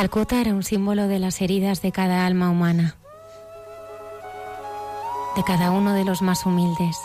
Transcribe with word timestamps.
Calcuta 0.00 0.40
era 0.40 0.54
un 0.54 0.62
símbolo 0.62 1.08
de 1.08 1.18
las 1.18 1.42
heridas 1.42 1.82
de 1.82 1.92
cada 1.92 2.24
alma 2.24 2.48
humana, 2.48 2.96
de 5.36 5.44
cada 5.44 5.72
uno 5.72 5.92
de 5.92 6.06
los 6.06 6.22
más 6.22 6.46
humildes, 6.46 6.96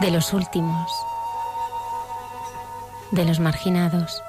de 0.00 0.10
los 0.10 0.32
últimos, 0.32 0.90
de 3.12 3.24
los 3.24 3.38
marginados, 3.38 4.20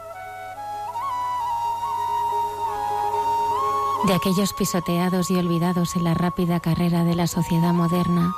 de 4.05 4.13
aquellos 4.13 4.53
pisoteados 4.53 5.31
y 5.31 5.37
olvidados 5.37 5.95
en 5.95 6.03
la 6.03 6.13
rápida 6.13 6.59
carrera 6.59 7.03
de 7.03 7.15
la 7.15 7.25
sociedad 7.25 7.73
moderna 7.73 8.31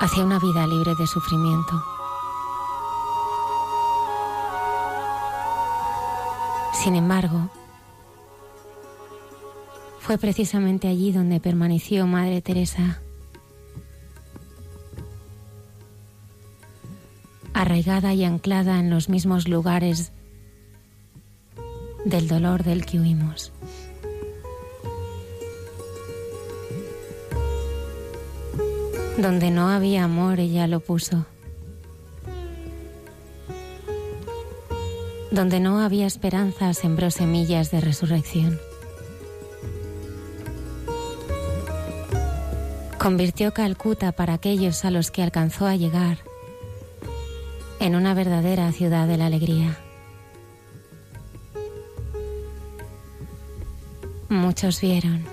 hacia 0.00 0.22
una 0.22 0.38
vida 0.38 0.68
libre 0.68 0.94
de 0.94 1.08
sufrimiento. 1.08 1.93
Sin 6.84 6.96
embargo, 6.96 7.48
fue 10.00 10.18
precisamente 10.18 10.86
allí 10.86 11.12
donde 11.12 11.40
permaneció 11.40 12.06
Madre 12.06 12.42
Teresa, 12.42 13.00
arraigada 17.54 18.12
y 18.12 18.24
anclada 18.24 18.78
en 18.80 18.90
los 18.90 19.08
mismos 19.08 19.48
lugares 19.48 20.12
del 22.04 22.28
dolor 22.28 22.64
del 22.64 22.84
que 22.84 23.00
huimos. 23.00 23.50
Donde 29.16 29.50
no 29.50 29.70
había 29.70 30.04
amor, 30.04 30.38
ella 30.38 30.66
lo 30.66 30.80
puso. 30.80 31.24
Donde 35.34 35.58
no 35.58 35.80
había 35.80 36.06
esperanza, 36.06 36.72
sembró 36.74 37.10
semillas 37.10 37.72
de 37.72 37.80
resurrección. 37.80 38.60
Convirtió 43.00 43.52
Calcuta 43.52 44.12
para 44.12 44.34
aquellos 44.34 44.84
a 44.84 44.92
los 44.92 45.10
que 45.10 45.24
alcanzó 45.24 45.66
a 45.66 45.74
llegar 45.74 46.18
en 47.80 47.96
una 47.96 48.14
verdadera 48.14 48.70
ciudad 48.70 49.08
de 49.08 49.16
la 49.16 49.26
alegría. 49.26 49.76
Muchos 54.28 54.80
vieron, 54.80 55.24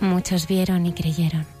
muchos 0.00 0.46
vieron 0.46 0.84
y 0.84 0.92
creyeron. 0.92 1.53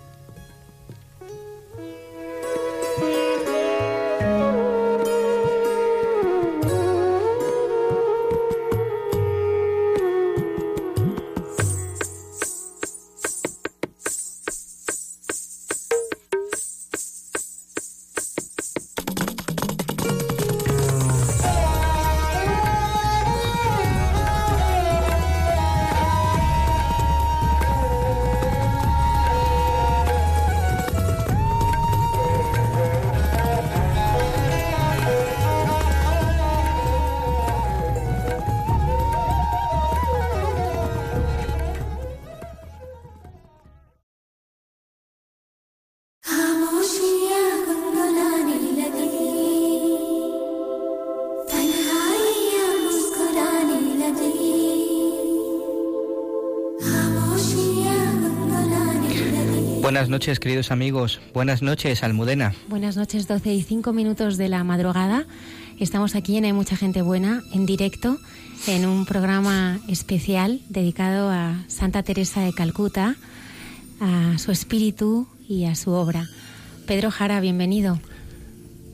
Buenas 59.94 60.08
noches, 60.08 60.40
queridos 60.40 60.72
amigos. 60.72 61.20
Buenas 61.32 61.62
noches, 61.62 62.02
Almudena. 62.02 62.52
Buenas 62.66 62.96
noches, 62.96 63.28
12 63.28 63.54
y 63.54 63.62
5 63.62 63.92
minutos 63.92 64.36
de 64.36 64.48
la 64.48 64.64
madrugada. 64.64 65.24
Estamos 65.78 66.16
aquí 66.16 66.36
en 66.36 66.46
Hay 66.46 66.52
Mucha 66.52 66.76
Gente 66.76 67.00
Buena, 67.00 67.44
en 67.52 67.64
directo, 67.64 68.18
en 68.66 68.86
un 68.86 69.06
programa 69.06 69.78
especial 69.88 70.60
dedicado 70.68 71.30
a 71.30 71.62
Santa 71.68 72.02
Teresa 72.02 72.40
de 72.40 72.52
Calcuta, 72.52 73.14
a 74.00 74.36
su 74.38 74.50
espíritu 74.50 75.28
y 75.48 75.66
a 75.66 75.76
su 75.76 75.92
obra. 75.92 76.26
Pedro 76.88 77.12
Jara, 77.12 77.38
bienvenido. 77.38 78.00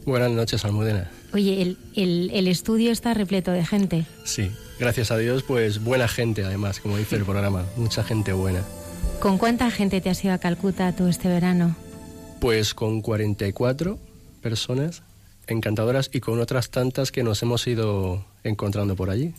Buenas 0.04 0.32
noches, 0.32 0.66
Almudena. 0.66 1.10
Oye, 1.32 1.62
el, 1.62 1.78
el, 1.96 2.30
el 2.34 2.46
estudio 2.46 2.92
está 2.92 3.14
repleto 3.14 3.52
de 3.52 3.64
gente. 3.64 4.04
Sí, 4.24 4.50
gracias 4.78 5.10
a 5.10 5.16
Dios, 5.16 5.44
pues 5.44 5.82
buena 5.82 6.08
gente 6.08 6.44
además, 6.44 6.78
como 6.78 6.98
dice 6.98 7.16
el 7.16 7.24
programa, 7.24 7.64
mucha 7.78 8.04
gente 8.04 8.34
buena. 8.34 8.62
¿Con 9.20 9.36
cuánta 9.36 9.70
gente 9.70 10.00
te 10.00 10.08
has 10.08 10.24
ido 10.24 10.32
a 10.32 10.38
Calcuta 10.38 10.92
tú 10.92 11.06
este 11.06 11.28
verano? 11.28 11.76
Pues 12.40 12.72
con 12.72 13.02
44 13.02 13.98
personas 14.40 15.02
encantadoras 15.46 16.08
y 16.10 16.20
con 16.20 16.40
otras 16.40 16.70
tantas 16.70 17.12
que 17.12 17.22
nos 17.22 17.42
hemos 17.42 17.66
ido 17.66 18.24
encontrando 18.44 18.96
por 18.96 19.10
allí. 19.10 19.34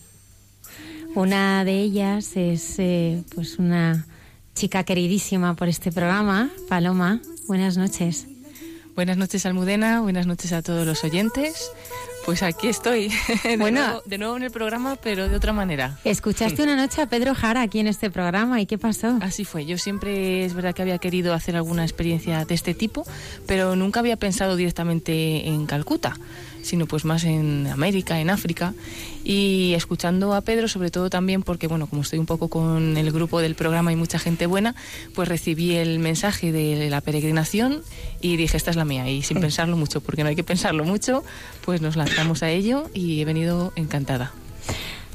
Una 1.16 1.66
de 1.66 1.80
ellas 1.80 2.38
es 2.38 2.78
eh, 2.78 3.24
pues 3.34 3.58
una 3.58 4.06
chica 4.54 4.84
queridísima 4.84 5.56
por 5.56 5.68
este 5.68 5.92
programa, 5.92 6.52
Paloma. 6.70 7.20
Buenas 7.48 7.76
noches. 7.76 8.28
Buenas 8.96 9.18
noches, 9.18 9.48
Almudena. 9.48 10.02
Buenas 10.02 10.28
noches 10.28 10.54
a 10.54 10.62
todos 10.62 10.86
los 10.86 11.04
oyentes. 11.04 11.72
Pues 12.26 12.44
aquí 12.44 12.68
estoy, 12.68 13.10
de, 13.44 13.58
Bueno. 13.58 13.82
nuevo, 13.82 14.02
de 14.06 14.18
nuevo 14.18 14.38
en 14.38 14.44
el 14.44 14.52
programa, 14.52 14.96
pero 14.96 15.28
de 15.28 15.36
otra 15.36 15.54
manera. 15.54 15.98
Escuchaste 16.04 16.62
una 16.64 16.76
noche 16.76 17.02
a 17.02 17.08
Pedro 17.08 17.34
Jara 17.34 17.62
aquí 17.62 17.80
en 17.80 17.88
este 17.88 18.12
programa 18.12 18.62
y 18.62 18.66
¿qué 18.68 18.78
pasó? 18.78 19.18
Así 19.22 19.44
fue. 19.44 19.66
Yo 19.66 19.78
siempre 19.78 20.46
es 20.46 20.54
verdad 20.54 20.74
que 20.76 20.82
había 20.84 21.00
querido 21.00 21.34
hacer 21.34 21.56
alguna 21.56 21.84
experiencia 21.84 22.46
de 22.46 22.54
este 22.54 22.74
tipo, 22.74 23.06
pero 23.48 23.76
nunca 23.76 24.00
había 24.02 24.18
pensado 24.18 24.56
directamente 24.56 25.48
en 25.48 25.66
Calcuta, 25.66 26.16
sino 26.62 26.86
pues 26.86 27.06
más 27.06 27.24
en 27.24 27.68
América, 27.68 28.20
en 28.20 28.30
África. 28.30 28.74
Y 29.24 29.74
escuchando 29.76 30.34
a 30.34 30.42
Pedro, 30.42 30.68
sobre 30.68 30.92
todo 30.92 31.10
también 31.10 31.44
porque, 31.44 31.68
bueno, 31.68 31.88
como 31.88 32.02
estoy 32.02 32.20
un 32.20 32.26
poco 32.26 32.48
con 32.48 32.98
el 32.98 33.12
grupo 33.12 33.40
del 33.40 33.56
programa 33.56 33.92
y 33.92 33.96
mucha 33.96 34.20
gente 34.20 34.46
buena, 34.46 34.76
pues 35.14 35.28
recibí 35.28 35.76
el 35.76 36.00
mensaje 36.00 36.52
de 36.52 36.90
la 36.90 37.02
peregrinación 37.02 37.82
y 38.20 38.38
dije, 38.38 38.58
esta 38.58 38.72
es 38.72 38.78
la 38.78 38.86
mía. 38.86 39.10
Y 39.10 39.22
sin 39.22 39.40
pensarlo 39.40 39.78
mucho, 39.78 40.02
porque 40.02 40.24
no 40.24 40.30
hay 40.30 40.36
que 40.36 40.44
pensarlo 40.44 40.84
mucho, 40.84 41.24
pues 41.66 41.82
nos 41.82 41.96
lanzamos 41.96 42.44
a 42.44 42.50
ello 42.50 42.90
y 42.94 43.22
he 43.22 43.26
venido 43.26 43.74
encantada. 43.76 44.32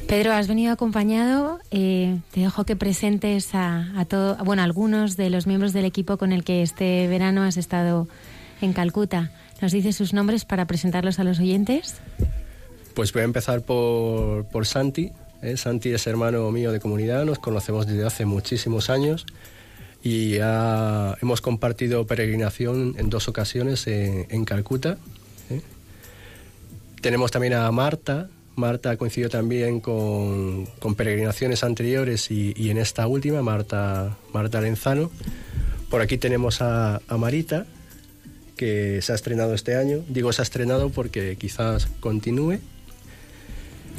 Pedro, 0.06 0.32
has 0.32 0.46
venido 0.46 0.72
acompañado. 0.72 1.58
eh, 1.72 2.20
te 2.30 2.40
dejo 2.40 2.64
que 2.64 2.76
presentes 2.76 3.54
a, 3.56 3.90
a 3.98 4.04
todo, 4.04 4.36
bueno, 4.44 4.62
a 4.62 4.64
algunos 4.64 5.16
de 5.16 5.30
los 5.30 5.48
miembros 5.48 5.72
del 5.72 5.84
equipo 5.84 6.16
con 6.16 6.32
el 6.32 6.44
que 6.44 6.62
este 6.62 7.08
verano 7.08 7.42
has 7.42 7.56
estado 7.56 8.06
en 8.60 8.72
Calcuta. 8.72 9.32
¿Nos 9.60 9.72
dices 9.72 9.96
sus 9.96 10.12
nombres 10.12 10.44
para 10.44 10.66
presentarlos 10.66 11.18
a 11.18 11.24
los 11.24 11.38
oyentes? 11.38 11.94
Pues 12.94 13.12
voy 13.12 13.22
a 13.22 13.24
empezar 13.24 13.62
por, 13.62 14.44
por 14.46 14.66
Santi. 14.66 15.12
¿eh? 15.42 15.56
Santi 15.56 15.90
es 15.90 16.06
hermano 16.06 16.50
mío 16.50 16.72
de 16.72 16.80
comunidad, 16.80 17.24
nos 17.24 17.38
conocemos 17.38 17.86
desde 17.86 18.04
hace 18.04 18.26
muchísimos 18.26 18.90
años 18.90 19.26
y 20.02 20.36
hemos 20.36 21.40
compartido 21.40 22.06
peregrinación 22.06 22.94
en 22.98 23.10
dos 23.10 23.28
ocasiones 23.28 23.86
en, 23.86 24.44
Calcuta. 24.44 24.98
¿eh? 25.50 25.62
Tenemos 27.00 27.30
también 27.30 27.54
a 27.54 27.70
Marta. 27.72 28.28
Marta 28.54 28.96
coincidió 28.96 29.28
también 29.28 29.80
con, 29.80 30.66
con 30.78 30.94
peregrinaciones 30.94 31.64
anteriores 31.64 32.30
y, 32.30 32.70
en 32.70 32.78
esta 32.78 33.06
última, 33.06 33.42
Marta, 33.42 34.16
Marta 34.32 34.60
Lenzano. 34.60 35.10
Por 35.90 36.00
aquí 36.00 36.18
tenemos 36.18 36.62
a 36.62 37.00
Marita, 37.18 37.66
que 38.56 39.00
se 39.02 39.12
ha 39.12 39.14
estrenado 39.14 39.54
este 39.54 39.76
año. 39.76 40.02
Digo 40.08 40.32
se 40.32 40.42
ha 40.42 40.44
estrenado 40.44 40.90
porque 40.90 41.36
quizás 41.36 41.88
continúe. 42.00 42.58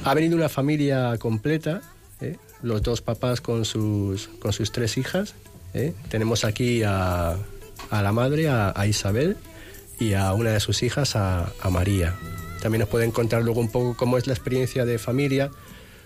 Ha 0.03 0.13
venido 0.13 0.35
una 0.35 0.49
familia 0.49 1.17
completa, 1.17 1.81
¿eh? 2.21 2.37
los 2.61 2.81
dos 2.81 3.01
papás 3.01 3.41
con 3.41 3.65
sus, 3.65 4.29
con 4.39 4.53
sus 4.53 4.71
tres 4.71 4.97
hijas. 4.97 5.35
¿eh? 5.73 5.93
Tenemos 6.09 6.43
aquí 6.43 6.83
a, 6.83 7.37
a 7.89 8.01
la 8.01 8.11
madre, 8.11 8.47
a, 8.47 8.73
a 8.75 8.87
Isabel, 8.87 9.37
y 9.99 10.13
a 10.13 10.33
una 10.33 10.51
de 10.51 10.59
sus 10.59 10.83
hijas, 10.83 11.15
a, 11.15 11.51
a 11.61 11.69
María. 11.69 12.15
También 12.61 12.81
nos 12.81 12.89
pueden 12.89 13.11
contar 13.11 13.43
luego 13.43 13.59
un 13.59 13.69
poco 13.69 13.95
cómo 13.97 14.17
es 14.17 14.27
la 14.27 14.33
experiencia 14.33 14.85
de 14.85 14.97
familia, 14.99 15.49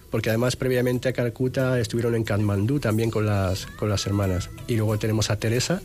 porque 0.09 0.29
además 0.29 0.55
previamente 0.55 1.09
a 1.09 1.13
Calcuta 1.13 1.79
estuvieron 1.79 2.15
en 2.15 2.23
Katmandú 2.23 2.79
también 2.79 3.11
con 3.11 3.25
las, 3.25 3.65
con 3.65 3.89
las 3.89 4.05
hermanas. 4.05 4.49
Y 4.67 4.75
luego 4.75 4.97
tenemos 4.99 5.29
a 5.29 5.37
Teresa, 5.37 5.81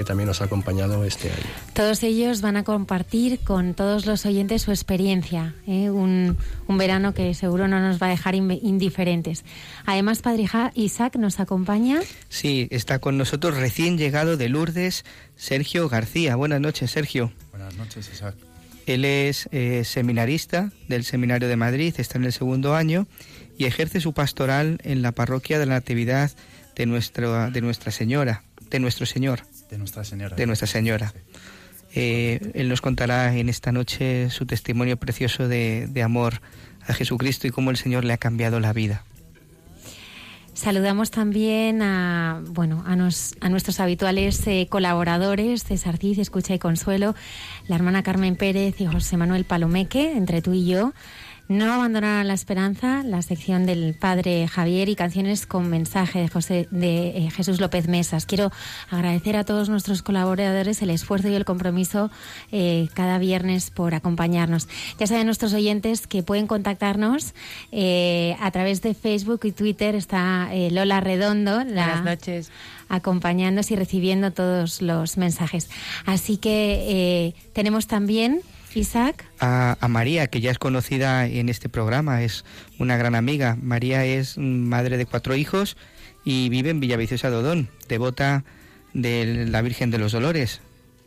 que 0.00 0.04
también 0.04 0.28
nos 0.28 0.40
ha 0.40 0.44
acompañado 0.44 1.04
este 1.04 1.28
año. 1.28 1.44
Todos 1.74 2.02
ellos 2.04 2.40
van 2.40 2.56
a 2.56 2.64
compartir 2.64 3.38
con 3.40 3.74
todos 3.74 4.06
los 4.06 4.24
oyentes 4.24 4.62
su 4.62 4.70
experiencia, 4.70 5.54
¿eh? 5.66 5.90
un, 5.90 6.38
un 6.66 6.78
verano 6.78 7.12
que 7.12 7.34
seguro 7.34 7.68
no 7.68 7.80
nos 7.80 8.00
va 8.00 8.06
a 8.06 8.10
dejar 8.10 8.34
indiferentes. 8.34 9.44
Además, 9.84 10.22
Padre 10.22 10.46
Isaac 10.74 11.16
nos 11.16 11.38
acompaña. 11.38 12.00
Sí, 12.30 12.66
está 12.70 12.98
con 12.98 13.18
nosotros 13.18 13.58
recién 13.58 13.98
llegado 13.98 14.38
de 14.38 14.48
Lourdes, 14.48 15.04
Sergio 15.36 15.90
García. 15.90 16.34
Buenas 16.34 16.62
noches, 16.62 16.90
Sergio. 16.92 17.30
Buenas 17.50 17.76
noches, 17.76 18.10
Isaac. 18.10 18.36
Él 18.86 19.04
es 19.04 19.50
eh, 19.52 19.84
seminarista 19.84 20.72
del 20.88 21.04
Seminario 21.04 21.46
de 21.46 21.56
Madrid, 21.56 21.94
está 21.98 22.16
en 22.16 22.24
el 22.24 22.32
segundo 22.32 22.74
año 22.74 23.06
y 23.58 23.66
ejerce 23.66 24.00
su 24.00 24.14
pastoral 24.14 24.80
en 24.82 25.02
la 25.02 25.12
parroquia 25.12 25.58
de 25.58 25.66
la 25.66 25.74
Natividad 25.74 26.30
de, 26.74 26.86
nuestro, 26.86 27.50
de 27.50 27.60
Nuestra 27.60 27.92
Señora, 27.92 28.44
de 28.70 28.80
nuestro 28.80 29.04
Señor, 29.04 29.42
De 29.70 29.78
Nuestra 29.78 30.04
Señora. 30.04 30.36
de 30.36 30.46
Nuestra 30.46 30.66
Señora. 30.66 31.12
Eh, 31.94 32.52
él 32.54 32.68
nos 32.68 32.80
contará 32.80 33.36
en 33.36 33.48
esta 33.48 33.72
noche 33.72 34.30
su 34.30 34.46
testimonio 34.46 34.96
precioso 34.96 35.48
de, 35.48 35.86
de 35.88 36.02
amor 36.02 36.40
a 36.86 36.92
Jesucristo 36.94 37.46
y 37.46 37.50
cómo 37.50 37.70
el 37.70 37.76
Señor 37.76 38.04
le 38.04 38.12
ha 38.12 38.18
cambiado 38.18 38.60
la 38.60 38.72
vida. 38.72 39.04
Saludamos 40.52 41.10
también 41.10 41.80
a, 41.80 42.42
bueno, 42.48 42.82
a, 42.86 42.94
nos- 42.94 43.34
a 43.40 43.48
nuestros 43.48 43.80
habituales 43.80 44.46
eh, 44.46 44.66
colaboradores, 44.68 45.64
César 45.64 45.96
Cid, 45.96 46.18
Escucha 46.18 46.52
y 46.54 46.58
Consuelo, 46.58 47.14
la 47.66 47.76
hermana 47.76 48.02
Carmen 48.02 48.36
Pérez 48.36 48.78
y 48.80 48.86
José 48.86 49.16
Manuel 49.16 49.44
Palomeque, 49.44 50.12
entre 50.16 50.42
tú 50.42 50.52
y 50.52 50.66
yo. 50.66 50.92
No 51.50 51.72
abandonar 51.72 52.24
la 52.24 52.34
esperanza, 52.34 53.02
la 53.02 53.22
sección 53.22 53.66
del 53.66 53.94
padre 53.94 54.46
Javier 54.46 54.88
y 54.88 54.94
canciones 54.94 55.46
con 55.46 55.68
mensaje 55.68 56.20
de, 56.20 56.28
José, 56.28 56.68
de 56.70 57.08
eh, 57.08 57.30
Jesús 57.32 57.60
López 57.60 57.88
Mesas. 57.88 58.24
Quiero 58.24 58.52
agradecer 58.88 59.34
a 59.36 59.42
todos 59.42 59.68
nuestros 59.68 60.02
colaboradores 60.02 60.80
el 60.80 60.90
esfuerzo 60.90 61.26
y 61.26 61.34
el 61.34 61.44
compromiso 61.44 62.08
eh, 62.52 62.88
cada 62.94 63.18
viernes 63.18 63.72
por 63.72 63.96
acompañarnos. 63.96 64.68
Ya 65.00 65.08
saben 65.08 65.26
nuestros 65.26 65.52
oyentes 65.52 66.06
que 66.06 66.22
pueden 66.22 66.46
contactarnos 66.46 67.34
eh, 67.72 68.36
a 68.38 68.52
través 68.52 68.80
de 68.80 68.94
Facebook 68.94 69.40
y 69.42 69.50
Twitter. 69.50 69.96
Está 69.96 70.50
eh, 70.54 70.70
Lola 70.70 71.00
Redondo, 71.00 71.64
la, 71.64 71.64
Buenas 71.64 72.04
noches. 72.04 72.52
acompañándonos 72.88 73.72
y 73.72 73.74
recibiendo 73.74 74.30
todos 74.30 74.82
los 74.82 75.16
mensajes. 75.16 75.68
Así 76.06 76.36
que 76.36 77.34
tenemos 77.54 77.88
también, 77.88 78.42
Isaac, 78.74 79.24
a, 79.40 79.76
a 79.80 79.88
María, 79.88 80.26
que 80.28 80.40
ya 80.40 80.50
es 80.50 80.58
conocida 80.58 81.26
en 81.26 81.48
este 81.48 81.68
programa, 81.68 82.22
es 82.22 82.44
una 82.78 82.96
gran 82.96 83.14
amiga. 83.14 83.56
María 83.60 84.04
es 84.04 84.38
madre 84.38 84.96
de 84.96 85.06
cuatro 85.06 85.34
hijos 85.36 85.76
y 86.24 86.48
vive 86.48 86.70
en 86.70 86.80
Villaviciosa 86.80 87.30
de 87.30 87.36
Odón, 87.36 87.68
devota 87.88 88.44
de 88.92 89.46
la 89.48 89.62
Virgen 89.62 89.90
de 89.90 89.98
los 89.98 90.12
Dolores. 90.12 90.60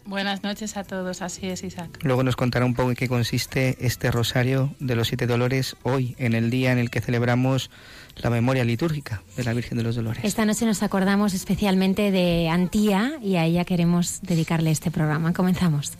Buenas 0.05 0.43
noches 0.43 0.75
a 0.75 0.83
todos, 0.83 1.21
así 1.21 1.47
es 1.47 1.63
Isaac. 1.63 1.99
Luego 2.03 2.23
nos 2.23 2.35
contará 2.35 2.65
un 2.65 2.73
poco 2.73 2.89
en 2.89 2.95
qué 2.95 3.07
consiste 3.07 3.77
este 3.79 4.11
rosario 4.11 4.75
de 4.79 4.95
los 4.97 5.07
siete 5.07 5.27
dolores 5.27 5.77
hoy, 5.83 6.15
en 6.17 6.33
el 6.33 6.49
día 6.49 6.73
en 6.73 6.77
el 6.77 6.89
que 6.89 6.99
celebramos 6.99 7.71
la 8.17 8.29
memoria 8.29 8.65
litúrgica 8.65 9.23
de 9.37 9.45
la 9.45 9.53
Virgen 9.53 9.77
de 9.77 9.85
los 9.85 9.95
Dolores. 9.95 10.25
esta 10.25 10.43
noche 10.43 10.65
nos 10.65 10.83
acordamos 10.83 11.33
especialmente 11.33 12.11
de 12.11 12.49
Antía 12.49 13.13
y 13.21 13.37
a 13.37 13.45
ella 13.45 13.63
queremos 13.63 14.19
dedicarle 14.23 14.71
este 14.71 14.91
programa. 14.91 15.31
Comenzamos. 15.31 15.93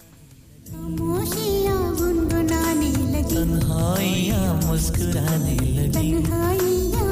मुस्कुराने 4.63 5.55
लगी। 5.77 6.11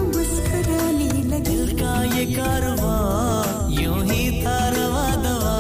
मुस्कुराने 0.08 1.08
लगी। 1.28 1.40
दिल 1.42 1.78
का 1.80 1.94
ये 2.04 2.26
कारवां 2.26 3.72
यूँ 3.74 4.04
ही 4.06 4.42
था 4.42 4.58
रवा 4.70 5.08
दवा। 5.16 5.58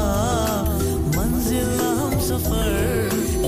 मंजिल 1.18 1.70
हम 1.82 2.20
सफ़र 2.20 2.72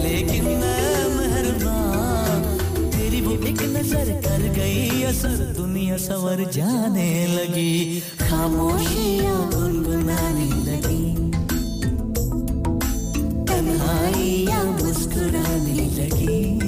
लेकिन 0.04 0.46
मैं 0.46 1.10
मेहरबान 1.18 2.42
तेरी 2.92 3.22
वो 3.22 3.34
एक 3.34 3.62
नज़र 3.78 4.12
कर 4.22 4.48
गई 4.54 5.04
असर 5.04 5.38
दुनिया 5.58 5.98
सवर 5.98 6.44
जाने 6.52 7.12
लगी। 7.36 8.00
खामोशियाँ 8.22 9.50
गुनगुनाने 9.52 10.50
लगी। 10.72 11.23
तन्हाइयाँ 13.54 14.64
मुस्कुराने 14.66 15.74
लगी। 15.98 16.63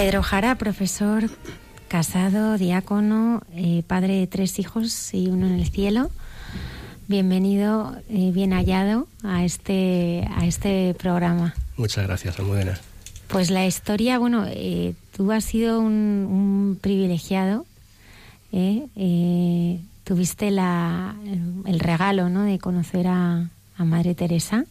Pedro 0.00 0.22
Jara, 0.22 0.54
profesor, 0.54 1.28
casado, 1.88 2.56
diácono, 2.56 3.42
eh, 3.52 3.82
padre 3.86 4.14
de 4.14 4.26
tres 4.26 4.58
hijos 4.58 5.12
y 5.12 5.28
uno 5.28 5.46
en 5.46 5.60
el 5.60 5.68
cielo. 5.70 6.10
Bienvenido, 7.06 7.94
eh, 8.08 8.30
bien 8.32 8.52
hallado 8.54 9.08
a 9.22 9.44
este, 9.44 10.26
a 10.34 10.46
este 10.46 10.94
programa. 10.94 11.54
Muchas 11.76 12.06
gracias, 12.06 12.38
Almudena. 12.38 12.80
Pues 13.28 13.50
la 13.50 13.66
historia, 13.66 14.18
bueno, 14.18 14.46
eh, 14.48 14.94
tú 15.14 15.30
has 15.32 15.44
sido 15.44 15.80
un, 15.80 15.92
un 15.92 16.78
privilegiado. 16.80 17.66
¿eh? 18.52 18.86
Eh, 18.96 19.80
tuviste 20.04 20.50
la, 20.50 21.14
el 21.66 21.78
regalo 21.78 22.30
¿no? 22.30 22.44
de 22.44 22.58
conocer 22.58 23.06
a, 23.06 23.50
a 23.76 23.84
Madre 23.84 24.14
Teresa. 24.14 24.64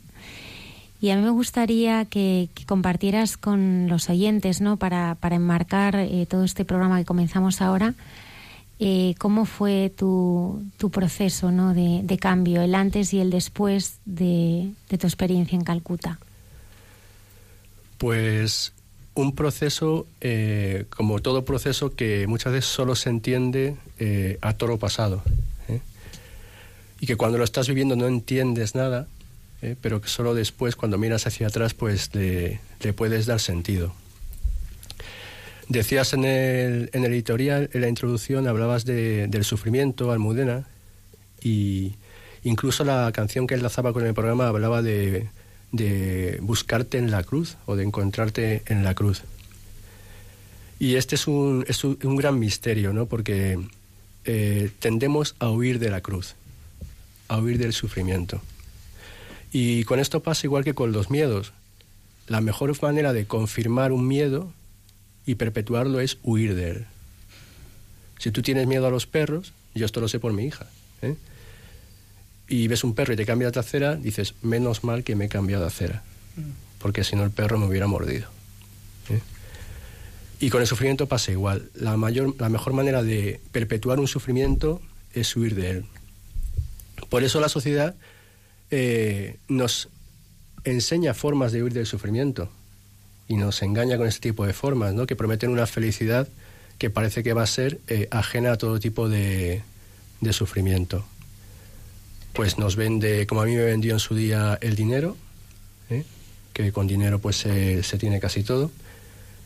Y 1.02 1.12
a 1.12 1.16
mí 1.16 1.22
me 1.22 1.30
gustaría 1.30 2.06
que, 2.06 2.50
compartieras 2.66 3.38
con 3.38 3.88
los 3.88 4.10
oyentes, 4.10 4.60
¿no? 4.60 4.78
Para, 4.78 5.16
para 5.16 5.38
enmarcar 5.38 5.96
eh, 5.96 6.26
todo 6.30 6.44
este 6.44 6.66
programa 6.66 7.00
que 7.00 7.06
comenzamos 7.06 7.62
ahora, 7.62 7.94
eh, 8.80 9.16
cómo 9.18 9.46
fue 9.46 9.94
tu, 9.96 10.62
tu 10.78 10.90
proceso, 10.90 11.52
¿no? 11.52 11.74
De, 11.74 12.02
de 12.04 12.18
cambio, 12.18 12.62
el 12.62 12.76
antes 12.76 13.14
y 13.14 13.20
el 13.20 13.30
después 13.30 14.00
de, 14.06 14.72
de 14.90 14.98
tu 14.98 15.08
experiencia 15.08 15.56
en 15.56 15.64
Calcuta. 15.64 16.20
Pues 17.98 18.74
un 19.14 19.36
proceso, 19.36 20.06
eh, 20.20 20.86
como 20.90 21.20
todo 21.20 21.46
proceso, 21.46 21.96
que 21.96 22.28
muchas 22.28 22.52
veces 22.52 22.70
solo 22.70 22.96
se 22.96 23.10
entiende 23.10 23.76
a 24.42 24.54
toro 24.54 24.78
pasado. 24.78 25.22
Y 27.02 27.06
que 27.06 27.16
cuando 27.16 27.38
lo 27.38 27.46
estás 27.46 27.70
viviendo 27.70 27.96
no 27.96 28.08
entiendes 28.08 28.76
nada, 28.76 29.08
¿eh? 29.62 29.76
pero 29.82 30.02
que 30.02 30.08
solo 30.10 30.34
después, 30.34 30.76
cuando 30.76 30.98
miras 30.98 31.28
hacia 31.28 31.48
atrás, 31.48 31.74
pues 31.74 32.14
le, 32.16 32.60
le 32.82 32.94
puedes 32.94 33.26
dar 33.26 33.40
sentido. 33.40 33.94
Decías 35.68 36.14
en 36.14 36.26
el, 36.26 36.90
en 36.94 37.06
el 37.06 37.14
editorial, 37.14 37.70
en 37.74 37.82
la 37.82 37.90
introducción, 37.90 38.48
hablabas 38.48 38.86
de- 38.86 39.28
del 39.28 39.44
sufrimiento, 39.44 40.12
Almudena, 40.12 40.68
y 41.42 41.94
incluso 42.44 42.84
la 42.84 43.12
canción 43.14 43.46
que 43.46 43.54
enlazaba 43.56 43.94
con 43.94 44.06
el 44.06 44.14
programa 44.16 44.48
hablaba 44.48 44.82
de, 44.82 45.30
de 45.72 46.40
buscarte 46.42 46.98
en 46.98 47.12
la 47.12 47.24
cruz 47.24 47.58
o 47.68 47.76
de 47.76 47.84
encontrarte 47.84 48.64
en 48.66 48.84
la 48.84 48.96
cruz. 48.96 49.22
Y 50.80 50.96
este 50.96 51.16
es 51.16 51.28
un, 51.28 51.66
es 51.68 51.84
un, 51.84 52.16
gran 52.16 52.40
misterio, 52.40 52.92
¿no? 52.94 53.06
Porque 53.06 53.60
eh, 54.26 54.72
tendemos 54.80 55.36
a 55.40 55.50
huir 55.50 55.78
de 55.78 55.90
la 55.92 56.02
cruz, 56.02 56.36
a 57.28 57.38
huir 57.38 57.58
del 57.58 57.74
sufrimiento. 57.74 58.42
Y 59.52 59.84
con 59.84 60.00
esto 60.00 60.22
pasa 60.22 60.46
igual 60.46 60.64
que 60.64 60.74
con 60.74 60.92
los 60.92 61.10
miedos. 61.10 61.54
La 62.28 62.42
mejor 62.42 62.80
manera 62.82 63.14
de 63.14 63.26
confirmar 63.26 63.92
un 63.92 64.08
miedo 64.08 64.52
y 65.26 65.36
perpetuarlo 65.36 66.00
es 66.00 66.18
huir 66.24 66.56
de 66.56 66.72
él. 66.72 66.86
Si 68.20 68.32
tú 68.32 68.42
tienes 68.42 68.68
miedo 68.68 68.86
a 68.86 68.92
los 68.92 69.08
perros, 69.08 69.54
yo 69.74 69.86
esto 69.86 70.02
lo 70.02 70.08
sé 70.08 70.20
por 70.20 70.34
mi 70.34 70.46
hija, 70.46 70.68
¿eh? 71.02 71.16
y 72.48 72.68
ves 72.68 72.84
un 72.84 72.94
perro 72.94 73.14
y 73.14 73.16
te 73.16 73.26
cambia 73.26 73.50
de 73.50 73.60
acera, 73.60 73.96
dices, 73.96 74.34
menos 74.42 74.84
mal 74.84 75.04
que 75.04 75.16
me 75.16 75.26
he 75.26 75.30
cambiado 75.30 75.64
de 75.64 75.68
acera, 75.68 76.04
porque 76.80 77.04
si 77.04 77.16
no 77.16 77.24
el 77.24 77.32
perro 77.32 77.58
me 77.58 77.66
hubiera 77.66 77.88
mordido. 77.88 78.28
¿eh? 79.10 79.22
Y 80.40 80.50
con 80.50 80.62
el 80.62 80.68
sufrimiento 80.68 81.08
pasa 81.08 81.32
igual. 81.32 81.70
La, 81.76 81.96
mayor, 81.96 82.36
la 82.40 82.50
mejor 82.50 82.74
manera 82.74 83.04
de 83.04 83.40
perpetuar 83.52 84.00
un 84.00 84.08
sufrimiento 84.08 84.82
es 85.14 85.36
huir 85.36 85.56
de 85.56 85.70
él. 85.70 85.86
Por 87.10 87.24
eso 87.24 87.40
la 87.40 87.50
sociedad 87.50 87.96
eh, 88.72 89.38
nos 89.48 89.90
enseña 90.64 91.14
formas 91.14 91.52
de 91.52 91.64
huir 91.64 91.74
del 91.74 91.86
sufrimiento 91.86 92.50
y 93.28 93.36
nos 93.36 93.62
engaña 93.62 93.98
con 93.98 94.08
este 94.08 94.30
tipo 94.30 94.46
de 94.46 94.54
formas, 94.54 94.94
¿no? 94.94 95.06
que 95.08 95.16
prometen 95.16 95.52
una 95.52 95.68
felicidad 95.68 96.28
que 96.78 96.90
parece 96.90 97.24
que 97.24 97.34
va 97.34 97.44
a 97.44 97.48
ser 97.48 97.80
eh, 97.88 98.08
ajena 98.12 98.54
a 98.54 98.58
todo 98.58 98.80
tipo 98.80 99.10
de, 99.10 99.62
de 100.22 100.34
sufrimiento. 100.34 101.06
Pues 102.34 102.58
nos 102.58 102.76
vende, 102.76 103.28
como 103.28 103.42
a 103.42 103.46
mí 103.46 103.56
me 103.56 103.64
vendió 103.64 103.94
en 103.94 104.00
su 104.00 104.16
día, 104.16 104.58
el 104.62 104.76
dinero, 104.76 105.18
¿eh? 105.90 106.06
que 106.54 106.72
con 106.72 106.88
dinero 106.88 107.20
pues 107.20 107.38
se, 107.38 107.84
se 107.84 107.98
tiene 107.98 108.20
casi 108.20 108.44
todo. 108.44 108.72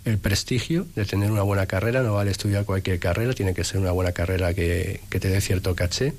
El 0.06 0.18
prestigio 0.18 0.86
de 0.96 1.06
tener 1.06 1.32
una 1.32 1.44
buena 1.44 1.66
carrera, 1.66 2.04
no 2.04 2.14
vale 2.14 2.32
estudiar 2.32 2.66
cualquier 2.66 3.00
carrera, 3.00 3.34
tiene 3.34 3.54
que 3.54 3.64
ser 3.64 3.80
una 3.80 3.92
buena 3.92 4.12
carrera 4.12 4.54
que, 4.54 5.00
que 5.10 5.20
te 5.20 5.30
dé 5.30 5.42
cierto 5.42 5.76
caché. 5.76 6.14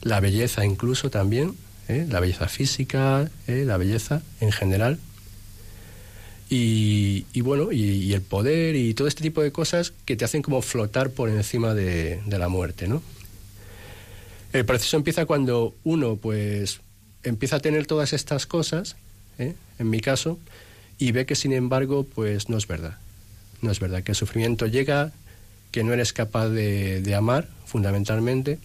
La 0.00 0.20
belleza 0.20 0.64
incluso 0.64 1.10
también, 1.10 1.54
¿eh? 1.88 2.06
la 2.08 2.20
belleza 2.20 2.48
física, 2.48 3.30
¿eh? 3.46 3.64
la 3.66 3.76
belleza 3.76 4.22
en 4.40 4.52
general. 4.52 4.98
Y, 6.50 7.40
bueno, 7.40 7.72
y, 7.72 8.12
el 8.12 8.22
poder 8.22 8.76
y 8.76 8.94
todo 8.94 9.08
este 9.08 9.22
tipo 9.22 9.42
de 9.42 9.50
cosas 9.50 9.92
que 10.04 10.14
te 10.14 10.24
hacen 10.24 10.40
como 10.40 10.62
flotar 10.62 11.10
por 11.10 11.28
encima 11.28 11.74
de, 11.74 12.22
la 12.28 12.48
muerte, 12.48 12.86
¿no? 12.86 13.02
El 14.52 14.64
proceso 14.64 14.96
empieza 14.96 15.26
cuando 15.26 15.74
uno, 15.82 16.14
pues, 16.14 16.80
empieza 17.24 17.56
a 17.56 17.60
tener 17.60 17.86
todas 17.86 18.12
estas 18.12 18.46
cosas, 18.46 18.94
¿eh? 19.38 19.54
en 19.80 19.90
mi 19.90 20.00
caso, 20.00 20.38
y 20.96 21.10
ve 21.10 21.26
que 21.26 21.34
sin 21.34 21.52
embargo, 21.52 22.04
pues, 22.04 22.48
no 22.48 22.56
es 22.56 22.68
verdad. 22.68 22.98
No 23.60 23.72
es 23.72 23.80
verdad, 23.80 24.04
que 24.04 24.12
el 24.12 24.16
sufrimiento 24.16 24.66
llega, 24.66 25.10
que 25.72 25.82
no 25.82 25.92
eres 25.92 26.12
capaz 26.12 26.50
de 26.50 27.14
amar, 27.16 27.48
fundamentalmente, 27.66 28.60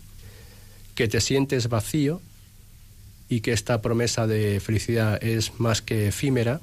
que 0.94 1.08
te 1.08 1.22
sientes 1.22 1.70
vacío 1.70 2.22
y 3.30 3.42
que 3.42 3.54
esta 3.54 3.82
promesa 3.82 4.28
de 4.28 4.60
felicidad 4.60 5.24
es 5.24 5.60
más 5.60 5.82
que 5.82 6.08
efímera. 6.08 6.62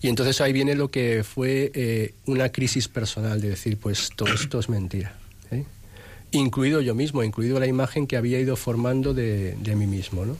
Y 0.00 0.08
entonces 0.08 0.40
ahí 0.40 0.52
viene 0.52 0.74
lo 0.76 0.90
que 0.90 1.24
fue 1.24 1.72
eh, 1.74 2.14
una 2.24 2.48
crisis 2.50 2.88
personal, 2.88 3.40
de 3.40 3.50
decir, 3.50 3.76
pues 3.76 4.10
todo 4.16 4.32
esto 4.32 4.58
es 4.58 4.68
mentira. 4.68 5.14
¿eh? 5.50 5.64
Incluido 6.30 6.80
yo 6.80 6.94
mismo, 6.94 7.22
incluido 7.22 7.60
la 7.60 7.66
imagen 7.66 8.06
que 8.06 8.16
había 8.16 8.38
ido 8.38 8.56
formando 8.56 9.12
de, 9.12 9.56
de 9.60 9.76
mí 9.76 9.86
mismo. 9.86 10.24
¿no? 10.24 10.36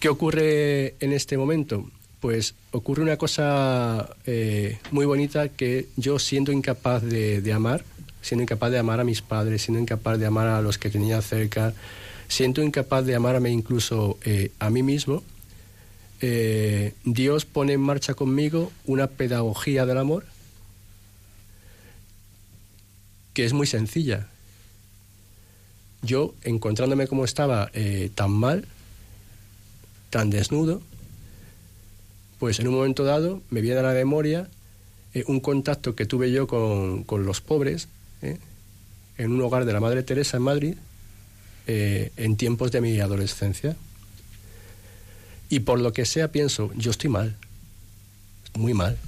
¿Qué 0.00 0.08
ocurre 0.08 0.96
en 1.00 1.12
este 1.12 1.36
momento? 1.36 1.88
Pues 2.20 2.54
ocurre 2.72 3.02
una 3.02 3.18
cosa 3.18 4.16
eh, 4.26 4.78
muy 4.90 5.06
bonita 5.06 5.48
que 5.48 5.86
yo 5.96 6.18
siendo 6.18 6.50
incapaz 6.50 7.02
de, 7.02 7.40
de 7.40 7.52
amar, 7.52 7.84
siendo 8.20 8.42
incapaz 8.42 8.70
de 8.72 8.78
amar 8.78 8.98
a 8.98 9.04
mis 9.04 9.22
padres, 9.22 9.62
siendo 9.62 9.80
incapaz 9.80 10.18
de 10.18 10.26
amar 10.26 10.48
a 10.48 10.60
los 10.60 10.78
que 10.78 10.90
tenía 10.90 11.22
cerca, 11.22 11.74
siendo 12.28 12.62
incapaz 12.62 13.04
de 13.04 13.14
amarme 13.14 13.50
incluso 13.50 14.18
eh, 14.24 14.50
a 14.58 14.70
mí 14.70 14.82
mismo, 14.82 15.22
eh, 16.20 16.94
Dios 17.04 17.44
pone 17.44 17.74
en 17.74 17.80
marcha 17.80 18.14
conmigo 18.14 18.72
una 18.86 19.08
pedagogía 19.08 19.86
del 19.86 19.98
amor 19.98 20.24
que 23.32 23.44
es 23.44 23.52
muy 23.52 23.66
sencilla. 23.66 24.28
Yo, 26.02 26.34
encontrándome 26.42 27.08
como 27.08 27.24
estaba 27.24 27.70
eh, 27.74 28.10
tan 28.14 28.30
mal, 28.30 28.66
tan 30.10 30.30
desnudo, 30.30 30.82
pues 32.38 32.60
en 32.60 32.68
un 32.68 32.74
momento 32.74 33.04
dado 33.04 33.42
me 33.50 33.60
viene 33.60 33.80
a 33.80 33.82
la 33.82 33.92
memoria 33.92 34.48
un 35.26 35.40
contacto 35.40 35.94
que 35.94 36.06
tuve 36.06 36.32
yo 36.32 36.46
con, 36.48 37.04
con 37.04 37.24
los 37.24 37.40
pobres 37.40 37.88
en 38.20 39.32
un 39.32 39.40
hogar 39.42 39.64
de 39.64 39.72
la 39.72 39.80
Madre 39.80 40.02
Teresa 40.02 40.36
en 40.36 40.42
Madrid 40.42 40.74
eh, 41.66 42.12
en 42.16 42.36
tiempos 42.36 42.72
de 42.72 42.80
mi 42.80 42.98
adolescencia. 43.00 43.76
Y 45.48 45.60
por 45.60 45.80
lo 45.80 45.92
que 45.92 46.04
sea 46.04 46.32
pienso, 46.32 46.70
yo 46.74 46.90
estoy 46.90 47.10
mal, 47.10 47.36
muy 48.54 48.74
mal, 48.74 48.98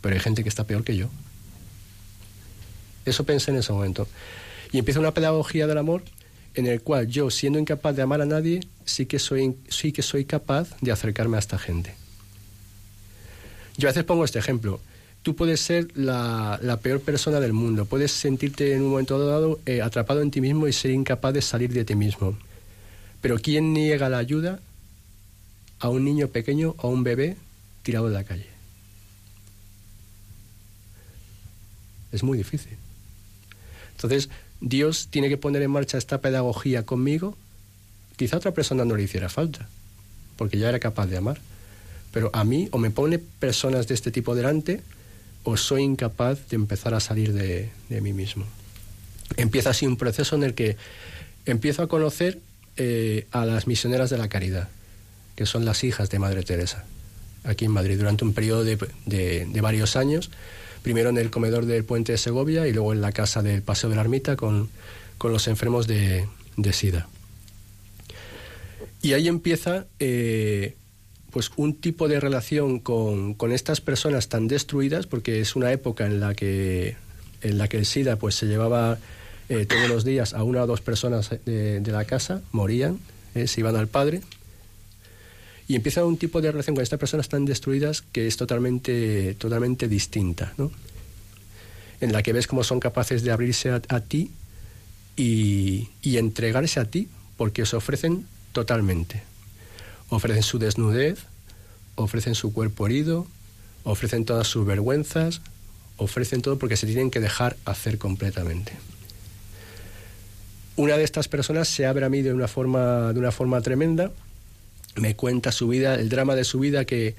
pero 0.00 0.14
hay 0.14 0.20
gente 0.20 0.42
que 0.42 0.48
está 0.48 0.64
peor 0.64 0.84
que 0.84 0.96
yo. 0.96 1.08
Eso 3.04 3.24
pensé 3.24 3.50
en 3.50 3.58
ese 3.58 3.72
momento. 3.72 4.06
Y 4.72 4.78
empieza 4.78 5.00
una 5.00 5.14
pedagogía 5.14 5.66
del 5.66 5.78
amor 5.78 6.02
en 6.54 6.66
el 6.66 6.82
cual 6.82 7.06
yo, 7.06 7.30
siendo 7.30 7.58
incapaz 7.58 7.96
de 7.96 8.02
amar 8.02 8.20
a 8.20 8.26
nadie, 8.26 8.60
sí 8.84 9.06
que 9.06 9.18
soy, 9.18 9.56
sí 9.68 9.92
que 9.92 10.02
soy 10.02 10.24
capaz 10.24 10.68
de 10.80 10.92
acercarme 10.92 11.36
a 11.36 11.40
esta 11.40 11.58
gente. 11.58 11.94
Yo 13.76 13.88
a 13.88 13.92
veces 13.92 14.04
pongo 14.04 14.24
este 14.24 14.38
ejemplo. 14.40 14.80
Tú 15.22 15.34
puedes 15.34 15.60
ser 15.60 15.88
la, 15.96 16.78
peor 16.82 17.00
persona 17.00 17.40
del 17.40 17.52
mundo, 17.52 17.84
puedes 17.84 18.12
sentirte 18.12 18.74
en 18.74 18.82
un 18.82 18.90
momento 18.90 19.18
dado 19.24 19.60
eh, 19.66 19.82
atrapado 19.82 20.22
en 20.22 20.30
ti 20.30 20.40
mismo 20.40 20.68
y 20.68 20.72
ser 20.72 20.90
incapaz 20.90 21.34
de 21.34 21.42
salir 21.42 21.72
de 21.72 21.84
ti 21.84 21.94
mismo. 21.94 22.38
Pero 23.20 23.38
¿quién 23.38 23.72
niega 23.72 24.08
la 24.08 24.18
ayuda 24.18 24.60
a 25.80 25.88
un 25.88 26.04
niño 26.04 26.28
pequeño, 26.28 26.76
a 26.78 26.86
un 26.86 27.02
bebé 27.02 27.36
tirado 27.82 28.06
en 28.06 28.14
la 28.14 28.24
calle? 28.24 28.46
Es 32.12 32.22
muy 32.22 32.38
difícil. 32.38 32.76
Entonces, 33.92 34.30
Dios 34.60 35.08
tiene 35.10 35.28
que 35.28 35.36
poner 35.36 35.62
en 35.62 35.70
marcha 35.70 35.98
esta 35.98 36.20
pedagogía 36.20 36.86
conmigo. 36.86 37.36
Quizá 38.16 38.36
a 38.36 38.38
otra 38.38 38.52
persona 38.52 38.84
no 38.84 38.96
le 38.96 39.02
hiciera 39.02 39.28
falta, 39.28 39.68
porque 40.36 40.58
ya 40.58 40.68
era 40.68 40.78
capaz 40.78 41.06
de 41.06 41.16
amar. 41.16 41.40
Pero 42.12 42.30
a 42.32 42.44
mí 42.44 42.68
o 42.72 42.78
me 42.78 42.90
pone 42.90 43.18
personas 43.18 43.88
de 43.88 43.94
este 43.94 44.10
tipo 44.10 44.34
delante 44.34 44.80
o 45.48 45.56
soy 45.56 45.82
incapaz 45.82 46.46
de 46.50 46.56
empezar 46.56 46.92
a 46.92 47.00
salir 47.00 47.32
de, 47.32 47.70
mí 47.88 48.12
mismo. 48.12 48.44
Empieza 49.36 49.70
así 49.70 49.86
un 49.86 49.96
proceso 49.96 50.36
en 50.36 50.42
el 50.42 50.52
que 50.52 50.76
empiezo 51.46 51.82
a 51.82 51.88
conocer 51.88 52.38
eh, 52.76 53.26
a 53.30 53.46
las 53.46 53.66
misioneras 53.66 54.10
de 54.10 54.18
la 54.18 54.28
caridad, 54.28 54.68
que 55.36 55.46
son 55.46 55.64
las 55.64 55.84
hijas 55.84 56.10
de 56.10 56.18
Madre 56.18 56.42
Teresa. 56.42 56.84
aquí 57.44 57.64
en 57.64 57.70
Madrid, 57.70 57.96
durante 57.96 58.24
un 58.24 58.34
periodo 58.34 58.62
de, 58.62 59.48
varios 59.62 59.96
años. 59.96 60.30
Primero 60.82 61.08
en 61.08 61.16
el 61.16 61.30
comedor 61.30 61.64
del 61.64 61.82
puente 61.84 62.12
de 62.12 62.18
Segovia 62.18 62.68
y 62.68 62.72
luego 62.74 62.92
en 62.92 63.00
la 63.00 63.12
casa 63.12 63.42
del 63.42 63.62
Paseo 63.62 63.88
de 63.88 63.96
la 63.96 64.02
Ermita 64.02 64.36
con, 64.36 64.68
los 65.22 65.48
enfermos 65.48 65.86
de, 65.86 66.28
de 66.58 66.72
SIDA. 66.74 67.08
Y 69.00 69.14
ahí 69.14 69.28
empieza 69.28 69.86
eh, 69.98 70.74
pues 71.30 71.50
un 71.56 71.74
tipo 71.74 72.08
de 72.08 72.20
relación 72.20 72.78
con, 72.78 73.34
con 73.34 73.52
estas 73.52 73.80
personas 73.80 74.28
tan 74.28 74.48
destruidas, 74.48 75.06
porque 75.06 75.40
es 75.40 75.56
una 75.56 75.72
época 75.72 76.06
en 76.06 76.20
la 76.20 76.34
que, 76.34 76.96
en 77.42 77.58
la 77.58 77.68
que 77.68 77.78
el 77.78 77.86
SIDA 77.86 78.16
pues, 78.16 78.34
se 78.34 78.46
llevaba 78.46 78.98
eh, 79.48 79.66
todos 79.66 79.88
los 79.88 80.04
días 80.04 80.34
a 80.34 80.42
una 80.42 80.62
o 80.62 80.66
dos 80.66 80.80
personas 80.80 81.30
de, 81.44 81.82
la 81.86 82.04
casa, 82.04 82.42
morían, 82.52 82.98
eh, 83.34 83.46
se 83.46 83.60
iban 83.60 83.76
al 83.76 83.88
padre. 83.88 84.22
Y 85.66 85.74
empieza 85.74 86.04
un 86.04 86.16
tipo 86.16 86.40
de 86.40 86.50
relación 86.50 86.74
con 86.74 86.82
estas 86.82 86.98
personas 86.98 87.28
tan 87.28 87.44
destruidas 87.44 88.00
que 88.00 88.26
es 88.26 88.38
totalmente, 88.38 89.34
totalmente 89.34 89.86
distinta, 89.86 90.54
¿no? 90.56 90.70
En 92.00 92.12
la 92.12 92.22
que 92.22 92.32
ves 92.32 92.46
cómo 92.46 92.64
son 92.64 92.80
capaces 92.80 93.22
de 93.22 93.32
abrirse 93.32 93.70
a, 93.70 93.82
a 93.88 94.00
ti 94.00 94.30
y, 95.16 95.90
y 96.00 96.16
entregarse 96.16 96.80
a 96.80 96.86
ti 96.86 97.08
porque 97.36 97.62
os 97.62 97.74
ofrecen 97.74 98.26
totalmente. 98.52 99.27
Ofrecen 100.10 100.42
su 100.42 100.58
desnudez, 100.58 101.18
ofrecen 101.94 102.34
su 102.34 102.52
cuerpo 102.52 102.86
herido, 102.86 103.26
ofrecen 103.84 104.24
todas 104.24 104.46
sus 104.46 104.66
vergüenzas, 104.66 105.40
ofrecen 105.96 106.42
todo 106.42 106.58
porque 106.58 106.76
se 106.76 106.86
tienen 106.86 107.10
que 107.10 107.20
dejar 107.20 107.56
hacer 107.64 107.98
completamente. 107.98 108.72
Una 110.76 110.96
de 110.96 111.04
estas 111.04 111.28
personas 111.28 111.68
se 111.68 111.86
abre 111.86 112.06
a 112.06 112.08
mí 112.08 112.22
de 112.22 112.32
una 112.32 112.48
forma, 112.48 113.12
de 113.12 113.18
una 113.18 113.32
forma 113.32 113.60
tremenda, 113.60 114.12
me 114.94 115.16
cuenta 115.16 115.52
su 115.52 115.68
vida, 115.68 115.96
el 115.96 116.08
drama 116.08 116.34
de 116.36 116.44
su 116.44 116.60
vida 116.60 116.84
que, 116.84 117.16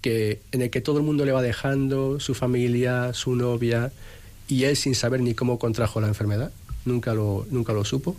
que 0.00 0.40
en 0.50 0.62
el 0.62 0.70
que 0.70 0.80
todo 0.80 0.98
el 0.98 1.04
mundo 1.04 1.24
le 1.24 1.32
va 1.32 1.42
dejando, 1.42 2.20
su 2.20 2.34
familia, 2.34 3.12
su 3.12 3.36
novia, 3.36 3.92
y 4.48 4.64
él 4.64 4.76
sin 4.76 4.94
saber 4.94 5.20
ni 5.20 5.34
cómo 5.34 5.58
contrajo 5.58 6.00
la 6.00 6.08
enfermedad, 6.08 6.52
nunca 6.84 7.14
lo, 7.14 7.46
nunca 7.50 7.72
lo 7.72 7.84
supo 7.84 8.16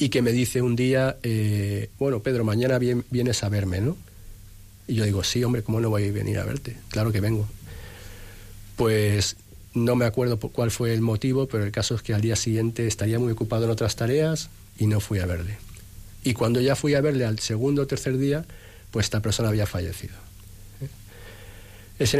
y 0.00 0.08
que 0.08 0.20
me 0.22 0.32
dice 0.32 0.62
un 0.62 0.74
día, 0.74 1.18
eh, 1.22 1.90
bueno, 1.98 2.20
Pedro, 2.20 2.42
mañana 2.42 2.78
vien- 2.78 3.04
vienes 3.10 3.44
a 3.44 3.48
verme, 3.48 3.80
¿no? 3.80 3.96
Y 4.88 4.94
yo 4.94 5.04
digo, 5.04 5.22
sí, 5.22 5.44
hombre, 5.44 5.62
¿cómo 5.62 5.78
no 5.80 5.90
voy 5.90 6.08
a 6.08 6.12
venir 6.12 6.38
a 6.40 6.44
verte? 6.44 6.76
Claro 6.88 7.12
que 7.12 7.20
vengo. 7.20 7.46
Pues 8.76 9.36
no 9.74 9.94
me 9.94 10.04
acuerdo 10.06 10.38
por 10.38 10.52
cuál 10.52 10.70
fue 10.70 10.94
el 10.94 11.00
motivo, 11.00 11.46
pero 11.46 11.64
el 11.64 11.70
caso 11.70 11.94
es 11.94 12.02
que 12.02 12.14
al 12.14 12.20
día 12.22 12.34
siguiente 12.34 12.86
estaría 12.86 13.18
muy 13.18 13.30
ocupado 13.32 13.64
en 13.66 13.70
otras 13.70 13.94
tareas 13.94 14.48
y 14.78 14.86
no 14.86 15.00
fui 15.00 15.18
a 15.20 15.26
verle. 15.26 15.58
Y 16.24 16.32
cuando 16.34 16.60
ya 16.60 16.76
fui 16.76 16.94
a 16.94 17.00
verle 17.00 17.24
al 17.24 17.38
segundo 17.38 17.82
o 17.82 17.86
tercer 17.86 18.16
día, 18.18 18.44
pues 18.90 19.06
esta 19.06 19.20
persona 19.20 19.48
había 19.50 19.66
fallecido. 19.66 20.14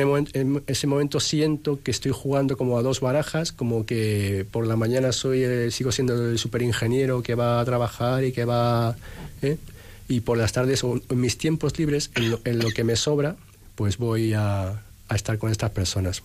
Momento, 0.05 0.31
en 0.35 0.63
ese 0.67 0.87
momento 0.87 1.21
siento 1.21 1.81
que 1.83 1.91
estoy 1.91 2.13
jugando 2.13 2.59
como 2.59 2.77
a 2.79 2.83
dos 2.83 3.01
barajas, 3.01 3.51
como 3.51 3.87
que 3.87 4.45
por 4.51 4.67
la 4.67 4.77
mañana 4.77 5.11
soy 5.13 5.43
el- 5.43 5.73
sigo 5.73 5.91
siendo 5.91 6.31
el 6.31 6.39
superingeniero 6.39 7.23
que 7.23 7.35
va 7.35 7.61
a 7.61 7.65
trabajar 7.65 8.25
y 8.25 8.33
que 8.33 8.45
va... 8.45 8.97
¿eh? 9.41 9.57
Y 10.07 10.21
por 10.21 10.37
las 10.37 10.53
tardes, 10.53 10.85
o 10.85 11.01
en 11.09 11.21
mis 11.21 11.39
tiempos 11.39 11.79
libres, 11.79 12.11
en 12.15 12.59
lo, 12.59 12.69
que 12.71 12.85
me 12.85 12.97
sobra, 12.97 13.37
pues 13.75 13.97
voy 13.97 14.35
a, 14.35 14.83
estar 15.15 15.39
con 15.39 15.51
estas 15.51 15.71
personas. 15.71 16.23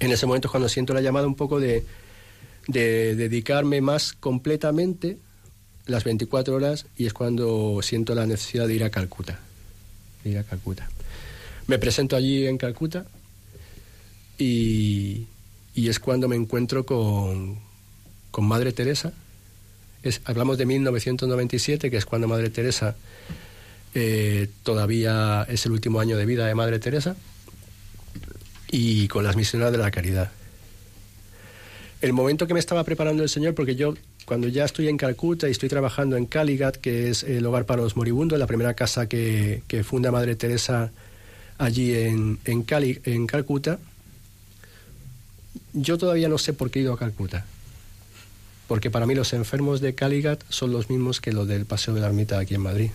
En 0.00 0.10
ese 0.12 0.26
momento 0.26 0.48
es 0.48 0.50
cuando 0.50 0.68
siento 0.68 0.92
la 0.92 1.00
llamada 1.00 1.26
un 1.26 1.36
poco 1.36 1.60
de, 1.60 1.84
de 2.66 3.14
dedicarme 3.14 3.80
más 3.80 4.12
completamente 4.12 5.16
las 5.86 6.04
24 6.04 6.54
horas 6.54 6.86
y 6.96 7.06
es 7.06 7.14
cuando 7.14 7.80
siento 7.82 8.14
la 8.14 8.26
necesidad 8.26 8.66
de 8.66 8.74
ir 8.74 8.84
a 8.84 8.90
Calcuta. 8.90 9.38
de 10.24 10.30
ir 10.30 10.38
a 10.38 10.42
Calcuta. 10.42 10.88
Me 11.70 11.78
presento 11.78 12.16
allí 12.16 12.48
en 12.48 12.58
Calcuta 12.58 13.04
y, 14.36 15.28
es 15.76 16.00
cuando 16.00 16.26
me 16.26 16.34
encuentro 16.34 16.84
con, 16.84 17.60
con 18.32 18.44
Madre 18.44 18.72
Teresa. 18.72 19.12
Es, 20.02 20.20
hablamos 20.24 20.58
de 20.58 20.66
1997, 20.66 21.88
que 21.88 21.96
es 21.96 22.04
cuando 22.04 22.26
Madre 22.26 22.50
Teresa 22.50 22.96
eh, 23.94 24.48
todavía 24.64 25.46
es 25.48 25.64
el 25.64 25.70
último 25.70 26.00
año 26.00 26.16
de 26.16 26.26
vida 26.26 26.44
de 26.44 26.56
Madre 26.56 26.80
Teresa, 26.80 27.14
y 28.72 29.06
con 29.06 29.22
las 29.22 29.36
misioneras 29.36 29.70
de 29.70 29.78
la 29.78 29.92
caridad. 29.92 30.32
El 32.00 32.12
momento 32.12 32.48
que 32.48 32.54
me 32.54 32.60
estaba 32.60 32.82
preparando 32.82 33.22
el 33.22 33.28
Señor, 33.28 33.54
porque 33.54 33.76
yo 33.76 33.94
cuando 34.24 34.48
ya 34.48 34.64
estoy 34.64 34.88
en 34.88 34.96
Calcuta 34.96 35.46
y 35.46 35.52
estoy 35.52 35.68
trabajando 35.68 36.16
en 36.16 36.26
Caligat, 36.26 36.78
que 36.78 37.10
es 37.10 37.22
el 37.22 37.46
hogar 37.46 37.64
para 37.64 37.80
los 37.80 37.96
moribundos, 37.96 38.40
la 38.40 38.48
primera 38.48 38.74
casa 38.74 39.08
que 39.08 39.84
funda 39.84 40.10
Madre 40.10 40.34
Teresa 40.34 40.90
allí 41.60 41.94
en, 41.94 42.38
en, 42.46 42.62
Cali, 42.62 43.00
en 43.04 43.26
Calcuta, 43.26 43.78
yo 45.74 45.98
todavía 45.98 46.28
no 46.28 46.38
sé 46.38 46.54
por 46.54 46.70
qué 46.70 46.80
he 46.80 46.82
ido 46.82 46.94
a 46.94 46.98
Calcuta. 46.98 47.44
Porque 48.66 48.90
para 48.90 49.06
mí 49.06 49.14
los 49.14 49.32
enfermos 49.34 49.80
de 49.80 49.94
Caligat 49.94 50.42
son 50.48 50.72
los 50.72 50.88
mismos 50.88 51.20
que 51.20 51.32
los 51.32 51.46
del 51.46 51.66
Paseo 51.66 51.92
de 51.94 52.00
la 52.00 52.06
Ermita 52.06 52.38
aquí 52.38 52.54
en 52.54 52.62
Madrid. 52.62 52.90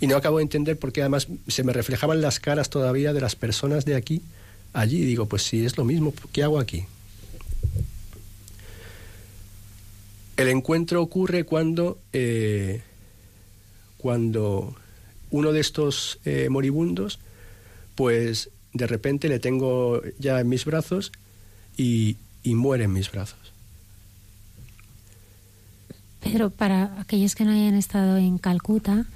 Y 0.00 0.06
no 0.06 0.16
acabo 0.16 0.36
de 0.36 0.44
entender 0.44 0.78
por 0.78 0.92
qué 0.92 1.00
además 1.00 1.26
se 1.48 1.64
me 1.64 1.72
reflejaban 1.72 2.20
las 2.20 2.38
caras 2.38 2.70
todavía 2.70 3.12
de 3.12 3.20
las 3.20 3.34
personas 3.34 3.84
de 3.84 3.96
aquí 3.96 4.22
allí. 4.72 5.04
Digo, 5.04 5.26
pues 5.26 5.42
si 5.42 5.64
es 5.64 5.76
lo 5.76 5.84
mismo, 5.84 6.14
¿qué 6.32 6.42
hago 6.42 6.60
aquí? 6.60 6.84
El 10.36 10.48
encuentro 10.48 11.02
ocurre 11.02 11.44
cuando, 11.44 11.98
eh, 12.12 12.82
cuando 13.96 14.76
uno 15.30 15.52
de 15.52 15.60
estos 15.60 16.20
eh, 16.26 16.48
moribundos, 16.50 17.18
pues 17.96 18.50
de 18.72 18.86
repente 18.86 19.28
le 19.28 19.40
tengo 19.40 20.00
ya 20.18 20.38
en 20.38 20.48
mis 20.48 20.64
brazos 20.64 21.10
y, 21.76 22.16
y 22.44 22.54
muere 22.54 22.84
en 22.84 22.92
mis 22.92 23.10
brazos. 23.10 23.38
Pedro, 26.22 26.50
para 26.50 27.00
aquellos 27.00 27.34
que 27.34 27.44
no 27.44 27.52
hayan 27.52 27.74
estado 27.74 28.16
en 28.16 28.38
Calcuta, 28.38 29.06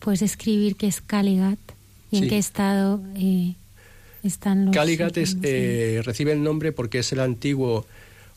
puedes 0.00 0.20
describir 0.20 0.76
qué 0.76 0.86
es 0.86 1.00
Caligat 1.00 1.58
y 2.10 2.18
en 2.18 2.22
Sí. 2.24 2.28
qué 2.28 2.38
estado 2.38 3.00
eh, 3.16 3.54
están 4.22 4.66
los. 4.66 4.74
Caligat 4.74 5.16
es, 5.16 5.36
eh, 5.42 6.02
recibe 6.04 6.32
el 6.32 6.42
nombre 6.42 6.72
porque 6.72 6.98
es 6.98 7.12
el 7.12 7.20
antiguo 7.20 7.86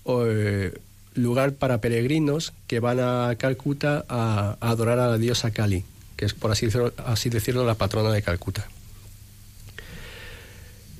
eh, 0.05 0.73
lugar 1.13 1.53
para 1.53 1.81
peregrinos 1.81 2.53
que 2.67 2.79
van 2.79 2.99
a 2.99 3.35
Calcuta 3.37 4.05
a, 4.07 4.57
a 4.61 4.69
adorar 4.69 4.99
a 4.99 5.07
la 5.09 5.17
diosa 5.17 5.51
Kali, 5.51 5.83
que 6.15 6.25
es, 6.25 6.33
por 6.33 6.51
así 6.51 6.67
decirlo, 6.67 6.93
así 7.05 7.29
decirlo, 7.29 7.65
la 7.65 7.75
patrona 7.75 8.11
de 8.11 8.21
Calcuta. 8.21 8.67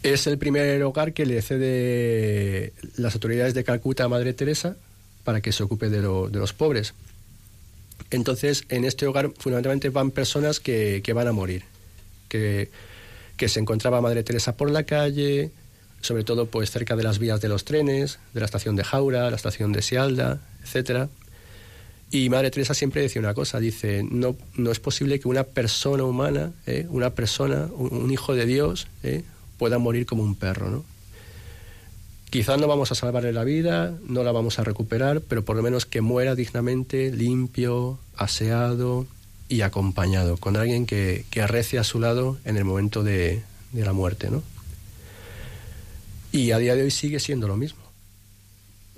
Es 0.04 0.28
el 0.28 0.38
primer 0.38 0.82
hogar 0.84 1.14
que 1.14 1.26
le 1.26 1.42
cede 1.42 2.74
las 2.96 3.14
autoridades 3.16 3.54
de 3.54 3.64
Calcuta 3.64 4.06
a 4.06 4.08
Madre 4.08 4.34
Teresa 4.34 4.78
para 5.24 5.42
que 5.42 5.52
se 5.52 5.64
ocupe 5.64 5.90
de, 5.90 6.02
lo- 6.02 6.30
de 6.30 6.40
los 6.40 6.54
pobres. 6.54 6.94
Entonces, 8.10 8.64
en 8.70 8.86
este 8.86 9.06
hogar 9.08 9.32
fundamentalmente 9.38 9.90
van 9.90 10.12
personas 10.12 10.60
que, 10.60 11.02
que 11.04 11.14
van 11.14 11.28
a 11.28 11.32
morir, 11.34 11.64
que, 12.30 12.70
que 13.36 13.50
se 13.50 13.60
encontraba 13.60 14.00
Madre 14.02 14.24
Teresa 14.24 14.56
por 14.56 14.72
la 14.72 14.84
calle, 14.84 15.52
sobre 16.02 16.24
todo 16.24 16.46
pues 16.46 16.72
cerca 16.72 16.96
de 16.96 17.04
las 17.04 17.20
vías 17.20 17.42
de 17.42 17.50
los 17.50 17.66
trenes, 17.66 18.20
de 18.34 18.40
la 18.40 18.46
estación 18.46 18.78
de 18.78 18.86
Jaura, 18.86 19.30
la 19.30 19.36
estación 19.36 19.74
de 19.74 19.82
Sialda, 19.82 20.40
etcétera. 20.64 21.10
Y 22.10 22.30
Madre 22.30 22.50
Teresa 22.52 22.74
siempre 22.74 23.02
decía 23.02 23.22
una 23.22 23.34
cosa, 23.36 23.60
dice, 23.60 24.02
no, 24.10 24.36
no 24.56 24.72
es 24.72 24.80
posible 24.80 25.20
que 25.20 25.28
una 25.28 25.44
persona 25.44 26.06
humana, 26.06 26.54
¿eh? 26.66 26.88
una 26.90 27.12
persona, 27.12 27.68
un, 27.76 27.94
un 27.94 28.12
hijo 28.12 28.34
de 28.34 28.46
Dios, 28.46 28.88
¿eh? 29.04 29.24
Pueda 29.60 29.78
morir 29.78 30.08
como 30.08 30.24
un 30.24 30.34
perro, 30.34 30.72
¿no? 30.72 30.84
Quizás 32.32 32.60
no 32.60 32.68
vamos 32.68 32.92
a 32.92 32.96
salvarle 32.96 33.34
la 33.34 33.44
vida, 33.44 33.94
no 34.08 34.24
la 34.24 34.32
vamos 34.32 34.58
a 34.60 34.64
recuperar, 34.64 35.22
pero 35.22 35.44
por 35.44 35.56
lo 35.56 35.62
menos 35.64 35.86
que 35.86 36.02
muera 36.02 36.34
dignamente, 36.36 37.12
limpio, 37.12 38.00
aseado 38.16 39.06
y 39.50 39.62
acompañado, 39.62 40.38
con 40.38 40.56
alguien 40.56 40.86
que, 40.86 41.26
que 41.32 41.42
a 41.42 41.84
su 41.84 42.00
lado 42.00 42.38
en 42.46 42.56
el 42.58 42.66
momento 42.66 43.04
de, 43.04 43.42
de 43.72 43.86
la 43.86 43.94
muerte, 43.94 44.30
¿no? 44.30 44.44
Y 46.32 46.52
a 46.52 46.60
día 46.60 46.76
de 46.76 46.84
hoy 46.84 46.92
sigue 46.92 47.20
siendo 47.20 47.48
lo 47.48 47.58
mismo. 47.58 47.80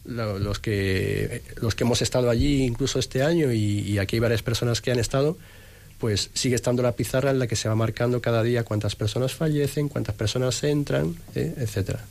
Lo- 0.04 0.40
Los 0.40 0.60
que, 0.60 1.42
los 1.62 1.74
que 1.76 1.86
hemos 1.86 2.02
estado 2.02 2.30
allí 2.30 2.64
incluso 2.64 3.00
este 3.00 3.24
año 3.24 3.54
y 3.54 3.98
aquí 3.98 4.18
hay 4.18 4.20
varias 4.20 4.42
personas 4.44 4.82
que 4.82 4.92
han 4.92 5.00
estado, 5.00 5.38
pues 6.02 6.32
sigue 6.34 6.56
estando 6.56 6.82
la 6.82 6.94
pizarra 6.94 7.30
en 7.30 7.38
la 7.38 7.46
que 7.46 7.56
se 7.56 7.70
va 7.70 7.76
marcando 7.76 8.22
cada 8.22 8.42
día 8.42 8.64
cuántas 8.64 8.96
personas 8.96 9.36
fallecen, 9.36 9.88
cuántas 9.88 10.16
personas 10.16 10.62
entran, 10.64 11.16
¿eh? 11.36 11.54
etcétera. 11.58 12.04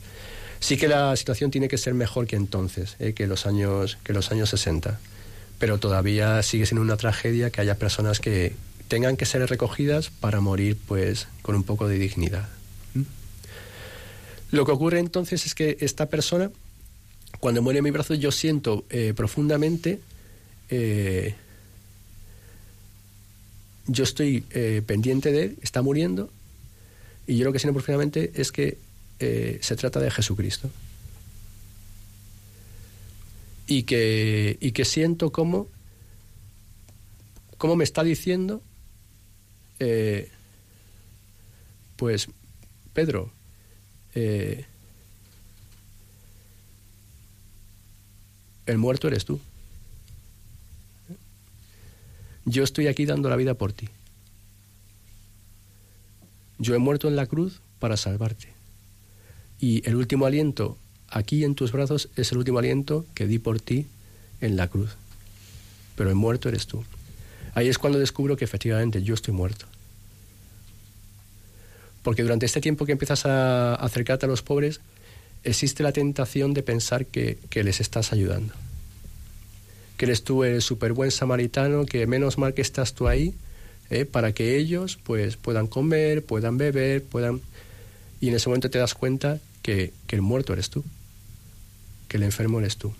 Sí 0.61 0.77
que 0.77 0.87
la 0.87 1.13
situación 1.17 1.51
tiene 1.51 1.67
que 1.67 1.77
ser 1.77 1.93
mejor 1.93 2.25
que 2.25 2.37
entonces, 2.37 2.95
¿eh? 2.99 3.11
que 3.13 3.27
los 3.27 3.45
años 3.45 3.97
que 4.05 4.13
los 4.13 4.31
años 4.31 4.49
60, 4.49 4.97
pero 5.59 5.77
todavía 5.77 6.41
sigue 6.41 6.65
siendo 6.65 6.81
una 6.81 6.95
tragedia 6.95 7.49
que 7.49 7.59
haya 7.59 7.75
personas 7.75 8.21
que 8.21 8.53
tengan 8.87 9.17
que 9.17 9.25
ser 9.25 9.47
recogidas 9.49 10.09
para 10.09 10.39
morir 10.39 10.77
pues 10.87 11.27
con 11.41 11.55
un 11.55 11.63
poco 11.63 11.89
de 11.89 11.99
dignidad. 11.99 12.47
Lo 14.51 14.65
que 14.65 14.71
ocurre 14.71 14.99
entonces 14.99 15.45
es 15.45 15.53
que 15.53 15.77
esta 15.81 16.07
persona, 16.07 16.49
cuando 17.39 17.61
muere 17.61 17.79
en 17.79 17.83
mi 17.83 17.91
brazo, 17.91 18.13
yo 18.13 18.31
siento 18.31 18.85
eh, 18.89 19.13
profundamente 19.15 19.99
eh, 20.69 21.35
yo 23.87 24.03
estoy 24.03 24.43
eh, 24.51 24.81
pendiente 24.85 25.31
de 25.31 25.43
él, 25.43 25.57
está 25.61 25.81
muriendo, 25.81 26.29
y 27.27 27.37
yo 27.37 27.45
lo 27.45 27.53
que 27.53 27.59
siento 27.59 27.73
profundamente 27.73 28.31
es 28.35 28.51
que 28.51 28.77
eh, 29.19 29.59
se 29.61 29.75
trata 29.75 29.99
de 29.99 30.11
Jesucristo. 30.11 30.69
Y 33.67 33.83
que, 33.83 34.57
y 34.59 34.71
que 34.71 34.83
siento 34.83 35.31
como, 35.31 35.67
como 37.57 37.75
me 37.75 37.83
está 37.83 38.03
diciendo, 38.03 38.61
eh, 39.79 40.29
pues, 41.95 42.27
Pedro, 42.93 43.31
eh, 44.15 44.65
el 48.65 48.77
muerto 48.77 49.07
eres 49.07 49.23
tú. 49.23 49.39
Yo 52.51 52.65
estoy 52.65 52.87
aquí 52.87 53.05
dando 53.05 53.29
la 53.29 53.37
vida 53.37 53.53
por 53.53 53.71
ti. 53.71 53.87
Yo 56.59 56.75
he 56.75 56.79
muerto 56.79 57.07
en 57.07 57.15
la 57.15 57.25
cruz 57.25 57.61
para 57.79 57.95
salvarte. 57.95 58.49
Y 59.57 59.87
el 59.87 59.95
último 59.95 60.25
aliento 60.25 60.77
aquí 61.07 61.45
en 61.45 61.55
tus 61.55 61.71
brazos 61.71 62.09
es 62.17 62.33
el 62.33 62.39
último 62.39 62.59
aliento 62.59 63.05
que 63.13 63.25
di 63.25 63.39
por 63.39 63.61
ti 63.61 63.87
en 64.41 64.57
la 64.57 64.67
cruz. 64.67 64.89
Pero 65.95 66.09
el 66.09 66.17
muerto 66.17 66.49
eres 66.49 66.67
tú. 66.67 66.83
Ahí 67.53 67.69
es 67.69 67.77
cuando 67.77 67.99
descubro 67.99 68.35
que 68.35 68.43
efectivamente 68.43 69.01
yo 69.01 69.13
estoy 69.13 69.33
muerto. 69.33 69.65
Porque 72.03 72.21
durante 72.21 72.47
este 72.47 72.59
tiempo 72.59 72.85
que 72.85 72.91
empiezas 72.91 73.25
a 73.25 73.75
acercarte 73.75 74.25
a 74.25 74.29
los 74.29 74.41
pobres, 74.41 74.81
existe 75.45 75.83
la 75.83 75.93
tentación 75.93 76.53
de 76.53 76.63
pensar 76.63 77.05
que, 77.05 77.39
que 77.49 77.63
les 77.63 77.79
estás 77.79 78.11
ayudando. 78.11 78.53
Que 80.01 80.05
eres 80.05 80.23
tú 80.23 80.43
el 80.43 80.63
súper 80.63 80.93
buen 80.93 81.11
samaritano, 81.11 81.85
que 81.85 82.07
menos 82.07 82.39
mal 82.39 82.55
que 82.55 82.63
estás 82.63 82.95
tú 82.95 83.07
ahí, 83.07 83.35
¿eh? 83.91 84.05
para 84.05 84.33
que 84.33 84.57
ellos 84.57 84.97
pues, 85.03 85.37
puedan 85.37 85.67
comer, 85.67 86.25
puedan 86.25 86.57
beber, 86.57 87.03
puedan... 87.03 87.39
Y 88.19 88.29
en 88.29 88.33
ese 88.33 88.49
momento 88.49 88.71
te 88.71 88.79
das 88.79 88.95
cuenta 88.95 89.39
que, 89.61 89.93
que 90.07 90.15
el 90.15 90.23
muerto 90.23 90.53
eres 90.53 90.71
tú, 90.71 90.83
que 92.07 92.17
el 92.17 92.23
enfermo 92.23 92.57
eres 92.57 92.77
tú. 92.77 92.95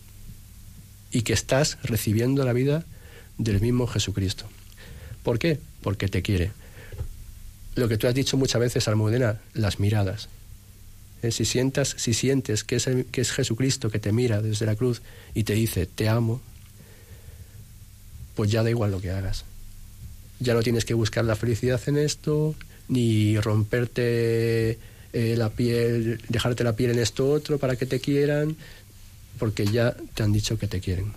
Y 1.12 1.24
que 1.24 1.34
estás 1.34 1.80
recibiendo 1.82 2.46
la 2.46 2.54
vida 2.54 2.86
del 3.40 3.60
mismo 3.62 3.88
Jesucristo. 3.88 4.46
¿Por 5.24 5.40
qué? 5.40 5.58
Porque 5.82 6.08
te 6.08 6.22
quiere. 6.22 6.52
Lo 7.74 7.88
que 7.88 7.98
tú 7.98 8.06
has 8.06 8.14
dicho 8.14 8.38
muchas 8.38 8.62
veces, 8.62 8.88
Almudena, 8.88 9.40
las 9.56 9.80
miradas. 9.80 10.30
Eh, 11.24 11.32
Si, 11.32 11.46
sientas, 11.46 11.96
si 11.98 12.14
sientes 12.14 12.64
que 12.64 12.76
es, 12.76 12.86
el- 12.86 13.06
que 13.06 13.22
es 13.22 13.32
Jesucristo 13.32 13.90
que 13.90 13.98
te 13.98 14.12
mira 14.12 14.44
desde 14.44 14.68
la 14.68 14.76
cruz 14.76 15.02
y 15.34 15.46
te 15.46 15.54
dice, 15.54 15.88
te 15.88 16.08
amo, 16.08 16.42
pues 18.36 18.52
ya 18.52 18.63
da 18.63 18.70
igual 18.70 18.91
lo 18.91 19.02
que 19.02 19.12
hagas. 19.12 19.46
Ya 20.39 20.54
no 20.54 20.63
tienes 20.63 20.86
que 20.86 20.94
buscar 20.94 21.26
la 21.26 21.36
felicidad 21.36 21.82
en 21.88 21.98
esto, 21.98 22.56
ni 22.88 23.38
romperte 23.39 24.80
eh, 25.13 25.36
la 25.38 25.50
piel, 25.50 26.22
dejarte 26.30 26.63
la 26.63 26.76
piel 26.76 26.91
en 26.91 27.00
esto 27.00 27.30
otro 27.30 27.58
para 27.58 27.76
que 27.76 27.86
te 27.86 28.00
quieran, 28.00 28.56
porque 29.38 29.65
ya 29.65 29.96
te 30.13 30.24
han 30.24 30.32
dicho 30.32 30.58
que 30.58 30.67
te 30.67 30.80
quieren. 30.80 31.13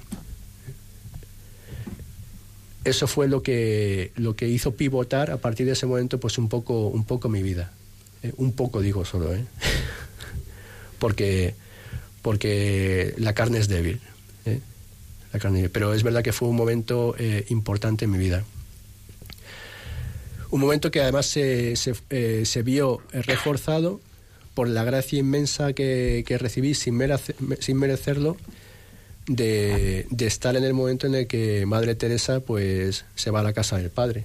Eso 2.85 3.07
fue 3.07 3.29
lo 3.29 3.43
que, 3.43 4.13
lo 4.17 4.37
que 4.37 4.47
hizo 4.49 4.75
pivotar 4.75 5.31
a 5.31 5.39
partir 5.39 5.65
de 5.67 5.73
ese 5.73 5.87
momento 5.87 6.21
pues 6.21 6.37
un 6.37 6.49
poco, 6.49 6.89
un 6.89 7.05
poco 7.05 7.29
mi 7.29 7.43
vida. 7.43 7.73
Eh, 8.23 8.33
un 8.37 8.53
poco 8.53 8.83
digo 8.83 9.05
solo, 9.05 9.35
¿eh? 9.35 9.45
porque, 10.99 11.55
porque 12.21 13.15
la 13.17 13.33
carne 13.33 13.59
es 13.59 13.69
débil. 13.69 14.01
¿eh? 14.45 14.61
La 15.35 15.41
carne, 15.41 15.69
pero 15.69 15.93
es 15.93 16.03
verdad 16.03 16.23
que 16.23 16.33
fue 16.33 16.49
un 16.49 16.57
momento 16.57 17.15
eh, 17.19 17.45
importante 17.51 18.05
en 18.07 18.13
mi 18.13 18.19
vida. 18.19 18.45
Un 20.51 20.61
momento 20.61 20.91
que 20.93 21.01
además 21.03 21.27
se, 21.27 21.75
se, 21.77 21.93
eh, 22.11 22.43
se 22.47 22.63
vio 22.63 23.01
reforzado 23.13 24.01
por 24.55 24.69
la 24.69 24.85
gracia 24.85 25.19
inmensa 25.19 25.73
que, 25.73 26.23
que 26.27 26.39
recibí 26.39 26.75
sin, 26.75 26.95
merece- 26.95 27.35
sin 27.61 27.77
merecerlo 27.77 28.37
de, 29.27 30.07
de 30.11 30.27
estar 30.27 30.55
en 30.55 30.63
el 30.63 30.73
momento 30.75 31.09
en 31.09 31.17
el 31.17 31.27
que 31.27 31.67
Madre 31.67 31.97
Teresa 31.97 32.39
pues 32.39 33.05
se 33.17 33.31
va 33.33 33.41
a 33.41 33.43
la 33.43 33.53
casa 33.53 33.77
del 33.79 33.91
padre. 33.91 34.25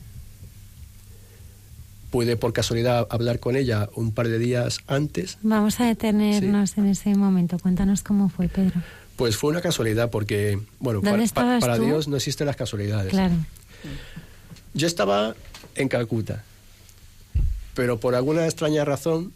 Pude 2.12 2.38
por 2.38 2.54
casualidad 2.54 3.08
hablar 3.10 3.39
con 3.39 3.56
ella 3.56 3.89
un 3.95 4.12
par 4.12 4.28
de 4.28 4.38
días 4.39 4.80
antes 4.88 5.38
Vamos 5.41 5.80
a 5.80 5.86
detenernos 5.86 6.78
en 6.78 6.86
ese 6.88 7.15
momento. 7.15 7.58
Cuéntanos 7.58 8.04
cómo 8.04 8.30
fue, 8.30 8.48
Pedro. 8.50 8.82
Pues 9.19 9.36
fue 9.36 9.49
una 9.49 9.60
casualidad 9.60 10.10
porque, 10.10 10.58
bueno, 10.79 11.01
¿Dónde 11.01 11.27
para, 11.34 11.60
pa-? 11.60 11.77
Dios 11.77 12.08
no 12.08 12.15
existen 12.15 12.47
las 12.47 12.55
casualidades. 12.55 13.10
Claro. 13.12 13.36
Yo 14.73 14.88
estaba 14.88 15.36
en 15.75 15.89
Calcuta, 15.89 16.45
pero 17.73 17.99
por 17.99 18.15
alguna 18.15 18.45
extraña 18.45 18.86
razón, 18.86 19.34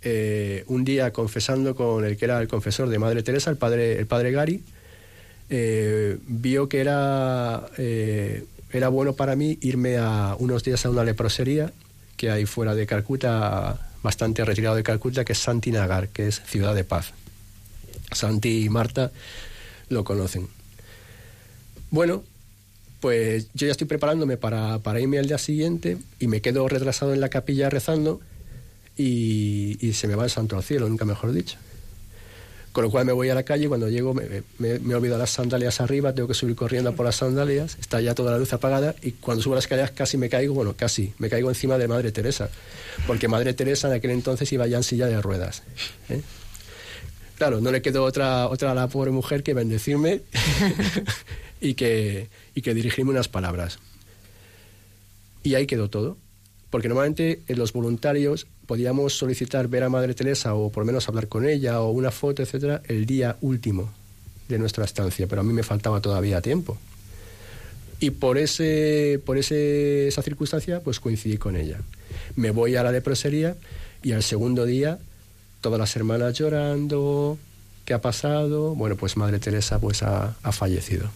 eh, 0.00 0.64
un 0.66 0.84
día 0.84 1.12
confesando 1.12 1.76
con 1.76 2.06
el 2.06 2.16
que 2.16 2.24
era 2.24 2.40
el 2.40 2.48
confesor 2.48 2.88
de 2.88 2.98
Madre 2.98 3.22
Teresa, 3.22 3.50
el 3.50 3.58
padre, 3.58 3.98
el 3.98 4.06
padre 4.06 4.32
Gary, 4.32 4.62
eh, 5.50 6.16
vio 6.26 6.70
que 6.70 6.80
era, 6.80 7.66
eh, 7.76 8.46
era 8.72 8.88
bueno 8.88 9.12
para 9.12 9.36
mí 9.36 9.58
irme 9.60 9.98
a 9.98 10.36
unos 10.38 10.64
días 10.64 10.86
a 10.86 10.90
una 10.90 11.04
leprosería 11.04 11.70
que 12.16 12.30
hay 12.30 12.46
fuera 12.46 12.74
de 12.74 12.86
Calcuta, 12.86 13.90
bastante 14.02 14.42
retirado 14.42 14.74
de 14.74 14.82
Calcuta, 14.82 15.22
que 15.26 15.34
es 15.34 15.38
Santinagar, 15.38 16.08
que 16.08 16.28
es 16.28 16.40
ciudad 16.46 16.74
de 16.74 16.84
paz. 16.84 17.12
Santi 18.14 18.64
y 18.64 18.68
Marta 18.68 19.12
lo 19.88 20.04
conocen. 20.04 20.48
Bueno, 21.90 22.22
pues 23.00 23.48
yo 23.54 23.66
ya 23.66 23.72
estoy 23.72 23.86
preparándome 23.86 24.36
para, 24.36 24.78
para 24.78 25.00
irme 25.00 25.18
al 25.18 25.26
día 25.26 25.38
siguiente 25.38 25.98
y 26.20 26.28
me 26.28 26.40
quedo 26.40 26.66
retrasado 26.68 27.12
en 27.12 27.20
la 27.20 27.28
capilla 27.28 27.68
rezando 27.68 28.20
y, 28.96 29.76
y 29.80 29.92
se 29.94 30.06
me 30.06 30.14
va 30.14 30.24
el 30.24 30.30
santo 30.30 30.56
al 30.56 30.62
cielo, 30.62 30.88
nunca 30.88 31.04
mejor 31.04 31.32
dicho. 31.32 31.58
Con 32.72 32.84
lo 32.84 32.90
cual 32.90 33.04
me 33.04 33.12
voy 33.12 33.28
a 33.28 33.34
la 33.34 33.42
calle 33.42 33.64
y 33.64 33.68
cuando 33.68 33.88
llego 33.90 34.14
me, 34.14 34.42
me, 34.58 34.78
me 34.78 34.94
olvido 34.94 35.18
las 35.18 35.30
sandalias 35.30 35.80
arriba, 35.82 36.14
tengo 36.14 36.28
que 36.28 36.34
subir 36.34 36.56
corriendo 36.56 36.94
por 36.94 37.04
las 37.04 37.16
sandalias, 37.16 37.76
está 37.78 38.00
ya 38.00 38.14
toda 38.14 38.30
la 38.30 38.38
luz 38.38 38.52
apagada 38.54 38.94
y 39.02 39.12
cuando 39.12 39.42
subo 39.42 39.56
las 39.56 39.64
escaleras 39.64 39.90
casi 39.90 40.16
me 40.16 40.30
caigo, 40.30 40.54
bueno, 40.54 40.74
casi, 40.74 41.12
me 41.18 41.28
caigo 41.28 41.50
encima 41.50 41.76
de 41.76 41.88
Madre 41.88 42.12
Teresa, 42.12 42.48
porque 43.06 43.28
Madre 43.28 43.52
Teresa 43.52 43.88
en 43.88 43.94
aquel 43.94 44.12
entonces 44.12 44.50
iba 44.52 44.66
ya 44.66 44.78
en 44.78 44.84
silla 44.84 45.06
de 45.06 45.20
ruedas. 45.20 45.62
¿eh? 46.08 46.22
Claro, 47.42 47.60
no 47.60 47.72
le 47.72 47.82
quedó 47.82 48.04
otra, 48.04 48.46
otra 48.46 48.70
a 48.70 48.74
la 48.76 48.86
pobre 48.86 49.10
mujer 49.10 49.42
que 49.42 49.52
bendecirme 49.52 50.20
y, 51.60 51.74
que, 51.74 52.28
y 52.54 52.62
que 52.62 52.72
dirigirme 52.72 53.10
unas 53.10 53.26
palabras. 53.26 53.80
Y 55.42 55.56
ahí 55.56 55.66
quedó 55.66 55.90
todo. 55.90 56.16
Porque 56.70 56.86
normalmente 56.86 57.40
en 57.48 57.58
los 57.58 57.72
voluntarios 57.72 58.46
podíamos 58.66 59.14
solicitar 59.14 59.66
ver 59.66 59.82
a 59.82 59.88
Madre 59.88 60.14
Teresa 60.14 60.54
o 60.54 60.70
por 60.70 60.82
lo 60.82 60.86
menos 60.86 61.08
hablar 61.08 61.26
con 61.26 61.44
ella 61.44 61.80
o 61.80 61.90
una 61.90 62.12
foto, 62.12 62.44
etcétera, 62.44 62.80
el 62.86 63.06
día 63.06 63.36
último 63.40 63.92
de 64.48 64.60
nuestra 64.60 64.84
estancia, 64.84 65.26
pero 65.26 65.40
a 65.40 65.44
mí 65.44 65.52
me 65.52 65.64
faltaba 65.64 66.00
todavía 66.00 66.40
tiempo. 66.40 66.78
Y 67.98 68.10
por 68.10 68.38
ese 68.38 69.20
por 69.26 69.36
ese, 69.36 70.06
esa 70.06 70.22
circunstancia 70.22 70.78
pues 70.78 71.00
coincidí 71.00 71.38
con 71.38 71.56
ella. 71.56 71.80
Me 72.36 72.52
voy 72.52 72.76
a 72.76 72.84
la 72.84 72.92
leprosería 72.92 73.56
y 74.00 74.12
al 74.12 74.22
segundo 74.22 74.64
día 74.64 75.00
todas 75.62 75.78
las 75.78 75.96
hermanas 75.96 76.34
llorando, 76.34 77.38
¿qué 77.86 77.94
ha 77.94 78.00
pasado? 78.02 78.74
Bueno, 78.74 78.96
pues 78.96 79.16
Madre 79.16 79.38
Teresa 79.38 79.78
pues 79.78 80.02
ha, 80.02 80.34
fallecido. 80.52 81.08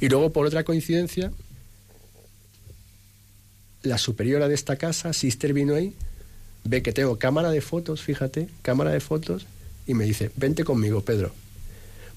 Y 0.00 0.08
luego 0.08 0.30
por 0.32 0.46
otra 0.46 0.64
coincidencia 0.64 1.30
la 3.82 3.96
superiora 3.98 4.48
de 4.48 4.54
esta 4.54 4.76
casa, 4.76 5.12
Sister 5.12 5.52
Binoy, 5.52 5.94
ve 6.64 6.82
que 6.82 6.92
tengo 6.92 7.18
cámara 7.18 7.50
de 7.50 7.60
fotos, 7.60 8.02
fíjate, 8.02 8.48
cámara 8.62 8.90
de 8.90 9.00
fotos, 9.00 9.46
y 9.86 9.94
me 9.94 10.04
dice, 10.04 10.30
vente 10.36 10.64
conmigo, 10.64 11.00
Pedro. 11.02 11.32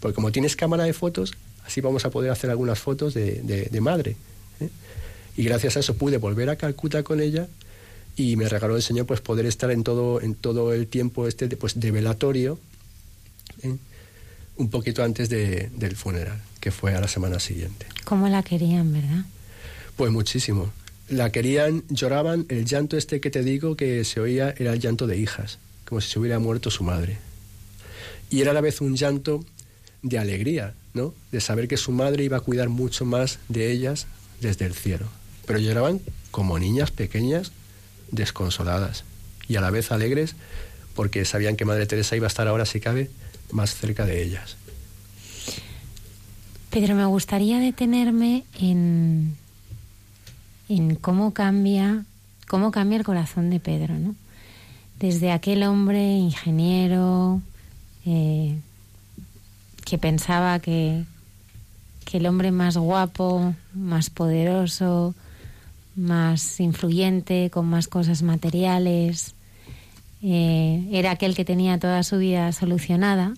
Porque 0.01 0.15
como 0.15 0.31
tienes 0.31 0.55
cámara 0.57 0.83
de 0.83 0.91
fotos, 0.93 1.33
así 1.65 1.79
vamos 1.79 2.03
a 2.05 2.09
poder 2.09 2.31
hacer 2.31 2.49
algunas 2.49 2.79
fotos 2.79 3.13
de, 3.13 3.41
de- 3.43 3.65
de 3.71 3.81
madre. 3.81 4.17
¿eh? 4.59 4.69
Y 5.37 5.43
gracias 5.43 5.77
a 5.77 5.79
eso 5.79 5.95
pude 5.95 6.17
volver 6.17 6.49
a 6.49 6.57
Calcuta 6.57 7.03
con 7.03 7.21
ella 7.21 7.47
y 8.15 8.36
me 8.36 8.47
regaló 8.49 8.76
el 8.76 8.82
Señor 8.84 9.06
pues 9.06 9.21
poder 9.21 9.45
estar 9.45 9.71
en 9.71 9.84
todo, 9.84 10.21
en 10.21 10.36
todo 10.36 10.73
el 10.73 10.88
tiempo 10.88 11.28
este 11.28 11.47
de, 11.47 11.58
pues, 11.58 11.80
de 11.80 11.91
velatorio, 11.91 12.60
¿eh? 13.63 13.76
un 14.58 14.69
poquito 14.69 15.04
antes 15.04 15.30
de- 15.30 15.69
del 15.76 15.95
funeral, 15.95 16.39
que 16.60 16.71
fue 16.71 16.93
a 16.93 17.02
la 17.02 17.08
semana 17.08 17.39
siguiente. 17.39 17.88
¿Cómo 18.06 18.28
la 18.30 18.43
querían, 18.43 18.93
verdad? 18.93 19.26
Pues 19.95 20.12
muchísimo. 20.12 20.71
La 21.10 21.32
querían, 21.32 21.84
lloraban, 21.89 22.45
el 22.49 22.65
llanto 22.65 22.97
este 22.97 23.19
que 23.19 23.30
te 23.32 23.43
digo 23.43 23.76
que 23.76 24.04
se 24.06 24.19
oía 24.19 24.54
era 24.58 24.73
el 24.73 24.80
llanto 24.80 25.08
de 25.08 25.17
hijas, 25.17 25.58
como 25.86 26.02
si 26.02 26.10
se 26.12 26.19
hubiera 26.19 26.39
muerto 26.39 26.69
su 26.71 26.84
madre. 26.84 27.17
Y 28.30 28.41
era 28.41 28.52
a 28.52 28.54
la 28.54 28.62
vez 28.62 28.80
un 28.82 28.95
llanto 28.95 29.43
de 30.02 30.17
alegría, 30.19 30.73
¿no? 30.93 31.13
De 31.32 31.41
saber 31.41 31.67
que 31.67 31.78
su 31.78 31.91
madre 31.91 32.23
iba 32.23 32.38
a 32.38 32.41
cuidar 32.41 32.69
mucho 32.69 33.06
más 33.06 33.39
de 33.49 33.71
ellas 33.71 34.06
desde 34.39 34.65
el 34.65 34.73
cielo. 34.73 35.08
Pero 35.45 35.60
lloraban 35.60 35.99
como 36.32 36.58
niñas 36.58 36.91
pequeñas, 36.91 37.52
desconsoladas 38.13 39.04
y 39.47 39.58
a 39.58 39.62
la 39.62 39.71
vez 39.71 39.91
alegres 39.91 40.36
porque 40.95 41.26
sabían 41.26 41.56
que 41.56 41.65
Madre 41.65 41.86
Teresa 41.86 42.15
iba 42.15 42.28
a 42.28 42.30
estar 42.30 42.47
ahora, 42.47 42.65
si 42.65 42.80
cabe, 42.80 43.10
más 43.52 43.76
cerca 43.76 44.06
de 44.06 44.23
ellas. 44.23 44.56
Pedro, 46.69 46.95
me 46.95 47.06
gustaría 47.06 47.60
detenerme 47.60 48.45
en, 48.60 49.36
en 50.69 50.95
cómo 50.95 51.34
cambia, 51.34 52.06
cómo 52.47 52.71
cambia 52.71 52.97
el 52.97 53.04
corazón 53.04 53.49
de 53.49 53.60
Pedro, 53.60 53.97
¿no? 53.97 54.15
Desde 54.99 55.32
aquel 55.32 55.63
hombre 55.63 56.17
ingeniero 56.17 57.41
eh, 58.06 58.58
que 59.86 59.97
pensaba 59.97 60.60
que, 60.60 61.04
que 62.06 62.17
el 62.17 62.26
hombre 62.26 62.52
más 62.52 62.78
guapo, 62.78 63.54
más 63.73 64.10
poderoso, 64.10 65.13
más 65.95 66.60
influyente, 66.60 67.49
con 67.49 67.67
más 67.67 67.88
cosas 67.88 68.23
materiales, 68.23 69.36
eh, 70.21 70.88
era 70.91 71.12
aquel 71.12 71.36
que 71.36 71.45
tenía 71.45 71.79
toda 71.79 72.03
su 72.03 72.17
vida 72.17 72.51
solucionada. 72.53 73.34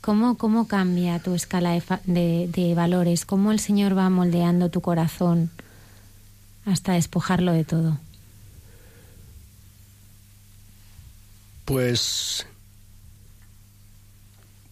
¿Cómo, 0.00 0.36
cómo 0.36 0.68
cambia 0.68 1.18
tu 1.18 1.34
escala 1.34 1.80
de, 2.04 2.48
de 2.52 2.74
valores? 2.74 3.24
¿Cómo 3.24 3.52
el 3.52 3.60
Señor 3.60 3.96
va 3.96 4.08
moldeando 4.10 4.70
tu 4.70 4.80
corazón 4.80 5.50
hasta 6.64 6.92
despojarlo 6.92 7.52
de 7.52 7.64
todo? 7.64 7.98
Pues. 11.64 12.46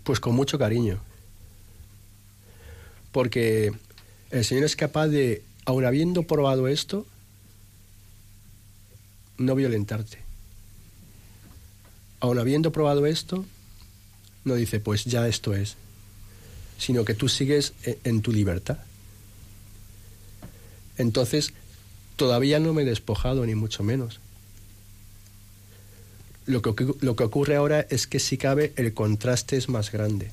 Pues 0.05 0.21
con 0.21 0.35
mucho 0.35 0.59
cariño. 0.59 1.01
Porque 3.11 3.73
el 4.31 4.45
Señor 4.45 4.65
es 4.65 4.77
capaz 4.77 5.09
de, 5.09 5.43
aun 5.65 5.85
habiendo 5.85 6.25
probado 6.25 6.69
esto, 6.69 7.07
no 9.39 9.55
violentarte. 9.55 10.19
Aun 12.21 12.39
habiendo 12.39 12.73
probado 12.73 13.07
esto, 13.07 13.45
no 14.45 14.55
dice, 14.55 14.81
pues 14.81 15.05
ya 15.05 15.27
esto 15.29 15.55
es, 15.55 15.77
sino 16.79 17.05
que 17.05 17.15
tú 17.15 17.29
sigues 17.29 17.73
e- 17.85 17.99
en 18.05 18.23
tu 18.23 18.33
libertad. 18.33 18.79
Entonces, 20.97 21.53
todavía 22.17 22.61
no 22.61 22.73
me 22.73 22.83
he 22.83 22.87
despojado, 22.87 23.45
ni 23.47 23.55
mucho 23.55 23.83
menos. 23.83 24.21
Lo 26.47 26.61
que, 26.63 26.75
lo 27.01 27.17
que 27.17 27.25
ocurre 27.25 27.57
ahora 27.57 27.81
es 27.89 28.07
que 28.07 28.21
si 28.21 28.37
cabe 28.37 28.73
el 28.77 28.93
contraste 28.95 29.57
es 29.57 29.69
más 29.69 29.91
grande. 29.91 30.31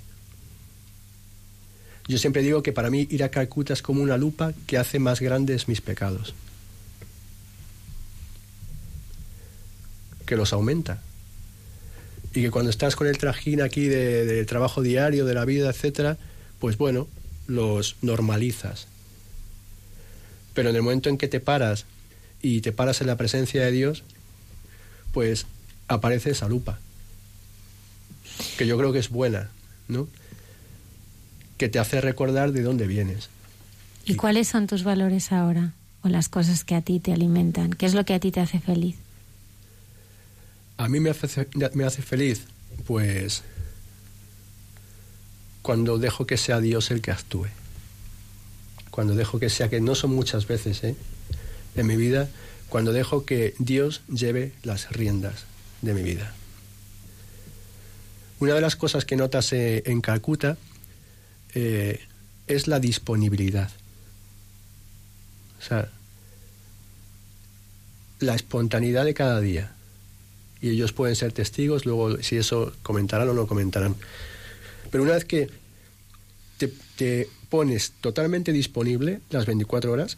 Yo 2.07 2.17
siempre 2.17 2.41
digo 2.41 2.63
que 2.63 2.73
para 2.73 2.89
mí 2.89 3.07
ir 3.09 3.23
a 3.23 3.29
Calcuta 3.29 3.73
es 3.73 3.81
como 3.81 4.01
una 4.01 4.17
lupa 4.17 4.53
que 4.67 4.77
hace 4.77 4.99
más 4.99 5.19
grandes 5.21 5.67
mis 5.67 5.81
pecados. 5.81 6.33
Que 10.25 10.35
los 10.35 10.53
aumenta. 10.53 11.01
Y 12.33 12.41
que 12.41 12.51
cuando 12.51 12.69
estás 12.69 12.95
con 12.95 13.07
el 13.07 13.17
trajín 13.17 13.61
aquí 13.61 13.87
de, 13.87 14.25
del 14.25 14.45
trabajo 14.45 14.81
diario, 14.81 15.25
de 15.25 15.33
la 15.33 15.45
vida, 15.45 15.69
etcétera, 15.69 16.17
pues 16.59 16.77
bueno, 16.77 17.07
los 17.47 17.97
normalizas. 18.01 18.87
Pero 20.53 20.69
en 20.69 20.75
el 20.75 20.81
momento 20.81 21.09
en 21.09 21.17
que 21.17 21.27
te 21.27 21.39
paras 21.39 21.85
y 22.41 22.61
te 22.61 22.71
paras 22.71 23.01
en 23.01 23.07
la 23.07 23.17
presencia 23.17 23.63
de 23.63 23.71
Dios, 23.71 24.03
pues 25.11 25.45
aparece 25.87 26.31
esa 26.31 26.47
lupa, 26.47 26.79
que 28.57 28.65
yo 28.65 28.77
creo 28.77 28.93
que 28.93 28.99
es 28.99 29.09
buena, 29.09 29.49
¿no? 29.87 30.07
Que 31.61 31.69
te 31.69 31.77
hace 31.77 32.01
recordar 32.01 32.53
de 32.53 32.63
dónde 32.63 32.87
vienes. 32.87 33.29
¿Y 34.07 34.15
cuáles 34.15 34.47
son 34.47 34.65
tus 34.65 34.83
valores 34.83 35.31
ahora? 35.31 35.73
¿O 36.01 36.07
las 36.07 36.27
cosas 36.27 36.63
que 36.63 36.73
a 36.73 36.81
ti 36.81 36.99
te 36.99 37.13
alimentan? 37.13 37.69
¿Qué 37.73 37.85
es 37.85 37.93
lo 37.93 38.03
que 38.03 38.15
a 38.15 38.19
ti 38.19 38.31
te 38.31 38.39
hace 38.39 38.59
feliz? 38.59 38.95
A 40.77 40.89
mí 40.89 40.99
me 40.99 41.11
hace, 41.11 41.47
me 41.75 41.83
hace 41.83 42.01
feliz, 42.01 42.45
pues, 42.87 43.43
cuando 45.61 45.99
dejo 45.99 46.25
que 46.25 46.35
sea 46.35 46.59
Dios 46.61 46.89
el 46.89 46.99
que 46.99 47.11
actúe. 47.11 47.45
Cuando 48.89 49.13
dejo 49.13 49.37
que 49.37 49.51
sea, 49.51 49.69
que 49.69 49.81
no 49.81 49.93
son 49.93 50.15
muchas 50.15 50.47
veces, 50.47 50.83
¿eh? 50.83 50.95
En 51.75 51.85
mi 51.85 51.95
vida, 51.95 52.27
cuando 52.69 52.91
dejo 52.91 53.23
que 53.23 53.53
Dios 53.59 54.01
lleve 54.11 54.53
las 54.63 54.89
riendas 54.89 55.45
de 55.83 55.93
mi 55.93 56.01
vida. 56.01 56.33
Una 58.39 58.55
de 58.55 58.61
las 58.61 58.75
cosas 58.75 59.05
que 59.05 59.15
notas 59.15 59.53
eh, 59.53 59.83
en 59.85 60.01
Calcuta 60.01 60.57
eh, 61.53 61.99
es 62.47 62.67
la 62.67 62.79
disponibilidad. 62.79 63.69
O 65.59 65.63
sea, 65.63 65.89
la 68.19 68.35
espontaneidad 68.35 69.05
de 69.05 69.13
cada 69.13 69.39
día. 69.41 69.73
Y 70.61 70.69
ellos 70.69 70.93
pueden 70.93 71.15
ser 71.15 71.33
testigos, 71.33 71.85
luego 71.85 72.21
si 72.21 72.37
eso 72.37 72.73
comentarán 72.83 73.29
o 73.29 73.33
no 73.33 73.47
comentarán. 73.47 73.95
Pero 74.91 75.03
una 75.03 75.13
vez 75.13 75.25
que 75.25 75.49
te, 76.57 76.71
te 76.95 77.27
pones 77.49 77.93
totalmente 78.01 78.51
disponible 78.51 79.21
las 79.29 79.45
24 79.45 79.91
horas, 79.91 80.17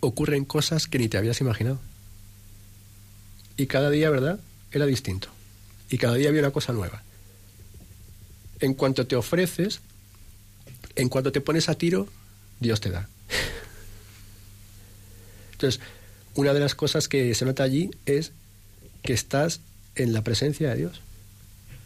ocurren 0.00 0.44
cosas 0.44 0.86
que 0.86 0.98
ni 0.98 1.08
te 1.08 1.16
habías 1.16 1.40
imaginado. 1.40 1.80
Y 3.56 3.66
cada 3.66 3.90
día, 3.90 4.10
¿verdad? 4.10 4.40
Era 4.72 4.86
distinto. 4.86 5.28
Y 5.90 5.98
cada 5.98 6.14
día 6.14 6.28
había 6.28 6.40
una 6.40 6.50
cosa 6.50 6.72
nueva. 6.72 7.02
En 8.62 8.72
cuanto 8.72 9.06
te 9.06 9.16
ofreces, 9.16 9.80
en 10.96 11.10
cuanto 11.10 11.32
te 11.32 11.42
pones 11.42 11.68
a 11.68 11.74
tiro, 11.74 12.08
Dios 12.60 12.80
te 12.80 12.90
da. 12.90 13.08
Entonces, 15.52 15.80
una 16.34 16.54
de 16.54 16.60
las 16.60 16.74
cosas 16.74 17.08
que 17.08 17.34
se 17.34 17.44
nota 17.44 17.62
allí 17.62 17.90
es 18.06 18.32
que 19.02 19.12
estás 19.12 19.60
en 19.94 20.12
la 20.12 20.22
presencia 20.22 20.70
de 20.70 20.76
Dios 20.76 21.00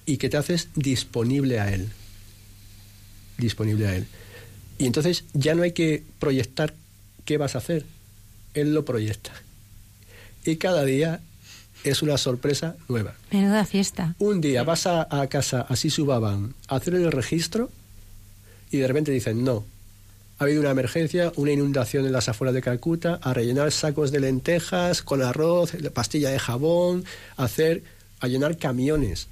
y 0.05 0.19
que 0.19 0.29
te 0.29 0.37
haces 0.37 0.69
disponible 0.75 1.61
a 1.61 1.73
Él. 1.73 1.89
Disponible 3.39 3.89
a 3.89 3.97
Él. 3.97 4.07
Y 4.79 4.87
entonces 4.87 5.25
ya 5.33 5.55
no 5.55 5.63
hay 5.63 5.73
que 5.73 6.03
proyectar 6.19 6.75
qué 7.25 7.39
vas 7.39 7.55
a 7.55 7.59
hacer. 7.59 7.85
Él 8.55 8.75
lo 8.75 8.85
proyecta. 8.85 9.33
Y 10.45 10.57
cada 10.57 10.85
día 10.85 11.21
es 11.91 12.03
una 12.03 12.19
sorpresa 12.19 12.77
nueva. 12.89 13.15
Menuda 13.31 13.65
fiesta. 13.65 14.15
Un 14.19 14.41
día 14.41 14.63
vas 14.65 14.87
a, 14.87 15.07
a 15.11 15.27
casa, 15.29 15.67
así 15.69 15.91
subaban, 15.91 16.55
a 16.69 16.77
hacer 16.77 16.95
el 16.95 17.11
registro 17.13 17.71
y 18.71 18.79
de 18.79 18.89
repente 18.89 19.13
dicen, 19.13 19.45
no, 19.45 19.65
ha 20.39 20.45
habido 20.45 20.61
una 20.61 20.71
emergencia, 20.71 21.33
una 21.37 21.53
inundación 21.53 22.05
en 22.05 22.13
las 22.13 22.29
afueras 22.29 22.55
de 22.55 22.61
Calcuta, 22.61 23.19
a 23.23 23.33
rellenar 23.33 23.73
sacos 23.73 24.13
de 24.13 24.21
lentejas 24.21 25.01
con 25.01 25.23
arroz, 25.23 25.73
pastilla 25.95 26.31
de 26.31 26.39
jabón, 26.39 27.05
a 27.37 27.45
hacer, 27.45 27.83
a 28.21 28.29
llenar 28.29 28.59
camiones. 28.59 29.29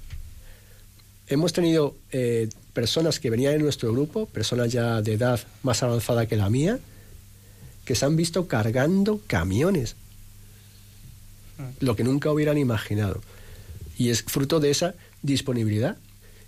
Hemos 1.27 1.53
tenido 1.53 1.95
eh, 2.11 2.49
personas 2.73 3.19
que 3.19 3.29
venían 3.29 3.53
en 3.53 3.61
nuestro 3.61 3.91
grupo, 3.91 4.25
personas 4.25 4.71
ya 4.71 5.01
de 5.01 5.13
edad 5.13 5.39
más 5.61 5.83
avanzada 5.83 6.25
que 6.25 6.37
la 6.37 6.49
mía, 6.49 6.79
que 7.83 7.93
se 7.93 8.05
han 8.05 8.15
visto 8.15 8.47
cargando 8.47 9.21
camiones, 9.27 9.95
lo 11.79 11.95
que 11.95 12.03
nunca 12.03 12.31
hubieran 12.31 12.57
imaginado. 12.57 13.21
Y 13.97 14.09
es 14.09 14.23
fruto 14.23 14.59
de 14.59 14.71
esa 14.71 14.95
disponibilidad 15.21 15.97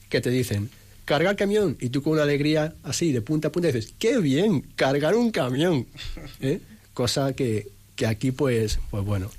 que 0.09 0.21
te 0.21 0.29
dicen, 0.29 0.69
carga 1.05 1.29
el 1.29 1.35
camión, 1.35 1.77
y 1.79 1.89
tú 1.89 2.01
con 2.01 2.13
una 2.13 2.23
alegría 2.23 2.75
así, 2.83 3.11
de 3.11 3.21
punta 3.21 3.47
a 3.47 3.51
punta, 3.51 3.69
dices, 3.69 3.93
qué 3.97 4.17
bien, 4.19 4.61
cargar 4.75 5.15
un 5.15 5.31
camión. 5.31 5.85
¿Eh? 6.41 6.59
Cosa 6.93 7.33
que, 7.33 7.67
que 7.95 8.07
aquí, 8.07 8.31
pues, 8.31 8.79
pues 8.89 9.03
bueno, 9.03 9.29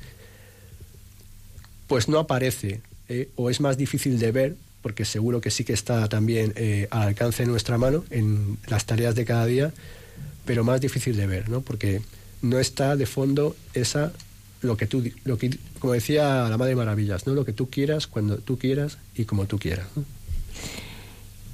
pues 1.86 2.08
no 2.08 2.18
aparece, 2.18 2.80
¿eh? 3.08 3.28
o 3.36 3.50
es 3.50 3.60
más 3.60 3.76
difícil 3.76 4.18
de 4.18 4.32
ver, 4.32 4.56
porque 4.82 5.04
seguro 5.04 5.40
que 5.40 5.50
sí 5.50 5.64
que 5.64 5.72
está 5.72 6.08
también 6.08 6.52
eh, 6.56 6.86
al 6.90 7.08
alcance 7.08 7.42
de 7.42 7.48
nuestra 7.48 7.78
mano 7.78 8.04
en 8.10 8.58
las 8.66 8.86
tareas 8.86 9.14
de 9.14 9.24
cada 9.24 9.46
día, 9.46 9.72
pero 10.44 10.64
más 10.64 10.80
difícil 10.80 11.16
de 11.16 11.26
ver, 11.26 11.48
¿no? 11.48 11.60
Porque 11.60 12.00
no 12.42 12.58
está 12.58 12.96
de 12.96 13.06
fondo 13.06 13.56
esa 13.74 14.12
lo 14.60 14.76
que 14.76 14.86
tú 14.86 15.04
lo 15.24 15.38
que 15.38 15.56
como 15.78 15.92
decía 15.92 16.48
la 16.48 16.56
Madre 16.56 16.74
Maravillas, 16.74 17.26
¿no? 17.26 17.34
Lo 17.34 17.44
que 17.44 17.52
tú 17.52 17.70
quieras 17.70 18.06
cuando 18.06 18.38
tú 18.38 18.58
quieras 18.58 18.98
y 19.14 19.24
como 19.24 19.46
tú 19.46 19.58
quieras. 19.58 19.86
¿no? 19.94 20.04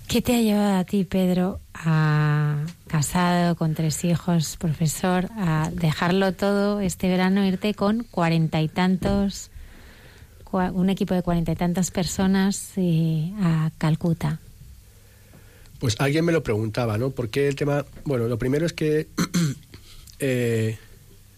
¿Qué 0.09 0.23
te 0.23 0.37
ha 0.37 0.41
llevado 0.41 0.79
a 0.79 0.85
ti, 0.85 1.05
Pedro, 1.05 1.61
a 1.75 2.67
casado, 2.87 3.57
con 3.57 3.75
tres 3.75 4.05
hijos, 4.05 4.57
profesor, 4.59 5.29
a 5.37 5.71
dejarlo 5.73 6.33
todo 6.33 6.81
este 6.81 7.09
verano, 7.09 7.45
irte 7.45 7.75
con 7.75 8.05
cuarenta 8.05 8.61
y 8.61 8.69
tantos, 8.69 9.51
un 10.53 10.91
equipo 10.91 11.15
de 11.15 11.23
cuarenta 11.23 11.53
y 11.53 11.57
tantas 11.57 11.91
personas 11.91 12.73
eh, 12.77 13.33
a 13.41 13.71
Calcuta? 13.79 14.39
Pues 15.81 15.97
alguien 15.99 16.25
me 16.25 16.33
lo 16.33 16.43
preguntaba, 16.43 16.97
¿no? 16.97 17.11
¿Por 17.11 17.31
qué 17.31 17.49
el 17.49 17.57
tema? 17.57 17.85
Bueno, 18.05 18.29
lo 18.29 18.39
primero 18.39 18.67
es 18.67 18.73
que 18.73 19.09
eh, 20.21 20.79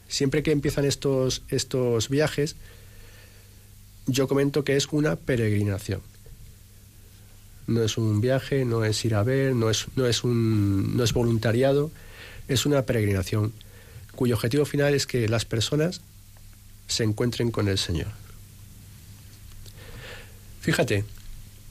siempre 0.09 0.43
que 0.43 0.53
empiezan 0.53 0.85
estos, 0.85 1.43
estos 1.49 2.09
viajes, 2.09 2.57
yo 4.07 4.29
comento 4.29 4.65
que 4.65 4.77
es 4.77 4.87
una 4.93 5.17
peregrinación. 5.17 6.01
No 7.67 7.83
es 7.83 7.99
un 7.99 8.21
viaje, 8.21 8.65
no 8.65 8.85
es 8.85 9.05
ir 9.05 9.15
a 9.15 9.25
ver, 9.25 9.55
no 9.55 9.71
es, 9.71 9.87
no 9.97 10.07
es, 10.07 10.23
un, 10.23 10.97
no 10.97 11.03
es 11.03 11.13
voluntariado, 11.13 11.91
es 12.47 12.65
una 12.67 12.83
peregrinación 12.83 13.53
cuyo 14.17 14.35
objetivo 14.35 14.65
final 14.65 14.95
es 14.95 15.07
que 15.07 15.29
las 15.29 15.45
personas 15.45 16.01
se 16.89 17.05
encuentren 17.05 17.51
con 17.51 17.69
el 17.69 17.79
Señor. 17.79 18.09
Fíjate, 20.61 21.05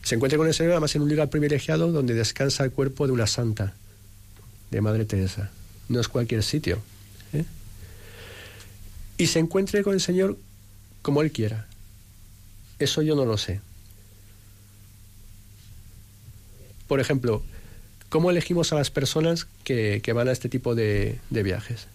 se 0.03 0.15
encuentra 0.15 0.37
con 0.37 0.47
el 0.47 0.53
Señor 0.53 0.73
además 0.73 0.95
en 0.95 1.01
un 1.01 1.09
lugar 1.09 1.29
privilegiado 1.29 1.91
donde 1.91 2.13
descansa 2.13 2.63
el 2.63 2.71
cuerpo 2.71 3.07
de 3.07 3.13
una 3.13 3.27
santa, 3.27 3.73
de 4.71 4.81
Madre 4.81 5.05
Teresa. 5.05 5.49
No 5.89 5.99
es 5.99 6.07
cualquier 6.07 6.43
sitio. 6.43 6.79
¿eh? 7.33 7.43
Y 9.17 9.27
se 9.27 9.39
encuentre 9.39 9.83
con 9.83 9.93
el 9.93 10.01
Señor 10.01 10.37
como 11.01 11.21
Él 11.21 11.31
quiera. 11.31 11.67
Eso 12.79 13.01
yo 13.01 13.15
no 13.15 13.25
lo 13.25 13.37
sé. 13.37 13.61
Por 16.87 16.99
ejemplo, 16.99 17.41
¿cómo 18.09 18.29
elegimos 18.29 18.71
a 18.71 18.75
las 18.75 18.91
personas 18.91 19.47
que, 19.63 20.01
que 20.03 20.13
van 20.13 20.27
a 20.27 20.31
este 20.31 20.49
tipo 20.49 20.75
de, 20.75 21.19
de 21.29 21.43
viajes? 21.43 21.87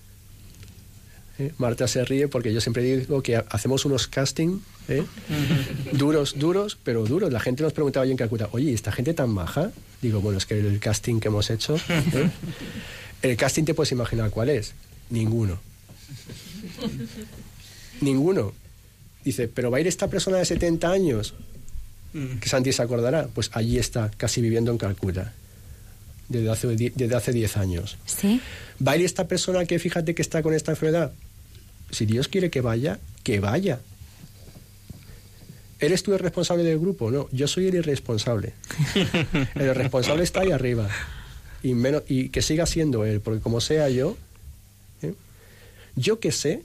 ¿Eh? 1.38 1.52
Marta 1.58 1.88
se 1.88 2.04
ríe 2.04 2.28
porque 2.28 2.52
yo 2.52 2.60
siempre 2.60 2.82
digo 2.82 3.22
que 3.22 3.36
ha- 3.36 3.46
hacemos 3.50 3.84
unos 3.84 4.06
casting 4.08 4.58
¿eh? 4.88 5.04
duros, 5.92 6.38
duros, 6.38 6.76
pero 6.82 7.04
duros. 7.04 7.32
La 7.32 7.40
gente 7.40 7.62
nos 7.62 7.72
preguntaba 7.72 8.04
yo 8.04 8.10
en 8.12 8.16
Calcuta, 8.18 8.48
oye, 8.52 8.70
¿y 8.70 8.74
esta 8.74 8.92
gente 8.92 9.14
tan 9.14 9.30
maja? 9.30 9.70
Digo, 10.02 10.20
bueno, 10.20 10.38
es 10.38 10.46
que 10.46 10.58
el 10.58 10.78
casting 10.80 11.20
que 11.20 11.28
hemos 11.28 11.48
hecho, 11.50 11.76
¿eh? 11.88 12.30
el 13.22 13.36
casting 13.36 13.64
te 13.64 13.74
puedes 13.74 13.92
imaginar 13.92 14.30
cuál 14.30 14.50
es. 14.50 14.74
Ninguno. 15.08 15.58
Ninguno. 18.00 18.52
Dice, 19.24 19.48
pero 19.48 19.70
va 19.70 19.78
a 19.78 19.80
ir 19.80 19.86
esta 19.86 20.08
persona 20.08 20.38
de 20.38 20.44
70 20.44 20.90
años, 20.90 21.34
que 22.12 22.48
Santi 22.48 22.72
se 22.72 22.82
acordará. 22.82 23.28
Pues 23.34 23.50
allí 23.52 23.78
está, 23.78 24.10
casi 24.16 24.40
viviendo 24.40 24.70
en 24.70 24.78
Calcuta, 24.78 25.34
desde 26.28 26.50
hace, 26.50 26.68
desde 26.68 27.14
hace 27.14 27.32
10 27.32 27.56
años. 27.58 27.98
¿Sí? 28.06 28.40
¿Va 28.86 28.92
a 28.92 28.96
ir 28.96 29.04
esta 29.04 29.28
persona 29.28 29.64
que 29.66 29.78
fíjate 29.78 30.14
que 30.14 30.22
está 30.22 30.42
con 30.42 30.54
esta 30.54 30.72
enfermedad? 30.72 31.12
Si 31.90 32.06
Dios 32.06 32.28
quiere 32.28 32.50
que 32.50 32.60
vaya, 32.60 32.98
que 33.22 33.40
vaya. 33.40 33.80
¿Eres 35.80 36.02
tú 36.02 36.12
el 36.12 36.18
responsable 36.18 36.62
del 36.62 36.78
grupo? 36.78 37.10
No, 37.10 37.28
yo 37.32 37.48
soy 37.48 37.68
el 37.68 37.74
irresponsable. 37.74 38.52
El 39.54 39.74
responsable 39.74 40.24
está 40.24 40.40
ahí 40.40 40.50
arriba. 40.50 40.88
Y, 41.62 41.72
menos, 41.72 42.02
y 42.06 42.28
que 42.28 42.42
siga 42.42 42.66
siendo 42.66 43.06
él, 43.06 43.20
porque 43.20 43.40
como 43.40 43.62
sea 43.62 43.88
yo, 43.88 44.16
¿eh? 45.00 45.14
yo 45.96 46.20
que 46.20 46.32
sé 46.32 46.62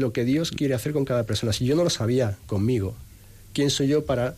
lo 0.00 0.12
que 0.12 0.24
Dios 0.24 0.50
quiere 0.50 0.74
hacer 0.74 0.92
con 0.92 1.04
cada 1.04 1.24
persona. 1.24 1.52
Si 1.52 1.64
yo 1.64 1.76
no 1.76 1.84
lo 1.84 1.90
sabía 1.90 2.36
conmigo, 2.46 2.94
¿quién 3.52 3.70
soy 3.70 3.88
yo 3.88 4.04
para 4.04 4.34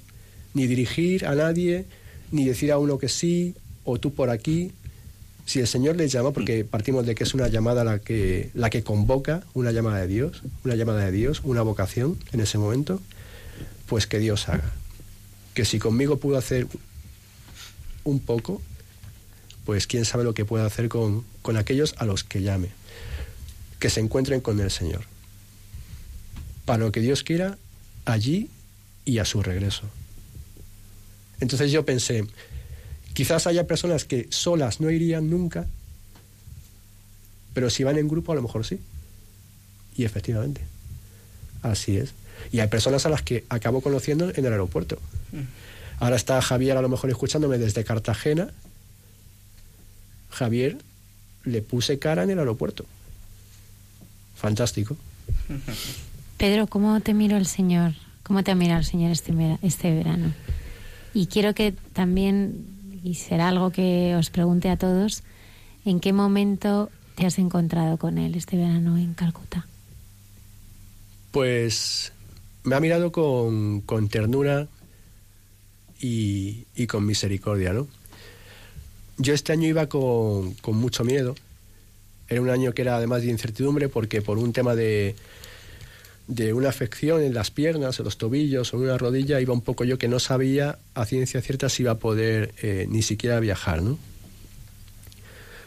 ni 0.55 0.67
dirigir 0.67 1.27
a 1.27 1.35
nadie, 1.35 1.87
ni 2.31 2.45
decir 2.45 2.73
a 2.73 2.79
uno 2.79 2.99
que 2.99 3.09
sí, 3.09 3.55
o 3.85 3.99
tú 3.99 4.13
por 4.13 4.31
aquí? 4.31 4.73
Si 5.47 5.59
el 5.61 5.67
Señor 5.67 5.97
les 5.97 6.13
llama, 6.13 6.33
porque 6.33 6.65
partimos 6.65 7.05
de 7.07 7.15
que 7.15 7.25
es 7.25 7.35
una 7.35 7.49
llamada 7.49 7.85
la 7.85 7.99
que, 7.99 8.51
la 8.55 8.71
que 8.71 8.83
convoca, 8.83 9.43
una 9.55 9.73
llamada 9.73 9.99
de 9.99 10.07
Dios, 10.07 10.43
una 10.65 10.77
llamada 10.77 11.05
de 11.05 11.13
Dios, 11.13 11.41
una 11.45 11.63
vocación 11.63 12.17
en 12.33 12.41
ese 12.41 12.59
momento, 12.59 13.01
pues 13.87 14.07
que 14.07 14.19
Dios 14.19 14.49
haga. 14.49 14.73
Que 15.55 15.65
si 15.65 15.79
conmigo 15.79 16.19
pudo 16.19 16.39
hacer 16.39 16.67
un 18.05 18.21
poco, 18.21 18.63
pues 19.65 19.87
quién 19.87 20.05
sabe 20.05 20.25
lo 20.25 20.35
que 20.35 20.45
puede 20.45 20.65
hacer 20.65 20.89
con, 20.89 21.25
con 21.43 21.57
aquellos 21.57 21.95
a 21.99 22.05
los 22.05 22.25
que 22.25 22.43
llame. 22.43 22.69
Que 23.79 23.91
se 23.91 24.01
encuentren 24.01 24.41
con 24.41 24.61
el 24.61 24.71
Señor. 24.71 25.12
Para 26.73 26.85
lo 26.85 26.91
que 26.91 27.01
Dios 27.01 27.23
quiera, 27.23 27.59
allí 28.07 28.49
y 29.05 29.19
a 29.19 29.27
su 29.27 29.43
regreso. 29.43 29.83
Entonces 31.39 31.71
yo 31.71 31.85
pensé, 31.85 32.27
quizás 33.13 33.47
haya 33.47 33.67
personas 33.67 34.07
que 34.07 34.27
solas 34.31 34.81
no 34.81 34.91
irían 34.91 35.29
nunca, 35.29 35.67
pero 37.53 37.69
si 37.69 37.85
van 37.85 37.99
en 37.99 38.09
grupo 38.09 38.33
a 38.33 38.37
lo 38.37 38.41
mejor 38.41 38.65
sí. 38.65 38.81
Y 39.99 40.07
efectivamente, 40.07 40.63
así 41.61 41.99
es. 41.99 42.15
Y 42.53 42.61
hay 42.61 42.69
personas 42.69 43.05
a 43.05 43.11
las 43.11 43.21
que 43.21 43.45
acabo 43.51 43.83
conociendo 43.83 44.31
en 44.35 44.43
el 44.43 44.53
aeropuerto. 44.53 44.99
Ahora 45.99 46.17
está 46.17 46.41
Javier 46.41 46.79
a 46.79 46.81
lo 46.81 46.89
mejor 46.89 47.11
escuchándome 47.11 47.59
desde 47.59 47.85
Cartagena. 47.85 48.51
Javier 50.31 50.79
le 51.45 51.61
puse 51.61 51.99
cara 51.99 52.23
en 52.23 52.31
el 52.31 52.39
aeropuerto. 52.39 52.87
Fantástico. 54.37 54.97
Pedro, 56.37 56.67
¿cómo 56.67 57.01
te 57.01 57.15
miró 57.15 57.37
el 57.37 57.47
Señor? 57.47 57.95
¿Cómo 58.23 58.43
te 58.43 58.51
ha 58.51 58.55
mirado 58.55 58.81
el 58.81 58.87
Señor 58.87 59.11
este, 59.11 59.33
este 59.63 59.95
verano? 59.95 60.33
Y 61.15 61.27
quiero 61.27 61.55
que 61.55 61.73
también, 61.93 62.67
y 63.03 63.15
será 63.15 63.49
algo 63.49 63.71
que 63.71 64.15
os 64.17 64.31
pregunte 64.31 64.71
a 64.71 64.77
todos, 64.77 65.23
¿en 65.85 66.01
qué 66.01 66.13
momento 66.13 66.91
te 67.15 67.27
has 67.27 67.39
encontrado 67.39 67.99
con 67.99 68.19
Él 68.19 68.35
este 68.35 68.57
verano 68.57 68.97
en 68.97 69.15
Calcuta? 69.15 69.67
Pues 71.31 72.13
me 72.65 72.75
ha 72.75 72.81
mirado 72.81 73.13
con, 73.13 73.81
con 73.81 74.09
ternura 74.09 74.69
y, 76.01 76.67
y 76.75 76.87
con 76.87 77.07
misericordia, 77.07 77.73
¿no? 77.73 77.89
Yo 79.19 79.35
este 79.35 79.53
año 79.53 79.69
iba 79.69 79.89
con, 79.89 80.55
con 80.55 80.77
mucho 80.77 81.05
miedo. 81.05 81.35
Era 82.29 82.41
un 82.41 82.51
año 82.51 82.73
que 82.73 82.83
era 82.83 82.97
además 82.97 83.23
de 83.23 83.31
incertidumbre 83.31 83.89
porque 83.89 84.23
por 84.23 84.39
un 84.39 84.53
tema 84.53 84.75
de, 84.75 85.15
de 86.27 86.53
una 86.53 86.69
afección 86.69 87.23
en 87.23 87.35
las 87.35 87.51
piernas, 87.51 87.99
en 87.99 88.05
los 88.05 88.17
tobillos 88.17 88.73
o 88.73 88.77
en 88.77 88.85
una 88.85 88.99
rodilla, 88.99 89.41
iba 89.41 89.53
un 89.53 89.61
poco 89.61 89.85
yo 89.85 89.99
que 89.99 90.09
no 90.09 90.19
sabía 90.19 90.79
a 90.95 91.05
ciencia 91.05 91.43
cierta 91.43 91.69
si 91.69 91.83
iba 91.83 91.93
a 91.93 91.99
poder 91.99 92.55
eh, 92.63 92.87
ni 92.89 93.03
siquiera 93.03 93.41
viajar, 93.41 93.83
¿no? 93.83 93.99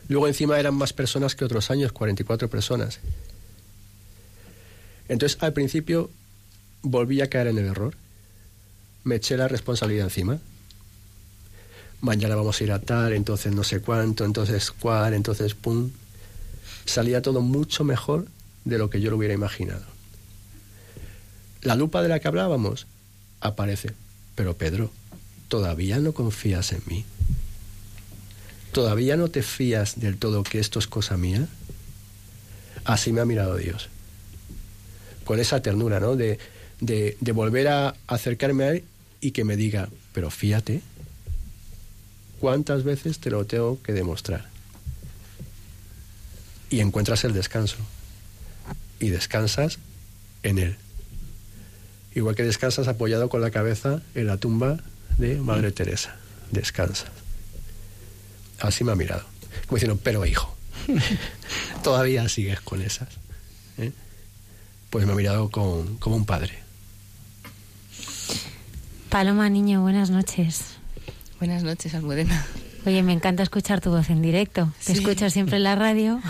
Luego 0.07 0.27
encima 0.27 0.59
eran 0.59 0.75
más 0.75 0.93
personas 0.93 1.35
que 1.35 1.45
otros 1.45 1.71
años, 1.71 1.91
44 1.91 2.49
personas. 2.49 2.99
Entonces 5.07 5.41
al 5.41 5.53
principio 5.53 6.09
volví 6.83 7.21
a 7.21 7.29
caer 7.29 7.47
en 7.47 7.57
el 7.57 7.65
error. 7.65 7.95
Me 9.03 9.15
eché 9.15 9.37
la 9.37 9.47
responsabilidad 9.47 10.05
encima. 10.05 10.39
Mañana 12.01 12.35
vamos 12.35 12.59
a 12.59 12.63
ir 12.63 12.71
a 12.71 12.79
tal, 12.79 13.13
entonces 13.13 13.53
no 13.53 13.63
sé 13.63 13.81
cuánto, 13.81 14.25
entonces 14.25 14.71
cuál, 14.71 15.13
entonces 15.13 15.55
pum. 15.55 15.91
Salía 16.85 17.21
todo 17.21 17.41
mucho 17.41 17.83
mejor 17.83 18.27
de 18.63 18.77
lo 18.77 18.89
que 18.89 19.01
yo 19.01 19.09
lo 19.09 19.17
hubiera 19.17 19.33
imaginado. 19.33 19.94
La 21.65 21.75
lupa 21.75 22.01
de 22.01 22.07
la 22.07 22.21
que 22.21 22.29
hablábamos 22.29 22.87
aparece. 23.41 23.91
Pero 24.35 24.55
Pedro, 24.55 24.91
¿todavía 25.49 25.99
no 25.99 26.13
confías 26.13 26.71
en 26.71 26.81
mí? 26.85 27.03
¿Todavía 28.71 29.17
no 29.17 29.29
te 29.29 29.43
fías 29.43 29.99
del 29.99 30.17
todo 30.17 30.43
que 30.43 30.59
esto 30.59 30.79
es 30.79 30.87
cosa 30.87 31.17
mía? 31.17 31.45
Así 32.85 33.11
me 33.11 33.19
ha 33.19 33.25
mirado 33.25 33.57
Dios 33.57 33.89
con 35.25 35.39
esa 35.39 35.61
ternura, 35.61 35.99
¿no? 35.99 36.15
De, 36.15 36.37
volver 37.33 37.67
a 37.67 37.95
acercarme 38.07 38.63
a 38.63 38.69
Él 38.69 38.83
y 39.19 39.31
que 39.31 39.43
me 39.43 39.57
diga, 39.57 39.89
pero 40.13 40.29
fíjate, 40.29 40.81
¿cuántas 42.39 42.83
veces 42.83 43.19
te 43.19 43.31
lo 43.31 43.45
tengo 43.45 43.81
que 43.81 43.91
demostrar? 43.91 44.47
Y 46.69 46.79
encuentras 46.79 47.23
el 47.23 47.33
descanso. 47.33 47.77
Y 48.99 49.09
descansas 49.09 49.79
en 50.43 50.59
Él. 50.59 50.77
Igual 52.15 52.33
que 52.35 52.43
descansas 52.43 52.87
apoyado 52.87 53.29
con 53.29 53.41
la 53.41 53.51
cabeza 53.51 54.01
en 54.15 54.27
la 54.27 54.37
tumba 54.37 54.77
de 55.17 55.35
Madre 55.35 55.71
Teresa. 55.71 56.15
Descansas. 56.51 57.11
Así 58.59 58.83
me 58.83 58.93
ha 58.93 58.95
mirado. 58.95 59.23
Como 59.67 59.77
diciendo, 59.77 59.99
pero 60.03 60.25
hijo, 60.25 60.55
todavía 61.83 62.27
sigues 62.29 62.59
con 62.61 62.81
esas. 62.81 63.09
¿eh? 63.77 63.91
pues 64.89 65.05
me 65.05 65.11
ha 65.11 65.15
mirado 65.15 65.49
con, 65.49 65.97
como 65.97 66.15
un 66.15 66.25
padre. 66.25 66.57
Paloma, 69.09 69.49
niño, 69.49 69.81
buenas 69.81 70.09
noches. 70.09 70.61
Buenas 71.39 71.63
noches, 71.63 71.93
Almudena. 71.95 72.45
Oye, 72.85 73.01
me 73.03 73.13
encanta 73.13 73.43
escuchar 73.43 73.81
tu 73.81 73.89
voz 73.89 74.09
en 74.09 74.21
directo. 74.21 74.71
Te 74.85 74.93
Sí. 74.93 74.99
escucho 74.99 75.29
siempre 75.29 75.57
en 75.57 75.63
la 75.63 75.75
radio. 75.75 76.21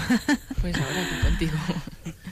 Pues 0.61 0.75
ahora 0.77 1.03
aquí 1.05 1.21
contigo. 1.21 1.53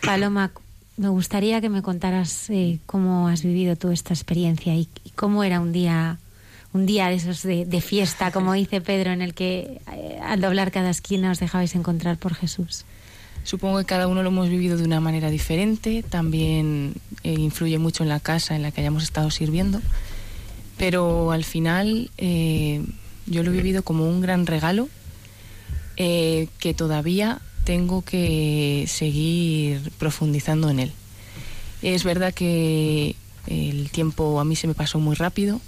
Paloma, 0.01 0.51
me 0.97 1.09
gustaría 1.09 1.59
que 1.61 1.69
me 1.69 1.81
contaras 1.81 2.49
eh, 2.49 2.79
cómo 2.85 3.27
has 3.27 3.43
vivido 3.43 3.75
tú 3.75 3.91
esta 3.91 4.13
experiencia 4.13 4.75
y, 4.75 4.87
y 5.03 5.09
cómo 5.11 5.43
era 5.43 5.59
un 5.59 5.71
día, 5.71 6.19
un 6.71 6.85
día 6.85 7.07
de 7.07 7.15
esos 7.15 7.41
de, 7.43 7.65
de 7.65 7.81
fiesta, 7.81 8.31
como 8.31 8.53
dice 8.53 8.81
Pedro, 8.81 9.11
en 9.11 9.21
el 9.21 9.33
que 9.33 9.81
eh, 9.91 10.19
al 10.21 10.41
doblar 10.41 10.71
cada 10.71 10.91
esquina 10.91 11.31
os 11.31 11.39
dejabais 11.39 11.75
encontrar 11.75 12.17
por 12.17 12.35
Jesús. 12.35 12.85
Supongo 13.43 13.79
que 13.79 13.85
cada 13.85 14.07
uno 14.07 14.23
lo 14.23 14.29
hemos 14.29 14.47
vivido 14.47 14.77
de 14.77 14.85
una 14.85 15.01
manera 15.01 15.29
diferente, 15.29 16.03
también 16.03 16.93
eh, 17.23 17.33
influye 17.33 17.77
mucho 17.77 18.03
en 18.03 18.09
la 18.09 18.21
casa 18.21 18.55
en 18.55 18.61
la 18.61 18.71
que 18.71 18.81
hayamos 18.81 19.03
estado 19.03 19.29
sirviendo, 19.31 19.81
pero 20.77 21.31
al 21.31 21.43
final 21.43 22.09
yo 22.17 23.43
lo 23.43 23.51
he 23.51 23.53
vivido 23.53 23.83
como 23.83 24.07
un 24.07 24.21
gran 24.21 24.45
regalo 24.47 24.87
que 25.95 26.75
todavía 26.75 27.41
tengo 27.63 28.01
que 28.01 28.85
seguir 28.87 29.91
profundizando 29.97 30.69
en 30.69 30.79
él. 30.79 30.91
Es 31.81 32.03
verdad 32.03 32.33
que 32.33 33.15
el 33.47 33.89
tiempo 33.89 34.39
a 34.39 34.45
mí 34.45 34.55
se 34.55 34.67
me 34.67 34.73
pasó 34.73 34.99
muy 34.99 35.15
rápido, 35.15 35.59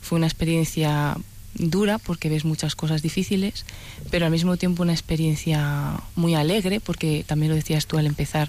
fue 0.00 0.16
una 0.16 0.26
experiencia 0.26 1.16
dura 1.54 1.98
porque 1.98 2.28
ves 2.28 2.44
muchas 2.44 2.74
cosas 2.76 3.02
difíciles, 3.02 3.64
pero 4.10 4.26
al 4.26 4.32
mismo 4.32 4.56
tiempo 4.56 4.82
una 4.82 4.92
experiencia 4.92 6.00
muy 6.14 6.34
alegre 6.34 6.80
porque 6.80 7.24
también 7.26 7.50
lo 7.50 7.56
decías 7.56 7.86
tú 7.86 7.98
al 7.98 8.06
empezar, 8.06 8.48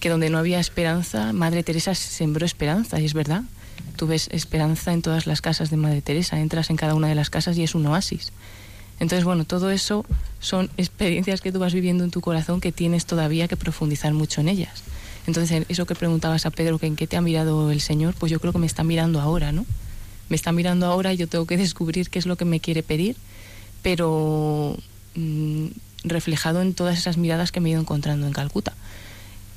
que 0.00 0.08
donde 0.08 0.30
no 0.30 0.38
había 0.38 0.60
esperanza, 0.60 1.32
Madre 1.32 1.62
Teresa 1.62 1.94
sembró 1.94 2.44
esperanza 2.44 3.00
y 3.00 3.04
es 3.04 3.14
verdad. 3.14 3.44
Tú 3.96 4.06
ves 4.06 4.28
esperanza 4.32 4.92
en 4.92 5.00
todas 5.02 5.26
las 5.26 5.40
casas 5.40 5.70
de 5.70 5.76
Madre 5.76 6.02
Teresa, 6.02 6.40
entras 6.40 6.70
en 6.70 6.76
cada 6.76 6.94
una 6.94 7.08
de 7.08 7.14
las 7.14 7.30
casas 7.30 7.56
y 7.56 7.62
es 7.62 7.74
un 7.74 7.86
oasis. 7.86 8.32
Entonces, 9.02 9.24
bueno, 9.24 9.44
todo 9.44 9.72
eso 9.72 10.06
son 10.38 10.70
experiencias 10.76 11.40
que 11.40 11.50
tú 11.50 11.58
vas 11.58 11.74
viviendo 11.74 12.04
en 12.04 12.12
tu 12.12 12.20
corazón 12.20 12.60
que 12.60 12.70
tienes 12.70 13.04
todavía 13.04 13.48
que 13.48 13.56
profundizar 13.56 14.14
mucho 14.14 14.40
en 14.40 14.48
ellas. 14.48 14.84
Entonces, 15.26 15.66
eso 15.68 15.86
que 15.86 15.96
preguntabas 15.96 16.46
a 16.46 16.50
Pedro, 16.50 16.78
que 16.78 16.86
en 16.86 16.94
qué 16.94 17.08
te 17.08 17.16
ha 17.16 17.20
mirado 17.20 17.72
el 17.72 17.80
Señor, 17.80 18.14
pues 18.16 18.30
yo 18.30 18.38
creo 18.38 18.52
que 18.52 18.60
me 18.60 18.66
está 18.66 18.84
mirando 18.84 19.20
ahora, 19.20 19.50
¿no? 19.50 19.66
Me 20.28 20.36
está 20.36 20.52
mirando 20.52 20.86
ahora 20.86 21.12
y 21.12 21.16
yo 21.16 21.26
tengo 21.26 21.46
que 21.46 21.56
descubrir 21.66 22.10
qué 22.10 22.20
es 22.20 22.26
lo 22.26 22.36
que 22.36 22.44
me 22.44 22.60
quiere 22.60 22.84
pedir, 22.84 23.16
pero 23.82 24.76
mm, 25.16 25.66
reflejado 26.04 26.62
en 26.62 26.72
todas 26.72 26.96
esas 26.96 27.16
miradas 27.16 27.50
que 27.50 27.58
me 27.58 27.70
he 27.70 27.72
ido 27.72 27.80
encontrando 27.80 28.28
en 28.28 28.32
Calcuta. 28.32 28.72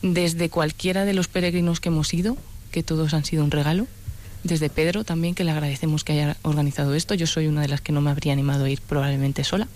Desde 0.02 0.50
cualquiera 0.50 1.06
de 1.06 1.14
los 1.14 1.28
peregrinos 1.28 1.80
que 1.80 1.90
hemos 1.90 2.12
ido, 2.16 2.36
que 2.72 2.82
todos 2.82 3.14
han 3.14 3.26
sido 3.26 3.44
un 3.44 3.52
regalo, 3.52 3.86
desde 4.46 4.70
Pedro 4.70 5.04
también, 5.04 5.34
que 5.34 5.44
le 5.44 5.52
agradecemos 5.52 6.04
que 6.04 6.14
haya 6.14 6.38
organizado 6.44 6.94
esto. 6.94 7.16
Yo 7.16 7.26
soy 7.26 7.48
una 7.48 7.62
de 7.62 7.68
las 7.68 7.82
que 7.82 7.92
no 7.92 8.00
me 8.00 8.12
habría 8.12 8.32
animado 8.32 8.66
a 8.66 8.70
ir 8.70 8.80
probablemente 8.80 9.44
sola. 9.44 9.68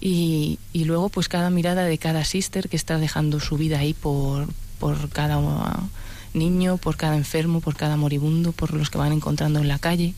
Y, 0.00 0.58
luego, 0.72 1.08
pues 1.08 1.28
cada 1.28 1.50
mirada 1.50 1.84
de 1.84 1.98
cada 1.98 2.24
sister 2.24 2.68
que 2.68 2.76
está 2.76 2.98
dejando 2.98 3.40
su 3.40 3.58
vida 3.58 3.80
ahí 3.80 3.92
por, 3.92 4.46
por 4.78 5.10
cada 5.10 5.38
uh, 5.38 5.88
niño, 6.32 6.76
por 6.78 6.96
cada 6.96 7.16
enfermo, 7.16 7.60
por 7.60 7.74
cada 7.76 7.96
moribundo, 7.96 8.52
por 8.52 8.72
los 8.72 8.88
que 8.88 8.98
van 8.98 9.12
encontrando 9.12 9.58
en 9.58 9.66
la 9.66 9.80
calle. 9.80 10.14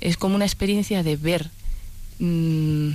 Es 0.00 0.16
como 0.16 0.36
una 0.36 0.44
experiencia 0.44 1.02
de 1.02 1.16
ver 1.16 1.50
mm, 2.20 2.90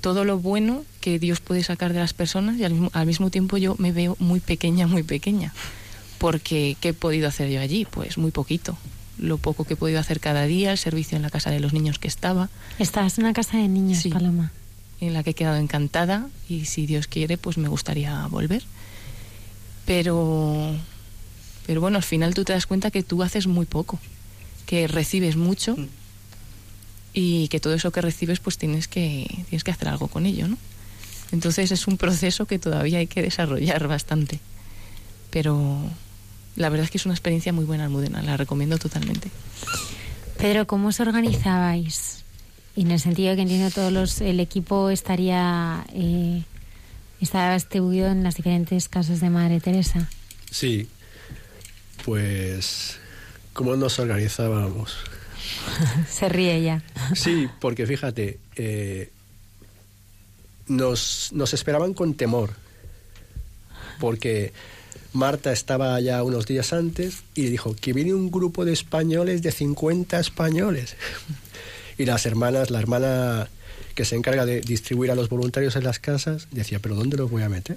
todo 0.00 0.24
lo 0.24 0.38
bueno 0.38 0.84
que 1.02 1.18
Dios 1.18 1.40
puede 1.40 1.62
sacar 1.62 1.92
de 1.92 2.00
las 2.00 2.14
personas 2.14 2.56
y 2.58 2.64
al 2.64 3.06
mismo 3.06 3.28
tiempo 3.28 3.58
yo 3.58 3.76
me 3.78 3.92
veo 3.92 4.16
muy 4.18 4.40
pequeña, 4.40 4.86
muy 4.86 5.02
pequeña. 5.02 5.52
Porque 6.22 6.76
¿qué 6.80 6.88
he 6.90 6.94
podido 6.94 7.28
hacer 7.28 7.50
yo 7.50 7.60
allí? 7.60 7.84
Pues 7.84 8.16
muy 8.16 8.30
poquito. 8.30 8.78
Lo 9.18 9.36
poco 9.38 9.64
que 9.64 9.74
he 9.74 9.76
podido 9.76 10.00
hacer 10.00 10.20
cada 10.20 10.44
día, 10.46 10.70
el 10.72 10.78
servicio 10.78 11.16
en 11.16 11.22
la 11.22 11.28
casa 11.30 11.50
de 11.50 11.60
los 11.60 11.72
niños 11.74 11.98
que 11.98 12.08
estaba, 12.08 12.48
Estás 12.78 13.18
en 13.18 13.24
una 13.24 13.34
casa 13.34 13.58
de 13.58 13.68
niños, 13.68 13.98
Sí. 13.98 14.08
Paloma. 14.08 14.50
en 15.00 15.12
la 15.14 15.22
que 15.22 15.30
he 15.30 15.34
quedado 15.34 15.56
encantada 15.56 16.28
y 16.48 16.64
si 16.64 16.86
Dios 16.86 17.08
quiere, 17.08 17.36
pues 17.36 17.58
me 17.58 17.68
gustaría 17.68 18.24
volver. 18.28 18.62
Pero, 19.84 20.74
pero 21.66 21.80
bueno, 21.80 21.96
al 21.98 22.04
final 22.04 22.34
tú 22.34 22.44
te 22.44 22.52
das 22.52 22.66
cuenta 22.66 22.90
que 22.90 23.02
tú 23.02 23.22
haces 23.22 23.46
muy 23.48 23.66
poco, 23.66 23.98
que 24.64 24.86
recibes 24.86 25.34
mucho 25.36 25.76
y 27.12 27.48
que 27.48 27.58
todo 27.60 27.74
eso 27.74 27.90
que 27.90 28.00
recibes, 28.00 28.38
pues 28.40 28.58
tienes 28.58 28.86
que, 28.88 29.26
tienes 29.50 29.64
que 29.64 29.72
hacer 29.72 29.88
algo 29.88 30.06
con 30.08 30.24
ello, 30.24 30.46
¿no? 30.48 30.56
Entonces 31.32 31.72
es 31.72 31.86
un 31.88 31.96
proceso 31.96 32.46
que 32.46 32.58
todavía 32.58 32.98
hay 32.98 33.06
que 33.08 33.22
desarrollar 33.22 33.88
bastante. 33.88 34.38
Pero 35.30 35.78
la 36.56 36.68
verdad 36.68 36.84
es 36.84 36.90
que 36.90 36.98
es 36.98 37.06
una 37.06 37.14
experiencia 37.14 37.52
muy 37.52 37.64
buena, 37.64 37.84
Almudena, 37.84 38.22
la 38.22 38.36
recomiendo 38.36 38.78
totalmente. 38.78 39.30
Pedro, 40.38 40.66
¿cómo 40.66 40.88
os 40.88 41.00
organizabais? 41.00 42.24
Y 42.74 42.82
en 42.82 42.90
el 42.90 43.00
sentido 43.00 43.30
de 43.30 43.36
que 43.36 43.42
entiendo 43.42 43.70
todos 43.70 43.92
los, 43.92 44.20
el 44.20 44.40
equipo 44.40 44.90
estaría 44.90 45.84
eh, 45.92 46.42
estaba 47.20 47.54
distribuido 47.54 48.08
en 48.08 48.22
las 48.22 48.34
diferentes 48.36 48.88
casas 48.88 49.20
de 49.20 49.30
Madre 49.30 49.60
Teresa. 49.60 50.08
Sí, 50.50 50.88
pues 52.04 52.98
cómo 53.52 53.76
nos 53.76 53.98
organizábamos. 53.98 54.96
Se 56.08 56.28
ríe 56.28 56.62
ya. 56.62 56.82
Sí, 57.14 57.48
porque 57.60 57.86
fíjate, 57.86 58.40
eh, 58.56 59.10
nos, 60.66 61.30
nos 61.32 61.54
esperaban 61.54 61.94
con 61.94 62.14
temor, 62.14 62.50
porque 64.00 64.52
Marta 65.12 65.52
estaba 65.52 66.00
ya 66.00 66.22
unos 66.22 66.46
días 66.46 66.72
antes 66.72 67.22
y 67.34 67.46
dijo 67.46 67.76
que 67.78 67.92
viene 67.92 68.14
un 68.14 68.30
grupo 68.30 68.64
de 68.64 68.72
españoles, 68.72 69.42
de 69.42 69.52
50 69.52 70.18
españoles. 70.18 70.96
Y 71.98 72.06
las 72.06 72.24
hermanas, 72.24 72.70
la 72.70 72.80
hermana 72.80 73.50
que 73.94 74.06
se 74.06 74.16
encarga 74.16 74.46
de 74.46 74.62
distribuir 74.62 75.10
a 75.10 75.14
los 75.14 75.28
voluntarios 75.28 75.76
en 75.76 75.84
las 75.84 75.98
casas, 75.98 76.48
decía, 76.50 76.78
pero 76.78 76.94
¿dónde 76.94 77.18
los 77.18 77.30
voy 77.30 77.42
a 77.42 77.50
meter? 77.50 77.76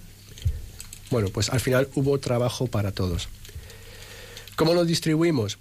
Bueno, 1.11 1.27
pues 1.29 1.49
al 1.49 1.59
final 1.59 1.89
hubo 1.95 2.17
trabajo 2.17 2.67
para 2.67 2.93
todos. 2.93 3.27
¿Cómo 4.55 4.73
los 4.73 4.87
distribuimos? 4.87 5.59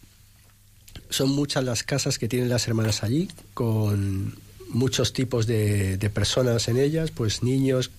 Son 1.10 1.30
muchas 1.30 1.64
las 1.64 1.82
casas 1.82 2.16
que 2.16 2.28
tienen 2.28 2.48
las 2.48 2.68
hermanas 2.68 3.02
allí, 3.02 3.28
con 3.54 4.38
muchos 4.68 5.12
tipos 5.12 5.46
de, 5.46 5.96
de 5.96 6.10
personas 6.10 6.68
en 6.68 6.78
ellas, 6.78 7.10
pues 7.10 7.42
niños, 7.42 7.90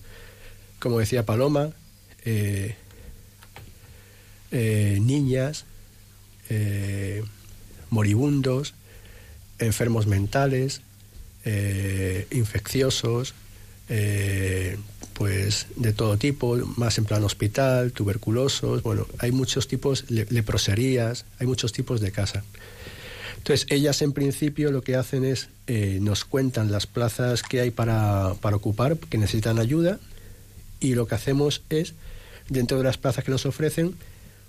como 0.78 0.98
decía 0.98 1.26
Paloma, 1.26 1.70
eh, 2.24 2.76
eh, 4.50 4.98
niñas, 5.00 5.64
eh, 6.48 7.22
moribundos, 7.90 8.74
enfermos 9.58 10.06
mentales, 10.06 10.80
eh, 11.44 12.26
infecciosos, 12.30 13.34
pues 15.14 15.66
de 15.76 15.92
todo 15.92 16.16
tipo, 16.18 16.56
más 16.76 16.98
en 16.98 17.04
plan 17.04 17.22
hospital, 17.24 17.92
tuberculosos, 17.92 18.82
bueno, 18.82 19.06
hay 19.18 19.32
muchos 19.32 19.68
tipos, 19.68 20.10
le- 20.10 20.26
leproserías, 20.28 21.24
hay 21.38 21.46
muchos 21.46 21.72
tipos 21.72 22.00
de 22.00 22.10
casa. 22.12 22.42
Entonces, 23.38 23.66
ellas 23.70 24.02
en 24.02 24.12
principio 24.12 24.72
lo 24.72 24.82
que 24.82 24.96
hacen 24.96 25.24
es, 25.24 25.48
nos 26.00 26.24
cuentan 26.24 26.72
las 26.72 26.86
plazas 26.88 27.42
que 27.44 27.60
hay 27.60 27.70
para, 27.70 28.34
para 28.40 28.56
ocupar, 28.56 28.98
que 28.98 29.18
necesitan 29.18 29.58
ayuda, 29.60 30.00
y 30.80 30.94
lo 30.96 31.06
que 31.06 31.14
hacemos 31.14 31.62
es, 31.70 31.94
dentro 32.48 32.76
de 32.76 32.84
las 32.84 32.98
plazas 32.98 33.24
que 33.24 33.30
nos 33.30 33.46
ofrecen, 33.46 33.94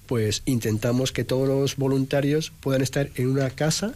pues 0.07 0.41
intentamos 0.45 1.11
que 1.11 1.23
todos 1.23 1.47
los 1.47 1.75
voluntarios 1.75 2.51
puedan 2.61 2.81
estar 2.81 3.09
en 3.15 3.27
una 3.27 3.49
casa 3.49 3.93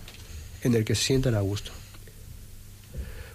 en 0.62 0.76
el 0.76 0.86
que 0.86 0.96
se 0.96 1.04
sientan 1.04 1.36
a 1.36 1.42
gusto. 1.42 1.72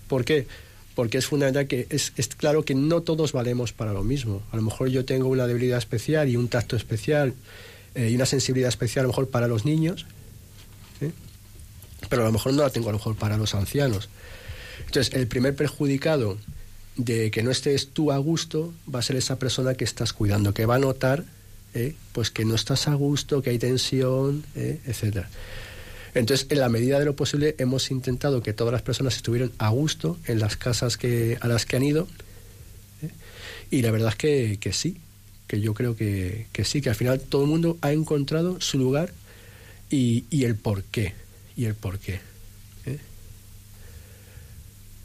¿Por 0.08 0.24
qué? 0.24 0.46
Porque 0.94 1.18
es 1.18 1.26
fundamental 1.26 1.66
que 1.66 1.86
es, 1.90 2.12
es 2.16 2.28
claro 2.28 2.64
que 2.64 2.74
no 2.74 3.02
todos 3.02 3.32
valemos 3.32 3.72
para 3.72 3.92
lo 3.92 4.04
mismo. 4.04 4.42
A 4.52 4.56
lo 4.56 4.62
mejor 4.62 4.88
yo 4.88 5.04
tengo 5.04 5.28
una 5.28 5.46
debilidad 5.46 5.78
especial 5.78 6.28
y 6.28 6.36
un 6.36 6.48
tacto 6.48 6.76
especial 6.76 7.34
eh, 7.94 8.10
y 8.10 8.14
una 8.14 8.26
sensibilidad 8.26 8.68
especial 8.68 9.00
a 9.00 9.02
lo 9.04 9.08
mejor 9.08 9.28
para 9.28 9.48
los 9.48 9.64
niños, 9.64 10.06
pero 12.08 12.22
a 12.22 12.26
lo 12.26 12.32
mejor 12.32 12.52
no 12.52 12.62
la 12.62 12.70
tengo 12.70 12.88
a 12.88 12.92
lo 12.92 12.98
mejor 12.98 13.16
para 13.16 13.36
los 13.36 13.54
ancianos. 13.54 14.08
Entonces, 14.86 15.14
el 15.14 15.26
primer 15.26 15.56
perjudicado 15.56 16.38
de 16.96 17.30
que 17.30 17.42
no 17.42 17.50
estés 17.50 17.88
tú 17.88 18.12
a 18.12 18.18
gusto 18.18 18.72
va 18.92 19.00
a 19.00 19.02
ser 19.02 19.16
esa 19.16 19.38
persona 19.38 19.74
que 19.74 19.84
estás 19.84 20.12
cuidando, 20.12 20.54
que 20.54 20.66
va 20.66 20.76
a 20.76 20.78
notar 20.78 21.24
¿eh? 21.76 21.94
pues 22.12 22.30
que 22.30 22.44
no 22.44 22.54
estás 22.54 22.88
a 22.88 22.94
gusto, 22.94 23.42
que 23.42 23.50
hay 23.50 23.58
tensión, 23.58 24.44
¿eh? 24.54 24.80
etcétera. 24.86 25.28
Entonces, 26.14 26.46
en 26.48 26.60
la 26.60 26.70
medida 26.70 26.98
de 26.98 27.04
lo 27.04 27.14
posible, 27.14 27.54
hemos 27.58 27.90
intentado 27.90 28.42
que 28.42 28.54
todas 28.54 28.72
las 28.72 28.80
personas 28.80 29.16
estuvieran 29.16 29.52
a 29.58 29.68
gusto 29.68 30.18
en 30.24 30.38
las 30.38 30.56
casas 30.56 30.96
que, 30.96 31.36
a 31.42 31.48
las 31.48 31.66
que 31.66 31.76
han 31.76 31.82
ido. 31.82 32.08
¿eh? 33.02 33.10
Y 33.70 33.82
la 33.82 33.90
verdad 33.90 34.08
es 34.08 34.16
que, 34.16 34.58
que 34.58 34.72
sí, 34.72 34.96
que 35.46 35.60
yo 35.60 35.74
creo 35.74 35.94
que, 35.94 36.46
que 36.52 36.64
sí, 36.64 36.80
que 36.80 36.88
al 36.88 36.94
final 36.94 37.20
todo 37.20 37.42
el 37.42 37.48
mundo 37.48 37.76
ha 37.82 37.92
encontrado 37.92 38.58
su 38.62 38.78
lugar 38.78 39.12
y, 39.90 40.24
y 40.30 40.44
el 40.44 40.56
por 40.56 40.84
qué. 40.84 41.12
Y 41.54 41.66
el 41.66 41.74
por 41.74 41.98
qué. 41.98 42.20
¿eh? 42.86 42.98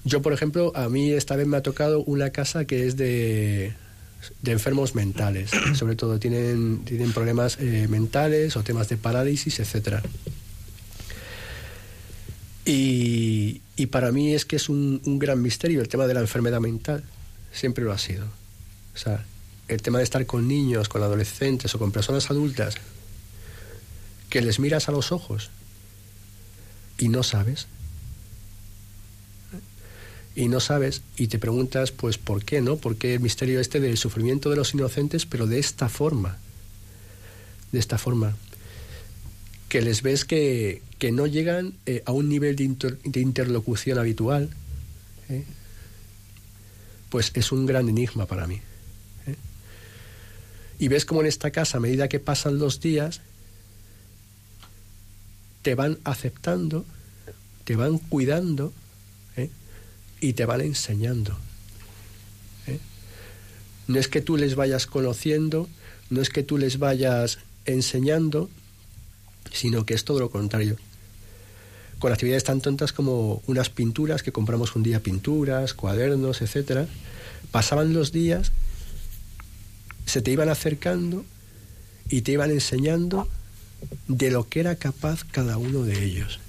Yo, 0.06 0.22
por 0.22 0.32
ejemplo, 0.32 0.72
a 0.76 0.88
mí 0.88 1.12
esta 1.12 1.36
vez 1.36 1.46
me 1.46 1.58
ha 1.58 1.62
tocado 1.62 2.04
una 2.04 2.30
casa 2.30 2.64
que 2.64 2.88
es 2.88 2.96
de, 2.96 3.74
de 4.42 4.52
enfermos 4.52 4.96
mentales. 4.96 5.52
Sobre 5.74 5.96
todo 5.96 6.20
tienen, 6.20 6.84
tienen 6.86 7.14
problemas 7.14 7.58
eh, 7.60 7.88
mentales 7.90 8.56
o 8.56 8.64
temas 8.64 8.90
de 8.90 8.98
parálisis, 8.98 9.60
etcétera. 9.60 10.02
Y, 12.66 13.62
y 13.76 13.88
para 13.88 14.12
mí 14.12 14.34
es 14.34 14.46
que 14.46 14.56
es 14.56 14.70
un, 14.70 15.02
un 15.06 15.20
gran 15.20 15.42
misterio 15.42 15.82
el 15.82 15.88
tema 15.88 16.08
de 16.08 16.14
la 16.14 16.20
enfermedad 16.22 16.60
mental. 16.60 17.04
Siempre 17.52 17.84
lo 17.84 17.92
ha 17.92 17.98
sido. 17.98 18.26
O 18.94 18.98
sea, 18.98 19.26
el 19.68 19.82
tema 19.82 19.98
de 19.98 20.04
estar 20.04 20.26
con 20.26 20.48
niños, 20.48 20.90
con 20.90 21.02
adolescentes 21.02 21.74
o 21.74 21.80
con 21.80 21.92
personas 21.92 22.30
adultas, 22.30 22.76
que 24.30 24.42
les 24.42 24.60
miras 24.60 24.90
a 24.90 24.92
los 24.92 25.12
ojos 25.12 25.50
y 26.98 27.10
no 27.10 27.24
sabes. 27.24 27.68
Y 30.36 30.48
no 30.48 30.60
sabes 30.62 31.02
y 31.18 31.28
te 31.28 31.40
preguntas, 31.40 31.92
pues, 31.92 32.18
¿por 32.18 32.46
qué, 32.46 32.62
no? 32.62 32.78
¿Por 32.78 32.96
qué 32.96 33.16
el 33.16 33.20
misterio 33.20 33.60
este 33.60 33.80
del 33.80 33.98
sufrimiento 33.98 34.50
de 34.50 34.56
los 34.56 34.74
inocentes, 34.74 35.26
pero 35.26 35.46
de 35.46 35.60
esta 35.60 35.90
forma? 35.90 36.38
De 37.72 37.80
esta 37.80 37.98
forma 37.98 38.36
que 39.68 39.82
les 39.82 40.02
ves 40.02 40.26
que, 40.26 40.82
que 41.00 41.12
no 41.14 41.28
llegan 41.28 41.74
eh, 41.86 42.04
a 42.06 42.12
un 42.12 42.28
nivel 42.28 42.56
de, 42.58 42.64
inter- 42.66 42.98
de 43.04 43.22
interlocución 43.22 43.98
habitual, 43.98 44.50
¿eh? 45.30 45.46
pues 47.10 47.32
es 47.36 47.52
un 47.54 47.66
gran 47.66 47.88
enigma 47.88 48.26
para 48.26 48.48
mí. 48.48 48.56
¿eh? 49.28 49.36
Y 50.80 50.88
ves 50.90 51.06
como 51.06 51.22
en 51.22 51.28
esta 51.28 51.52
casa, 51.52 51.78
a 51.78 51.82
medida 51.82 52.10
que 52.10 52.20
pasan 52.20 52.58
los 52.58 52.82
días, 52.82 53.22
te 55.62 55.76
van 55.76 56.00
aceptando, 56.04 56.86
te 57.64 57.76
van 57.76 57.98
cuidando. 57.98 58.74
Y 60.22 60.34
te 60.34 60.46
van 60.46 60.62
enseñando. 60.62 61.38
¿eh? 62.68 62.80
No 63.88 64.00
es 64.00 64.08
que 64.08 64.22
tú 64.22 64.38
les 64.38 64.56
vayas 64.56 64.86
conociendo, 64.86 65.68
no 66.10 66.22
es 66.22 66.30
que 66.30 66.44
tú 66.44 66.58
les 66.58 66.80
vayas 66.80 67.40
enseñando, 67.66 68.50
sino 69.52 69.86
que 69.86 69.96
es 69.96 70.06
todo 70.06 70.20
lo 70.20 70.30
contrario. 70.30 70.78
con 72.00 72.12
actividades 72.12 72.46
tan 72.46 72.62
tontas 72.62 72.94
como 72.94 73.44
unas 73.46 73.70
pinturas 73.70 74.24
que 74.24 74.32
compramos 74.32 74.76
un 74.76 74.82
día 74.82 75.02
pinturas, 75.04 75.76
cuadernos, 75.76 76.42
etcétera. 76.42 76.88
Pasaban 77.52 77.94
los 77.94 78.12
días, 78.12 78.52
se 80.08 80.24
te 80.24 80.32
iban 80.32 80.50
acercando 80.50 81.24
y 82.10 82.22
te 82.22 82.32
iban 82.32 82.50
enseñando 82.50 83.28
de 84.08 84.32
lo 84.32 84.50
que 84.50 84.62
era 84.62 84.76
capaz 84.76 85.24
cada 85.24 85.58
uno 85.58 85.84
de 85.84 86.04
ellos. 86.04 86.40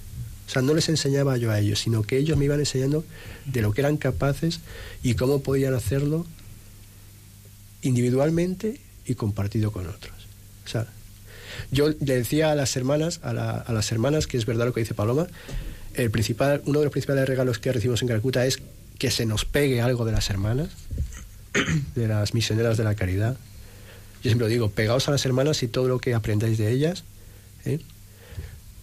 O 0.47 0.51
sea, 0.51 0.61
no 0.63 0.75
les 0.75 0.89
enseñaba 0.89 1.37
yo 1.39 1.51
a 1.51 1.59
ellos, 1.61 1.79
sino 1.81 2.03
que 2.03 2.19
ellos 2.19 2.37
me 2.37 2.45
iban 2.45 2.61
enseñando 2.61 3.05
de 3.47 3.63
lo 3.63 3.73
que 3.73 3.81
eran 3.81 3.97
capaces 3.97 4.61
y 5.03 5.15
cómo 5.15 5.43
podían 5.43 5.75
hacerlo 5.75 6.27
individualmente 7.83 8.81
y 9.07 9.15
compartido 9.15 9.73
con 9.73 9.89
otros. 9.89 10.15
O 10.65 10.69
sea, 10.69 10.87
yo 11.71 11.89
le 11.89 12.17
decía 12.17 12.53
a 12.53 12.55
las 12.55 12.77
hermanas, 12.77 13.21
a, 13.23 13.33
la- 13.33 13.53
a 13.59 13.73
las 13.73 13.91
hermanas, 13.93 14.27
que 14.27 14.37
es 14.39 14.47
verdad 14.47 14.67
lo 14.67 14.73
que 14.73 14.81
dice 14.81 14.95
Paloma, 14.95 15.27
el 15.95 16.11
principal, 16.11 16.63
uno 16.67 16.79
de 16.81 16.87
los 16.87 16.93
principales 16.93 17.29
regalos 17.29 17.59
que 17.59 17.73
recibimos 17.73 18.03
en 18.03 18.09
Calcuta 18.09 18.47
es 18.47 18.61
que 18.99 19.11
se 19.11 19.27
nos 19.27 19.45
pegue 19.45 19.81
algo 19.83 20.05
de 20.05 20.13
las 20.13 20.31
hermanas, 20.31 20.69
de 21.95 22.09
las 22.09 22.35
misioneras 22.35 22.77
de 22.77 22.85
la 22.85 22.95
caridad. 22.95 23.37
Yo 24.23 24.31
siempre 24.31 24.47
lo 24.47 24.49
digo, 24.49 24.71
pegaos 24.71 25.09
a 25.09 25.11
las 25.11 25.25
hermanas 25.27 25.63
y 25.63 25.69
todo 25.69 25.89
lo 25.89 25.99
que 25.99 26.15
aprendáis 26.15 26.57
de 26.59 26.71
ellas. 26.71 27.05
¿eh? 27.65 27.81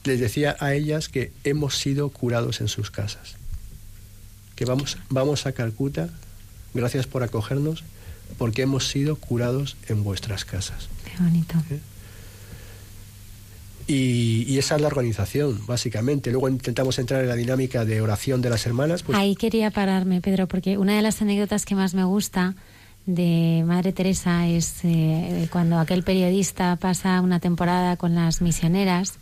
Les 0.09 0.19
decía 0.19 0.57
a 0.59 0.73
ellas 0.73 1.07
que 1.07 1.31
hemos 1.43 1.77
sido 1.77 2.09
curados 2.09 2.61
en 2.61 2.67
sus 2.67 2.89
casas. 2.89 3.35
Que 4.55 4.65
vamos, 4.65 4.97
vamos 5.09 5.45
a 5.45 5.51
Calcuta, 5.51 6.09
gracias 6.73 7.05
por 7.05 7.21
acogernos, 7.21 7.83
porque 8.39 8.63
hemos 8.63 8.87
sido 8.87 9.17
curados 9.17 9.77
en 9.87 10.03
vuestras 10.03 10.45
casas. 10.45 10.89
Qué 11.05 11.23
bonito. 11.23 11.53
Y, 13.85 14.45
y 14.47 14.57
esa 14.57 14.77
es 14.77 14.81
la 14.81 14.87
organización, 14.87 15.63
básicamente. 15.67 16.31
Luego 16.31 16.49
intentamos 16.49 16.97
entrar 16.97 17.21
en 17.21 17.29
la 17.29 17.35
dinámica 17.35 17.85
de 17.85 18.01
oración 18.01 18.41
de 18.41 18.49
las 18.49 18.65
hermanas. 18.65 19.03
Pues, 19.03 19.15
Ahí 19.15 19.35
quería 19.35 19.69
pararme, 19.69 20.21
Pedro, 20.21 20.47
porque 20.47 20.79
una 20.79 20.95
de 20.95 21.03
las 21.03 21.21
anécdotas 21.21 21.65
que 21.65 21.75
más 21.75 21.93
me 21.93 22.03
gusta 22.03 22.55
de 23.05 23.63
Madre 23.63 23.93
Teresa 23.93 24.47
es 24.47 24.79
eh, 24.85 25.47
cuando 25.51 25.77
aquel 25.77 26.01
periodista 26.01 26.77
pasa 26.77 27.21
una 27.21 27.39
temporada 27.39 27.95
con 27.95 28.15
las 28.15 28.41
misioneras 28.41 29.19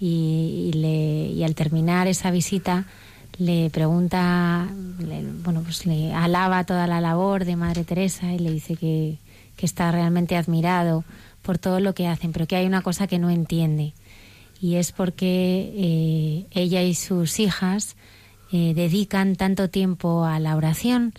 y, 0.00 0.70
y 0.70 0.72
le- 0.74 1.32
y 1.32 1.42
al 1.44 1.54
terminar 1.54 2.06
esa 2.06 2.30
visita 2.30 2.84
le 3.38 3.68
pregunta, 3.70 4.66
le- 4.98 5.22
bueno, 5.44 5.62
pues 5.62 5.84
le 5.86 6.12
alaba 6.12 6.64
toda 6.64 6.86
la 6.86 7.00
labor 7.00 7.44
de 7.44 7.56
Madre 7.56 7.84
Teresa 7.84 8.32
y 8.32 8.38
le 8.38 8.50
dice 8.50 8.76
que, 8.76 9.18
que 9.56 9.66
está 9.66 9.90
realmente 9.92 10.36
admirado 10.36 11.04
por 11.42 11.58
todo 11.58 11.80
lo 11.80 11.94
que 11.94 12.08
hacen, 12.08 12.32
pero 12.32 12.46
que 12.46 12.56
hay 12.56 12.66
una 12.66 12.82
cosa 12.82 13.06
que 13.06 13.18
no 13.18 13.30
entiende 13.30 13.92
y 14.60 14.76
es 14.76 14.90
porque 14.92 15.70
eh, 15.76 16.46
ella 16.50 16.82
y 16.82 16.94
sus 16.94 17.38
hijas 17.40 17.94
eh, 18.52 18.72
dedican 18.74 19.36
tanto 19.36 19.68
tiempo 19.68 20.24
a 20.24 20.40
la 20.40 20.56
oración, 20.56 21.12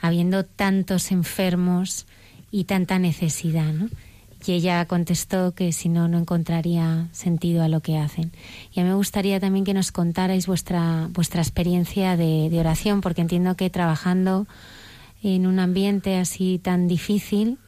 habiendo 0.00 0.44
tantos 0.44 1.10
enfermos 1.10 2.06
y 2.52 2.64
tanta 2.64 2.98
necesidad, 3.00 3.72
¿no? 3.72 3.88
Y 4.46 4.52
ella 4.52 4.84
contestó 4.86 5.52
que 5.52 5.72
si 5.72 5.88
no, 5.88 6.06
no 6.08 6.18
encontraría 6.18 7.08
sentido 7.12 7.62
a 7.62 7.68
lo 7.68 7.80
que 7.80 7.98
hacen. 7.98 8.30
Y 8.72 8.80
a 8.80 8.82
mí 8.82 8.90
me 8.90 8.94
gustaría 8.94 9.40
también 9.40 9.64
que 9.64 9.74
nos 9.74 9.90
contarais 9.90 10.46
vuestra, 10.46 11.08
vuestra 11.12 11.40
experiencia 11.40 12.16
de, 12.16 12.50
de 12.50 12.60
oración, 12.60 13.00
porque 13.00 13.22
entiendo 13.22 13.56
que 13.56 13.70
trabajando 13.70 14.46
en 15.22 15.46
un 15.46 15.58
ambiente 15.58 16.16
así 16.16 16.60
tan 16.62 16.86
difícil, 16.86 17.58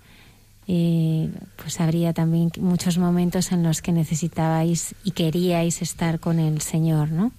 eh, 0.68 1.30
pues 1.56 1.80
habría 1.80 2.12
también 2.12 2.50
muchos 2.58 2.98
momentos 2.98 3.52
en 3.52 3.62
los 3.62 3.82
que 3.82 3.92
necesitabais 3.92 4.94
y 5.04 5.12
queríais 5.12 5.80
estar 5.80 6.18
con 6.18 6.40
el 6.40 6.60
Señor, 6.60 7.10
¿no? 7.10 7.32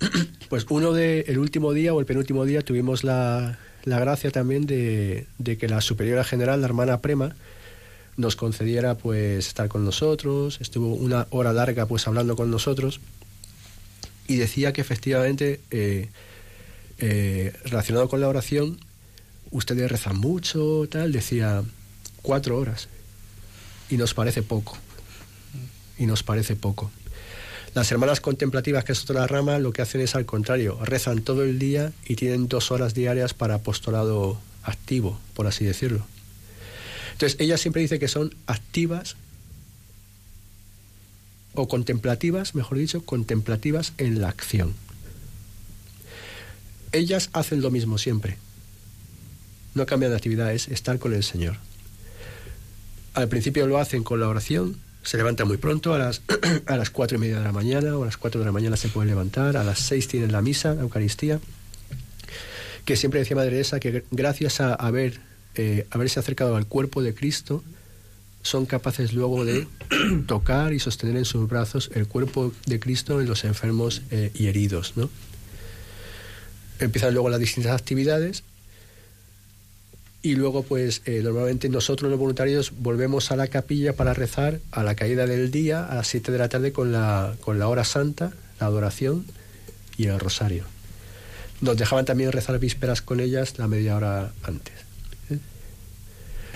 pues 0.48 0.66
uno 0.70 0.92
de, 0.92 1.22
el 1.22 1.38
último 1.38 1.72
día 1.72 1.92
o 1.92 2.00
el 2.00 2.06
penúltimo 2.06 2.44
día 2.44 2.62
tuvimos 2.62 3.02
la, 3.02 3.58
la 3.84 3.98
gracia 3.98 4.30
también 4.30 4.66
de, 4.66 5.26
de 5.38 5.58
que 5.58 5.68
la 5.68 5.80
superiora 5.80 6.22
general, 6.22 6.60
la 6.60 6.66
hermana 6.68 7.00
Prema, 7.00 7.34
nos 8.18 8.36
concediera 8.36 8.96
pues 8.96 9.46
estar 9.46 9.68
con 9.68 9.84
nosotros, 9.84 10.58
estuvo 10.60 10.92
una 10.94 11.26
hora 11.30 11.52
larga 11.54 11.86
pues 11.86 12.06
hablando 12.06 12.36
con 12.36 12.50
nosotros. 12.50 13.00
Y 14.26 14.36
decía 14.36 14.74
que 14.74 14.82
efectivamente 14.82 15.60
eh, 15.70 16.10
eh, 16.98 17.54
relacionado 17.64 18.08
con 18.10 18.20
la 18.20 18.28
oración 18.28 18.78
ustedes 19.50 19.90
rezan 19.90 20.18
mucho 20.18 20.86
tal 20.90 21.12
decía 21.12 21.62
cuatro 22.20 22.58
horas 22.58 22.88
y 23.88 23.96
nos 23.96 24.12
parece 24.12 24.42
poco. 24.42 24.76
Y 25.96 26.06
nos 26.06 26.22
parece 26.22 26.56
poco. 26.56 26.90
Las 27.74 27.90
hermanas 27.92 28.20
contemplativas, 28.20 28.84
que 28.84 28.92
es 28.92 29.02
otra 29.02 29.26
rama, 29.26 29.58
lo 29.58 29.72
que 29.72 29.82
hacen 29.82 30.00
es 30.00 30.14
al 30.14 30.26
contrario, 30.26 30.78
rezan 30.84 31.22
todo 31.22 31.44
el 31.44 31.58
día 31.58 31.92
y 32.06 32.16
tienen 32.16 32.48
dos 32.48 32.70
horas 32.70 32.94
diarias 32.94 33.34
para 33.34 33.56
apostolado 33.56 34.38
activo, 34.62 35.18
por 35.34 35.46
así 35.46 35.64
decirlo. 35.64 36.04
Entonces, 37.18 37.40
ella 37.40 37.58
siempre 37.58 37.82
dice 37.82 37.98
que 37.98 38.06
son 38.06 38.32
activas 38.46 39.16
o 41.54 41.66
contemplativas, 41.66 42.54
mejor 42.54 42.78
dicho, 42.78 43.04
contemplativas 43.04 43.92
en 43.98 44.20
la 44.20 44.28
acción. 44.28 44.72
Ellas 46.92 47.30
hacen 47.32 47.60
lo 47.60 47.72
mismo 47.72 47.98
siempre. 47.98 48.38
No 49.74 49.84
cambian 49.84 50.12
de 50.12 50.16
actividad, 50.16 50.52
es 50.52 50.68
estar 50.68 51.00
con 51.00 51.12
el 51.12 51.24
Señor. 51.24 51.56
Al 53.14 53.28
principio 53.28 53.66
lo 53.66 53.78
hacen 53.78 54.04
con 54.04 54.20
la 54.20 54.28
oración, 54.28 54.78
se 55.02 55.16
levanta 55.16 55.44
muy 55.44 55.56
pronto, 55.56 55.94
a 55.94 55.98
las, 55.98 56.22
a 56.66 56.76
las 56.76 56.90
cuatro 56.90 57.16
y 57.18 57.20
media 57.20 57.38
de 57.38 57.44
la 57.44 57.50
mañana 57.50 57.96
o 57.96 58.04
a 58.04 58.06
las 58.06 58.16
cuatro 58.16 58.38
de 58.38 58.46
la 58.46 58.52
mañana 58.52 58.76
se 58.76 58.90
puede 58.90 59.08
levantar, 59.08 59.56
a 59.56 59.64
las 59.64 59.80
seis 59.80 60.06
tienen 60.06 60.30
la 60.30 60.40
misa, 60.40 60.72
la 60.74 60.82
Eucaristía, 60.82 61.40
que 62.84 62.94
siempre 62.94 63.18
decía 63.18 63.34
Madre 63.34 63.50
Teresa 63.50 63.80
que 63.80 64.04
gracias 64.12 64.60
a 64.60 64.74
haber, 64.74 65.26
eh, 65.58 65.86
haberse 65.90 66.20
acercado 66.20 66.54
al 66.54 66.66
cuerpo 66.66 67.02
de 67.02 67.14
Cristo, 67.14 67.64
son 68.42 68.64
capaces 68.64 69.12
luego 69.12 69.44
de 69.44 69.66
tocar 70.26 70.72
y 70.72 70.78
sostener 70.78 71.16
en 71.16 71.24
sus 71.24 71.48
brazos 71.48 71.90
el 71.94 72.06
cuerpo 72.06 72.52
de 72.66 72.78
Cristo 72.78 73.20
en 73.20 73.28
los 73.28 73.44
enfermos 73.44 74.02
eh, 74.12 74.30
y 74.34 74.46
heridos. 74.46 74.94
¿no? 74.96 75.10
Empiezan 76.78 77.12
luego 77.12 77.28
las 77.28 77.40
distintas 77.40 77.72
actividades 77.72 78.44
y 80.22 80.36
luego 80.36 80.62
pues 80.62 81.02
eh, 81.06 81.22
normalmente 81.24 81.68
nosotros 81.68 82.08
los 82.08 82.20
voluntarios 82.20 82.72
volvemos 82.78 83.32
a 83.32 83.36
la 83.36 83.48
capilla 83.48 83.94
para 83.94 84.14
rezar 84.14 84.60
a 84.70 84.84
la 84.84 84.94
caída 84.94 85.26
del 85.26 85.50
día 85.50 85.84
a 85.84 85.96
las 85.96 86.06
7 86.06 86.30
de 86.30 86.38
la 86.38 86.48
tarde 86.48 86.72
con 86.72 86.92
la, 86.92 87.34
con 87.40 87.58
la 87.58 87.66
hora 87.66 87.84
santa, 87.84 88.32
la 88.60 88.66
adoración 88.66 89.26
y 89.96 90.06
el 90.06 90.20
rosario. 90.20 90.64
Nos 91.60 91.76
dejaban 91.76 92.04
también 92.04 92.30
rezar 92.30 92.60
vísperas 92.60 93.02
con 93.02 93.18
ellas 93.18 93.58
la 93.58 93.66
media 93.66 93.96
hora 93.96 94.32
antes. 94.44 94.87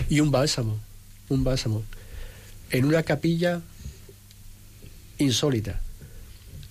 Y 0.08 0.20
un 0.20 0.30
bálsamo, 0.30 0.78
un 1.28 1.44
bálsamo, 1.44 1.82
en 2.70 2.84
una 2.84 3.02
capilla 3.02 3.60
insólita. 5.18 5.80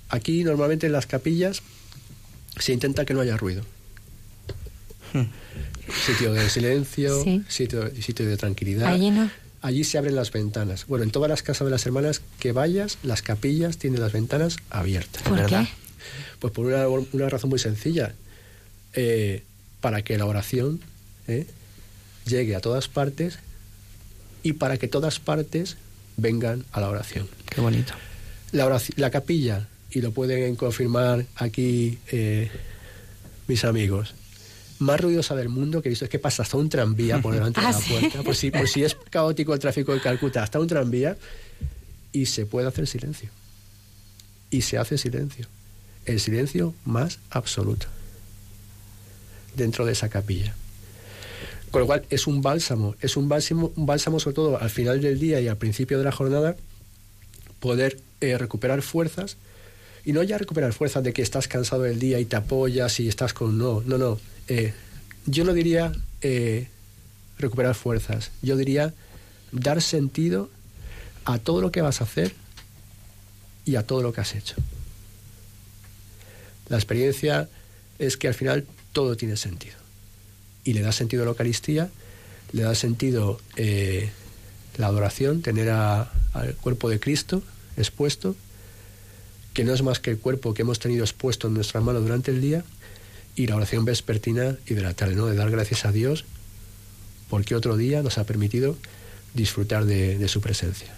Aquí 0.09 0.43
normalmente 0.43 0.87
en 0.87 0.93
las 0.93 1.05
capillas 1.05 1.61
se 2.59 2.73
intenta 2.73 3.05
que 3.05 3.13
no 3.13 3.21
haya 3.21 3.37
ruido. 3.37 3.63
Sitio 6.05 6.33
de 6.33 6.49
silencio, 6.49 7.23
Sí. 7.23 7.43
sitio, 7.49 7.91
sitio 8.01 8.25
de 8.25 8.37
tranquilidad. 8.37 8.87
Allí 8.93 9.11
no. 9.11 9.29
Allí 9.61 9.83
se 9.83 9.97
abren 9.97 10.15
las 10.15 10.31
ventanas. 10.31 10.85
Bueno, 10.87 11.03
en 11.03 11.11
todas 11.11 11.29
las 11.29 11.43
casas 11.43 11.65
de 11.65 11.71
las 11.71 11.85
hermanas 11.85 12.21
que 12.39 12.51
vayas, 12.51 12.97
las 13.03 13.21
capillas 13.21 13.77
tienen 13.77 14.01
las 14.01 14.11
ventanas 14.11 14.57
abiertas. 14.69 15.21
¿Por 15.23 15.45
qué? 15.45 15.67
Pues 16.39 16.51
por 16.53 16.65
una, 16.65 16.87
una 16.87 17.29
razón 17.29 17.49
muy 17.51 17.59
sencilla. 17.59 18.13
Eh, 18.93 19.43
para 19.81 20.01
que 20.03 20.17
la 20.17 20.25
oración 20.25 20.81
eh, 21.27 21.45
llegue 22.25 22.55
a 22.55 22.59
todas 22.59 22.87
partes 22.87 23.39
y 24.43 24.53
para 24.53 24.77
que 24.77 24.87
todas 24.87 25.19
partes 25.19 25.77
vengan 26.17 26.65
a 26.71 26.81
la 26.81 26.89
oración. 26.89 27.27
Qué 27.49 27.61
bonito. 27.61 27.93
La, 28.51 29.09
capilla, 29.09 29.67
y 29.89 30.01
lo 30.01 30.11
pueden 30.11 30.55
confirmar 30.55 31.25
aquí 31.35 31.99
eh, 32.11 32.49
mis 33.47 33.63
amigos, 33.63 34.13
más 34.79 34.99
ruidosa 34.99 35.35
del 35.35 35.49
mundo 35.49 35.81
que 35.81 35.89
he 35.89 35.91
visto 35.91 36.05
es 36.05 36.11
que 36.11 36.19
pasa 36.19 36.43
hasta 36.43 36.57
un 36.57 36.69
tranvía 36.69 37.21
por 37.21 37.33
delante 37.33 37.61
de 37.61 37.67
Ah, 37.67 37.71
la 37.71 37.79
¿sí? 37.79 37.93
puerta, 37.93 38.23
por 38.23 38.35
si, 38.35 38.51
por 38.51 38.67
si 38.67 38.83
es 38.83 38.97
caótico 39.09 39.53
el 39.53 39.59
tráfico 39.59 39.93
de 39.93 40.01
Calcuta, 40.01 40.43
hasta 40.43 40.59
un 40.59 40.67
tranvía, 40.67 41.17
y 42.11 42.25
se 42.25 42.45
puede 42.45 42.67
hacer 42.67 42.87
silencio. 42.87 43.29
Y 44.49 44.63
se 44.63 44.77
hace 44.77 44.97
silencio. 44.97 45.47
El 46.05 46.19
silencio 46.19 46.73
más 46.83 47.19
absoluto 47.29 47.87
dentro 49.55 49.85
de 49.85 49.93
esa 49.93 50.09
capilla. 50.09 50.55
Con 51.71 51.81
lo 51.81 51.87
cual 51.87 52.05
es 52.09 52.27
un 52.27 52.41
bálsamo, 52.41 52.95
es 53.01 53.15
un 53.15 53.29
bálsamo, 53.29 53.71
un 53.75 53.85
bálsamo 53.85 54.19
sobre 54.19 54.35
todo 54.35 54.61
al 54.61 54.69
final 54.69 55.01
del 55.01 55.19
día 55.19 55.39
y 55.39 55.47
al 55.47 55.57
principio 55.57 55.97
de 55.97 56.03
la 56.03 56.11
jornada, 56.11 56.55
poder 57.59 57.99
eh, 58.19 58.37
recuperar 58.37 58.81
fuerzas 58.81 59.37
y 60.03 60.13
no 60.13 60.21
ya 60.23 60.37
recuperar 60.37 60.73
fuerzas 60.73 61.03
de 61.03 61.13
que 61.13 61.21
estás 61.21 61.47
cansado 61.47 61.83
del 61.83 61.99
día 61.99 62.19
y 62.19 62.25
te 62.25 62.35
apoyas 62.35 62.99
y 62.99 63.07
estás 63.07 63.33
con 63.33 63.57
no, 63.57 63.81
no, 63.85 63.97
no. 63.97 64.19
Eh, 64.47 64.73
yo 65.25 65.45
no 65.45 65.53
diría 65.53 65.91
eh, 66.21 66.67
recuperar 67.37 67.75
fuerzas, 67.75 68.31
yo 68.41 68.57
diría 68.57 68.93
dar 69.51 69.81
sentido 69.81 70.49
a 71.25 71.37
todo 71.39 71.61
lo 71.61 71.71
que 71.71 71.81
vas 71.81 72.01
a 72.01 72.03
hacer 72.03 72.33
y 73.65 73.75
a 73.75 73.83
todo 73.83 74.01
lo 74.01 74.11
que 74.11 74.21
has 74.21 74.35
hecho. 74.35 74.55
La 76.67 76.77
experiencia 76.77 77.49
es 77.99 78.17
que 78.17 78.27
al 78.27 78.33
final 78.33 78.65
todo 78.91 79.15
tiene 79.15 79.37
sentido. 79.37 79.80
Y 80.63 80.73
le 80.73 80.81
da 80.81 80.91
sentido 80.91 81.23
a 81.23 81.25
la 81.25 81.31
Eucaristía, 81.31 81.89
le 82.51 82.63
da 82.63 82.75
sentido 82.75 83.39
eh, 83.55 84.09
la 84.77 84.87
adoración, 84.87 85.41
tener 85.41 85.69
a- 85.69 86.11
al 86.33 86.55
cuerpo 86.55 86.89
de 86.89 86.99
Cristo 86.99 87.41
expuesto, 87.77 88.35
que 89.53 89.63
no 89.63 89.73
es 89.73 89.81
más 89.81 89.99
que 89.99 90.11
el 90.11 90.17
cuerpo 90.17 90.53
que 90.53 90.61
hemos 90.61 90.79
tenido 90.79 91.03
expuesto 91.03 91.47
en 91.47 91.53
nuestra 91.55 91.81
mano 91.81 91.99
durante 92.01 92.31
el 92.31 92.41
día, 92.41 92.63
y 93.35 93.47
la 93.47 93.55
oración 93.55 93.85
vespertina 93.85 94.57
y 94.67 94.73
de 94.73 94.81
la 94.81 94.93
tarde, 94.93 95.15
¿no? 95.15 95.25
de 95.25 95.35
dar 95.35 95.49
gracias 95.49 95.85
a 95.85 95.91
Dios 95.91 96.25
porque 97.29 97.55
otro 97.55 97.77
día 97.77 98.03
nos 98.03 98.17
ha 98.17 98.25
permitido 98.25 98.77
disfrutar 99.33 99.85
de, 99.85 100.27
su 100.27 100.41
presencia. 100.41 100.93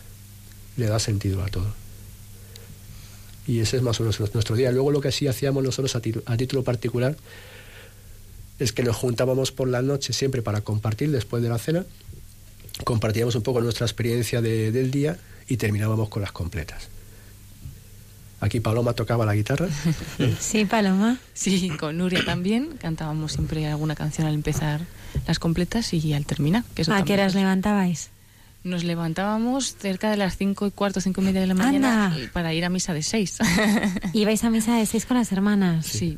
Le 0.78 0.88
da 0.88 0.98
sentido 0.98 1.44
a 1.44 1.48
todo. 1.48 1.72
Y 3.46 3.60
ese 3.60 3.78
es 3.78 3.84
más 3.84 4.00
o 4.00 4.04
menos 4.04 4.20
nuestro 4.34 4.56
día. 4.56 4.72
Luego 4.72 4.90
lo 4.90 5.00
que 5.00 5.12
sí 5.12 5.28
hacíamos 5.28 5.64
nosotros 5.64 5.96
a, 5.96 6.02
a 6.26 6.38
título 6.38 6.64
particular 6.64 7.16
es 8.60 8.72
que 8.74 8.84
nos 8.84 8.96
juntábamos 8.96 9.52
por 9.52 9.68
la 9.68 9.82
noche 9.82 10.14
siempre 10.14 10.42
para 10.42 10.62
compartir 10.62 11.12
después 11.12 11.42
de 11.44 11.50
la 11.50 11.58
cena, 11.58 11.86
compartíamos 12.84 13.36
un 13.36 13.44
poco 13.44 13.62
nuestra 13.62 13.86
experiencia 13.86 14.42
de- 14.42 14.72
del 14.72 14.92
día 14.92 15.18
y 15.48 15.58
terminábamos 15.58 16.10
con 16.10 16.22
las 16.22 16.32
completas. 16.32 16.90
Aquí 18.40 18.60
Paloma 18.60 18.94
tocaba 18.94 19.26
la 19.26 19.36
guitarra. 19.36 19.68
Sí, 20.40 20.66
Paloma. 20.66 21.18
Sí, 21.34 21.70
con 21.80 21.98
Nuria 21.98 22.26
también 22.26 22.76
cantábamos 22.78 23.34
siempre 23.34 23.66
alguna 23.68 23.96
canción 23.96 24.28
al 24.28 24.34
empezar 24.34 24.82
las 25.28 25.40
completas 25.40 25.94
y 25.94 26.14
al 26.14 26.26
terminar. 26.26 26.64
Que 26.76 26.82
eso 26.82 26.94
¿A 26.94 27.04
qué 27.06 27.14
horas 27.14 27.36
levantabais? 27.36 28.10
Nos 28.66 28.84
levantábamos 28.84 29.76
cerca 29.78 30.10
de 30.12 30.18
las 30.18 30.38
cinco 30.38 30.66
y 30.68 30.72
cuarto, 30.72 31.00
cinco 31.02 31.22
y 31.22 31.26
media 31.26 31.42
de 31.42 31.48
la 31.48 31.54
mañana 31.54 32.08
Anda. 32.08 32.30
para 32.34 32.54
ir 32.54 32.64
a 32.66 32.70
misa 32.70 32.94
de 32.94 33.04
seis. 33.04 33.38
¿Ibais 34.14 34.44
a 34.44 34.50
misa 34.50 34.76
de 34.78 34.86
seis 34.86 35.06
con 35.06 35.18
las 35.18 35.32
hermanas? 35.32 35.86
Sí. 35.86 36.18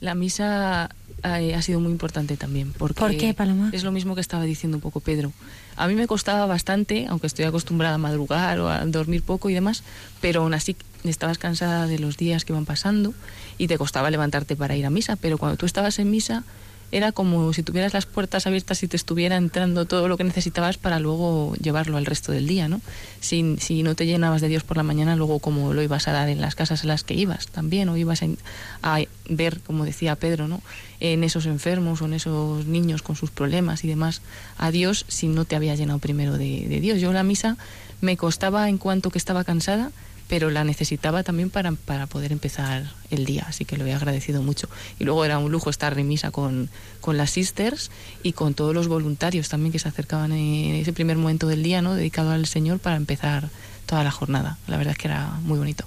La 0.00 0.14
misa 0.14 0.90
eh, 1.22 1.54
ha 1.54 1.62
sido 1.62 1.80
muy 1.80 1.92
importante 1.92 2.36
también. 2.36 2.72
Porque 2.72 3.00
¿Por 3.00 3.16
qué, 3.16 3.34
Paloma? 3.34 3.70
Es 3.72 3.84
lo 3.84 3.92
mismo 3.92 4.14
que 4.14 4.20
estaba 4.20 4.44
diciendo 4.44 4.76
un 4.76 4.80
poco 4.80 5.00
Pedro. 5.00 5.32
A 5.76 5.88
mí 5.88 5.94
me 5.94 6.06
costaba 6.06 6.46
bastante, 6.46 7.06
aunque 7.08 7.26
estoy 7.26 7.44
acostumbrada 7.44 7.94
a 7.94 7.98
madrugar 7.98 8.60
o 8.60 8.68
a 8.68 8.84
dormir 8.86 9.22
poco 9.22 9.50
y 9.50 9.54
demás, 9.54 9.82
pero 10.20 10.42
aún 10.42 10.54
así 10.54 10.76
estabas 11.04 11.38
cansada 11.38 11.86
de 11.86 11.98
los 11.98 12.16
días 12.16 12.44
que 12.44 12.52
iban 12.52 12.64
pasando 12.64 13.14
y 13.58 13.66
te 13.66 13.78
costaba 13.78 14.10
levantarte 14.10 14.56
para 14.56 14.76
ir 14.76 14.86
a 14.86 14.90
misa. 14.90 15.16
Pero 15.16 15.38
cuando 15.38 15.56
tú 15.56 15.66
estabas 15.66 15.98
en 15.98 16.10
misa 16.10 16.44
era 16.92 17.12
como 17.12 17.52
si 17.52 17.62
tuvieras 17.62 17.94
las 17.94 18.06
puertas 18.06 18.46
abiertas 18.46 18.82
y 18.82 18.88
te 18.88 18.96
estuviera 18.96 19.36
entrando 19.36 19.86
todo 19.86 20.08
lo 20.08 20.16
que 20.16 20.24
necesitabas 20.24 20.78
para 20.78 20.98
luego 21.00 21.54
llevarlo 21.56 21.96
al 21.96 22.06
resto 22.06 22.32
del 22.32 22.46
día, 22.46 22.68
¿no? 22.68 22.80
Si, 23.20 23.56
si 23.58 23.82
no 23.82 23.94
te 23.94 24.06
llenabas 24.06 24.40
de 24.40 24.48
Dios 24.48 24.62
por 24.62 24.76
la 24.76 24.82
mañana, 24.82 25.16
luego 25.16 25.38
cómo 25.38 25.74
lo 25.74 25.82
ibas 25.82 26.08
a 26.08 26.12
dar 26.12 26.28
en 26.28 26.40
las 26.40 26.54
casas 26.54 26.82
en 26.82 26.88
las 26.88 27.02
que 27.02 27.14
ibas 27.14 27.48
también, 27.48 27.88
o 27.88 27.96
ibas 27.96 28.22
a, 28.22 28.26
a 28.82 29.04
ver, 29.28 29.60
como 29.60 29.84
decía 29.84 30.16
Pedro, 30.16 30.48
¿no? 30.48 30.62
En 31.00 31.24
esos 31.24 31.46
enfermos 31.46 32.00
o 32.02 32.06
en 32.06 32.14
esos 32.14 32.66
niños 32.66 33.02
con 33.02 33.16
sus 33.16 33.30
problemas 33.30 33.84
y 33.84 33.88
demás, 33.88 34.22
a 34.56 34.70
Dios 34.70 35.04
si 35.08 35.28
no 35.28 35.44
te 35.44 35.56
había 35.56 35.74
llenado 35.74 35.98
primero 35.98 36.38
de, 36.38 36.66
de 36.68 36.80
Dios. 36.80 37.00
Yo 37.00 37.12
la 37.12 37.22
misa 37.22 37.56
me 38.00 38.16
costaba 38.16 38.68
en 38.68 38.78
cuanto 38.78 39.10
que 39.10 39.18
estaba 39.18 39.44
cansada, 39.44 39.90
pero 40.28 40.50
la 40.50 40.64
necesitaba 40.64 41.22
también 41.22 41.50
para, 41.50 41.72
para 41.72 42.06
poder 42.06 42.32
empezar 42.32 42.84
el 43.10 43.24
día, 43.24 43.44
así 43.48 43.64
que 43.64 43.76
lo 43.76 43.86
he 43.86 43.92
agradecido 43.94 44.42
mucho. 44.42 44.68
Y 44.98 45.04
luego 45.04 45.24
era 45.24 45.38
un 45.38 45.52
lujo 45.52 45.70
estar 45.70 45.96
en 45.98 46.08
misa 46.08 46.30
con, 46.30 46.68
con 47.00 47.16
las 47.16 47.30
sisters 47.30 47.90
y 48.22 48.32
con 48.32 48.54
todos 48.54 48.74
los 48.74 48.88
voluntarios 48.88 49.48
también 49.48 49.72
que 49.72 49.78
se 49.78 49.88
acercaban 49.88 50.32
en 50.32 50.74
ese 50.74 50.92
primer 50.92 51.16
momento 51.16 51.46
del 51.46 51.62
día, 51.62 51.80
¿no? 51.82 51.94
dedicado 51.94 52.30
al 52.30 52.46
Señor 52.46 52.78
para 52.80 52.96
empezar 52.96 53.48
toda 53.86 54.02
la 54.02 54.10
jornada. 54.10 54.58
La 54.66 54.76
verdad 54.76 54.92
es 54.92 54.98
que 54.98 55.08
era 55.08 55.26
muy 55.42 55.58
bonito. 55.58 55.84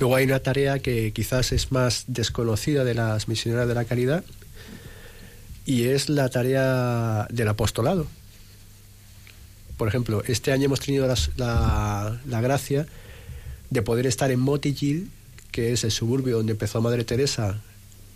Luego 0.00 0.16
hay 0.16 0.24
una 0.24 0.40
tarea 0.40 0.80
que 0.80 1.12
quizás 1.12 1.52
es 1.52 1.70
más 1.70 2.04
desconocida 2.08 2.82
de 2.82 2.94
las 2.94 3.28
misioneras 3.28 3.68
de 3.68 3.74
la 3.74 3.84
caridad 3.84 4.24
y 5.64 5.84
es 5.84 6.08
la 6.08 6.28
tarea 6.28 7.28
del 7.30 7.46
apostolado. 7.46 8.08
Por 9.76 9.86
ejemplo, 9.86 10.22
este 10.26 10.50
año 10.50 10.64
hemos 10.66 10.80
tenido 10.80 11.06
las- 11.06 11.30
la, 11.36 12.18
la 12.26 12.40
gracia 12.40 12.86
de 13.72 13.82
poder 13.82 14.06
estar 14.06 14.30
en 14.30 14.40
Motilil, 14.40 15.10
que 15.50 15.72
es 15.72 15.82
el 15.84 15.90
suburbio 15.90 16.36
donde 16.36 16.52
empezó 16.52 16.82
Madre 16.82 17.04
Teresa, 17.04 17.60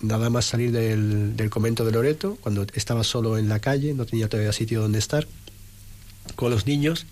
nada 0.03 0.29
más 0.29 0.45
salir 0.45 0.71
del, 0.71 1.35
del 1.35 1.49
convento 1.49 1.85
de 1.87 1.93
Loreto, 1.93 2.37
cuando 2.43 2.67
estaba 2.75 3.03
solo 3.05 3.39
en 3.39 3.49
la 3.49 3.59
calle, 3.59 3.95
no 3.95 4.05
tenía 4.05 4.29
todavía 4.29 4.53
sitio 4.53 4.83
donde 4.83 4.99
estar, 4.99 5.27
con 6.35 6.51
los 6.51 6.67
niños, 6.67 7.07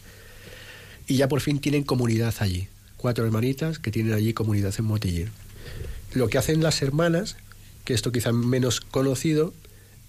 y 1.06 1.16
ya 1.16 1.28
por 1.28 1.40
fin 1.40 1.58
tienen 1.58 1.84
comunidad 1.84 2.34
allí. 2.40 2.68
Cuatro 2.98 3.24
hermanitas 3.24 3.78
que 3.78 3.90
tienen 3.90 4.12
allí 4.12 4.34
comunidad 4.34 4.74
en 4.78 4.84
Motillir. 4.84 5.30
Lo 6.12 6.28
que 6.28 6.36
hacen 6.36 6.62
las 6.62 6.82
hermanas, 6.82 7.36
que 7.84 7.94
esto 7.94 8.12
quizá 8.12 8.32
menos 8.32 8.82
conocido, 8.82 9.54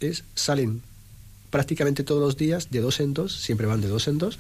es 0.02 0.24
salen 0.36 0.82
prácticamente 1.52 2.04
todos 2.04 2.22
los 2.22 2.36
días 2.36 2.70
de 2.70 2.82
dos 2.82 3.00
en 3.00 3.14
dos, 3.14 3.34
siempre 3.34 3.66
van 3.66 3.80
de 3.80 3.88
dos 3.88 4.10
en 4.10 4.18
dos, 4.18 4.40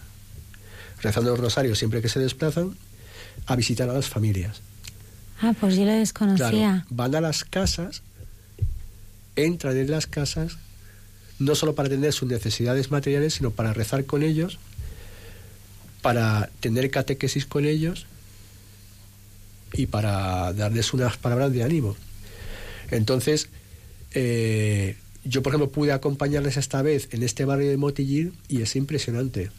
rezando 1.01 1.31
el 1.33 1.39
rosario 1.39 1.75
siempre 1.75 2.01
que 2.01 2.09
se 2.09 2.19
desplazan, 2.19 2.75
a 3.45 3.55
visitar 3.55 3.89
a 3.89 3.93
las 3.93 4.09
familias. 4.09 4.61
Ah, 5.41 5.53
pues 5.59 5.75
yo 5.75 5.85
lo 5.85 5.91
desconocía. 5.91 6.47
Claro, 6.49 6.85
van 6.89 7.15
a 7.15 7.21
las 7.21 7.43
casas, 7.43 8.01
entran 9.35 9.77
en 9.77 9.91
las 9.91 10.07
casas, 10.07 10.57
no 11.39 11.55
solo 11.55 11.75
para 11.75 11.87
atender 11.87 12.13
sus 12.13 12.29
necesidades 12.29 12.91
materiales, 12.91 13.33
sino 13.35 13.51
para 13.51 13.73
rezar 13.73 14.05
con 14.05 14.23
ellos, 14.23 14.59
para 16.01 16.49
tener 16.59 16.89
catequesis 16.91 17.45
con 17.45 17.65
ellos 17.65 18.05
y 19.73 19.87
para 19.87 20.53
darles 20.53 20.93
unas 20.93 21.17
palabras 21.17 21.51
de 21.51 21.63
ánimo. 21.63 21.95
Entonces, 22.91 23.49
eh, 24.13 24.95
yo 25.25 25.41
por 25.41 25.51
ejemplo 25.51 25.71
pude 25.71 25.91
acompañarles 25.91 26.57
esta 26.57 26.81
vez 26.81 27.09
en 27.11 27.23
este 27.23 27.45
barrio 27.45 27.69
de 27.69 27.77
Motillir 27.77 28.31
y 28.47 28.61
es 28.61 28.75
impresionante 28.75 29.51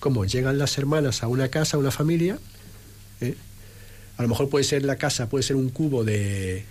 cómo 0.00 0.24
llegan 0.24 0.58
las 0.58 0.76
hermanas 0.76 1.22
a 1.22 1.28
una 1.28 1.48
casa, 1.48 1.76
a 1.76 1.80
una 1.80 1.90
familia, 1.90 2.38
¿eh? 3.20 3.34
a 4.16 4.22
lo 4.22 4.28
mejor 4.28 4.48
puede 4.48 4.64
ser 4.64 4.84
la 4.84 4.96
casa, 4.96 5.28
puede 5.28 5.42
ser 5.42 5.56
un 5.56 5.70
cubo 5.70 6.04
de, 6.04 6.64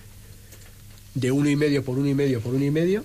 de 1.15 1.31
uno 1.31 1.49
y 1.49 1.55
medio 1.55 1.83
por 1.83 1.97
uno 1.97 2.09
y 2.09 2.13
medio 2.13 2.41
por 2.41 2.53
uno 2.53 2.65
y 2.65 2.71
medio. 2.71 3.03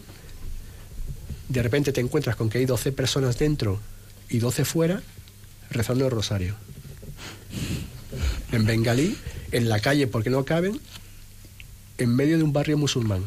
De 1.48 1.62
repente 1.62 1.92
te 1.92 2.00
encuentras 2.00 2.36
con 2.36 2.50
que 2.50 2.58
hay 2.58 2.66
12 2.66 2.92
personas 2.92 3.38
dentro 3.38 3.80
y 4.28 4.38
12 4.38 4.64
fuera 4.64 5.02
rezando 5.70 6.04
el 6.04 6.10
rosario. 6.10 6.54
En 8.52 8.64
bengalí, 8.64 9.16
en 9.52 9.68
la 9.68 9.80
calle 9.80 10.06
porque 10.06 10.30
no 10.30 10.44
caben, 10.44 10.80
en 11.98 12.14
medio 12.14 12.38
de 12.38 12.44
un 12.44 12.52
barrio 12.52 12.78
musulmán, 12.78 13.24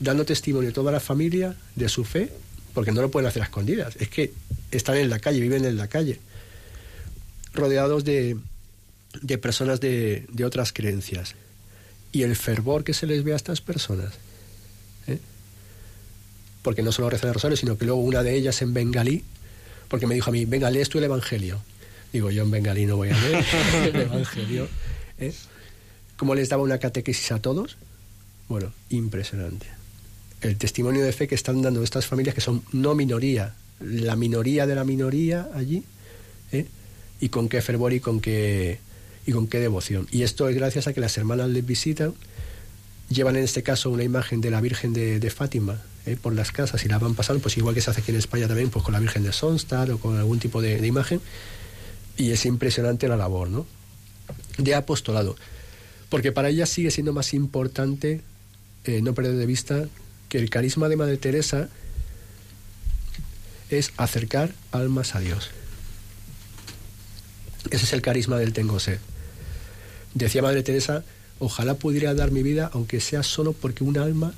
dando 0.00 0.24
testimonio 0.24 0.72
toda 0.72 0.92
la 0.92 1.00
familia 1.00 1.56
de 1.74 1.88
su 1.88 2.04
fe, 2.04 2.30
porque 2.74 2.92
no 2.92 3.00
lo 3.00 3.10
pueden 3.10 3.28
hacer 3.28 3.42
a 3.42 3.46
escondidas, 3.46 3.96
es 3.96 4.08
que 4.08 4.32
están 4.70 4.96
en 4.96 5.08
la 5.08 5.20
calle, 5.20 5.40
viven 5.40 5.64
en 5.64 5.76
la 5.76 5.88
calle, 5.88 6.18
rodeados 7.54 8.04
de, 8.04 8.36
de 9.22 9.38
personas 9.38 9.80
de, 9.80 10.26
de 10.30 10.44
otras 10.44 10.72
creencias. 10.72 11.34
Y 12.12 12.22
el 12.22 12.36
fervor 12.36 12.84
que 12.84 12.94
se 12.94 13.06
les 13.06 13.24
ve 13.24 13.32
a 13.32 13.36
estas 13.36 13.60
personas. 13.60 14.14
¿eh? 15.06 15.18
Porque 16.62 16.82
no 16.82 16.92
solo 16.92 17.10
rezan 17.10 17.28
el 17.28 17.34
rosario, 17.34 17.56
sino 17.56 17.78
que 17.78 17.84
luego 17.84 18.00
una 18.00 18.22
de 18.22 18.34
ellas 18.34 18.62
en 18.62 18.74
bengalí, 18.74 19.24
porque 19.88 20.06
me 20.06 20.14
dijo 20.14 20.30
a 20.30 20.32
mí, 20.32 20.44
venga, 20.44 20.70
lees 20.70 20.88
tú 20.88 20.98
el 20.98 21.04
Evangelio. 21.04 21.60
Digo, 22.12 22.30
yo 22.30 22.44
en 22.44 22.50
bengalí 22.50 22.86
no 22.86 22.96
voy 22.96 23.10
a 23.10 23.20
leer 23.20 23.44
el 23.94 24.00
Evangelio. 24.02 24.68
¿eh? 25.18 25.32
¿Cómo 26.16 26.34
les 26.34 26.48
daba 26.48 26.62
una 26.62 26.78
catequesis 26.78 27.32
a 27.32 27.40
todos? 27.40 27.76
Bueno, 28.48 28.72
impresionante. 28.90 29.66
El 30.40 30.56
testimonio 30.56 31.02
de 31.02 31.12
fe 31.12 31.26
que 31.26 31.34
están 31.34 31.62
dando 31.62 31.82
estas 31.82 32.06
familias 32.06 32.34
que 32.34 32.40
son 32.40 32.62
no 32.72 32.94
minoría, 32.94 33.54
la 33.80 34.14
minoría 34.14 34.66
de 34.66 34.74
la 34.74 34.84
minoría 34.84 35.48
allí, 35.54 35.82
¿eh? 36.52 36.66
Y 37.20 37.28
con 37.28 37.48
qué 37.48 37.62
fervor 37.62 37.92
y 37.92 38.00
con 38.00 38.20
qué 38.20 38.78
y 39.26 39.32
con 39.32 39.46
qué 39.46 39.60
devoción. 39.60 40.06
Y 40.10 40.22
esto 40.22 40.48
es 40.48 40.54
gracias 40.54 40.86
a 40.86 40.92
que 40.92 41.00
las 41.00 41.16
hermanas 41.16 41.48
les 41.48 41.64
visitan, 41.64 42.14
llevan 43.08 43.36
en 43.36 43.44
este 43.44 43.62
caso 43.62 43.90
una 43.90 44.02
imagen 44.02 44.40
de 44.40 44.50
la 44.50 44.60
Virgen 44.60 44.92
de, 44.92 45.30
Fátima 45.30 45.80
¿eh? 46.06 46.16
por 46.20 46.34
las 46.34 46.52
casas 46.52 46.84
y 46.84 46.88
la 46.88 46.98
van 46.98 47.14
pasando, 47.14 47.42
pues 47.42 47.56
igual 47.56 47.74
que 47.74 47.80
se 47.80 47.90
hace 47.90 48.00
aquí 48.00 48.10
en 48.10 48.18
España 48.18 48.46
también, 48.46 48.70
pues 48.70 48.84
con 48.84 48.92
la 48.92 49.00
Virgen 49.00 49.22
de 49.22 49.32
Sonstad 49.32 49.90
o 49.90 49.98
con 49.98 50.16
algún 50.16 50.38
tipo 50.38 50.60
de, 50.60 50.86
imagen. 50.86 51.20
Y 52.16 52.30
es 52.30 52.44
impresionante 52.46 53.08
la 53.08 53.16
labor, 53.16 53.48
¿no? 53.48 53.66
De 54.58 54.74
apostolado. 54.74 55.36
Porque 56.10 56.30
para 56.30 56.48
ellas 56.48 56.68
sigue 56.68 56.90
siendo 56.90 57.12
más 57.12 57.34
importante 57.34 58.20
eh, 58.84 59.00
no 59.02 59.14
perder 59.14 59.34
de 59.34 59.46
vista 59.46 59.88
que 60.28 60.38
el 60.38 60.50
carisma 60.50 60.88
de 60.88 60.96
Madre 60.96 61.16
Teresa 61.16 61.68
es 63.70 63.92
acercar 63.96 64.54
almas 64.70 65.14
a 65.14 65.20
Dios. 65.20 65.50
Ese 67.70 67.84
es 67.84 67.92
el 67.92 68.02
carisma 68.02 68.36
del 68.36 68.52
tengo 68.52 68.78
sed. 68.78 68.98
Decía 70.14 70.42
Madre 70.42 70.62
Teresa, 70.62 71.04
ojalá 71.38 71.74
pudiera 71.74 72.14
dar 72.14 72.30
mi 72.30 72.42
vida, 72.42 72.70
aunque 72.72 73.00
sea 73.00 73.22
solo 73.22 73.52
porque 73.52 73.84
un 73.84 73.98
alma 73.98 74.34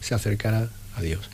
se 0.00 0.14
acercara 0.14 0.70
a 0.94 1.02
Dios. 1.02 1.28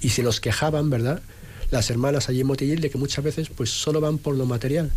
Y 0.00 0.10
se 0.10 0.22
nos 0.22 0.40
quejaban, 0.40 0.90
¿verdad? 0.90 1.22
Las 1.70 1.90
hermanas 1.90 2.28
allí 2.28 2.40
en 2.40 2.46
Motillil 2.46 2.80
de 2.80 2.90
que 2.90 2.98
muchas 2.98 3.24
veces 3.24 3.48
pues 3.48 3.70
solo 3.70 4.00
van 4.00 4.18
por 4.18 4.36
lo 4.36 4.46
material. 4.46 4.90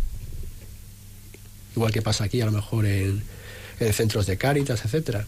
Igual 1.74 1.92
que 1.92 2.02
pasa 2.02 2.24
aquí 2.24 2.40
a 2.40 2.46
lo 2.46 2.52
mejor 2.52 2.86
en, 2.86 3.22
en 3.80 3.92
centros 3.92 4.26
de 4.26 4.38
cáritas, 4.38 4.84
etcétera, 4.84 5.26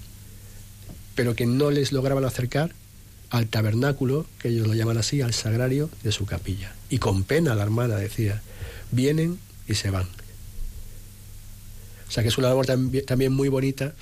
pero 1.15 1.35
que 1.35 1.47
no 1.47 1.71
les 1.71 1.93
lograban 1.93 2.25
acercar 2.25 2.73
al 3.31 3.49
tabernáculo, 3.49 4.25
que 4.39 4.49
ellos 4.49 4.67
lo 4.67 4.75
llaman 4.75 4.97
así, 4.97 5.21
al 5.21 5.35
sagrario 5.35 5.91
de 6.03 6.13
su 6.13 6.25
capilla. 6.25 6.75
Y 6.89 6.99
con 6.99 7.25
pena 7.25 7.55
la 7.55 7.63
hermana 7.63 7.97
decía, 7.97 8.43
vienen 8.91 9.39
y 9.69 9.75
se 9.75 9.91
van. 9.91 10.07
O 12.09 12.11
sea 12.11 12.23
que 12.23 12.31
es 12.31 12.39
una 12.39 12.49
labor 12.49 12.67
tambi- 12.67 13.05
también 13.05 13.33
muy 13.33 13.49
bonita 13.49 13.93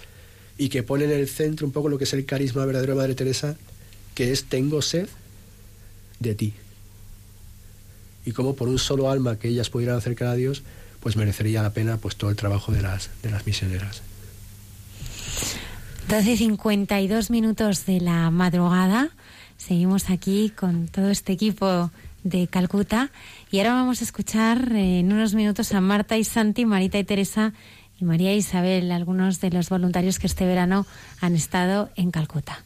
y 0.58 0.68
que 0.68 0.82
pone 0.82 1.04
en 1.04 1.10
el 1.10 1.28
centro 1.28 1.66
un 1.66 1.72
poco 1.72 1.88
lo 1.88 1.98
que 1.98 2.04
es 2.04 2.12
el 2.12 2.24
carisma 2.24 2.64
verdadero 2.64 2.92
de 2.94 2.98
Madre 2.98 3.14
Teresa, 3.14 3.56
que 4.14 4.32
es 4.32 4.44
tengo 4.44 4.80
sed 4.80 5.08
de 6.20 6.34
ti. 6.34 6.54
Y 8.24 8.32
como 8.32 8.54
por 8.56 8.68
un 8.68 8.78
solo 8.78 9.10
alma 9.10 9.38
que 9.38 9.48
ellas 9.48 9.70
pudieran 9.70 9.96
acercar 9.98 10.28
a 10.28 10.34
Dios, 10.34 10.62
pues 11.00 11.16
merecería 11.16 11.62
la 11.62 11.72
pena 11.72 11.98
pues 11.98 12.16
todo 12.16 12.30
el 12.30 12.36
trabajo 12.36 12.72
de 12.72 12.80
las, 12.82 13.10
de 13.22 13.30
las 13.30 13.44
misioneras. 13.46 14.02
12 16.08 16.30
y 16.32 16.36
52 16.36 17.30
minutos 17.30 17.84
de 17.86 18.00
la 18.00 18.30
madrugada. 18.30 19.10
Seguimos 19.57 20.11
aquí 20.11 20.50
con 20.50 20.88
todo 20.88 21.11
este 21.11 21.32
equipo 21.32 21.90
de 22.22 22.46
Calcuta. 22.48 23.11
Y 23.50 23.59
ahora 23.59 23.74
vamos 23.74 24.00
a 24.00 24.04
escuchar 24.04 24.72
eh, 24.72 25.00
en 25.00 25.12
unos 25.12 25.34
minutos 25.34 25.72
a 25.72 25.80
Marta 25.80 26.18
y 26.18 26.24
Santi, 26.24 26.66
Marita 26.66 26.98
y 26.98 27.04
Teresa 27.04 27.54
y 27.98 28.04
María 28.04 28.34
Isabel, 28.34 28.92
algunos 28.92 29.40
de 29.40 29.50
los 29.50 29.70
voluntarios 29.70 30.18
que 30.18 30.26
este 30.26 30.44
verano 30.44 30.86
han 31.20 31.34
estado 31.34 31.90
en 31.96 32.11
Calcuta. 32.11 32.65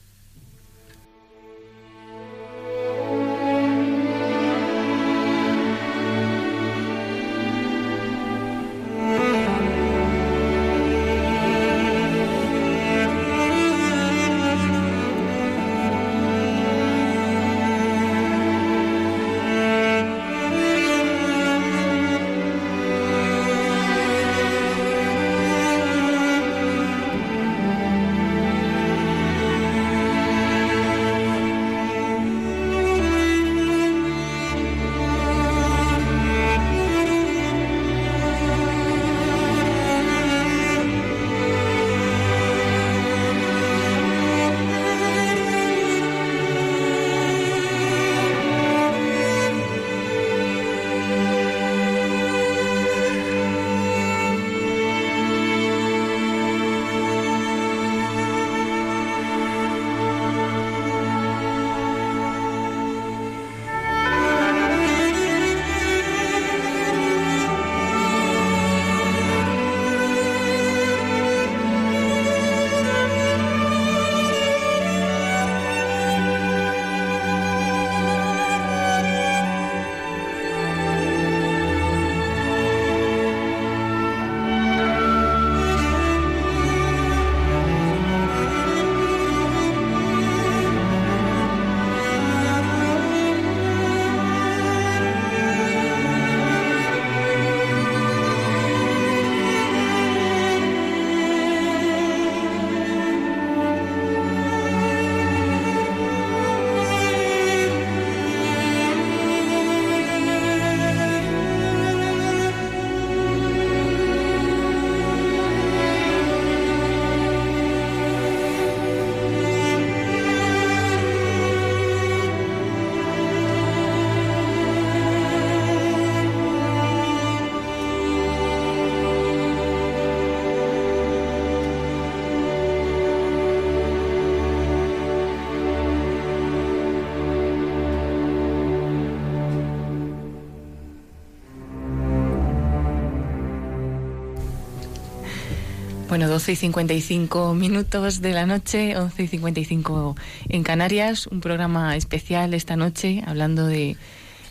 Bueno, 146.10 146.26
12 146.26 146.50
y 146.50 146.56
55 146.56 147.54
minutos 147.54 148.20
de 148.20 148.32
la 148.32 148.44
noche, 148.44 148.96
11 148.96 149.22
y 149.22 149.28
55 149.28 150.16
en 150.48 150.64
Canarias, 150.64 151.28
un 151.28 151.40
programa 151.40 151.94
especial 151.94 152.52
esta 152.52 152.74
noche 152.74 153.22
hablando 153.24 153.68
de 153.68 153.96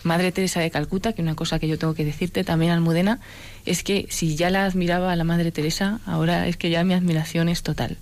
Madre 0.04 0.32
Teresa 0.32 0.62
de 0.62 0.72
Calcuta, 0.72 1.12
que 1.12 1.22
una 1.22 1.36
cosa 1.36 1.60
que 1.60 1.68
yo 1.68 1.78
tengo 1.78 1.96
que 1.96 2.06
decirte 2.06 2.46
también, 2.46 2.72
Almudena, 2.72 3.20
es 3.66 3.84
que 3.84 4.08
si 4.10 4.38
ya 4.38 4.50
la 4.52 4.64
admiraba 4.64 5.12
a 5.12 5.18
la 5.18 5.26
Madre 5.26 5.52
Teresa, 5.52 6.00
ahora 6.06 6.48
es 6.48 6.56
que 6.56 6.70
ya 6.70 6.86
mi 6.86 6.94
admiración 6.94 7.50
es 7.50 7.62
total. 7.62 7.98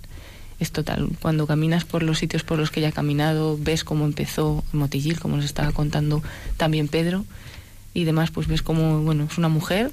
Es 0.60 0.70
total. 0.70 1.08
Cuando 1.20 1.48
caminas 1.48 1.84
por 1.84 2.04
los 2.04 2.20
sitios 2.20 2.44
por 2.44 2.60
los 2.60 2.70
que 2.70 2.78
ella 2.78 2.90
ha 2.90 2.92
caminado, 2.92 3.58
ves 3.58 3.82
cómo 3.82 4.04
empezó 4.04 4.62
Motillil, 4.70 5.18
como 5.18 5.34
nos 5.34 5.46
estaba 5.46 5.72
contando 5.72 6.22
también 6.58 6.86
Pedro, 6.86 7.24
y 7.92 8.04
demás, 8.04 8.30
pues 8.30 8.46
ves 8.46 8.62
cómo, 8.62 9.00
bueno, 9.00 9.26
es 9.28 9.36
una 9.36 9.48
mujer 9.48 9.90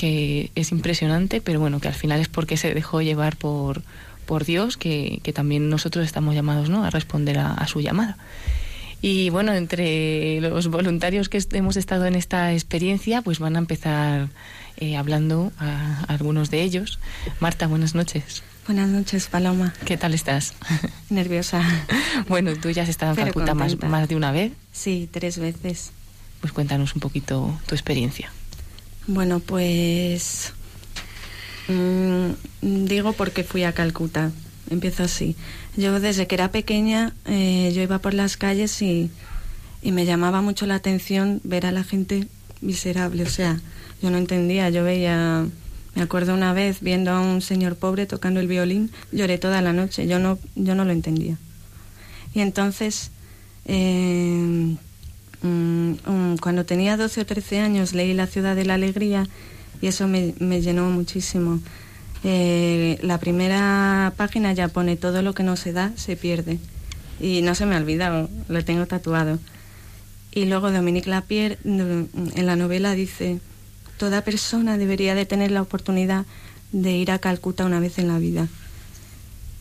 que 0.00 0.50
es 0.54 0.72
impresionante, 0.72 1.42
pero 1.42 1.60
bueno, 1.60 1.78
que 1.78 1.88
al 1.88 1.94
final 1.94 2.22
es 2.22 2.28
porque 2.28 2.56
se 2.56 2.72
dejó 2.72 3.02
llevar 3.02 3.36
por, 3.36 3.82
por 4.24 4.46
Dios, 4.46 4.78
que, 4.78 5.20
que 5.22 5.34
también 5.34 5.68
nosotros 5.68 6.06
estamos 6.06 6.34
llamados 6.34 6.70
¿no? 6.70 6.86
a 6.86 6.88
responder 6.88 7.38
a, 7.38 7.52
a 7.52 7.66
su 7.66 7.82
llamada. 7.82 8.16
Y 9.02 9.28
bueno, 9.28 9.52
entre 9.52 10.40
los 10.40 10.68
voluntarios 10.68 11.28
que 11.28 11.38
hemos 11.52 11.76
estado 11.76 12.06
en 12.06 12.14
esta 12.14 12.54
experiencia, 12.54 13.20
pues 13.20 13.40
van 13.40 13.56
a 13.56 13.58
empezar 13.58 14.30
eh, 14.78 14.96
hablando 14.96 15.52
a, 15.58 16.00
a 16.00 16.14
algunos 16.14 16.50
de 16.50 16.62
ellos. 16.62 16.98
Marta, 17.38 17.66
buenas 17.66 17.94
noches. 17.94 18.42
Buenas 18.66 18.88
noches, 18.88 19.26
Paloma. 19.26 19.74
¿Qué 19.84 19.98
tal 19.98 20.14
estás? 20.14 20.54
Nerviosa. 21.10 21.62
bueno, 22.26 22.56
tú 22.56 22.70
ya 22.70 22.84
has 22.84 22.88
estado 22.88 23.20
en 23.20 23.34
Pero 23.34 23.54
más, 23.54 23.82
más 23.82 24.08
de 24.08 24.16
una 24.16 24.32
vez. 24.32 24.52
Sí, 24.72 25.10
tres 25.12 25.38
veces. 25.38 25.92
Pues 26.40 26.54
cuéntanos 26.54 26.94
un 26.94 27.02
poquito 27.02 27.60
tu 27.66 27.74
experiencia. 27.74 28.32
Bueno, 29.12 29.40
pues 29.40 30.52
mm, 31.66 32.84
digo 32.86 33.12
porque 33.12 33.42
fui 33.42 33.64
a 33.64 33.72
Calcuta. 33.72 34.30
Empiezo 34.70 35.02
así. 35.02 35.34
Yo 35.76 35.98
desde 35.98 36.28
que 36.28 36.36
era 36.36 36.52
pequeña, 36.52 37.12
eh, 37.24 37.72
yo 37.74 37.82
iba 37.82 37.98
por 37.98 38.14
las 38.14 38.36
calles 38.36 38.80
y, 38.82 39.10
y 39.82 39.90
me 39.90 40.04
llamaba 40.06 40.42
mucho 40.42 40.64
la 40.66 40.76
atención 40.76 41.40
ver 41.42 41.66
a 41.66 41.72
la 41.72 41.82
gente 41.82 42.28
miserable. 42.60 43.24
O 43.24 43.28
sea, 43.28 43.60
yo 44.00 44.12
no 44.12 44.18
entendía. 44.18 44.70
Yo 44.70 44.84
veía, 44.84 45.44
me 45.96 46.02
acuerdo 46.02 46.32
una 46.32 46.52
vez 46.52 46.80
viendo 46.80 47.10
a 47.10 47.18
un 47.18 47.42
señor 47.42 47.74
pobre 47.74 48.06
tocando 48.06 48.38
el 48.38 48.46
violín, 48.46 48.92
lloré 49.10 49.38
toda 49.38 49.60
la 49.60 49.72
noche. 49.72 50.06
Yo 50.06 50.20
no, 50.20 50.38
yo 50.54 50.76
no 50.76 50.84
lo 50.84 50.92
entendía. 50.92 51.36
Y 52.32 52.42
entonces, 52.42 53.10
eh, 53.64 54.76
cuando 55.42 56.66
tenía 56.66 56.96
12 56.96 57.22
o 57.22 57.26
13 57.26 57.60
años, 57.60 57.94
leí 57.94 58.12
La 58.14 58.26
ciudad 58.26 58.54
de 58.54 58.64
la 58.64 58.74
alegría 58.74 59.26
y 59.80 59.86
eso 59.86 60.06
me, 60.06 60.34
me 60.38 60.60
llenó 60.60 60.90
muchísimo. 60.90 61.60
Eh, 62.22 62.98
la 63.02 63.18
primera 63.18 64.12
página 64.16 64.52
ya 64.52 64.68
pone 64.68 64.96
todo 64.96 65.22
lo 65.22 65.32
que 65.32 65.42
no 65.42 65.56
se 65.56 65.72
da, 65.72 65.92
se 65.96 66.16
pierde. 66.16 66.58
Y 67.18 67.42
no 67.42 67.54
se 67.54 67.66
me 67.66 67.74
ha 67.74 67.78
olvidado, 67.78 68.28
lo 68.48 68.64
tengo 68.64 68.86
tatuado. 68.86 69.38
Y 70.32 70.44
luego 70.44 70.70
Dominique 70.70 71.10
Lapierre 71.10 71.58
mm, 71.64 72.02
en 72.34 72.46
la 72.46 72.56
novela 72.56 72.94
dice, 72.94 73.40
toda 73.96 74.22
persona 74.22 74.78
debería 74.78 75.14
de 75.14 75.26
tener 75.26 75.50
la 75.50 75.62
oportunidad 75.62 76.26
de 76.72 76.92
ir 76.92 77.10
a 77.10 77.18
Calcuta 77.18 77.64
una 77.64 77.80
vez 77.80 77.98
en 77.98 78.08
la 78.08 78.18
vida. 78.18 78.48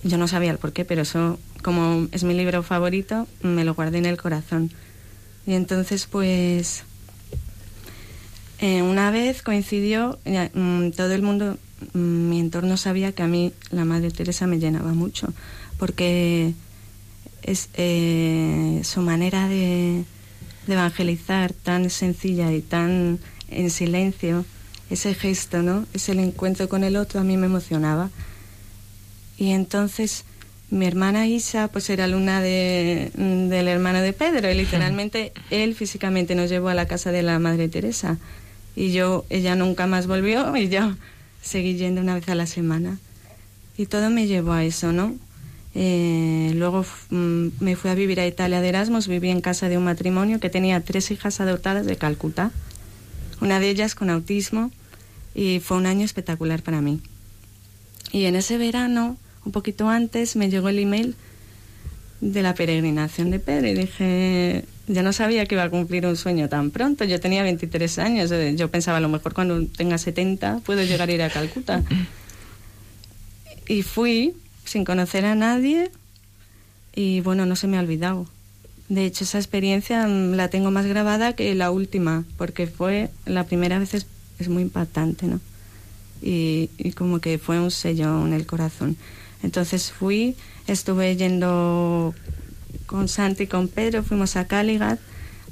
Yo 0.04 0.18
no 0.18 0.28
sabía 0.28 0.52
el 0.52 0.58
por 0.58 0.72
qué, 0.72 0.86
pero 0.86 1.02
eso, 1.02 1.40
como 1.62 2.08
es 2.12 2.24
mi 2.24 2.34
libro 2.34 2.64
favorito, 2.64 3.28
me 3.42 3.66
lo 3.66 3.74
guardé 3.74 3.98
en 3.98 4.06
el 4.06 4.18
corazón. 4.18 4.72
Y 5.50 5.56
entonces, 5.56 6.06
pues, 6.06 6.84
eh, 8.60 8.84
una 8.84 9.10
vez 9.10 9.42
coincidió, 9.42 10.20
mm, 10.24 10.92
todo 10.92 11.12
el 11.12 11.24
mundo, 11.24 11.58
mm, 11.94 12.30
mi 12.30 12.40
entorno 12.40 12.78
sabía 12.78 13.14
que 13.14 13.24
a 13.24 13.28
mí 13.28 13.52
la 13.72 13.84
Madre 13.84 14.12
Teresa 14.12 14.46
me 14.46 14.60
llenaba 14.60 14.94
mucho, 14.94 15.34
porque 15.80 16.54
es 17.42 17.70
eh, 17.74 18.82
su 18.84 19.02
manera 19.02 19.48
de, 19.48 20.06
evangelizar 20.68 21.52
tan 21.54 21.90
sencilla 21.90 22.52
y 22.52 22.62
tan 22.62 23.18
en 23.50 23.72
silencio, 23.72 24.46
ese 24.92 25.16
gesto, 25.16 25.64
¿no? 25.64 25.88
Es 25.96 26.10
encuentro 26.10 26.70
con 26.70 26.84
el 26.84 26.96
otro, 26.96 27.22
a 27.22 27.24
mí 27.24 27.38
me 27.38 27.48
emocionaba. 27.48 28.12
Y 29.36 29.50
entonces 29.50 30.26
mi 30.72 30.86
hermana 30.86 31.28
Isa, 31.28 31.68
pues 31.68 31.90
era 31.90 32.06
alumna 32.06 32.42
de, 32.42 33.12
del 33.16 33.68
hermano 33.68 34.02
de 34.02 34.14
Pedro, 34.14 34.52
y 34.52 34.56
literalmente 34.56 35.34
él 35.50 35.76
físicamente 35.76 36.36
nos 36.36 36.50
llevó 36.50 36.70
a 36.70 36.74
la 36.74 36.86
casa 36.86 37.12
de 37.12 37.24
la 37.24 37.40
Madre 37.40 37.70
Teresa. 37.70 38.18
Y 38.76 38.92
yo, 38.92 39.26
ella 39.30 39.56
nunca 39.56 39.88
más 39.88 40.08
volvió 40.08 40.56
y 40.56 40.70
yo 40.70 40.96
seguí 41.42 41.76
yendo 41.76 42.02
una 42.02 42.16
vez 42.16 42.30
a 42.30 42.36
la 42.36 42.46
semana. 42.46 43.00
Y 43.78 43.88
todo 43.88 44.10
me 44.10 44.28
llevó 44.28 44.54
a 44.54 44.64
eso, 44.64 44.92
¿no? 44.92 45.16
Eh, 45.76 46.52
luego 46.56 46.86
mm, 47.10 47.48
me 47.60 47.76
fui 47.76 47.90
a 47.90 47.96
vivir 47.96 48.20
a 48.20 48.28
Italia 48.28 48.62
de 48.62 48.70
Erasmus, 48.70 49.08
viví 49.08 49.30
en 49.30 49.42
casa 49.42 49.70
de 49.70 49.78
un 49.78 49.86
matrimonio 49.86 50.40
que 50.40 50.50
tenía 50.50 50.82
tres 50.82 51.12
hijas 51.12 51.40
adoptadas 51.40 51.86
de 51.86 51.96
Calcuta, 51.96 52.52
una 53.42 53.60
de 53.60 53.70
ellas 53.70 53.96
con 53.96 54.10
autismo, 54.10 54.72
y 55.34 55.60
fue 55.60 55.78
un 55.78 55.86
año 55.86 56.06
espectacular 56.06 56.62
para 56.62 56.82
mí. 56.82 57.02
Y 58.12 58.26
en 58.26 58.36
ese 58.36 58.58
verano, 58.58 59.18
un 59.46 59.52
poquito 59.52 59.90
antes, 59.90 60.36
me 60.36 60.50
llegó 60.50 60.70
el 60.70 60.80
email 60.80 61.16
de 62.22 62.42
la 62.42 62.54
peregrinación 62.54 63.32
de 63.32 63.40
Pedro 63.40 63.68
y 63.68 63.74
dije, 63.74 64.66
ya 64.88 65.04
no 65.04 65.14
sabía 65.14 65.46
que 65.46 65.56
iba 65.56 65.64
a 65.64 65.70
cumplir 65.70 66.06
un 66.06 66.18
sueño 66.18 66.50
tan 66.50 66.72
pronto, 66.72 67.06
yo 67.06 67.20
tenía 67.20 67.44
23 67.44 68.00
años, 68.00 68.32
eh, 68.32 68.56
yo 68.56 68.70
pensaba 68.70 68.98
a 68.98 69.02
lo 69.02 69.10
mejor 69.10 69.34
cuando 69.34 69.66
tenga 69.68 69.98
70 69.98 70.62
puedo 70.66 70.84
llegar 70.84 71.10
a 71.10 71.14
ir 71.14 71.22
a 71.22 71.30
Calcuta. 71.30 71.84
Y 73.68 73.84
fui 73.84 74.34
sin 74.66 74.84
conocer 74.84 75.26
a 75.26 75.36
nadie 75.36 75.92
y 76.96 77.22
bueno, 77.22 77.46
no 77.46 77.56
se 77.56 77.68
me 77.68 77.78
ha 77.78 77.82
olvidado. 77.82 78.28
De 78.90 79.06
hecho, 79.06 79.24
esa 79.24 79.38
experiencia 79.38 80.08
mm, 80.08 80.34
la 80.34 80.48
tengo 80.50 80.72
más 80.72 80.88
grabada 80.88 81.34
que 81.34 81.54
la 81.54 81.70
última, 81.70 82.26
porque 82.38 82.66
fue 82.66 83.12
la 83.26 83.44
primera 83.44 83.78
vez 83.78 83.94
es, 83.94 84.08
es 84.40 84.50
muy 84.50 84.64
impactante, 84.64 85.28
¿no? 85.28 85.40
Y 86.22 86.68
como 86.98 87.20
que 87.20 87.38
fue 87.38 87.60
un 87.62 87.72
sello 87.72 88.26
en 88.26 88.34
el 88.34 88.46
corazón. 88.46 88.98
Entonces 89.44 89.92
fui, 89.92 90.36
estuve 90.68 91.16
yendo 91.16 92.14
con 92.86 93.08
Santi 93.08 93.44
y 93.44 93.48
con 93.48 93.68
Pedro, 93.68 94.04
fuimos 94.04 94.36
a 94.36 94.48
Caligat, 94.48 95.00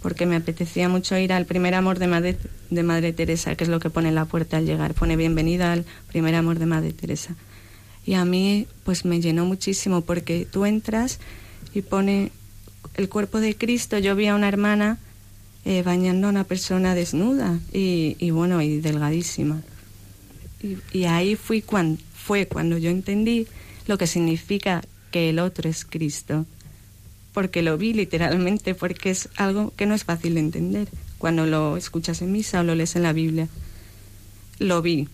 porque 0.01 0.25
me 0.25 0.35
apetecía 0.35 0.89
mucho 0.89 1.17
ir 1.17 1.33
al 1.33 1.45
primer 1.45 1.73
amor 1.73 1.97
de 1.99 2.07
Madre, 2.07 2.37
de 2.69 2.83
Madre 2.83 3.13
Teresa, 3.13 3.55
que 3.55 3.63
es 3.63 3.69
lo 3.69 3.79
que 3.79 3.89
pone 3.89 4.09
en 4.09 4.15
la 4.15 4.25
puerta 4.25 4.57
al 4.57 4.65
llegar, 4.65 4.93
pone 4.93 5.15
bienvenida 5.15 5.71
al 5.73 5.85
primer 6.07 6.35
amor 6.35 6.59
de 6.59 6.65
Madre 6.65 6.93
Teresa. 6.93 7.35
Y 8.05 8.13
a 8.13 8.23
mí 8.25 8.67
pues 8.83 9.05
me 9.05 9.19
llenó 9.19 9.45
muchísimo 9.45 10.01
porque 10.01 10.47
tú 10.49 10.65
entras 10.65 11.19
y 11.73 11.81
pone 11.81 12.31
el 12.95 13.09
cuerpo 13.09 13.39
de 13.39 13.55
Cristo. 13.55 13.97
Yo 13.97 14.15
vi 14.15 14.27
a 14.27 14.35
una 14.35 14.47
hermana 14.47 14.97
eh, 15.65 15.83
bañando 15.83 16.27
a 16.27 16.29
una 16.29 16.43
persona 16.45 16.95
desnuda 16.95 17.59
y, 17.73 18.29
bueno, 18.31 18.61
y 18.61 18.79
delgadísima. 18.79 19.61
Y, 20.63 20.77
y 20.97 21.03
ahí 21.05 21.35
fui 21.35 21.61
cuan- 21.61 21.99
fue 22.15 22.47
cuando 22.47 22.77
yo 22.77 22.89
entendí 22.89 23.47
lo 23.87 23.97
que 23.97 24.07
significa 24.07 24.83
que 25.11 25.29
el 25.29 25.39
otro 25.39 25.69
es 25.69 25.85
Cristo. 25.85 26.45
Porque 27.33 27.61
lo 27.61 27.77
vi 27.77 27.93
literalmente, 27.93 28.75
porque 28.75 29.11
es 29.11 29.29
algo 29.35 29.73
que 29.75 29.85
no 29.85 29.95
es 29.95 30.03
fácil 30.03 30.35
de 30.35 30.39
entender 30.41 30.87
cuando 31.17 31.45
lo 31.45 31.77
escuchas 31.77 32.21
en 32.21 32.31
misa 32.31 32.61
o 32.61 32.63
lo 32.63 32.75
lees 32.75 32.95
en 32.95 33.03
la 33.03 33.13
Biblia. 33.13 33.47
Lo 34.59 34.81
vi. 34.81 35.07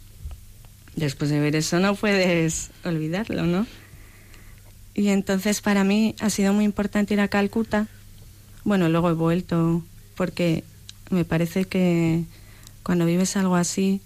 Después 0.96 1.30
de 1.32 1.40
ver 1.40 1.56
eso 1.56 1.80
no 1.80 1.96
puedes 1.96 2.70
olvidarlo, 2.84 3.46
¿no? 3.46 3.66
Y 4.94 5.10
entonces 5.10 5.62
para 5.62 5.84
mí 5.84 6.16
ha 6.20 6.30
sido 6.30 6.54
muy 6.54 6.66
importante 6.66 7.16
ir 7.16 7.20
a 7.20 7.28
Calcuta. 7.28 7.88
Bueno, 8.64 8.90
luego 8.90 9.10
he 9.10 9.14
vuelto 9.14 9.84
porque 10.16 10.64
me 11.10 11.26
parece 11.26 11.66
que 11.66 12.24
cuando 12.84 13.06
vives 13.06 13.36
algo 13.36 13.56
así 13.56 14.02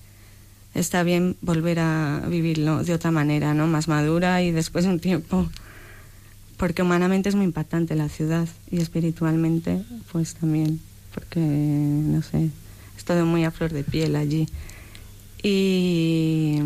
está 0.77 1.01
bien 1.03 1.35
volver 1.41 1.79
a 1.79 2.21
vivirlo 2.29 2.83
de 2.83 2.93
otra 2.93 3.11
manera, 3.11 3.53
¿no? 3.53 3.67
Más 3.67 3.87
madura 3.87 4.43
y 4.43 4.51
después 4.51 4.85
de 4.85 4.91
un 4.91 4.99
tiempo. 4.99 5.49
Porque 6.55 6.81
humanamente 6.81 7.29
es 7.29 7.35
muy 7.35 7.45
impactante 7.45 7.95
la 7.95 8.09
ciudad 8.09 8.47
y 8.71 8.79
espiritualmente 8.79 9.83
pues 10.11 10.35
también, 10.35 10.79
porque 11.13 11.39
no 11.39 12.21
sé, 12.21 12.49
es 12.95 13.05
todo 13.05 13.25
muy 13.25 13.43
a 13.43 13.51
flor 13.51 13.71
de 13.73 13.83
piel 13.83 14.15
allí. 14.15 14.47
Y 15.43 16.59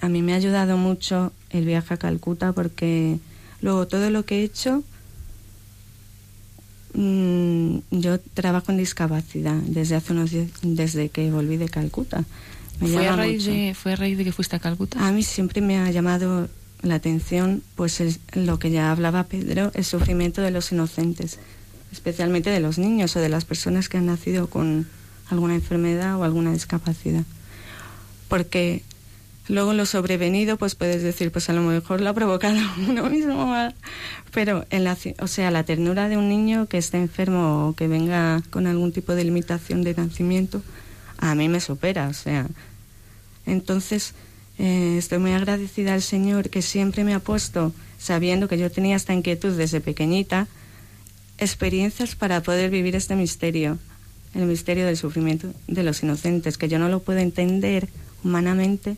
a 0.00 0.08
mí 0.08 0.22
me 0.22 0.34
ha 0.34 0.36
ayudado 0.36 0.76
mucho 0.76 1.32
el 1.50 1.64
viaje 1.64 1.94
a 1.94 1.96
Calcuta 1.96 2.52
porque 2.52 3.18
luego 3.60 3.86
todo 3.88 4.10
lo 4.10 4.24
que 4.24 4.40
he 4.40 4.44
hecho, 4.44 4.84
mm, 6.94 7.78
yo 7.90 8.20
trabajo 8.20 8.70
en 8.70 8.78
discapacidad 8.78 9.56
desde 9.56 9.96
hace 9.96 10.12
unos 10.12 10.30
diez, 10.30 10.50
desde 10.62 11.08
que 11.08 11.30
volví 11.30 11.56
de 11.56 11.68
Calcuta. 11.68 12.24
Me 12.82 12.88
¿Fue 12.94 13.08
a, 13.08 13.16
raíz 13.16 13.42
mucho. 13.42 13.50
de, 13.52 13.74
¿Fue 13.74 13.92
a 13.92 13.96
raíz 13.96 14.18
de 14.18 14.24
que 14.24 14.32
fuiste 14.32 14.56
a 14.56 14.58
Calcuta? 14.58 15.06
A 15.06 15.12
mí 15.12 15.22
siempre 15.22 15.60
me 15.60 15.78
ha 15.78 15.90
llamado 15.90 16.48
la 16.82 16.96
atención, 16.96 17.62
pues 17.76 18.00
el- 18.00 18.16
lo 18.34 18.58
que 18.58 18.70
ya 18.70 18.90
hablaba 18.90 19.24
Pedro, 19.24 19.70
el 19.74 19.84
sufrimiento 19.84 20.42
de 20.42 20.50
los 20.50 20.72
inocentes, 20.72 21.38
especialmente 21.92 22.50
de 22.50 22.60
los 22.60 22.78
niños 22.78 23.14
o 23.16 23.20
de 23.20 23.28
las 23.28 23.44
personas 23.44 23.88
que 23.88 23.98
han 23.98 24.06
nacido 24.06 24.48
con 24.48 24.86
alguna 25.30 25.54
enfermedad 25.54 26.16
o 26.18 26.24
alguna 26.24 26.52
discapacidad. 26.52 27.22
Porque 28.28 28.82
luego 29.48 29.72
lo 29.74 29.86
sobrevenido, 29.86 30.56
pues 30.56 30.74
puedes 30.74 31.02
decir, 31.02 31.30
pues 31.30 31.48
a 31.50 31.52
lo 31.52 31.62
mejor 31.62 32.00
lo 32.00 32.10
ha 32.10 32.14
provocado 32.14 32.56
uno 32.88 33.08
mismo, 33.10 33.54
pero 34.32 34.64
en 34.70 34.84
la, 34.84 34.96
o 35.20 35.26
sea, 35.26 35.50
la 35.50 35.64
ternura 35.64 36.08
de 36.08 36.16
un 36.16 36.28
niño 36.28 36.66
que 36.66 36.78
esté 36.78 36.98
enfermo 36.98 37.68
o 37.68 37.74
que 37.74 37.88
venga 37.88 38.42
con 38.50 38.66
algún 38.66 38.92
tipo 38.92 39.14
de 39.14 39.24
limitación 39.24 39.82
de 39.82 39.94
nacimiento, 39.94 40.62
a 41.18 41.34
mí 41.34 41.48
me 41.48 41.60
supera, 41.60 42.08
o 42.08 42.14
sea, 42.14 42.46
entonces, 43.46 44.14
eh, 44.58 44.96
estoy 44.98 45.18
muy 45.18 45.32
agradecida 45.32 45.94
al 45.94 46.02
Señor 46.02 46.50
que 46.50 46.62
siempre 46.62 47.04
me 47.04 47.14
ha 47.14 47.20
puesto, 47.20 47.72
sabiendo 47.98 48.48
que 48.48 48.58
yo 48.58 48.70
tenía 48.70 48.96
esta 48.96 49.14
inquietud 49.14 49.56
desde 49.56 49.80
pequeñita, 49.80 50.46
experiencias 51.38 52.14
para 52.14 52.42
poder 52.42 52.70
vivir 52.70 52.94
este 52.94 53.16
misterio, 53.16 53.78
el 54.34 54.46
misterio 54.46 54.86
del 54.86 54.96
sufrimiento 54.96 55.52
de 55.66 55.82
los 55.82 56.02
inocentes, 56.02 56.58
que 56.58 56.68
yo 56.68 56.78
no 56.78 56.88
lo 56.88 57.00
puedo 57.00 57.18
entender 57.18 57.88
humanamente, 58.22 58.96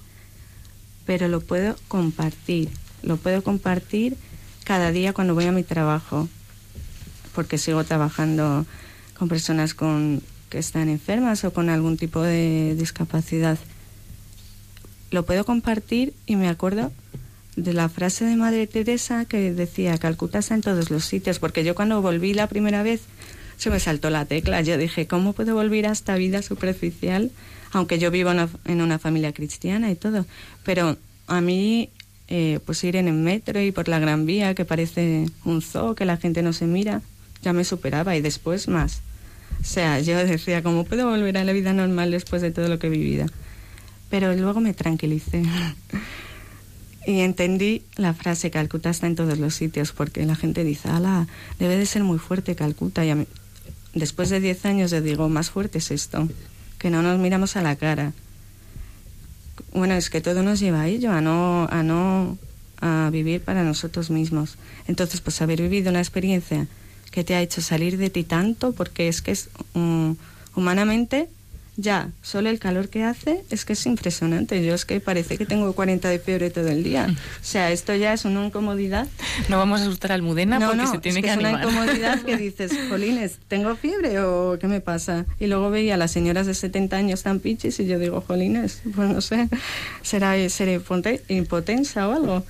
pero 1.06 1.28
lo 1.28 1.40
puedo 1.40 1.76
compartir. 1.88 2.68
Lo 3.02 3.16
puedo 3.16 3.42
compartir 3.42 4.16
cada 4.64 4.90
día 4.90 5.12
cuando 5.12 5.34
voy 5.34 5.44
a 5.44 5.52
mi 5.52 5.62
trabajo, 5.62 6.28
porque 7.34 7.58
sigo 7.58 7.84
trabajando 7.84 8.66
con 9.18 9.28
personas 9.28 9.74
con, 9.74 10.22
que 10.48 10.58
están 10.58 10.88
enfermas 10.88 11.44
o 11.44 11.52
con 11.52 11.68
algún 11.68 11.96
tipo 11.96 12.22
de 12.22 12.74
discapacidad 12.78 13.58
lo 15.14 15.24
puedo 15.24 15.44
compartir 15.44 16.12
y 16.26 16.36
me 16.36 16.48
acuerdo 16.48 16.92
de 17.56 17.72
la 17.72 17.88
frase 17.88 18.24
de 18.24 18.36
Madre 18.36 18.66
Teresa 18.66 19.24
que 19.24 19.52
decía, 19.52 19.96
Calcuta 19.96 20.40
está 20.40 20.54
en 20.54 20.60
todos 20.60 20.90
los 20.90 21.04
sitios, 21.04 21.38
porque 21.38 21.64
yo 21.64 21.74
cuando 21.74 22.02
volví 22.02 22.34
la 22.34 22.48
primera 22.48 22.82
vez 22.82 23.02
se 23.56 23.70
me 23.70 23.78
saltó 23.78 24.10
la 24.10 24.24
tecla. 24.24 24.60
Yo 24.62 24.76
dije, 24.76 25.06
¿cómo 25.06 25.32
puedo 25.32 25.54
volver 25.54 25.86
a 25.86 25.92
esta 25.92 26.16
vida 26.16 26.42
superficial? 26.42 27.30
Aunque 27.70 27.98
yo 27.98 28.10
vivo 28.10 28.32
en 28.32 28.80
una, 28.80 28.98
familia 28.98 29.32
cristiana 29.32 29.90
y 29.90 29.94
todo. 29.94 30.26
Pero 30.64 30.96
a 31.28 31.40
mí, 31.40 31.90
eh, 32.28 32.58
pues 32.66 32.82
ir 32.84 32.96
en 32.96 33.08
el 33.08 33.14
metro 33.14 33.60
y 33.60 33.70
por 33.70 33.88
la 33.88 34.00
Gran 34.00 34.26
Vía, 34.26 34.54
que 34.54 34.64
parece 34.64 35.26
un 35.44 35.62
zoo, 35.62 35.94
que 35.94 36.04
la 36.04 36.16
gente 36.16 36.42
no 36.42 36.52
se 36.52 36.66
mira, 36.66 37.02
ya 37.42 37.52
me 37.52 37.64
superaba 37.64 38.16
y 38.16 38.20
después 38.20 38.66
más. 38.68 39.00
O 39.60 39.64
sea, 39.64 40.00
yo 40.00 40.18
decía, 40.18 40.62
¿cómo 40.62 40.84
puedo 40.84 41.08
volver 41.08 41.38
a 41.38 41.44
la 41.44 41.52
vida 41.52 41.72
normal 41.72 42.10
después 42.10 42.42
de 42.42 42.50
todo 42.50 42.68
lo 42.68 42.78
que 42.78 42.88
he 42.88 42.90
vivido? 42.90 43.26
Pero 44.14 44.32
luego 44.32 44.60
me 44.60 44.74
tranquilicé 44.74 45.42
y 47.04 47.18
entendí 47.18 47.82
la 47.96 48.14
frase 48.14 48.48
Calcuta 48.52 48.90
está 48.90 49.08
en 49.08 49.16
todos 49.16 49.38
los 49.38 49.56
sitios 49.56 49.90
porque 49.90 50.24
la 50.24 50.36
gente 50.36 50.62
dice, 50.62 50.88
ala, 50.88 51.26
debe 51.58 51.76
de 51.76 51.84
ser 51.84 52.04
muy 52.04 52.20
fuerte 52.20 52.54
Calcuta 52.54 53.04
y 53.04 53.10
a 53.10 53.16
mí- 53.16 53.26
después 53.92 54.30
de 54.30 54.38
10 54.38 54.66
años 54.66 54.92
yo 54.92 55.00
digo, 55.00 55.28
más 55.28 55.50
fuerte 55.50 55.78
es 55.78 55.90
esto, 55.90 56.28
que 56.78 56.90
no 56.90 57.02
nos 57.02 57.18
miramos 57.18 57.56
a 57.56 57.62
la 57.62 57.74
cara. 57.74 58.12
Bueno, 59.72 59.94
es 59.94 60.10
que 60.10 60.20
todo 60.20 60.44
nos 60.44 60.60
lleva 60.60 60.82
a 60.82 60.86
ello, 60.86 61.10
a 61.10 61.20
no, 61.20 61.66
a 61.68 61.82
no 61.82 62.38
a 62.80 63.10
vivir 63.10 63.40
para 63.40 63.64
nosotros 63.64 64.10
mismos. 64.10 64.58
Entonces, 64.86 65.22
pues 65.22 65.42
haber 65.42 65.60
vivido 65.60 65.90
una 65.90 65.98
experiencia 65.98 66.68
que 67.10 67.24
te 67.24 67.34
ha 67.34 67.42
hecho 67.42 67.60
salir 67.62 67.98
de 67.98 68.10
ti 68.10 68.22
tanto, 68.22 68.74
porque 68.74 69.08
es 69.08 69.22
que 69.22 69.32
es 69.32 69.48
mm, 69.74 70.12
humanamente 70.54 71.28
Ya, 71.76 72.10
solo 72.22 72.50
el 72.50 72.60
calor 72.60 72.88
que 72.88 73.02
hace 73.02 73.42
es 73.50 73.64
que 73.64 73.72
es 73.72 73.84
impresionante. 73.86 74.64
Yo 74.64 74.74
es 74.74 74.84
que 74.84 75.00
parece 75.00 75.36
que 75.36 75.44
tengo 75.44 75.72
40 75.72 76.08
de 76.08 76.20
fiebre 76.20 76.50
todo 76.50 76.68
el 76.68 76.84
día. 76.84 77.08
O 77.10 77.44
sea, 77.44 77.72
esto 77.72 77.94
ya 77.96 78.12
es 78.12 78.24
una 78.24 78.46
incomodidad. 78.46 79.08
No 79.48 79.58
vamos 79.58 79.80
a 79.80 79.84
asustar 79.84 80.12
a 80.12 80.14
Almudena 80.14 80.60
No, 80.60 80.66
porque 80.68 80.82
no, 80.82 80.92
se 80.92 80.98
tiene 80.98 81.18
es 81.18 81.24
que, 81.24 81.28
que, 81.28 81.32
es 81.32 81.38
una 81.40 81.48
animar. 81.48 81.68
incomodidad 81.68 82.22
que 82.22 82.36
dices, 82.38 82.70
jolines, 82.88 83.38
¿tengo 83.48 83.74
fiebre 83.74 84.20
o 84.20 84.56
qué 84.60 84.68
me 84.68 84.80
pasa? 84.80 85.26
Y 85.40 85.48
luego 85.48 85.68
veía 85.70 85.94
a 85.94 85.96
las 85.96 86.12
señoras 86.12 86.46
de 86.46 86.54
70 86.54 86.96
años 86.96 87.24
tan 87.24 87.40
pichis 87.40 87.80
y 87.80 87.86
yo 87.86 87.98
digo, 87.98 88.20
jolines, 88.20 88.82
pues 88.94 89.08
no 89.08 89.20
sé, 89.20 89.48
será, 90.02 90.36
seré 90.50 90.78
impote- 90.80 91.22
impotencia 91.28 92.08
o 92.08 92.12
algo. 92.12 92.44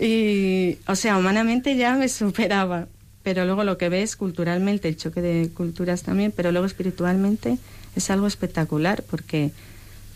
Y, 0.00 0.76
o 0.86 0.96
sea, 0.96 1.16
humanamente 1.16 1.76
ya 1.76 1.94
me 1.96 2.08
superaba, 2.08 2.88
pero 3.22 3.44
luego 3.46 3.64
lo 3.64 3.78
que 3.78 3.88
ves 3.88 4.16
culturalmente, 4.16 4.88
el 4.88 4.96
choque 4.96 5.22
de 5.22 5.48
culturas 5.50 6.02
también, 6.02 6.32
pero 6.34 6.52
luego 6.52 6.66
espiritualmente 6.66 7.56
es 7.96 8.10
algo 8.10 8.26
espectacular 8.26 9.02
porque 9.02 9.52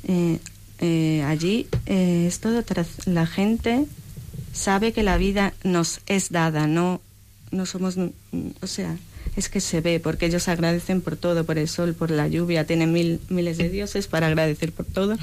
eh, 0.06 0.38
eh, 0.80 1.22
allí 1.26 1.66
eh, 1.86 2.26
es 2.26 2.40
todo 2.40 2.62
la 3.06 3.26
gente 3.26 3.86
sabe 4.54 4.92
que 4.92 5.02
la 5.02 5.18
vida 5.18 5.52
nos 5.64 6.00
es 6.06 6.30
dada, 6.30 6.66
no, 6.66 7.00
no 7.50 7.66
somos, 7.66 7.96
mm, 7.96 8.08
o 8.62 8.66
sea, 8.66 8.96
es 9.36 9.48
que 9.48 9.60
se 9.60 9.80
ve, 9.80 10.00
porque 10.00 10.26
ellos 10.26 10.48
agradecen 10.48 11.00
por 11.00 11.16
todo, 11.16 11.44
por 11.44 11.58
el 11.58 11.68
sol, 11.68 11.94
por 11.94 12.10
la 12.10 12.28
lluvia, 12.28 12.66
tienen 12.66 12.92
mil, 12.92 13.20
miles 13.28 13.58
de 13.58 13.68
dioses 13.68 14.06
para 14.06 14.28
agradecer 14.28 14.72
por 14.72 14.86
todo. 14.86 15.16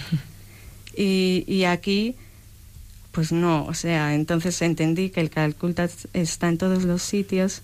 Y, 0.95 1.45
y 1.47 1.63
aquí, 1.63 2.15
pues 3.13 3.31
no, 3.31 3.65
o 3.65 3.73
sea, 3.73 4.13
entonces 4.13 4.61
entendí 4.61 5.09
que 5.09 5.21
el 5.21 5.29
Calcuta 5.29 5.89
está 6.13 6.49
en 6.49 6.57
todos 6.57 6.83
los 6.83 7.01
sitios, 7.01 7.61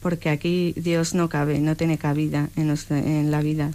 porque 0.00 0.30
aquí 0.30 0.74
Dios 0.76 1.14
no 1.14 1.28
cabe, 1.28 1.58
no 1.58 1.74
tiene 1.74 1.98
cabida 1.98 2.50
en, 2.54 2.72
en 2.90 3.30
la 3.32 3.40
vida. 3.40 3.72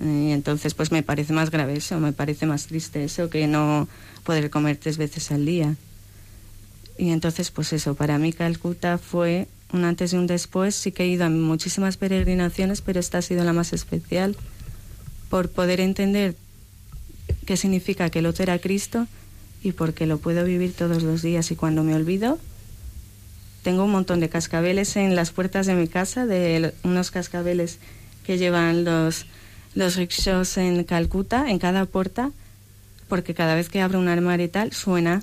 Y 0.00 0.32
entonces, 0.32 0.74
pues 0.74 0.90
me 0.90 1.02
parece 1.02 1.32
más 1.32 1.50
grave 1.50 1.76
eso, 1.76 2.00
me 2.00 2.12
parece 2.12 2.46
más 2.46 2.66
triste 2.66 3.04
eso 3.04 3.30
que 3.30 3.46
no 3.46 3.88
poder 4.24 4.50
comer 4.50 4.76
tres 4.76 4.96
veces 4.96 5.30
al 5.30 5.46
día. 5.46 5.76
Y 6.98 7.10
entonces, 7.10 7.50
pues 7.50 7.72
eso, 7.72 7.94
para 7.94 8.18
mí 8.18 8.32
Calcuta 8.32 8.98
fue 8.98 9.48
un 9.72 9.84
antes 9.84 10.12
y 10.12 10.16
un 10.16 10.26
después. 10.26 10.74
Sí 10.74 10.92
que 10.92 11.04
he 11.04 11.08
ido 11.08 11.24
a 11.24 11.30
muchísimas 11.30 11.96
peregrinaciones, 11.96 12.80
pero 12.80 13.00
esta 13.00 13.18
ha 13.18 13.22
sido 13.22 13.44
la 13.44 13.52
más 13.52 13.72
especial 13.72 14.36
por 15.30 15.50
poder 15.50 15.80
entender 15.80 16.36
qué 17.46 17.56
significa 17.56 18.10
que 18.10 18.20
el 18.20 18.26
otro 18.26 18.44
era 18.44 18.58
Cristo 18.58 19.06
y 19.62 19.72
porque 19.72 20.06
lo 20.06 20.18
puedo 20.18 20.44
vivir 20.44 20.72
todos 20.72 21.02
los 21.02 21.22
días. 21.22 21.50
Y 21.50 21.56
cuando 21.56 21.82
me 21.82 21.94
olvido, 21.94 22.38
tengo 23.62 23.84
un 23.84 23.90
montón 23.90 24.20
de 24.20 24.28
cascabeles 24.28 24.96
en 24.96 25.16
las 25.16 25.30
puertas 25.30 25.66
de 25.66 25.74
mi 25.74 25.88
casa, 25.88 26.26
de 26.26 26.74
unos 26.84 27.10
cascabeles 27.10 27.78
que 28.24 28.38
llevan 28.38 28.84
los, 28.84 29.26
los 29.74 29.96
rickshaws 29.96 30.56
en 30.56 30.84
Calcuta, 30.84 31.50
en 31.50 31.58
cada 31.58 31.86
puerta, 31.86 32.30
porque 33.08 33.34
cada 33.34 33.54
vez 33.54 33.68
que 33.68 33.80
abro 33.80 33.98
un 33.98 34.08
armario 34.08 34.46
y 34.46 34.48
tal, 34.48 34.72
suena 34.72 35.22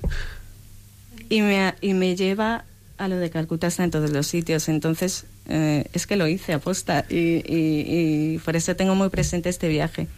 y 1.28 1.40
me, 1.40 1.74
y 1.80 1.94
me 1.94 2.14
lleva 2.14 2.64
a 2.98 3.08
lo 3.08 3.16
de 3.16 3.30
Calcuta 3.30 3.66
está 3.66 3.84
en 3.84 3.90
todos 3.90 4.10
los 4.10 4.26
sitios. 4.26 4.68
Entonces, 4.68 5.24
eh, 5.48 5.86
es 5.92 6.06
que 6.06 6.16
lo 6.16 6.28
hice 6.28 6.52
aposta 6.52 7.04
y, 7.08 7.16
y, 7.16 8.34
y 8.34 8.38
por 8.44 8.54
eso 8.54 8.76
tengo 8.76 8.94
muy 8.94 9.08
presente 9.08 9.48
este 9.48 9.68
viaje. 9.68 10.08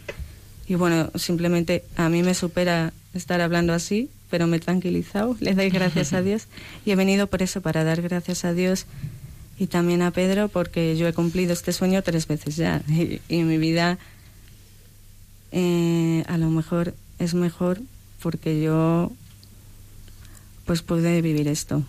Y 0.66 0.74
bueno, 0.74 1.10
simplemente 1.14 1.84
a 1.96 2.08
mí 2.08 2.22
me 2.22 2.34
supera 2.34 2.92
estar 3.14 3.40
hablando 3.40 3.72
así, 3.72 4.10
pero 4.30 4.46
me 4.46 4.56
he 4.56 4.60
tranquilizado, 4.60 5.36
le 5.40 5.54
doy 5.54 5.70
gracias 5.70 6.12
a 6.12 6.22
Dios. 6.22 6.48
Y 6.84 6.90
he 6.90 6.96
venido 6.96 7.26
por 7.26 7.42
eso, 7.42 7.60
para 7.60 7.84
dar 7.84 8.02
gracias 8.02 8.44
a 8.44 8.52
Dios 8.52 8.86
y 9.58 9.68
también 9.68 10.02
a 10.02 10.10
Pedro, 10.10 10.48
porque 10.48 10.96
yo 10.96 11.06
he 11.06 11.12
cumplido 11.12 11.52
este 11.52 11.72
sueño 11.72 12.02
tres 12.02 12.26
veces 12.26 12.56
ya. 12.56 12.82
Y, 12.88 13.20
y 13.28 13.44
mi 13.44 13.58
vida 13.58 13.98
eh, 15.56 16.24
a 16.26 16.36
lo 16.36 16.50
mejor 16.50 16.94
es 17.20 17.32
mejor 17.34 17.80
porque 18.20 18.60
yo 18.60 19.12
pues 20.66 20.82
pude 20.82 21.22
vivir 21.22 21.46
esto. 21.48 21.82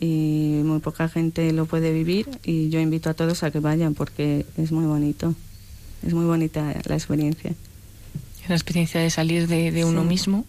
Y 0.00 0.62
muy 0.64 0.78
poca 0.80 1.08
gente 1.08 1.52
lo 1.52 1.66
puede 1.66 1.92
vivir 1.92 2.26
y 2.44 2.70
yo 2.70 2.80
invito 2.80 3.10
a 3.10 3.14
todos 3.14 3.42
a 3.42 3.50
que 3.50 3.60
vayan 3.60 3.94
porque 3.94 4.46
es 4.56 4.72
muy 4.72 4.86
bonito. 4.86 5.34
Es 6.06 6.14
muy 6.14 6.24
bonita 6.24 6.74
la 6.86 6.94
experiencia. 6.94 7.50
Es 7.50 8.46
una 8.46 8.54
experiencia 8.56 9.00
de 9.00 9.10
salir 9.10 9.46
de, 9.46 9.70
de 9.70 9.84
uno 9.84 10.02
Sí. 10.02 10.08
mismo 10.08 10.44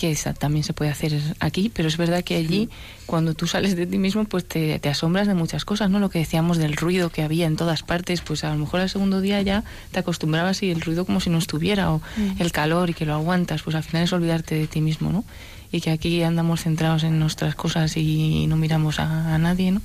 que 0.00 0.10
esa 0.10 0.32
también 0.32 0.64
se 0.64 0.72
puede 0.72 0.90
hacer 0.90 1.20
aquí, 1.40 1.68
pero 1.68 1.86
es 1.86 1.98
verdad 1.98 2.24
que 2.24 2.36
allí, 2.36 2.70
cuando 3.04 3.34
tú 3.34 3.46
sales 3.46 3.76
de 3.76 3.86
ti 3.86 3.98
mismo, 3.98 4.24
pues 4.24 4.46
te, 4.48 4.78
te 4.78 4.88
asombras 4.88 5.26
de 5.26 5.34
muchas 5.34 5.66
cosas, 5.66 5.90
¿no? 5.90 5.98
Lo 5.98 6.08
que 6.08 6.20
decíamos 6.20 6.56
del 6.56 6.74
ruido 6.76 7.10
que 7.10 7.22
había 7.22 7.46
en 7.46 7.56
todas 7.56 7.82
partes, 7.82 8.22
pues 8.22 8.42
a 8.44 8.50
lo 8.50 8.56
mejor 8.56 8.80
al 8.80 8.88
segundo 8.88 9.20
día 9.20 9.42
ya 9.42 9.62
te 9.92 9.98
acostumbrabas 9.98 10.62
y 10.62 10.70
el 10.70 10.80
ruido 10.80 11.04
como 11.04 11.20
si 11.20 11.28
no 11.28 11.36
estuviera, 11.36 11.92
o 11.92 11.98
Mm. 12.16 12.40
el 12.40 12.50
calor 12.50 12.88
y 12.88 12.94
que 12.94 13.04
lo 13.04 13.12
aguantas, 13.12 13.62
pues 13.62 13.76
al 13.76 13.82
final 13.82 14.04
es 14.04 14.12
olvidarte 14.14 14.54
de 14.54 14.66
ti 14.66 14.80
mismo, 14.80 15.12
¿no? 15.12 15.24
Y 15.70 15.82
que 15.82 15.90
aquí 15.90 16.22
andamos 16.22 16.62
centrados 16.62 17.04
en 17.04 17.18
nuestras 17.18 17.54
cosas 17.54 17.96
y 17.98 18.46
no 18.48 18.56
miramos 18.56 18.98
a, 19.00 19.34
a 19.34 19.38
nadie, 19.38 19.70
¿no? 19.70 19.82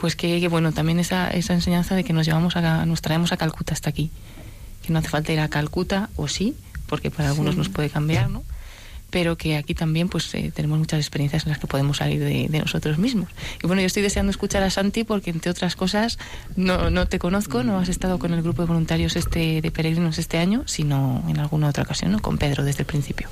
Pues 0.00 0.16
que, 0.16 0.40
que, 0.40 0.48
bueno, 0.48 0.72
también 0.72 0.98
esa, 0.98 1.28
esa 1.30 1.52
enseñanza 1.52 1.94
de 1.94 2.04
que 2.04 2.14
nos 2.14 2.24
llevamos 2.26 2.56
a, 2.56 2.86
nos 2.86 3.02
traemos 3.02 3.30
a 3.32 3.36
Calcuta 3.36 3.74
hasta 3.74 3.90
aquí, 3.90 4.10
que 4.84 4.92
no 4.94 4.98
hace 4.98 5.08
falta 5.10 5.30
ir 5.32 5.40
a 5.40 5.48
Calcuta, 5.48 6.08
o 6.16 6.26
sí, 6.26 6.54
porque 6.86 7.10
para 7.10 7.28
algunos 7.28 7.52
Sí. 7.54 7.58
nos 7.58 7.68
puede 7.68 7.90
cambiar, 7.90 8.30
¿no? 8.30 8.42
Pero 9.12 9.36
que 9.36 9.56
aquí 9.56 9.74
también 9.74 10.08
pues 10.08 10.34
eh, 10.34 10.50
tenemos 10.52 10.78
muchas 10.78 10.98
experiencias 10.98 11.44
en 11.44 11.50
las 11.50 11.58
que 11.58 11.66
podemos 11.68 11.98
salir 11.98 12.18
de, 12.18 12.48
de 12.48 12.58
nosotros 12.58 12.98
mismos. 12.98 13.28
Y 13.62 13.66
bueno, 13.68 13.82
yo 13.82 13.86
estoy 13.86 14.02
deseando 14.02 14.30
escuchar 14.30 14.62
a 14.62 14.70
Santi 14.70 15.04
porque 15.04 15.30
entre 15.30 15.50
otras 15.50 15.76
cosas 15.76 16.18
no, 16.56 16.90
no 16.90 17.06
te 17.06 17.18
conozco, 17.18 17.62
no 17.62 17.78
has 17.78 17.90
estado 17.90 18.18
con 18.18 18.32
el 18.32 18.42
grupo 18.42 18.62
de 18.62 18.68
voluntarios 18.68 19.14
este 19.14 19.60
de 19.60 19.70
peregrinos 19.70 20.18
este 20.18 20.38
año, 20.38 20.64
sino 20.66 21.22
en 21.28 21.38
alguna 21.38 21.68
otra 21.68 21.84
ocasión, 21.84 22.10
¿no? 22.10 22.20
Con 22.20 22.38
Pedro 22.38 22.64
desde 22.64 22.80
el 22.80 22.86
principio. 22.86 23.28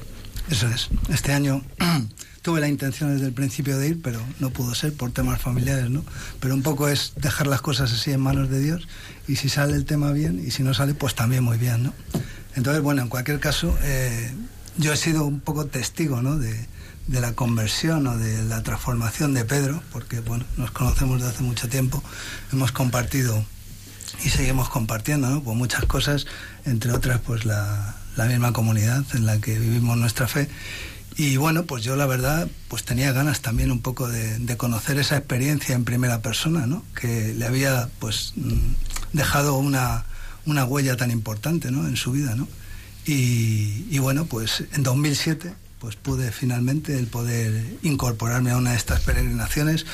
Eso 0.51 0.69
es. 0.69 0.91
Este 1.09 1.33
año 1.33 1.63
tuve 2.43 2.61
la 2.61 2.69
intención 2.69 3.15
desde 3.15 3.27
el 3.27 3.33
principio 3.33 3.79
de 3.79 3.89
ir, 3.89 4.03
pero 4.03 4.21
no 4.39 4.51
pudo 4.51 4.75
ser 4.75 4.93
por 4.93 5.13
temas 5.13 5.41
familiares, 5.41 5.89
¿no? 5.89 6.05
Pero 6.41 6.55
un 6.55 6.63
poco 6.63 6.89
es 6.89 7.15
dejar 7.17 7.47
las 7.47 7.63
cosas 7.63 7.91
así 7.91 8.13
en 8.13 8.21
manos 8.21 8.51
de 8.51 8.61
Dios 8.61 8.87
y 9.27 9.37
si 9.37 9.49
sale 9.49 9.77
el 9.77 9.87
tema 9.87 10.13
bien 10.13 10.43
y 10.47 10.51
si 10.51 10.63
no 10.63 10.75
sale, 10.75 10.93
pues 10.93 11.15
también 11.15 11.43
muy 11.43 11.57
bien, 11.57 11.85
¿no? 11.85 11.95
Entonces, 12.57 12.83
bueno, 12.83 13.01
en 13.03 13.09
cualquier 13.09 13.39
caso, 13.39 13.79
eh, 13.83 14.33
yo 14.77 14.93
he 14.93 14.97
sido 14.97 15.25
un 15.25 15.41
poco 15.41 15.67
testigo, 15.67 16.23
¿no? 16.23 16.39
De, 16.39 16.67
de 17.07 17.21
la 17.21 17.33
conversión 17.33 18.07
o 18.07 18.17
de 18.17 18.45
la 18.45 18.63
transformación 18.63 19.35
de 19.35 19.45
Pedro, 19.45 19.83
porque, 19.93 20.21
bueno, 20.21 20.45
nos 20.57 20.71
conocemos 20.71 21.19
desde 21.21 21.35
hace 21.35 21.43
mucho 21.43 21.69
tiempo, 21.69 22.03
hemos 22.53 22.73
compartido 22.73 23.45
y 24.25 24.31
seguimos 24.31 24.69
compartiendo, 24.69 25.29
¿no? 25.29 25.43
Pues 25.43 25.57
muchas 25.57 25.85
cosas, 25.87 26.27
entre 26.65 26.93
otras, 26.93 27.21
pues 27.21 27.45
la, 27.45 27.97
la 28.17 28.27
misma 28.27 28.53
comunidad 28.53 29.05
en 29.15 29.27
la 29.27 29.41
que 29.41 29.59
vivimos 29.59 29.97
nuestra 29.97 30.29
fe. 30.29 30.49
Y 31.17 31.37
bueno, 31.37 31.65
pues 31.65 31.83
yo 31.83 31.97
la 31.97 32.07
verdad, 32.07 32.49
pues 32.69 32.85
tenía 32.85 33.13
ganas 33.13 33.41
también 33.41 33.71
un 33.73 33.81
poco 33.81 34.09
de, 34.09 34.39
de 34.39 34.57
conocer 34.57 34.99
esa 34.99 35.17
experiencia 35.17 35.75
en 35.75 35.85
primera 35.85 36.23
persona, 36.23 36.67
¿no? 36.67 36.85
Que 36.95 37.35
le 37.35 37.45
había, 37.45 37.89
pues, 37.99 38.35
mm, 38.37 39.15
dejado 39.15 39.57
una, 39.57 40.05
una 40.47 40.65
huella 40.65 40.97
tan 40.97 41.11
importante, 41.11 41.71
¿no? 41.71 41.87
En 41.89 41.97
su 41.97 42.13
vida, 42.13 42.35
¿no? 42.37 42.47
Y, 43.11 43.87
y 43.91 43.99
bueno, 43.99 44.27
pues 44.27 44.65
en 44.73 44.83
2007, 44.83 45.53
pues 45.81 45.97
pude 45.97 46.31
finalmente 46.31 46.97
el 46.97 47.09
poder 47.09 47.65
incorporarme 47.83 48.53
a 48.53 48.57
una 48.57 48.71
de 48.71 48.77
estas 48.77 49.01
peregrinaciones 49.01 49.85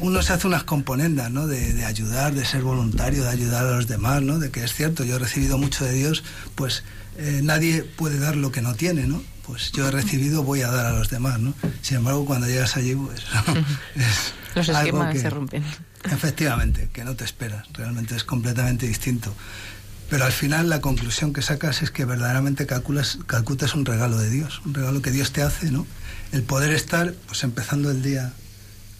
uno 0.00 0.22
se 0.22 0.32
hace 0.32 0.46
unas 0.46 0.64
componendas, 0.64 1.30
¿no? 1.30 1.46
De, 1.46 1.72
de, 1.72 1.84
ayudar, 1.84 2.34
de 2.34 2.44
ser 2.44 2.62
voluntario, 2.62 3.24
de 3.24 3.30
ayudar 3.30 3.66
a 3.66 3.70
los 3.70 3.86
demás, 3.86 4.22
¿no? 4.22 4.38
De 4.38 4.50
que 4.50 4.62
es 4.64 4.74
cierto, 4.74 5.04
yo 5.04 5.16
he 5.16 5.18
recibido 5.18 5.58
mucho 5.58 5.84
de 5.84 5.92
Dios, 5.92 6.22
pues 6.54 6.84
eh, 7.16 7.40
nadie 7.42 7.82
puede 7.82 8.18
dar 8.18 8.36
lo 8.36 8.52
que 8.52 8.62
no 8.62 8.74
tiene, 8.74 9.06
¿no? 9.06 9.22
Pues 9.46 9.72
yo 9.72 9.88
he 9.88 9.90
recibido, 9.90 10.42
voy 10.42 10.62
a 10.62 10.70
dar 10.70 10.86
a 10.86 10.92
los 10.92 11.08
demás, 11.08 11.40
¿no? 11.40 11.54
Sin 11.80 11.98
embargo, 11.98 12.24
cuando 12.24 12.46
llegas 12.46 12.76
allí, 12.76 12.94
pues 12.94 13.22
es 13.94 14.34
los 14.54 14.68
algo 14.68 14.80
esquemas 14.80 15.14
que, 15.14 15.20
se 15.20 15.30
rompen. 15.30 15.64
Efectivamente, 16.04 16.90
que 16.92 17.04
no 17.04 17.14
te 17.16 17.24
esperas, 17.24 17.66
realmente 17.72 18.14
es 18.14 18.24
completamente 18.24 18.86
distinto. 18.86 19.34
Pero 20.12 20.26
al 20.26 20.32
final 20.32 20.68
la 20.68 20.82
conclusión 20.82 21.32
que 21.32 21.40
sacas 21.40 21.80
es 21.80 21.90
que 21.90 22.04
verdaderamente 22.04 22.66
calculas, 22.66 23.18
Calcuta 23.26 23.64
es 23.64 23.74
un 23.74 23.86
regalo 23.86 24.18
de 24.18 24.28
Dios, 24.28 24.60
un 24.66 24.74
regalo 24.74 25.00
que 25.00 25.10
Dios 25.10 25.32
te 25.32 25.40
hace, 25.40 25.70
¿no? 25.70 25.86
El 26.32 26.42
poder 26.42 26.70
estar, 26.74 27.14
pues 27.28 27.42
empezando 27.44 27.90
el 27.90 28.02
día 28.02 28.34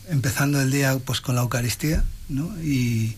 empezando 0.08 0.58
el 0.62 0.70
día 0.70 0.98
pues 1.04 1.20
con 1.20 1.34
la 1.34 1.42
Eucaristía, 1.42 2.02
¿no? 2.30 2.58
Y 2.62 3.14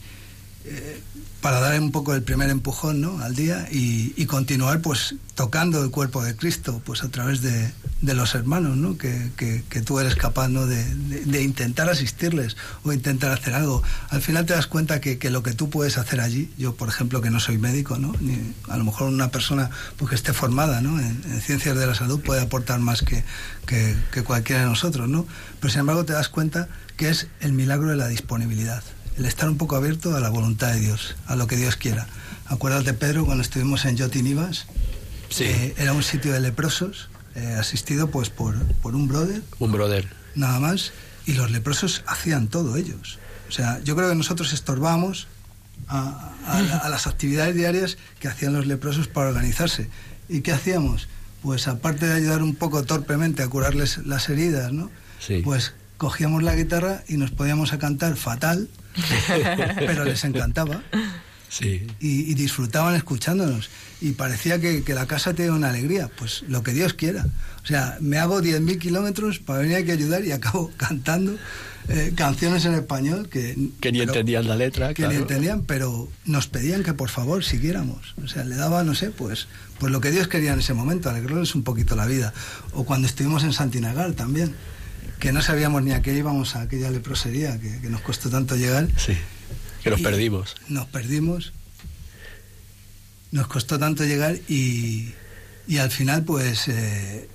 para 1.45 1.61
dar 1.61 1.79
un 1.79 1.93
poco 1.93 2.15
el 2.15 2.23
primer 2.23 2.49
empujón, 2.49 3.03
¿no? 3.03 3.21
Al 3.21 3.35
día 3.35 3.69
y, 3.71 4.25
continuar 4.25 4.81
pues 4.81 5.15
tocando 5.35 5.85
el 5.85 5.91
cuerpo 5.91 6.25
de 6.25 6.35
Cristo, 6.35 6.81
pues 6.87 7.05
a 7.05 7.11
través 7.11 7.43
de, 7.43 7.71
los 8.01 8.35
hermanos, 8.35 8.79
¿no? 8.79 8.97
Que, 8.97 9.31
tú 9.85 10.01
eres 10.01 10.15
capaz, 10.15 10.49
¿no? 10.49 10.67
De, 10.67 11.43
intentar 11.43 11.91
asistirles 11.91 12.57
o 12.83 12.95
intentar 12.95 13.31
hacer 13.31 13.53
algo. 13.53 13.83
Al 14.09 14.23
final 14.23 14.47
te 14.47 14.55
das 14.55 14.67
cuenta 14.67 15.03
que, 15.03 15.19
que, 15.19 15.29
lo 15.29 15.43
que 15.43 15.53
tú 15.53 15.69
puedes 15.69 15.99
hacer 15.99 16.23
allí, 16.23 16.51
yo 16.57 16.77
por 16.77 16.89
ejemplo 16.89 17.21
que 17.21 17.29
no 17.29 17.41
soy 17.41 17.59
médico, 17.59 17.99
¿no? 17.99 18.15
A 18.71 18.79
lo 18.79 18.85
mejor 18.85 19.09
una 19.09 19.31
persona 19.31 19.69
pues, 19.99 20.09
que 20.09 20.17
esté 20.17 20.33
formada, 20.33 20.81
¿no? 20.81 20.99
En, 20.99 21.23
en 21.31 21.41
ciencias 21.43 21.77
de 21.77 21.87
la 21.87 21.95
salud 21.95 22.21
puede 22.21 22.41
aportar 22.41 22.81
más 22.81 23.03
que, 23.03 23.23
que, 23.67 23.95
que 24.13 24.23
cualquiera 24.23 24.63
de 24.63 24.69
nosotros, 24.69 25.11
¿no? 25.11 25.27
Pero 25.61 25.71
sin 25.71 25.81
embargo 25.81 26.07
te 26.07 26.15
das 26.15 26.31
cuenta 26.31 26.69
que 26.97 27.11
es 27.11 27.27
el 27.41 27.53
milagro 27.53 27.91
de 27.91 27.97
la 27.97 28.09
disponibilidad, 28.09 28.83
el 29.17 29.25
estar 29.27 29.49
un 29.49 29.57
poco 29.59 29.77
abierto 29.77 30.17
a 30.17 30.21
la 30.21 30.29
voluntad 30.31 30.73
de 30.73 30.81
Dios, 30.81 31.17
a 31.27 31.37
lo 31.37 31.47
que 31.47 31.57
Dios 31.57 31.77
quiera. 31.77 32.07
Acuérdate, 32.47 32.93
Pedro, 32.95 33.25
cuando 33.25 33.43
estuvimos 33.43 33.85
en 33.85 33.97
Yotinivas, 33.97 34.67
Sí. 35.31 35.45
eh, 35.45 35.75
era 35.79 35.93
un 35.93 36.03
sitio 36.03 36.33
de 36.33 36.41
leprosos, 36.41 37.09
eh, 37.35 37.57
asistido 37.59 38.11
pues 38.11 38.31
por, 38.31 38.55
por 38.83 38.95
un 38.95 39.09
brother, 39.09 39.43
Un 39.59 39.73
brother. 39.73 40.09
nada 40.35 40.61
más, 40.61 40.93
y 41.27 41.33
los 41.35 41.51
leprosos 41.51 42.03
hacían 42.07 42.49
todo 42.49 42.77
ellos. 42.77 43.19
O 43.49 43.53
sea, 43.53 43.81
yo 43.85 43.97
creo 43.97 44.09
que 44.09 44.15
nosotros 44.15 44.53
estorbamos 44.53 45.27
a, 45.89 46.33
a 46.47 46.63
la- 46.63 46.77
a 46.79 46.89
las 46.89 47.07
actividades 47.07 47.55
diarias 47.55 47.99
que 48.21 48.29
hacían 48.29 48.53
los 48.53 48.67
leprosos 48.67 49.09
para 49.09 49.29
organizarse. 49.31 49.89
¿Y 50.29 50.41
qué 50.41 50.53
hacíamos? 50.53 51.09
Pues 51.43 51.69
aparte 51.69 52.07
de 52.07 52.15
ayudar 52.15 52.43
un 52.43 52.55
poco 52.55 52.85
torpemente 52.85 53.43
a 53.43 53.49
curarles 53.49 53.99
las 54.07 54.29
heridas, 54.29 54.73
¿no? 54.73 54.91
Sí. 55.21 55.41
Pues 55.45 55.73
cogíamos 55.99 56.43
la 56.43 56.55
guitarra 56.55 57.03
y 57.09 57.17
nos 57.17 57.31
podíamos 57.33 57.73
a 57.73 57.79
cantar 57.79 58.17
fatal, 58.17 58.69
pero 59.79 60.05
les 60.05 60.25
encantaba 60.25 60.83
Sí. 61.49 61.87
y, 62.01 62.31
y 62.31 62.35
disfrutaban 62.35 62.97
escuchándonos. 62.97 63.71
Y 64.01 64.13
parecía 64.13 64.61
que, 64.61 64.83
que 64.83 64.93
la 64.93 65.07
casa 65.07 65.35
tenía 65.35 65.53
una 65.53 65.69
alegría. 65.69 66.11
Pues 66.19 66.43
lo 66.49 66.65
que 66.65 66.73
Dios 66.73 66.95
quiera. 66.95 67.27
O 67.63 67.67
sea, 67.67 67.97
me 68.01 68.19
hago 68.19 68.43
10.000 68.43 68.79
kilómetros 68.79 69.39
para 69.39 69.61
venir 69.61 69.77
aquí 69.77 69.91
a 69.93 69.95
ayudar 69.95 70.25
y 70.25 70.33
acabo 70.33 70.73
cantando 70.77 71.37
eh, 71.89 72.13
canciones 72.17 72.65
en 72.65 72.75
español 72.75 73.29
que, 73.29 73.55
Que 73.81 73.93
ni 73.93 74.01
pero- 74.01 74.13
entendían 74.13 74.49
la 74.49 74.57
letra, 74.57 74.89
que 74.89 74.95
claro. 75.05 75.13
ni 75.13 75.19
entendían, 75.21 75.63
pero 75.63 76.09
nos 76.25 76.49
pedían 76.49 76.83
que 76.83 76.93
por 76.93 77.09
favor 77.09 77.45
siguiéramos. 77.45 78.15
O 78.25 78.27
sea, 78.27 78.43
le 78.43 78.57
daba, 78.57 78.83
no 78.83 78.97
sé, 78.97 79.11
pues, 79.11 79.47
pues 79.79 79.93
lo 79.93 80.01
que 80.01 80.11
Dios 80.11 80.27
quería 80.27 80.55
en 80.55 80.59
ese 80.59 80.75
momento, 80.75 81.09
alegrarles 81.09 81.55
un 81.55 81.63
poquito 81.63 81.95
la 81.95 82.07
vida. 82.07 82.35
O 82.73 82.85
cuando 82.85 83.07
estuvimos 83.07 83.45
en 83.45 83.53
Santinagar 83.53 84.13
también, 84.15 84.57
que 85.19 85.33
no 85.33 85.43
sabíamos 85.43 85.83
ni 85.83 85.93
a 85.93 86.03
qué 86.03 86.15
íbamos 86.15 86.57
a 86.57 86.63
aquella 86.63 86.91
leprosería, 86.91 87.59
que, 87.61 87.81
que 87.81 87.89
nos 87.89 88.01
costó 88.01 88.31
tanto 88.31 88.57
llegar. 88.57 88.89
Sí. 88.97 89.17
Que 89.83 89.91
nos 89.91 90.01
Y 90.01 90.03
perdimos. 90.03 90.55
Nos 90.69 90.87
perdimos. 90.87 91.53
Nos 93.31 93.47
costó 93.49 93.79
tanto 93.79 94.05
llegar 94.05 94.39
y, 94.49 95.13
y 95.67 95.79
al 95.79 95.91
final, 95.91 96.25
pues, 96.25 96.69
eh, 96.69 97.29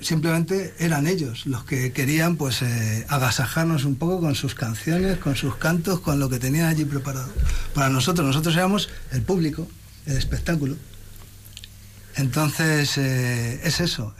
simplemente 0.00 0.74
eran 0.78 1.06
ellos 1.06 1.46
los 1.46 1.64
que 1.64 1.92
querían, 1.92 2.36
pues, 2.36 2.62
eh, 2.62 3.06
agasajarnos 3.08 3.84
un 3.84 3.96
poco 3.96 4.20
con 4.20 4.34
sus 4.34 4.54
canciones, 4.54 5.18
con 5.18 5.34
sus 5.34 5.56
cantos, 5.56 6.00
con 6.00 6.20
lo 6.20 6.28
que 6.28 6.38
tenían 6.38 6.66
allí 6.66 6.84
preparado. 6.84 7.32
Para 7.74 7.88
nosotros, 7.88 8.26
nosotros 8.26 8.54
éramos 8.54 8.88
el 9.12 9.22
público, 9.22 9.66
el 10.06 10.16
espectáculo. 10.16 10.76
Entonces, 12.16 12.96
eh, 12.98 13.60
es 13.64 13.80
eso. 13.80 14.14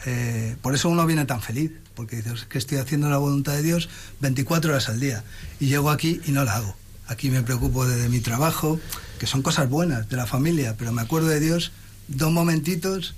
por 0.62 0.74
eso 0.74 0.88
uno 0.88 1.06
viene 1.06 1.26
tan 1.26 1.40
feliz, 1.40 1.70
porque 1.94 2.16
dices 2.16 2.40
"Es 2.40 2.44
que 2.46 2.58
estoy 2.58 2.78
haciendo 2.78 3.08
la 3.08 3.18
voluntad 3.18 3.52
de 3.52 3.62
Dios 3.62 3.88
24 4.20 4.72
horas 4.72 4.88
al 4.88 5.00
día. 5.00 5.24
Y 5.60 5.66
llego 5.66 5.90
aquí 5.90 6.20
y 6.26 6.32
no 6.32 6.44
la 6.44 6.56
hago. 6.56 6.76
Aquí 7.06 7.30
me 7.30 7.42
preocupo 7.42 7.86
de 7.86 8.08
mi 8.08 8.20
trabajo, 8.20 8.80
que 9.18 9.26
son 9.26 9.42
cosas 9.42 9.68
buenas, 9.68 10.08
de 10.08 10.16
la 10.16 10.26
familia, 10.26 10.76
pero 10.78 10.92
me 10.92 11.02
acuerdo 11.02 11.28
de 11.28 11.40
Dios 11.40 11.72
dos 12.08 12.32
momentitos 12.32 13.14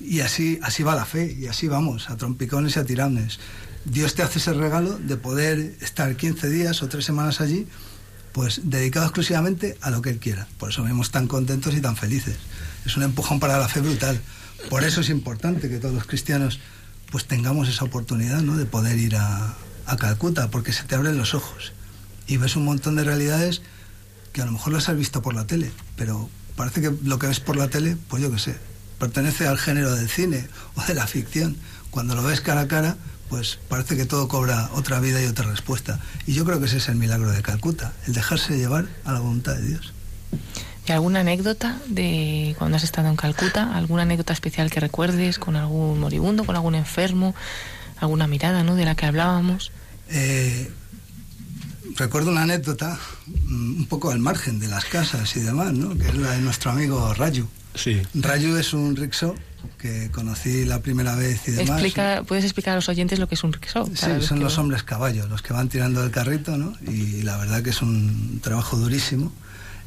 y 0.00 0.20
así, 0.20 0.58
así 0.62 0.82
va 0.82 0.94
la 0.94 1.04
fe, 1.04 1.36
y 1.38 1.46
así 1.46 1.68
vamos, 1.68 2.10
a 2.10 2.16
trompicones 2.16 2.76
y 2.76 2.78
a 2.80 2.84
tirones. 2.84 3.38
Dios 3.84 4.14
te 4.14 4.22
hace 4.22 4.38
ese 4.38 4.52
regalo 4.52 4.98
de 4.98 5.16
poder 5.16 5.76
estar 5.80 6.16
15 6.16 6.48
días 6.48 6.82
o 6.82 6.88
3 6.88 7.04
semanas 7.04 7.40
allí, 7.40 7.66
pues 8.32 8.60
dedicado 8.64 9.06
exclusivamente 9.06 9.76
a 9.80 9.90
lo 9.90 10.02
que 10.02 10.10
Él 10.10 10.18
quiera. 10.18 10.46
Por 10.58 10.70
eso 10.70 10.82
vemos 10.84 11.10
tan 11.10 11.26
contentos 11.26 11.74
y 11.74 11.80
tan 11.80 11.96
felices. 11.96 12.36
Es 12.86 12.96
un 12.96 13.02
empujón 13.02 13.40
para 13.40 13.58
la 13.58 13.68
fe 13.68 13.80
brutal. 13.80 14.20
Por 14.68 14.84
eso 14.84 15.00
es 15.00 15.08
importante 15.08 15.68
que 15.68 15.78
todos 15.78 15.94
los 15.94 16.06
cristianos 16.06 16.60
pues 17.10 17.26
tengamos 17.26 17.68
esa 17.68 17.84
oportunidad 17.84 18.40
¿no? 18.42 18.56
de 18.56 18.66
poder 18.66 18.98
ir 18.98 19.16
a, 19.16 19.54
a 19.86 19.96
Calcuta, 19.96 20.50
porque 20.50 20.72
se 20.72 20.84
te 20.84 20.94
abren 20.94 21.18
los 21.18 21.34
ojos 21.34 21.72
y 22.26 22.36
ves 22.36 22.56
un 22.56 22.64
montón 22.64 22.96
de 22.96 23.04
realidades 23.04 23.62
que 24.32 24.42
a 24.42 24.46
lo 24.46 24.52
mejor 24.52 24.72
las 24.72 24.88
has 24.88 24.96
visto 24.96 25.22
por 25.22 25.34
la 25.34 25.46
tele, 25.46 25.72
pero 25.96 26.30
parece 26.56 26.80
que 26.80 26.92
lo 27.02 27.18
que 27.18 27.26
ves 27.26 27.40
por 27.40 27.56
la 27.56 27.68
tele, 27.68 27.96
pues 28.08 28.22
yo 28.22 28.30
qué 28.30 28.38
sé, 28.38 28.56
pertenece 28.98 29.48
al 29.48 29.58
género 29.58 29.94
del 29.96 30.08
cine 30.08 30.48
o 30.76 30.82
de 30.82 30.94
la 30.94 31.06
ficción. 31.06 31.56
Cuando 31.90 32.14
lo 32.14 32.22
ves 32.22 32.40
cara 32.40 32.60
a 32.60 32.68
cara, 32.68 32.96
pues 33.28 33.58
parece 33.68 33.96
que 33.96 34.06
todo 34.06 34.28
cobra 34.28 34.70
otra 34.74 35.00
vida 35.00 35.20
y 35.20 35.26
otra 35.26 35.46
respuesta. 35.48 35.98
Y 36.26 36.34
yo 36.34 36.44
creo 36.44 36.60
que 36.60 36.66
ese 36.66 36.76
es 36.76 36.88
el 36.88 36.96
milagro 36.96 37.32
de 37.32 37.42
Calcuta, 37.42 37.92
el 38.06 38.12
dejarse 38.12 38.56
llevar 38.56 38.88
a 39.04 39.12
la 39.12 39.20
voluntad 39.20 39.54
de 39.56 39.66
Dios. 39.66 39.92
¿Y 40.90 40.92
alguna 40.92 41.20
anécdota 41.20 41.78
de 41.86 42.56
cuando 42.58 42.76
has 42.76 42.82
estado 42.82 43.06
en 43.08 43.14
Calcuta? 43.14 43.76
¿Alguna 43.76 44.02
anécdota 44.02 44.32
especial 44.32 44.72
que 44.72 44.80
recuerdes 44.80 45.38
con 45.38 45.54
algún 45.54 46.00
moribundo, 46.00 46.44
con 46.44 46.56
algún 46.56 46.74
enfermo? 46.74 47.32
¿Alguna 47.98 48.26
mirada, 48.26 48.64
¿no? 48.64 48.74
De 48.74 48.84
la 48.84 48.96
que 48.96 49.06
hablábamos. 49.06 49.70
Eh, 50.08 50.68
recuerdo 51.94 52.32
una 52.32 52.42
anécdota 52.42 52.98
mm, 53.28 53.76
un 53.76 53.86
poco 53.86 54.10
al 54.10 54.18
margen 54.18 54.58
de 54.58 54.66
las 54.66 54.84
casas 54.84 55.36
y 55.36 55.40
demás, 55.40 55.72
¿no? 55.74 55.96
que 55.96 56.08
es 56.08 56.14
la 56.16 56.32
de 56.32 56.40
nuestro 56.40 56.72
amigo 56.72 57.14
Rayu. 57.14 57.46
Sí. 57.76 58.02
Rayu 58.14 58.56
es 58.56 58.72
un 58.72 58.96
rickshaw 58.96 59.36
que 59.78 60.10
conocí 60.10 60.64
la 60.64 60.82
primera 60.82 61.14
vez 61.14 61.46
y 61.46 61.52
demás. 61.52 61.70
Explica, 61.70 62.24
¿Puedes 62.26 62.42
explicar 62.42 62.72
a 62.72 62.74
los 62.74 62.88
oyentes 62.88 63.20
lo 63.20 63.28
que 63.28 63.36
es 63.36 63.44
un 63.44 63.52
rickshaw? 63.52 63.88
Sí, 63.94 64.06
son 64.22 64.40
los 64.40 64.58
hombres 64.58 64.82
caballos, 64.82 65.30
los 65.30 65.40
que 65.40 65.52
van 65.52 65.68
tirando 65.68 66.02
el 66.02 66.10
carrito, 66.10 66.56
¿no? 66.56 66.72
Y 66.90 67.22
la 67.22 67.36
verdad 67.36 67.62
que 67.62 67.70
es 67.70 67.80
un 67.80 68.40
trabajo 68.42 68.76
durísimo, 68.76 69.32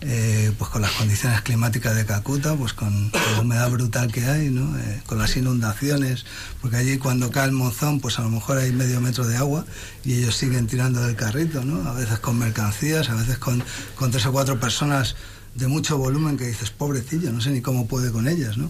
eh, 0.06 0.52
pues 0.58 0.70
con 0.70 0.82
las 0.82 0.92
condiciones 0.92 1.42
climáticas 1.42 1.96
de 1.96 2.06
Calcuta, 2.06 2.56
pues 2.56 2.74
con, 2.74 3.10
con 3.10 3.22
la 3.22 3.40
humedad 3.40 3.72
brutal 3.72 4.12
que 4.12 4.26
hay, 4.26 4.50
¿no? 4.50 4.78
Eh, 4.78 5.02
con 5.06 5.18
las 5.18 5.38
inundaciones, 5.38 6.26
porque 6.62 6.76
allí 6.76 6.98
cuando 6.98 7.32
cae 7.32 7.46
el 7.46 7.54
monzón, 7.54 8.02
pues 8.02 8.20
a 8.20 8.24
lo 8.24 8.30
mejor 8.30 8.58
hay 8.58 8.74
medio 8.74 9.00
metro 9.00 9.26
de 9.26 9.38
agua 9.38 9.66
y 10.04 10.16
ellos 10.16 10.36
siguen 10.36 10.68
tirando 10.68 11.02
del 11.02 11.16
carrito, 11.16 11.64
¿no? 11.64 11.90
A 11.90 11.94
veces 11.94 12.20
con 12.20 12.38
mercancías, 12.38 13.10
a 13.10 13.16
veces 13.16 13.38
con, 13.38 13.64
con 13.96 14.12
tres 14.12 14.26
o 14.26 14.34
cuatro 14.34 14.60
personas 14.60 15.16
de 15.56 15.68
mucho 15.68 15.98
volumen 15.98 16.36
que 16.38 16.48
dices, 16.48 16.70
pobrecillo, 16.70 17.32
no 17.32 17.40
sé 17.40 17.52
ni 17.52 17.62
cómo 17.62 17.88
puede 17.88 18.12
con 18.12 18.28
ellas, 18.28 18.58
¿no? 18.58 18.70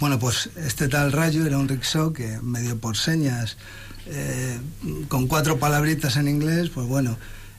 Bueno, 0.00 0.18
pues 0.18 0.50
este 0.56 0.88
tal 0.88 1.12
Rayo 1.12 1.46
era 1.46 1.56
un 1.56 1.68
rickshaw 1.68 2.12
que 2.12 2.38
medio 2.42 2.78
por 2.78 2.98
señas, 2.98 3.56
eh, 4.06 4.58
con 5.08 5.26
cuatro 5.26 5.58
palabritas 5.58 6.16
en 6.16 6.28
inglés, 6.28 6.68
pues 6.68 6.86
bueno, 6.86 7.16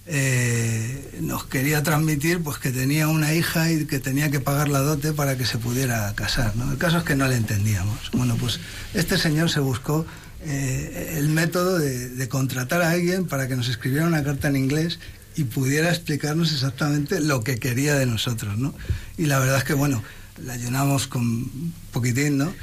eh, 0.08 1.18
nos 1.22 1.46
quería 1.46 1.82
transmitir 1.82 2.42
pues 2.44 2.58
que 2.60 2.72
tenía 2.72 3.08
una 3.08 3.34
hija 3.34 3.72
y 3.72 3.86
que 3.86 4.00
tenía 4.00 4.30
que 4.30 4.40
pagar 4.40 4.70
la 4.70 4.80
dote 4.80 5.14
para 5.14 5.38
que 5.38 5.46
se 5.46 5.58
pudiera 5.58 6.14
casar. 6.14 6.56
¿no? 6.56 6.72
El 6.72 6.78
caso 6.78 7.00
es 7.00 7.04
que 7.04 7.16
no 7.16 7.28
le 7.28 7.36
entendíamos. 7.36 8.12
Bueno, 8.14 8.36
pues 8.40 8.60
este 8.94 9.18
señor 9.18 9.50
se 9.50 9.60
buscó 9.60 10.06
eh, 10.42 11.16
el 11.18 11.30
método 11.30 11.80
de, 11.80 12.28
contratar 12.30 12.84
a 12.84 12.92
alguien 12.92 13.26
para 13.26 13.48
que 13.48 13.56
nos 13.56 13.68
escribiera 13.68 14.06
una 14.06 14.24
carta 14.24 14.48
en 14.48 14.58
inglés 14.58 15.00
y 15.36 15.46
pudiera 15.46 15.90
explicarnos 15.90 16.54
exactamente 16.54 17.20
lo 17.20 17.44
que 17.44 17.58
quería 17.58 17.96
de 17.96 18.06
nosotros, 18.06 18.58
¿no? 18.58 18.74
Y 19.18 19.26
la 19.26 19.40
verdad 19.40 19.58
es 19.58 19.64
que, 19.64 19.74
bueno, 19.74 20.04
la 20.44 20.56
llenamos 20.56 21.08
con 21.08 21.24
un 21.24 21.74
poquitín, 21.92 22.38
¿no? 22.38 22.54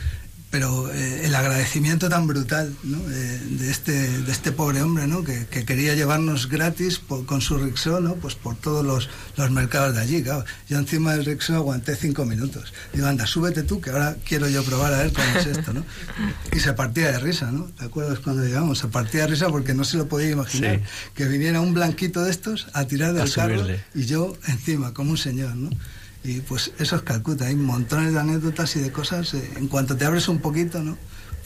Pero 0.53 0.93
eh, 0.93 1.23
el 1.25 1.35
agradecimiento 1.35 2.11
tan 2.11 2.27
brutal 2.27 2.77
¿no? 2.85 2.99
Eh, 3.11 3.41
de, 3.59 3.71
este, 3.71 3.93
de 3.93 4.31
este 4.31 4.53
pobre 4.53 4.83
hombre 4.83 5.07
¿no? 5.07 5.25
que, 5.25 5.47
que 5.47 5.65
quería 5.65 5.95
llevarnos 5.95 6.47
gratis 6.49 6.99
por- 6.99 7.25
con 7.25 7.41
su 7.41 7.57
rickshaw 7.57 8.01
¿no? 8.03 8.17
pues 8.17 8.35
por 8.35 8.55
todos 8.57 8.85
los, 8.85 9.09
los 9.39 9.51
mercados 9.51 9.95
de 9.95 10.03
allí. 10.03 10.23
Claro. 10.23 10.45
Yo 10.69 10.79
encima 10.79 11.15
del 11.17 11.25
rickshaw 11.25 11.57
aguanté 11.57 11.97
cinco 11.97 12.27
minutos. 12.27 12.73
Digo, 12.93 13.07
anda, 13.07 13.27
súbete 13.27 13.63
tú, 13.63 13.81
que 13.81 13.89
ahora 13.91 14.15
quiero 14.29 14.47
yo 14.47 14.63
probar 14.63 14.93
a 14.93 14.99
ver 14.99 15.13
cómo 15.15 15.27
es 15.39 15.47
esto. 15.47 15.73
¿no? 15.73 15.87
Y 16.55 16.61
se 16.61 16.75
partía 16.75 17.11
de 17.13 17.19
risa, 17.19 17.51
¿no? 17.51 17.65
¿Te 17.79 17.87
acuerdas 17.87 18.19
cuando 18.19 18.45
llegamos? 18.45 18.79
Se 18.79 18.89
partía 18.89 19.23
de 19.23 19.29
risa 19.29 19.49
porque 19.49 19.73
no 19.73 19.85
se 19.85 19.97
lo 19.97 20.07
podía 20.07 20.29
imaginar. 20.31 20.77
Sí. 20.77 20.83
Que 21.15 21.25
viniera 21.29 21.63
un 21.63 21.73
blanquito 21.73 22.23
de 22.23 22.31
estos 22.31 22.67
a 22.75 22.85
tirar 22.85 23.15
del 23.15 23.23
A 23.23 23.33
carro 23.35 23.55
subirle. 23.61 23.83
y 23.95 24.05
yo 24.05 24.37
encima, 24.49 24.93
como 24.93 25.13
un 25.13 25.17
señor, 25.19 25.57
¿no? 25.57 25.71
Y 26.25 26.41
pues 26.41 26.73
eso 26.79 26.97
es 26.97 27.03
Calcuta, 27.03 27.47
hay 27.47 27.57
montones 27.57 28.13
de 28.13 28.21
anécdotas 28.21 28.77
y 28.77 28.81
de 28.81 28.93
cosas. 28.93 29.35
eh, 29.35 29.51
en 29.57 29.69
cuanto 29.69 29.97
te 29.97 30.05
abres 30.05 30.29
un 30.29 30.39
poquito, 30.39 30.83
¿no? 30.83 30.97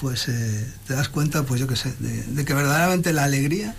Pues 0.01 0.28
eh, 0.28 0.66
te 0.86 0.94
das 0.94 1.09
cuenta, 1.09 1.44
pues 1.44 1.61
yo 1.61 1.66
qué 1.66 1.77
sé, 1.77 1.94
de, 1.98 2.23
de 2.24 2.44
que 2.44 2.53
verdaderamente 2.53 3.12
la 3.15 3.24
alegría 3.24 3.74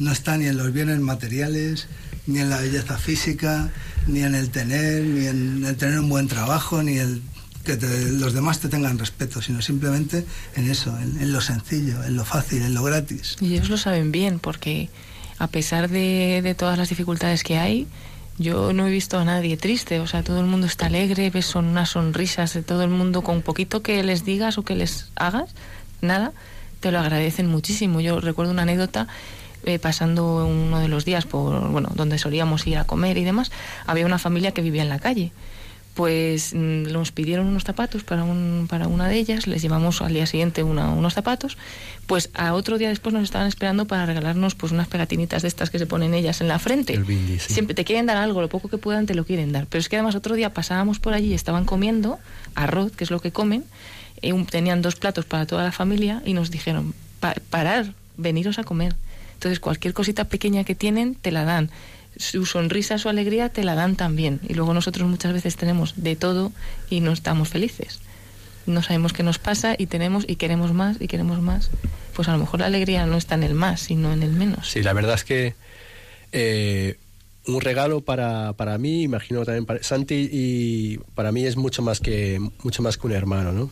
no 0.00 0.10
está 0.10 0.36
ni 0.36 0.46
en 0.46 0.56
los 0.56 0.72
bienes 0.72 0.98
materiales, 0.98 1.86
ni 2.26 2.40
en 2.40 2.50
la 2.50 2.58
belleza 2.60 2.98
física, 2.98 3.70
ni 4.08 4.24
en 4.24 4.34
el 4.34 4.50
tener, 4.50 5.04
ni 5.04 5.26
en 5.26 5.64
el 5.64 5.76
tener 5.76 6.00
un 6.00 6.08
buen 6.08 6.26
trabajo, 6.26 6.82
ni 6.82 6.98
el 6.98 7.22
que 7.62 7.76
te- 7.76 8.10
los 8.10 8.32
demás 8.34 8.58
te 8.58 8.68
tengan 8.68 8.98
respeto, 8.98 9.40
sino 9.40 9.62
simplemente 9.62 10.26
en 10.56 10.68
eso, 10.68 10.98
en, 10.98 11.20
en 11.20 11.32
lo 11.32 11.40
sencillo, 11.40 12.02
en 12.02 12.16
lo 12.16 12.24
fácil, 12.24 12.62
en 12.62 12.74
lo 12.74 12.82
gratis. 12.82 13.36
Y 13.40 13.54
ellos 13.54 13.68
lo 13.70 13.76
saben 13.78 14.10
bien, 14.10 14.40
porque 14.40 14.90
a 15.38 15.46
pesar 15.46 15.88
de, 15.88 16.40
de 16.42 16.54
todas 16.56 16.76
las 16.76 16.88
dificultades 16.88 17.44
que 17.44 17.56
hay, 17.58 17.86
yo 18.38 18.72
no 18.72 18.86
he 18.86 18.90
visto 18.90 19.18
a 19.18 19.24
nadie 19.24 19.56
triste. 19.56 20.00
O 20.00 20.06
sea, 20.06 20.22
todo 20.22 20.40
el 20.40 20.46
mundo 20.46 20.66
está 20.66 20.86
alegre, 20.86 21.30
ves 21.30 21.46
son 21.46 21.66
unas 21.66 21.90
sonrisas 21.90 22.54
de 22.54 22.62
todo 22.62 22.82
el 22.82 22.90
mundo, 22.90 23.22
con 23.22 23.42
poquito 23.42 23.82
que 23.82 24.02
les 24.02 24.24
digas 24.24 24.58
o 24.58 24.62
que 24.62 24.74
les 24.74 25.10
hagas, 25.16 25.54
nada, 26.00 26.32
te 26.80 26.90
lo 26.90 26.98
agradecen 26.98 27.46
muchísimo. 27.46 28.00
Yo 28.00 28.20
recuerdo 28.20 28.52
una 28.52 28.62
anécdota. 28.62 29.06
eh, 29.66 29.78
pasando 29.78 30.46
uno 30.46 30.78
de 30.78 30.88
los 30.88 31.06
días 31.06 31.24
por 31.24 31.70
bueno 31.70 31.88
donde 31.94 32.18
solíamos 32.18 32.66
ir 32.66 32.76
a 32.76 32.84
comer 32.84 33.16
y 33.16 33.24
demás 33.24 33.50
había 33.86 34.04
una 34.04 34.18
familia 34.18 34.52
que 34.52 34.60
vivía 34.60 34.82
en 34.82 34.90
la 34.90 34.98
calle 34.98 35.32
pues 35.94 36.52
mm, 36.54 36.90
nos 36.92 37.12
pidieron 37.12 37.46
unos 37.46 37.64
zapatos 37.64 38.02
para, 38.02 38.24
un, 38.24 38.66
para 38.68 38.88
una 38.88 39.08
de 39.08 39.16
ellas, 39.16 39.46
les 39.46 39.62
llevamos 39.62 40.02
al 40.02 40.12
día 40.12 40.26
siguiente 40.26 40.62
una- 40.62 40.90
unos 40.90 41.14
zapatos, 41.14 41.56
pues 42.06 42.30
a 42.34 42.52
otro 42.54 42.78
día 42.78 42.88
después 42.88 43.12
nos 43.12 43.22
estaban 43.22 43.46
esperando 43.46 43.86
para 43.86 44.04
regalarnos 44.04 44.54
pues 44.56 44.72
unas 44.72 44.88
pegatinitas 44.88 45.42
de 45.42 45.48
estas 45.48 45.70
que 45.70 45.78
se 45.78 45.86
ponen 45.86 46.12
ellas 46.12 46.40
en 46.40 46.48
la 46.48 46.58
frente. 46.58 46.94
El 46.94 47.04
bindi, 47.04 47.38
sí. 47.38 47.52
Siempre 47.54 47.74
te 47.74 47.84
quieren 47.84 48.06
dar 48.06 48.16
algo, 48.16 48.40
lo 48.40 48.48
poco 48.48 48.68
que 48.68 48.76
puedan 48.78 49.06
te 49.06 49.14
lo 49.14 49.24
quieren 49.24 49.52
dar. 49.52 49.66
Pero 49.66 49.80
es 49.80 49.88
que 49.88 49.96
además 49.96 50.14
otro 50.16 50.34
día 50.34 50.52
pasábamos 50.52 50.98
por 50.98 51.14
allí 51.14 51.28
y 51.28 51.34
estaban 51.34 51.64
comiendo 51.64 52.18
arroz, 52.56 52.92
que 52.92 53.04
es 53.04 53.10
lo 53.10 53.20
que 53.20 53.30
comen, 53.30 53.64
eh, 54.20 54.32
un- 54.32 54.46
tenían 54.46 54.82
dos 54.82 54.96
platos 54.96 55.24
para 55.24 55.46
toda 55.46 55.62
la 55.64 55.72
familia 55.72 56.22
y 56.26 56.32
nos 56.34 56.50
dijeron, 56.50 56.92
"Pa- 57.20 57.36
parar, 57.50 57.92
veniros 58.16 58.58
a 58.58 58.64
comer. 58.64 58.94
Entonces 59.34 59.60
cualquier 59.60 59.94
cosita 59.94 60.24
pequeña 60.24 60.64
que 60.64 60.74
tienen 60.74 61.14
te 61.14 61.30
la 61.30 61.44
dan. 61.44 61.70
Su 62.16 62.46
sonrisa, 62.46 62.98
su 62.98 63.08
alegría 63.08 63.48
te 63.48 63.64
la 63.64 63.74
dan 63.74 63.96
también. 63.96 64.40
Y 64.48 64.54
luego 64.54 64.72
nosotros 64.74 65.08
muchas 65.08 65.32
veces 65.32 65.56
tenemos 65.56 65.94
de 65.96 66.16
todo 66.16 66.52
y 66.90 67.00
no 67.00 67.12
estamos 67.12 67.48
felices. 67.48 68.00
No 68.66 68.82
sabemos 68.82 69.12
qué 69.12 69.22
nos 69.22 69.38
pasa 69.38 69.74
y 69.76 69.86
tenemos 69.86 70.24
y 70.26 70.36
queremos 70.36 70.72
más 70.72 70.96
y 71.00 71.08
queremos 71.08 71.40
más. 71.40 71.70
Pues 72.14 72.28
a 72.28 72.32
lo 72.32 72.38
mejor 72.38 72.60
la 72.60 72.66
alegría 72.66 73.04
no 73.06 73.16
está 73.16 73.34
en 73.34 73.42
el 73.42 73.54
más, 73.54 73.80
sino 73.80 74.12
en 74.12 74.22
el 74.22 74.30
menos. 74.32 74.70
Sí, 74.70 74.82
la 74.82 74.92
verdad 74.92 75.14
es 75.16 75.24
que 75.24 75.54
eh, 76.32 76.96
un 77.46 77.60
regalo 77.60 78.00
para, 78.00 78.54
para 78.54 78.78
mí, 78.78 79.02
imagino 79.02 79.44
también 79.44 79.66
para 79.66 79.82
Santi, 79.82 80.28
y 80.32 80.98
para 81.14 81.30
mí 81.32 81.44
es 81.44 81.56
mucho 81.56 81.82
más 81.82 82.00
que, 82.00 82.40
mucho 82.62 82.82
más 82.82 82.96
que 82.96 83.06
un 83.06 83.12
hermano, 83.12 83.52
¿no? 83.52 83.70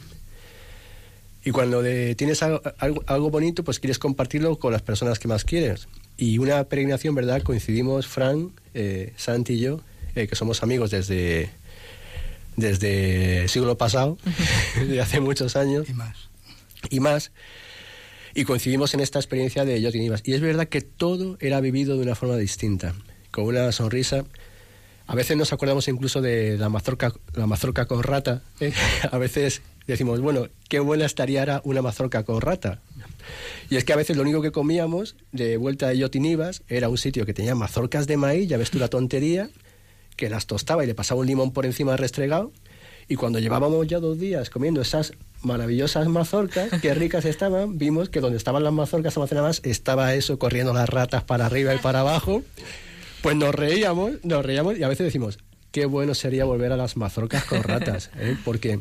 Y 1.44 1.51
cuando 1.51 1.82
de- 1.82 2.14
tienes 2.14 2.43
algo, 2.43 2.60
algo, 2.78 3.02
algo 3.06 3.31
bonito, 3.31 3.64
pues 3.64 3.81
quieres 3.81 3.98
compartirlo 3.98 4.59
con 4.59 4.73
las 4.73 4.82
personas 4.82 5.19
que 5.19 5.27
más 5.28 5.44
quieres. 5.44 5.89
Y 6.23 6.39
una 6.39 6.62
peregrinación, 6.62 7.16
¿verdad? 7.16 7.43
Coincidimos, 7.43 8.07
Fran, 8.07 8.53
eh, 8.74 9.12
Santi 9.16 9.55
y 9.55 9.59
yo, 9.59 9.81
eh, 10.15 10.28
que 10.28 10.36
somos 10.36 10.62
amigos 10.62 10.93
desde, 10.93 11.51
desde 12.55 13.43
el 13.43 13.49
siglo 13.49 13.77
pasado, 13.77 14.16
de 14.89 15.01
hace 15.01 15.19
muchos 15.19 15.57
años. 15.57 15.89
Y 15.89 15.94
más. 15.94 16.28
Y 16.90 17.01
más. 17.01 17.32
Y 18.36 18.44
coincidimos 18.44 18.94
en 18.94 19.01
esta 19.01 19.19
experiencia 19.19 19.65
de 19.65 19.82
Yotin 19.82 20.01
Ibas. 20.01 20.23
Y 20.24 20.35
es 20.35 20.40
verdad 20.40 20.69
que 20.69 20.81
todo 20.81 21.39
era 21.40 21.61
vivido 21.61 21.97
de 21.97 22.05
una 22.05 22.15
forma 22.15 22.36
distinta, 22.36 22.94
con 23.32 23.47
una 23.47 23.73
sonrisa. 23.73 24.24
A 25.09 25.16
veces 25.16 25.36
nos 25.36 25.53
acordamos 25.53 25.89
incluso 25.89 26.20
de 26.20 26.57
la 26.57 26.69
mazorca, 26.69 27.12
la 27.35 27.49
mazorca 27.49 27.86
con 27.86 28.01
rata. 28.05 28.43
¿eh? 28.61 28.73
A 29.11 29.19
veces 29.19 29.61
decimos, 29.87 30.21
bueno, 30.21 30.49
qué 30.69 30.81
buena 30.81 31.05
estaría 31.05 31.61
una 31.65 31.83
mazorca 31.83 32.25
con 32.25 32.41
rata. 32.41 32.81
Y 33.71 33.77
es 33.77 33.85
que 33.85 33.93
a 33.93 33.97
veces 33.97 34.17
lo 34.17 34.23
único 34.23 34.43
que 34.43 34.53
comíamos 34.53 35.17
de 35.33 35.57
vuelta 35.57 35.89
de 35.89 35.99
Yotinibas 35.99 36.63
era 36.69 36.89
un 36.89 36.99
sitio 36.99 37.27
que 37.27 37.35
tenía 37.35 37.55
mazorcas 37.55 38.07
de 38.07 38.17
maíz, 38.17 38.49
ya 38.49 38.57
ves 38.57 38.71
tú 38.71 38.79
la 38.79 38.89
tontería, 38.89 39.51
que 40.17 40.29
las 40.29 40.47
tostaba 40.47 40.85
y 40.85 40.87
le 40.87 40.95
pasaba 40.95 41.21
un 41.21 41.27
limón 41.27 41.53
por 41.53 41.67
encima 41.67 41.97
restregado. 41.97 42.53
Y 43.09 43.17
cuando 43.17 43.39
llevábamos 43.39 43.87
ya 43.87 43.99
dos 43.99 44.19
días 44.19 44.51
comiendo 44.51 44.81
esas 44.81 45.13
maravillosas 45.43 46.07
mazorcas, 46.09 46.71
qué 46.81 46.95
ricas 46.95 47.25
estaban, 47.25 47.79
vimos 47.79 48.09
que 48.09 48.21
donde 48.21 48.39
estaban 48.39 48.63
las 48.63 48.73
mazorcas 48.73 49.17
almacenadas 49.17 49.61
estaba 49.65 50.15
eso, 50.15 50.39
corriendo 50.39 50.73
las 50.73 50.89
ratas 50.89 51.25
para 51.25 51.47
arriba 51.47 51.75
y 51.75 51.79
para 51.79 52.01
abajo. 52.01 52.43
Pues 53.23 53.37
nos 53.37 53.55
reíamos, 53.55 54.25
nos 54.25 54.45
reíamos 54.45 54.79
y 54.79 54.83
a 54.83 54.89
veces 54.89 55.07
decimos, 55.07 55.39
qué 55.71 55.87
bueno 55.87 56.15
sería 56.15 56.45
volver 56.45 56.73
a 56.73 56.77
las 56.77 56.97
mazorcas 56.97 57.45
con 57.45 57.63
ratas, 57.63 58.11
¿eh? 58.19 58.37
porque 58.45 58.81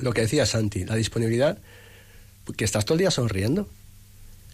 lo 0.00 0.12
que 0.12 0.22
decía 0.22 0.46
Santi, 0.46 0.84
la 0.84 0.94
disponibilidad, 0.94 1.58
que 2.56 2.64
estás 2.64 2.84
todo 2.84 2.94
el 2.94 3.00
día 3.00 3.10
sonriendo, 3.10 3.68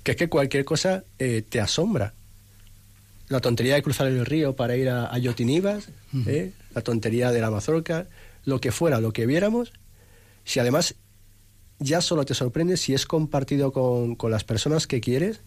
que 0.03 0.13
es 0.13 0.17
que 0.17 0.29
cualquier 0.29 0.65
cosa 0.65 1.05
eh, 1.19 1.43
te 1.49 1.61
asombra. 1.61 2.15
La 3.29 3.41
tontería 3.41 3.75
de 3.75 3.83
cruzar 3.83 4.07
el 4.07 4.25
río 4.25 4.57
para 4.57 4.77
ir 4.77 4.89
a, 4.89 5.13
a 5.13 5.19
Yotinibas, 5.19 5.89
¿eh? 6.27 6.53
la 6.75 6.83
tontería 6.83 7.31
de 7.31 7.41
la 7.41 7.51
mazorca, 7.51 8.07
lo 8.45 8.61
que 8.61 8.73
fuera, 8.73 9.01
lo 9.01 9.13
que 9.13 9.27
viéramos, 9.27 9.73
si 10.45 10.61
además 10.61 10.95
ya 11.79 12.01
solo 12.01 12.25
te 12.25 12.35
sorprende 12.35 12.77
si 12.77 12.95
es 12.95 13.07
compartido 13.07 13.73
con, 13.73 14.17
con 14.17 14.31
las 14.31 14.45
personas 14.45 14.87
que 14.87 15.01
quieres, 15.01 15.41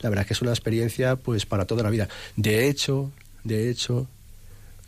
la 0.00 0.10
verdad 0.10 0.22
es 0.22 0.28
que 0.28 0.34
es 0.34 0.42
una 0.42 0.50
experiencia 0.50 1.16
pues 1.16 1.46
para 1.46 1.64
toda 1.64 1.82
la 1.82 1.90
vida. 1.90 2.08
De 2.36 2.68
hecho, 2.68 3.10
de 3.42 3.70
hecho, 3.70 4.06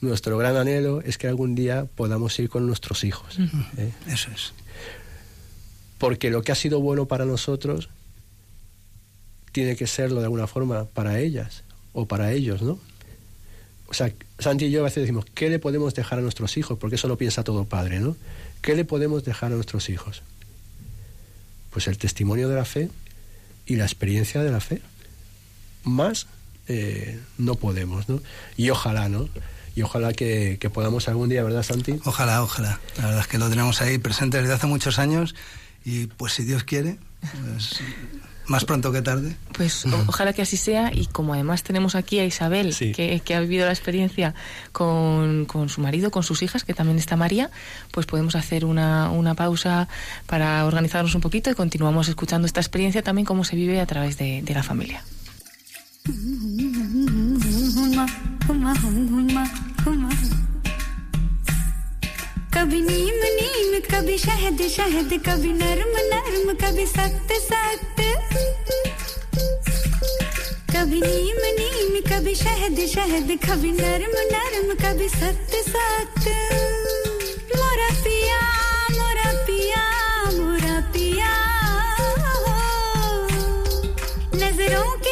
nuestro 0.00 0.36
gran 0.38 0.56
anhelo 0.56 1.00
es 1.02 1.18
que 1.18 1.28
algún 1.28 1.54
día 1.54 1.86
podamos 1.94 2.38
ir 2.38 2.48
con 2.48 2.66
nuestros 2.66 3.04
hijos. 3.04 3.38
¿eh? 3.76 3.92
Eso 4.08 4.30
es. 4.30 4.52
Porque 5.98 6.30
lo 6.30 6.42
que 6.42 6.52
ha 6.52 6.54
sido 6.54 6.80
bueno 6.80 7.06
para 7.06 7.24
nosotros 7.24 7.88
tiene 9.52 9.76
que 9.76 9.86
serlo 9.86 10.20
de 10.20 10.26
alguna 10.26 10.46
forma 10.46 10.84
para 10.84 11.18
ellas 11.18 11.62
o 11.92 12.06
para 12.06 12.32
ellos, 12.32 12.60
¿no? 12.60 12.78
O 13.88 13.94
sea, 13.94 14.12
Santi 14.38 14.66
y 14.66 14.70
yo 14.70 14.80
a 14.80 14.84
veces 14.84 15.02
decimos, 15.02 15.24
¿qué 15.34 15.48
le 15.48 15.58
podemos 15.58 15.94
dejar 15.94 16.18
a 16.18 16.22
nuestros 16.22 16.56
hijos? 16.56 16.76
Porque 16.78 16.96
eso 16.96 17.08
lo 17.08 17.16
piensa 17.16 17.44
todo 17.44 17.64
padre, 17.64 18.00
¿no? 18.00 18.16
¿Qué 18.60 18.74
le 18.74 18.84
podemos 18.84 19.24
dejar 19.24 19.52
a 19.52 19.54
nuestros 19.54 19.88
hijos? 19.88 20.22
Pues 21.70 21.86
el 21.86 21.96
testimonio 21.96 22.48
de 22.48 22.56
la 22.56 22.64
fe 22.64 22.90
y 23.64 23.76
la 23.76 23.84
experiencia 23.84 24.42
de 24.42 24.50
la 24.50 24.60
fe. 24.60 24.82
Más 25.84 26.26
eh, 26.68 27.20
no 27.38 27.54
podemos, 27.54 28.08
¿no? 28.08 28.20
Y 28.56 28.70
ojalá, 28.70 29.08
¿no? 29.08 29.28
Y 29.76 29.82
ojalá 29.82 30.12
que, 30.12 30.56
que 30.58 30.70
podamos 30.70 31.06
algún 31.08 31.28
día, 31.28 31.44
¿verdad, 31.44 31.62
Santi? 31.62 32.00
Ojalá, 32.04 32.42
ojalá. 32.42 32.80
La 32.98 33.04
verdad 33.06 33.20
es 33.20 33.26
que 33.28 33.38
lo 33.38 33.48
tenemos 33.48 33.80
ahí 33.82 33.98
presente 33.98 34.40
desde 34.40 34.54
hace 34.54 34.66
muchos 34.66 34.98
años 34.98 35.34
y 35.84 36.06
pues 36.08 36.32
si 36.32 36.44
Dios 36.44 36.64
quiere, 36.64 36.96
pues, 37.20 37.80
más 38.46 38.64
pronto 38.64 38.90
que 38.90 39.02
tarde. 39.02 39.36
Pues 39.52 39.84
o- 39.84 40.04
ojalá 40.08 40.32
que 40.32 40.40
así 40.40 40.56
sea 40.56 40.90
y 40.94 41.06
como 41.06 41.34
además 41.34 41.62
tenemos 41.62 41.94
aquí 41.94 42.18
a 42.20 42.24
Isabel, 42.24 42.72
Sí. 42.72 42.92
que, 42.92 43.20
que 43.22 43.34
ha 43.34 43.40
vivido 43.40 43.66
la 43.66 43.72
experiencia 43.72 44.34
con, 44.72 45.44
con 45.44 45.68
su 45.68 45.82
marido, 45.82 46.10
con 46.10 46.22
sus 46.22 46.42
hijas, 46.42 46.64
que 46.64 46.72
también 46.72 46.96
está 46.98 47.16
María, 47.16 47.50
pues 47.90 48.06
podemos 48.06 48.34
hacer 48.34 48.64
una, 48.64 49.10
una 49.10 49.34
pausa 49.34 49.88
para 50.26 50.64
organizarnos 50.64 51.14
un 51.14 51.20
poquito 51.20 51.50
y 51.50 51.54
continuamos 51.54 52.08
escuchando 52.08 52.46
esta 52.46 52.60
experiencia 52.60 53.02
también 53.02 53.26
cómo 53.26 53.44
se 53.44 53.56
vive 53.56 53.78
a 53.80 53.86
través 53.86 54.16
de, 54.16 54.40
de 54.42 54.54
la 54.54 54.62
familia. 54.62 55.04
कभी 62.54 62.80
नीम 62.80 63.18
नीम 63.36 63.80
कभी 63.80 64.18
शहद 64.18 64.62
शहद, 64.68 65.10
कभी 65.28 65.52
नरम 65.52 65.92
नरम, 66.12 66.54
कभी 66.54 66.86
सख्त 66.86 67.32
सख्त। 67.32 67.98
कभी 70.76 71.00
नीम 71.00 71.40
नीम, 71.60 72.00
कभी 72.00 72.34
शहद 72.34 72.86
शहद, 72.94 73.38
कभी 73.44 73.72
नरम 73.72 74.14
नरम, 74.32 74.74
कभी 74.74 75.08
सख्त 75.08 75.52
सख्त। 75.68 76.28
मोरा 77.56 77.90
पिया 78.04 78.40
मोरा 78.92 79.32
पिया 79.46 79.84
मोरा 80.30 80.80
पिया। 80.80 81.32
नज़रों 84.34 85.05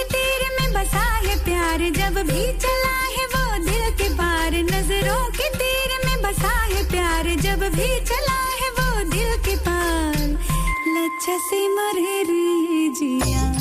प्यार 1.74 1.90
जब 1.90 2.18
भी 2.26 2.42
चला 2.62 2.96
है 3.14 3.24
वो 3.26 3.64
दिल 3.64 3.90
के 3.98 4.08
पार, 4.14 4.54
नज़रों 4.64 5.24
के 5.30 5.48
तीर 5.54 5.96
में 6.04 6.22
बसा 6.22 6.52
है 6.62 6.82
प्यार। 6.90 7.28
जब 7.42 7.64
भी 7.74 7.88
चला 8.00 8.38
है 8.60 8.70
वो 8.78 9.10
दिल 9.10 9.34
के 9.42 9.56
पार 9.66 10.22
लच्छा 10.94 11.36
से 11.48 11.66
मरे 11.74 12.22
रे 12.30 12.88
जिया। 12.94 13.53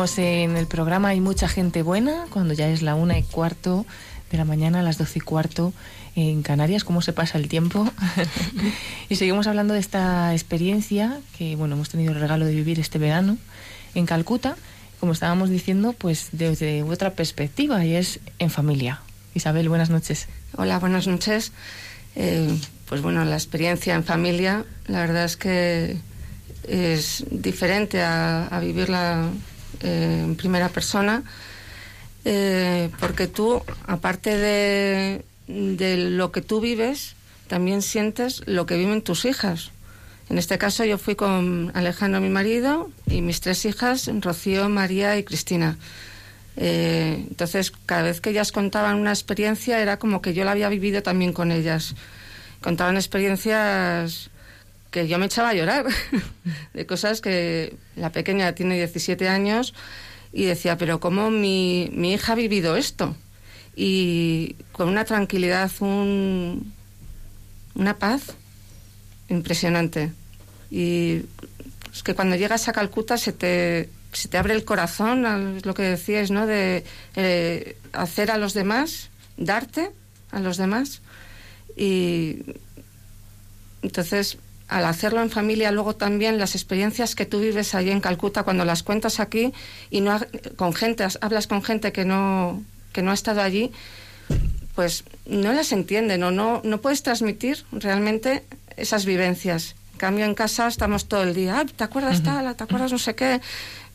en 0.00 0.56
el 0.56 0.66
programa. 0.66 1.08
Hay 1.08 1.20
mucha 1.20 1.46
gente 1.46 1.82
buena 1.82 2.24
cuando 2.30 2.54
ya 2.54 2.68
es 2.70 2.80
la 2.80 2.94
una 2.94 3.18
y 3.18 3.22
cuarto 3.22 3.84
de 4.30 4.38
la 4.38 4.46
mañana, 4.46 4.80
a 4.80 4.82
las 4.82 4.96
doce 4.96 5.18
y 5.18 5.20
cuarto 5.20 5.74
en 6.16 6.42
Canarias, 6.42 6.84
cómo 6.84 7.02
se 7.02 7.12
pasa 7.12 7.36
el 7.36 7.48
tiempo. 7.48 7.86
y 9.10 9.16
seguimos 9.16 9.46
hablando 9.46 9.74
de 9.74 9.80
esta 9.80 10.32
experiencia 10.32 11.20
que, 11.36 11.54
bueno, 11.54 11.74
hemos 11.74 11.90
tenido 11.90 12.14
el 12.14 12.20
regalo 12.20 12.46
de 12.46 12.54
vivir 12.54 12.80
este 12.80 12.98
verano 12.98 13.36
en 13.94 14.06
Calcuta, 14.06 14.56
como 15.00 15.12
estábamos 15.12 15.50
diciendo, 15.50 15.92
pues 15.92 16.28
desde 16.32 16.82
otra 16.82 17.10
perspectiva 17.10 17.84
y 17.84 17.94
es 17.94 18.20
en 18.38 18.48
familia. 18.48 19.02
Isabel, 19.34 19.68
buenas 19.68 19.90
noches. 19.90 20.28
Hola, 20.56 20.78
buenas 20.78 21.08
noches. 21.08 21.52
Eh, 22.16 22.58
pues 22.88 23.02
bueno, 23.02 23.22
la 23.26 23.36
experiencia 23.36 23.94
en 23.94 24.04
familia, 24.04 24.64
la 24.86 25.00
verdad 25.00 25.26
es 25.26 25.36
que 25.36 25.98
es 26.66 27.26
diferente 27.30 28.00
a 28.02 28.58
vivirla 28.62 29.28
eh, 29.80 30.22
en 30.24 30.36
primera 30.36 30.68
persona, 30.68 31.22
eh, 32.24 32.90
porque 33.00 33.26
tú, 33.26 33.62
aparte 33.86 34.36
de, 34.36 35.24
lo 35.48 36.32
que 36.32 36.42
tú 36.42 36.60
vives, 36.60 37.14
también 37.48 37.82
sientes 37.82 38.42
lo 38.46 38.66
que 38.66 38.76
viven 38.76 39.02
tus 39.02 39.24
hijas. 39.24 39.70
En 40.28 40.38
este 40.38 40.58
caso 40.58 40.84
yo 40.84 40.98
fui 40.98 41.16
con 41.16 41.72
Alejandro, 41.74 42.20
mi 42.20 42.28
marido, 42.28 42.90
y 43.06 43.20
mis 43.22 43.40
tres 43.40 43.64
hijas, 43.64 44.08
Rocío, 44.20 44.68
María 44.68 45.18
y 45.18 45.24
Cristina. 45.24 45.76
Eh, 46.56 47.24
entonces, 47.28 47.72
cada 47.86 48.02
vez 48.02 48.20
que 48.20 48.30
ellas 48.30 48.52
contaban 48.52 48.96
una 48.96 49.10
experiencia, 49.10 49.80
era 49.80 49.98
como 49.98 50.20
que 50.20 50.34
yo 50.34 50.44
la 50.44 50.52
había 50.52 50.68
vivido 50.68 51.02
también 51.02 51.32
con 51.32 51.50
ellas. 51.50 51.94
Contaban 52.60 52.96
experiencias 52.96 54.30
que 54.90 55.08
yo 55.08 55.18
me 55.18 55.26
echaba 55.26 55.50
a 55.50 55.54
llorar, 55.54 55.86
de 56.74 56.86
cosas 56.86 57.20
que 57.20 57.76
la 57.96 58.10
pequeña 58.10 58.54
tiene 58.54 58.76
17 58.76 59.28
años 59.28 59.74
y 60.32 60.44
decía, 60.44 60.76
pero 60.76 61.00
¿cómo 61.00 61.30
mi, 61.30 61.90
mi 61.92 62.12
hija 62.12 62.32
ha 62.32 62.36
vivido 62.36 62.76
esto? 62.76 63.16
Y 63.76 64.56
con 64.72 64.88
una 64.88 65.04
tranquilidad, 65.04 65.70
un, 65.80 66.72
una 67.74 67.98
paz 67.98 68.34
impresionante. 69.28 70.12
Y 70.70 71.22
es 71.92 72.02
que 72.02 72.14
cuando 72.14 72.36
llegas 72.36 72.68
a 72.68 72.72
Calcuta 72.72 73.16
se 73.16 73.32
te, 73.32 73.88
se 74.12 74.28
te 74.28 74.38
abre 74.38 74.54
el 74.54 74.64
corazón, 74.64 75.60
lo 75.62 75.74
que 75.74 75.82
decías, 75.82 76.30
¿no? 76.30 76.46
De 76.46 76.84
eh, 77.16 77.76
hacer 77.92 78.30
a 78.30 78.38
los 78.38 78.54
demás, 78.54 79.10
darte 79.36 79.90
a 80.30 80.40
los 80.40 80.56
demás. 80.56 81.00
Y 81.76 82.42
entonces, 83.82 84.38
al 84.70 84.84
hacerlo 84.86 85.20
en 85.20 85.30
familia, 85.30 85.70
luego 85.72 85.94
también 85.96 86.38
las 86.38 86.54
experiencias 86.54 87.14
que 87.14 87.26
tú 87.26 87.40
vives 87.40 87.74
allí 87.74 87.90
en 87.90 88.00
Calcuta, 88.00 88.42
cuando 88.44 88.64
las 88.64 88.82
cuentas 88.82 89.20
aquí 89.20 89.52
y 89.90 90.00
no 90.00 90.12
ha- 90.12 90.26
con 90.56 90.72
gente, 90.72 91.06
hablas 91.20 91.46
con 91.46 91.62
gente 91.62 91.92
que 91.92 92.04
no, 92.04 92.62
que 92.92 93.02
no 93.02 93.10
ha 93.10 93.14
estado 93.14 93.42
allí, 93.42 93.70
pues 94.74 95.04
no 95.26 95.52
las 95.52 95.72
entienden 95.72 96.22
o 96.22 96.30
no, 96.30 96.60
no 96.64 96.80
puedes 96.80 97.02
transmitir 97.02 97.64
realmente 97.72 98.42
esas 98.76 99.04
vivencias. 99.04 99.74
En 99.94 99.98
cambio, 99.98 100.24
en 100.24 100.34
casa 100.34 100.66
estamos 100.68 101.06
todo 101.06 101.24
el 101.24 101.34
día, 101.34 101.58
"Ay, 101.58 101.66
¿te 101.66 101.84
acuerdas 101.84 102.22
tal? 102.22 102.54
¿Te 102.56 102.64
acuerdas 102.64 102.90
no 102.92 102.98
sé 102.98 103.14
qué? 103.14 103.40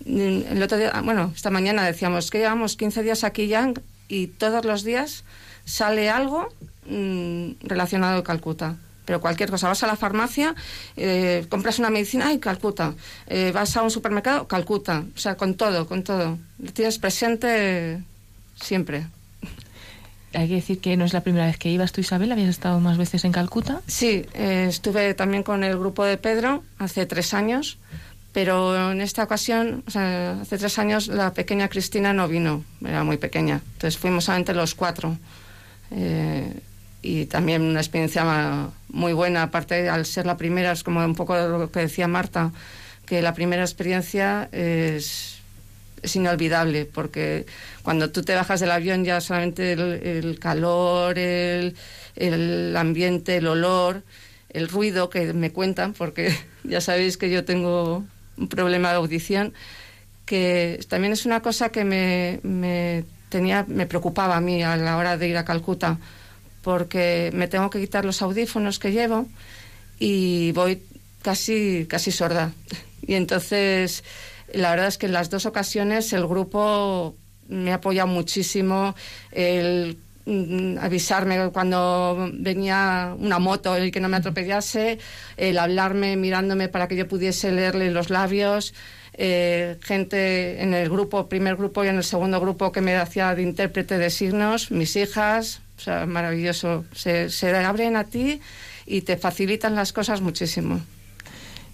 El 0.06 0.62
otro 0.62 0.78
día, 0.78 0.92
bueno, 1.04 1.32
esta 1.36 1.50
mañana 1.50 1.84
decíamos 1.86 2.30
que 2.30 2.38
llevamos 2.40 2.76
15 2.76 3.02
días 3.02 3.24
aquí 3.24 3.48
ya 3.48 3.72
y 4.08 4.28
todos 4.28 4.66
los 4.66 4.84
días 4.84 5.24
sale 5.66 6.10
algo 6.10 6.50
mm, 6.88 7.54
relacionado 7.64 8.18
con 8.18 8.36
Calcuta. 8.36 8.76
Pero 9.06 9.22
cualquier 9.22 9.50
cosa, 9.50 9.68
vas 9.68 9.84
a 9.84 9.88
la 9.88 9.96
farmacia, 9.96 10.56
eh, 10.98 11.46
compras 11.50 11.80
una 11.80 11.90
medicina, 11.90 12.28
¡ay, 12.28 12.40
Calcuta! 12.40 12.96
Eh, 13.28 13.52
vas 13.54 13.78
a 13.78 13.84
un 13.84 13.92
supermercado, 13.92 14.48
Calcuta. 14.48 15.06
O 15.16 15.20
sea, 15.20 15.36
con 15.36 15.56
todo, 15.56 15.88
con 15.88 16.04
todo. 16.04 16.38
Lo 16.60 16.74
tienes 16.74 16.98
presente 16.98 18.04
siempre. 18.60 19.08
Hay 20.34 20.50
que 20.50 20.56
decir 20.56 20.80
que 20.80 20.98
no 20.98 21.06
es 21.06 21.14
la 21.14 21.22
primera 21.22 21.46
vez 21.46 21.58
que 21.58 21.70
ibas 21.70 21.92
tú, 21.92 22.02
Isabel, 22.02 22.32
habías 22.32 22.50
estado 22.50 22.80
más 22.80 22.98
veces 22.98 23.24
en 23.24 23.32
Calcuta. 23.32 23.82
Sí, 23.88 24.26
eh, 24.34 24.66
estuve 24.68 25.14
también 25.14 25.44
con 25.44 25.64
el 25.64 25.78
grupo 25.78 26.04
de 26.04 26.18
Pedro 26.18 26.64
hace 26.78 27.06
tres 27.06 27.34
años, 27.34 27.78
pero 28.34 28.92
en 28.92 29.00
esta 29.00 29.24
ocasión, 29.24 29.84
o 29.88 29.92
sea, 29.92 30.42
hace 30.42 30.58
tres 30.58 30.78
años, 30.78 31.08
la 31.08 31.34
pequeña 31.34 31.70
Cristina 31.70 32.12
no 32.12 32.28
vino, 32.28 32.66
era 32.84 33.04
muy 33.06 33.18
pequeña. 33.18 33.62
Entonces 33.74 33.98
fuimos 33.98 34.26
solamente 34.26 34.54
los 34.54 34.76
cuatro. 34.76 35.18
Eh, 35.92 36.60
y 37.06 37.28
también 37.28 37.62
una 37.62 37.80
experiencia 37.80 38.72
muy 38.90 39.14
buena, 39.14 39.44
aparte 39.44 39.90
al 39.90 40.08
ser 40.08 40.26
la 40.26 40.38
primera, 40.38 40.72
es 40.72 40.84
como 40.84 41.06
un 41.06 41.14
poco 41.14 41.36
lo 41.36 41.72
que 41.72 41.82
decía 41.82 42.08
Marta, 42.08 42.52
que 43.06 43.22
la 43.22 43.36
primera 43.36 43.62
experiencia 43.62 44.50
es, 44.52 45.34
inolvidable, 46.16 46.86
porque 46.86 47.46
cuando 47.84 48.12
tú 48.12 48.24
te 48.24 48.36
bajas 48.36 48.60
del 48.60 48.72
avión 48.72 49.06
ya 49.06 49.22
solamente 49.22 49.74
el, 49.74 49.82
el 49.82 50.40
calor, 50.40 51.18
el, 51.18 51.76
el 52.16 52.76
ambiente, 52.76 53.38
el 53.38 53.48
olor, 53.48 54.02
el 54.50 54.68
ruido 54.68 55.10
que 55.10 55.34
me 55.34 55.52
cuentan, 55.52 55.94
porque 55.94 56.36
ya 56.64 56.82
sabéis 56.82 57.18
que 57.18 57.30
yo 57.30 57.46
tengo 57.46 58.04
un 58.38 58.48
problema 58.48 58.90
de 58.90 58.96
audición, 58.96 59.54
que 60.26 60.80
también 60.90 61.14
es 61.14 61.28
una 61.28 61.42
cosa 61.42 61.70
que 61.70 61.86
me, 61.86 62.40
me 62.42 63.04
tenía, 63.30 63.64
me 63.68 63.86
preocupaba 63.86 64.38
a 64.38 64.42
mí 64.42 64.64
a 64.64 64.76
la 64.76 64.98
hora 64.98 65.18
de 65.18 65.28
ir 65.28 65.38
a 65.38 65.46
Calcuta, 65.46 66.00
porque 66.66 67.30
me 67.32 67.48
tengo 67.48 67.70
que 67.70 67.80
quitar 67.80 68.06
los 68.06 68.24
audífonos 68.24 68.80
que 68.80 68.92
llevo 68.92 69.28
y 70.00 70.52
voy 70.54 70.82
casi, 71.22 71.86
casi 71.88 72.12
sorda. 72.12 72.52
Y 73.08 73.14
entonces, 73.14 74.04
la 74.52 74.72
verdad 74.72 74.88
es 74.88 74.98
que 74.98 75.06
en 75.06 75.14
las 75.14 75.30
dos 75.30 75.46
ocasiones 75.46 76.12
el 76.12 76.26
grupo 76.26 77.16
me 77.48 77.72
ha 77.72 77.76
apoyado 77.76 78.08
muchísimo. 78.08 78.96
El 79.32 80.00
mm, 80.26 80.80
avisarme 80.80 81.52
cuando 81.52 82.32
venía 82.34 83.16
una 83.20 83.38
moto 83.38 83.78
y 83.78 83.92
que 83.92 84.00
no 84.00 84.10
me 84.10 84.18
atropellase, 84.18 84.98
el 85.38 85.60
hablarme 85.60 86.18
mirándome 86.18 86.68
para 86.68 86.88
que 86.88 86.96
yo 86.96 87.08
pudiese 87.08 87.52
leerle 87.52 87.92
los 87.92 88.10
labios, 88.10 88.74
eh, 89.18 89.78
gente 89.82 90.62
en 90.62 90.74
el 90.74 90.90
grupo, 90.90 91.28
primer 91.28 91.56
grupo 91.56 91.84
y 91.84 91.88
en 91.88 91.98
el 91.98 92.04
segundo 92.04 92.40
grupo 92.40 92.72
que 92.72 92.82
me 92.82 92.96
hacía 92.96 93.34
de 93.36 93.42
intérprete 93.44 93.98
de 93.98 94.10
signos, 94.10 94.72
mis 94.72 94.96
hijas, 94.96 95.62
maravilloso. 96.08 96.86
Se, 96.94 97.30
se 97.30 97.56
abren 97.56 97.96
a 97.96 98.06
ti 98.06 98.42
y 98.86 99.02
te 99.02 99.18
facilitan 99.18 99.76
las 99.76 99.94
cosas 99.94 100.22
muchísimo. 100.22 100.82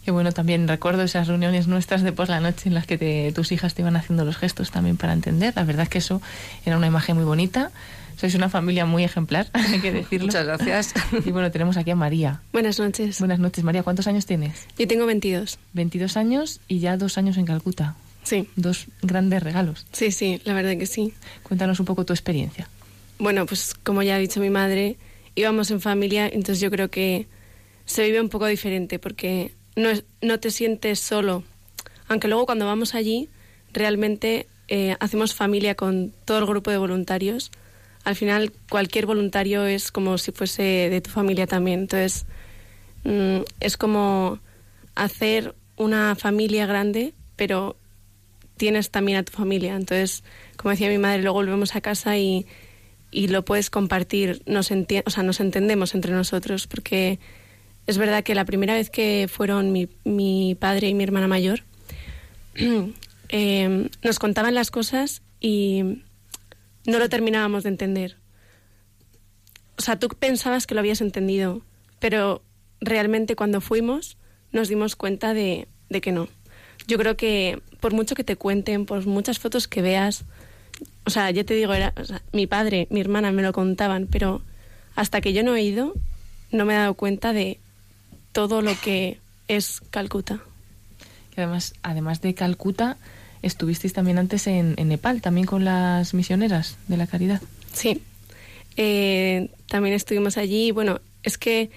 Que 0.04 0.10
bueno, 0.12 0.32
también 0.32 0.68
recuerdo 0.68 1.04
esas 1.04 1.28
reuniones 1.28 1.68
nuestras 1.68 2.02
de 2.02 2.12
por 2.12 2.28
la 2.28 2.40
noche 2.40 2.70
en 2.70 2.74
las 2.74 2.88
que 2.88 2.98
te- 2.98 3.32
tus 3.34 3.52
hijas 3.52 3.76
te 3.76 3.84
iban 3.84 3.96
haciendo 3.96 4.26
los 4.26 4.36
gestos 4.38 4.72
también 4.72 4.98
para 4.98 5.14
entender. 5.14 5.54
La 5.56 5.64
verdad 5.64 5.84
es 5.84 5.90
que 5.90 6.00
eso 6.00 6.22
era 6.66 6.76
una 6.78 6.88
imagen 6.88 7.16
muy 7.18 7.26
bonita. 7.26 7.70
Sois 8.22 8.36
una 8.36 8.50
familia 8.50 8.86
muy 8.86 9.04
ejemplar, 9.04 9.48
hay 9.54 9.80
que 9.82 9.92
decirlo. 9.92 10.28
Muchas 10.28 10.46
gracias. 10.46 10.94
Y 11.26 11.32
bueno, 11.32 11.50
tenemos 11.52 11.76
aquí 11.76 11.90
a 11.92 11.96
María. 11.96 12.42
Buenas 12.54 12.80
noches. 12.80 13.18
Buenas 13.20 13.40
noches, 13.40 13.64
María. 13.64 13.82
¿Cuántos 13.84 14.06
años 14.08 14.26
tienes? 14.28 14.68
Yo 14.78 14.88
tengo 14.88 15.06
22. 15.08 15.58
22 15.74 16.16
años 16.18 16.62
y 16.68 16.78
ya 16.80 16.98
dos 16.98 17.18
años 17.18 17.38
en 17.38 17.46
Calcuta. 17.46 17.96
Sí. 18.24 18.48
Dos 18.56 18.86
grandes 19.02 19.42
regalos. 19.42 19.88
Sí, 19.92 20.12
sí, 20.12 20.40
la 20.46 20.54
verdad 20.54 20.78
que 20.78 20.86
sí. 20.86 21.14
Cuéntanos 21.42 21.80
un 21.80 21.88
poco 21.88 22.06
tu 22.06 22.14
experiencia. 22.14 22.70
Bueno, 23.18 23.46
pues 23.48 23.74
como 23.84 24.04
ya 24.04 24.16
ha 24.16 24.20
dicho 24.20 24.40
mi 24.40 24.52
madre, 24.52 24.98
íbamos 25.34 25.72
en 25.72 25.82
familia, 25.82 26.28
entonces 26.28 26.60
yo 26.60 26.70
creo 26.70 26.90
que 26.92 27.26
se 27.86 28.04
vive 28.06 28.22
un 28.22 28.30
poco 28.30 28.46
diferente 28.46 29.00
porque 29.00 29.54
no, 29.76 29.90
es- 29.90 30.04
no 30.22 30.40
te 30.40 30.52
sientes 30.52 31.00
solo. 31.00 31.44
Aunque 32.08 32.28
luego 32.28 32.46
cuando 32.46 32.68
vamos 32.68 32.94
allí, 32.94 33.30
realmente 33.74 34.46
eh, 34.68 34.96
hacemos 35.00 35.34
familia 35.34 35.74
con 35.76 36.14
todo 36.26 36.38
el 36.38 36.46
grupo 36.46 36.70
de 36.70 36.78
voluntarios. 36.78 37.52
Al 38.04 38.16
final, 38.16 38.52
cualquier 38.70 39.06
voluntario 39.06 39.66
es 39.66 39.92
como 39.92 40.18
si 40.18 40.32
fuese 40.32 40.64
de 40.90 41.02
tu 41.02 41.12
familia 41.12 41.48
también. 41.48 41.82
Entonces, 41.82 42.26
mm, 43.04 43.42
es 43.60 43.78
como 43.78 44.40
hacer 44.96 45.56
una 45.78 46.16
familia 46.16 46.66
grande, 46.66 47.14
pero 47.36 47.76
tienes 48.58 48.90
también 48.92 49.20
a 49.20 49.24
tu 49.24 49.32
familia. 49.32 49.76
Entonces, 49.76 50.24
como 50.58 50.72
decía 50.72 50.90
mi 50.90 50.98
madre, 50.98 51.22
luego 51.22 51.36
volvemos 51.36 51.76
a 51.76 51.82
casa 51.82 52.18
y, 52.18 52.46
y 53.12 53.28
lo 53.28 53.44
puedes 53.44 53.70
compartir. 53.70 54.42
Nos, 54.46 54.72
o 54.72 55.10
sea, 55.10 55.24
nos 55.24 55.40
entendemos 55.40 55.94
entre 55.94 56.14
nosotros, 56.14 56.68
porque 56.68 57.20
es 57.88 57.98
verdad 57.98 58.24
que 58.24 58.36
la 58.36 58.46
primera 58.46 58.74
vez 58.74 58.90
que 58.90 59.28
fueron 59.32 59.72
mi, 59.72 59.90
mi 60.04 60.56
padre 60.56 60.90
y 60.90 60.94
mi 60.94 61.04
hermana 61.04 61.28
mayor, 61.28 61.64
eh, 63.30 63.90
nos 64.04 64.20
contaban 64.20 64.56
las 64.56 64.72
cosas 64.72 65.22
y 65.40 66.04
no 66.86 67.00
lo 67.00 67.10
terminábamos 67.10 67.64
de 67.64 67.70
entender. 67.70 68.18
O 69.78 69.82
sea, 69.82 69.98
tú 69.98 70.10
pensabas 70.10 70.68
que 70.68 70.76
lo 70.76 70.80
habías 70.80 71.02
entendido, 71.02 71.62
pero 72.00 72.44
realmente 72.80 73.36
cuando 73.36 73.62
fuimos 73.62 74.18
nos 74.52 74.68
dimos 74.68 74.96
cuenta 74.96 75.34
de, 75.34 75.68
de 75.90 76.02
que 76.02 76.12
no. 76.12 76.28
Yo 76.88 76.98
creo 76.98 77.16
que 77.16 77.62
por 77.80 77.94
mucho 77.94 78.16
que 78.16 78.24
te 78.24 78.36
cuenten, 78.36 78.86
por 78.86 79.06
muchas 79.06 79.40
fotos 79.40 79.68
que 79.68 79.82
veas, 79.82 80.26
o 81.06 81.10
sea, 81.10 81.32
ya 81.32 81.44
te 81.44 81.54
digo, 81.54 81.74
era, 81.74 81.94
o 81.98 82.36
mi 82.36 82.48
padre, 82.48 82.88
mi 82.90 83.02
hermana 83.02 83.32
me 83.32 83.42
lo 83.42 83.54
contaban, 83.54 84.08
pero 84.08 84.42
hasta 84.96 85.22
que 85.22 85.34
yo 85.34 85.44
no 85.44 85.56
he 85.56 85.64
ido, 85.64 85.94
no 86.52 86.66
me 86.66 86.74
he 86.74 86.78
dado 86.78 86.94
cuenta 86.96 87.34
de 87.34 87.60
todo 88.32 88.62
lo 88.62 88.74
que 88.82 89.20
es 89.48 89.82
Calcuta. 89.90 90.42
Además, 91.36 91.74
además 91.82 92.22
de 92.22 92.34
Calcuta, 92.34 92.98
estuvisteis 93.42 93.94
también 93.94 94.18
antes 94.18 94.48
en, 94.48 94.76
Nepal, 94.76 95.22
también 95.22 95.48
con 95.48 95.66
las 95.66 96.14
misioneras 96.14 96.78
de 96.88 96.98
la 96.98 97.08
caridad. 97.08 97.42
Sí, 97.74 98.02
Eh, 98.78 99.50
también 99.68 99.94
estuvimos 99.96 100.38
allí. 100.38 100.72
Bueno, 100.72 101.02
es 101.24 101.38
que 101.38 101.70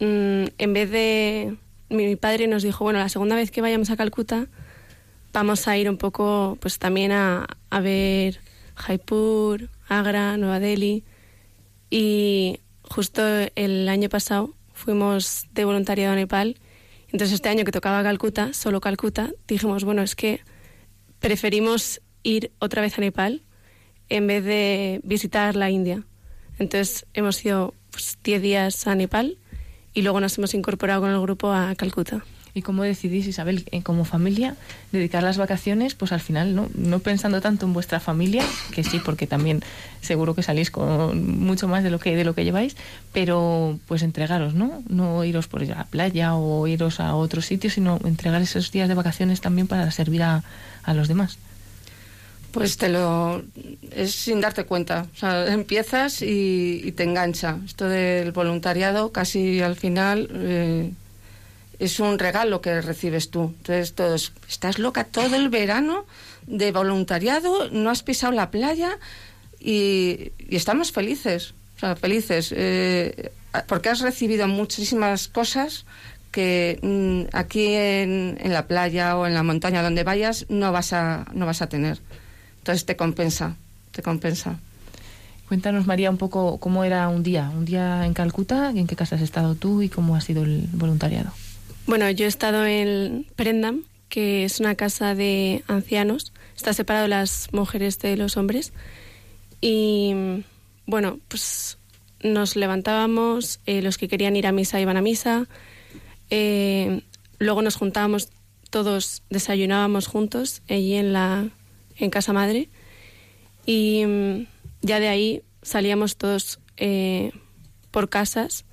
mm, 0.00 0.44
en 0.58 0.72
vez 0.72 0.90
de... 0.90 1.54
Mi, 1.90 2.06
mi 2.06 2.16
padre 2.16 2.46
nos 2.46 2.62
dijo, 2.62 2.82
bueno, 2.82 2.98
la 2.98 3.10
segunda 3.10 3.36
vez 3.36 3.50
que 3.50 3.60
vayamos 3.60 3.90
a 3.90 3.96
Calcuta 3.96 4.48
vamos 5.34 5.66
a 5.66 5.76
ir 5.76 5.90
un 5.90 5.98
poco 5.98 6.56
pues 6.60 6.78
también 6.78 7.12
a, 7.12 7.46
a 7.68 7.80
ver 7.80 8.40
Jaipur, 8.76 9.68
Agra, 9.88 10.38
Nueva 10.38 10.60
Delhi. 10.60 11.04
Y 11.90 12.60
justo 12.82 13.22
el 13.54 13.88
año 13.88 14.08
pasado 14.08 14.54
fuimos 14.72 15.46
de 15.52 15.64
voluntariado 15.64 16.12
a 16.14 16.16
Nepal. 16.16 16.56
Entonces 17.08 17.34
este 17.34 17.48
año 17.48 17.64
que 17.64 17.72
tocaba 17.72 18.02
Calcuta, 18.02 18.54
solo 18.54 18.80
Calcuta, 18.80 19.30
dijimos, 19.46 19.84
bueno, 19.84 20.02
es 20.02 20.14
que 20.14 20.40
preferimos 21.24 22.02
ir 22.22 22.52
otra 22.58 22.82
vez 22.82 22.98
a 22.98 23.00
Nepal 23.00 23.40
en 24.10 24.26
vez 24.26 24.44
de 24.44 25.00
visitar 25.04 25.56
la 25.56 25.70
India. 25.70 26.04
Entonces 26.58 27.06
hemos 27.14 27.42
ido 27.42 27.72
pues, 27.90 28.18
10 28.22 28.42
días 28.42 28.86
a 28.86 28.94
Nepal 28.94 29.38
y 29.94 30.02
luego 30.02 30.20
nos 30.20 30.36
hemos 30.36 30.52
incorporado 30.52 31.00
con 31.00 31.10
el 31.10 31.20
grupo 31.22 31.50
a 31.50 31.74
Calcuta. 31.76 32.26
¿Y 32.56 32.62
cómo 32.62 32.84
decidís, 32.84 33.26
Isabel, 33.26 33.66
eh, 33.72 33.82
como 33.82 34.04
familia, 34.04 34.54
dedicar 34.92 35.24
las 35.24 35.38
vacaciones, 35.38 35.96
pues 35.96 36.12
al 36.12 36.20
final, 36.20 36.54
¿no? 36.54 36.68
no 36.74 37.00
pensando 37.00 37.40
tanto 37.40 37.66
en 37.66 37.72
vuestra 37.72 37.98
familia, 37.98 38.44
que 38.72 38.84
sí, 38.84 39.00
porque 39.04 39.26
también 39.26 39.60
seguro 40.00 40.36
que 40.36 40.44
salís 40.44 40.70
con 40.70 41.40
mucho 41.40 41.66
más 41.66 41.82
de 41.82 41.90
lo 41.90 41.98
que 41.98 42.14
de 42.14 42.24
lo 42.24 42.34
que 42.36 42.44
lleváis, 42.44 42.76
pero 43.12 43.78
pues 43.88 44.02
entregaros, 44.02 44.54
¿no? 44.54 44.84
No 44.88 45.24
iros 45.24 45.48
por 45.48 45.64
ir 45.64 45.72
a 45.72 45.78
la 45.78 45.84
playa 45.84 46.36
o 46.36 46.68
iros 46.68 47.00
a 47.00 47.16
otro 47.16 47.42
sitio, 47.42 47.70
sino 47.70 47.98
entregar 48.04 48.40
esos 48.40 48.70
días 48.70 48.88
de 48.88 48.94
vacaciones 48.94 49.40
también 49.40 49.66
para 49.66 49.90
servir 49.90 50.22
a, 50.22 50.44
a 50.84 50.94
los 50.94 51.08
demás. 51.08 51.38
Pues 52.52 52.76
te 52.76 52.88
lo. 52.88 53.42
es 53.90 54.14
sin 54.14 54.40
darte 54.40 54.62
cuenta. 54.64 55.08
O 55.12 55.16
sea, 55.16 55.52
empiezas 55.52 56.22
y, 56.22 56.82
y 56.84 56.92
te 56.92 57.02
engancha. 57.02 57.58
Esto 57.64 57.88
del 57.88 58.30
voluntariado, 58.30 59.10
casi 59.10 59.60
al 59.60 59.74
final. 59.74 60.28
eh, 60.32 60.92
es 61.78 62.00
un 62.00 62.18
regalo 62.18 62.60
que 62.60 62.80
recibes 62.80 63.30
tú. 63.30 63.54
Entonces, 63.58 63.94
todos, 63.94 64.32
estás 64.48 64.78
loca 64.78 65.04
todo 65.04 65.36
el 65.36 65.48
verano 65.48 66.06
de 66.46 66.72
voluntariado, 66.72 67.70
no 67.70 67.90
has 67.90 68.02
pisado 68.02 68.32
la 68.32 68.50
playa 68.50 68.98
y, 69.60 70.32
y 70.38 70.56
estamos 70.56 70.92
felices. 70.92 71.54
O 71.76 71.80
sea, 71.80 71.96
felices. 71.96 72.52
eh, 72.56 73.32
porque 73.66 73.88
has 73.88 74.00
recibido 74.00 74.48
muchísimas 74.48 75.28
cosas 75.28 75.84
que 76.32 76.80
mm, 76.82 77.36
aquí 77.36 77.74
en, 77.74 78.36
la 78.44 78.66
playa 78.66 79.16
o 79.16 79.26
en 79.26 79.34
la 79.34 79.44
montaña 79.44 79.82
donde 79.82 80.02
vayas 80.02 80.46
no 80.48 80.72
vas 80.72 80.92
a, 80.92 81.26
no 81.32 81.46
vas 81.46 81.62
a 81.62 81.68
tener. 81.68 82.00
Entonces 82.58 82.84
te 82.84 82.96
compensa, 82.96 83.56
te 83.92 84.02
compensa. 84.02 84.58
Cuéntanos, 85.46 85.86
María, 85.86 86.10
un 86.10 86.16
poco 86.16 86.58
cómo 86.58 86.82
era 86.82 87.08
un 87.08 87.22
día, 87.22 87.50
un 87.54 87.64
día 87.64 88.04
en 88.06 88.14
Calcuta, 88.14 88.70
en 88.70 88.86
qué 88.86 88.96
casa 88.96 89.14
has 89.14 89.22
estado 89.22 89.54
tú 89.54 89.82
y 89.82 89.88
cómo 89.88 90.16
ha 90.16 90.20
sido 90.20 90.42
el 90.42 90.68
voluntariado. 90.72 91.30
Bueno, 91.86 92.10
yo 92.10 92.24
he 92.24 92.28
estado 92.28 92.64
en 92.64 93.26
Prendam, 93.36 93.82
que 94.08 94.44
es 94.44 94.58
una 94.58 94.74
casa 94.74 95.14
de 95.14 95.64
ancianos. 95.66 96.32
Está 96.56 96.72
separado 96.72 97.08
las 97.08 97.52
mujeres 97.52 97.98
de 97.98 98.16
los 98.16 98.38
hombres. 98.38 98.72
Y 99.60 100.14
bueno, 100.86 101.18
pues 101.28 101.76
nos 102.22 102.56
levantábamos, 102.56 103.60
eh, 103.66 103.82
los 103.82 103.98
que 103.98 104.08
querían 104.08 104.34
ir 104.34 104.46
a 104.46 104.52
misa 104.52 104.80
iban 104.80 104.96
a 104.96 105.02
misa. 105.02 105.46
eh, 106.30 107.02
luego 107.38 107.60
nos 107.60 107.76
juntábamos 107.76 108.30
todos, 108.70 109.22
desayunábamos 109.28 110.06
juntos 110.06 110.62
allí 110.70 110.94
en 110.94 111.12
la 111.12 111.50
en 111.96 112.10
casa 112.10 112.32
madre. 112.32 112.70
Y 113.66 114.04
mm, 114.06 114.46
ya 114.80 115.00
de 115.00 115.08
ahí 115.08 115.42
salíamos 115.62 116.16
todos 116.16 116.60
eh, 116.78 117.32
por 117.90 118.08
casas, 118.08 118.64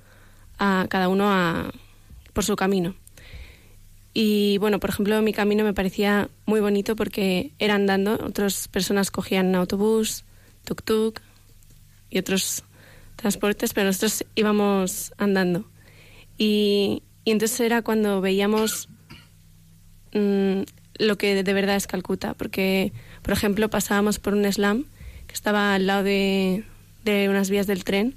a 0.58 0.86
cada 0.88 1.08
uno 1.08 1.30
a, 1.30 1.72
por 2.32 2.44
su 2.44 2.56
camino. 2.56 2.94
Y 4.14 4.58
bueno, 4.58 4.78
por 4.78 4.90
ejemplo, 4.90 5.20
mi 5.22 5.32
camino 5.32 5.64
me 5.64 5.72
parecía 5.72 6.28
muy 6.44 6.60
bonito 6.60 6.96
porque 6.96 7.52
era 7.58 7.74
andando, 7.74 8.18
otras 8.24 8.68
personas 8.68 9.10
cogían 9.10 9.54
autobús, 9.54 10.24
tuk-tuk 10.66 11.20
y 12.10 12.18
otros 12.18 12.64
transportes, 13.16 13.72
pero 13.72 13.86
nosotros 13.86 14.24
íbamos 14.34 15.12
andando. 15.16 15.64
Y, 16.36 17.02
entonces 17.24 17.60
era 17.60 17.82
cuando 17.82 18.20
veíamos 18.20 18.88
mm, 20.12 20.62
lo 20.98 21.16
que 21.16 21.42
de 21.42 21.52
verdad 21.52 21.76
es 21.76 21.86
Calcuta, 21.86 22.34
porque, 22.34 22.92
por 23.22 23.32
ejemplo, 23.32 23.70
pasábamos 23.70 24.18
por 24.18 24.34
un 24.34 24.50
slam 24.52 24.84
que 25.26 25.34
estaba 25.34 25.74
al 25.74 25.86
lado 25.86 26.02
de, 26.02 26.64
de 27.04 27.28
unas 27.28 27.48
vías 27.48 27.66
del 27.66 27.84
tren 27.84 28.16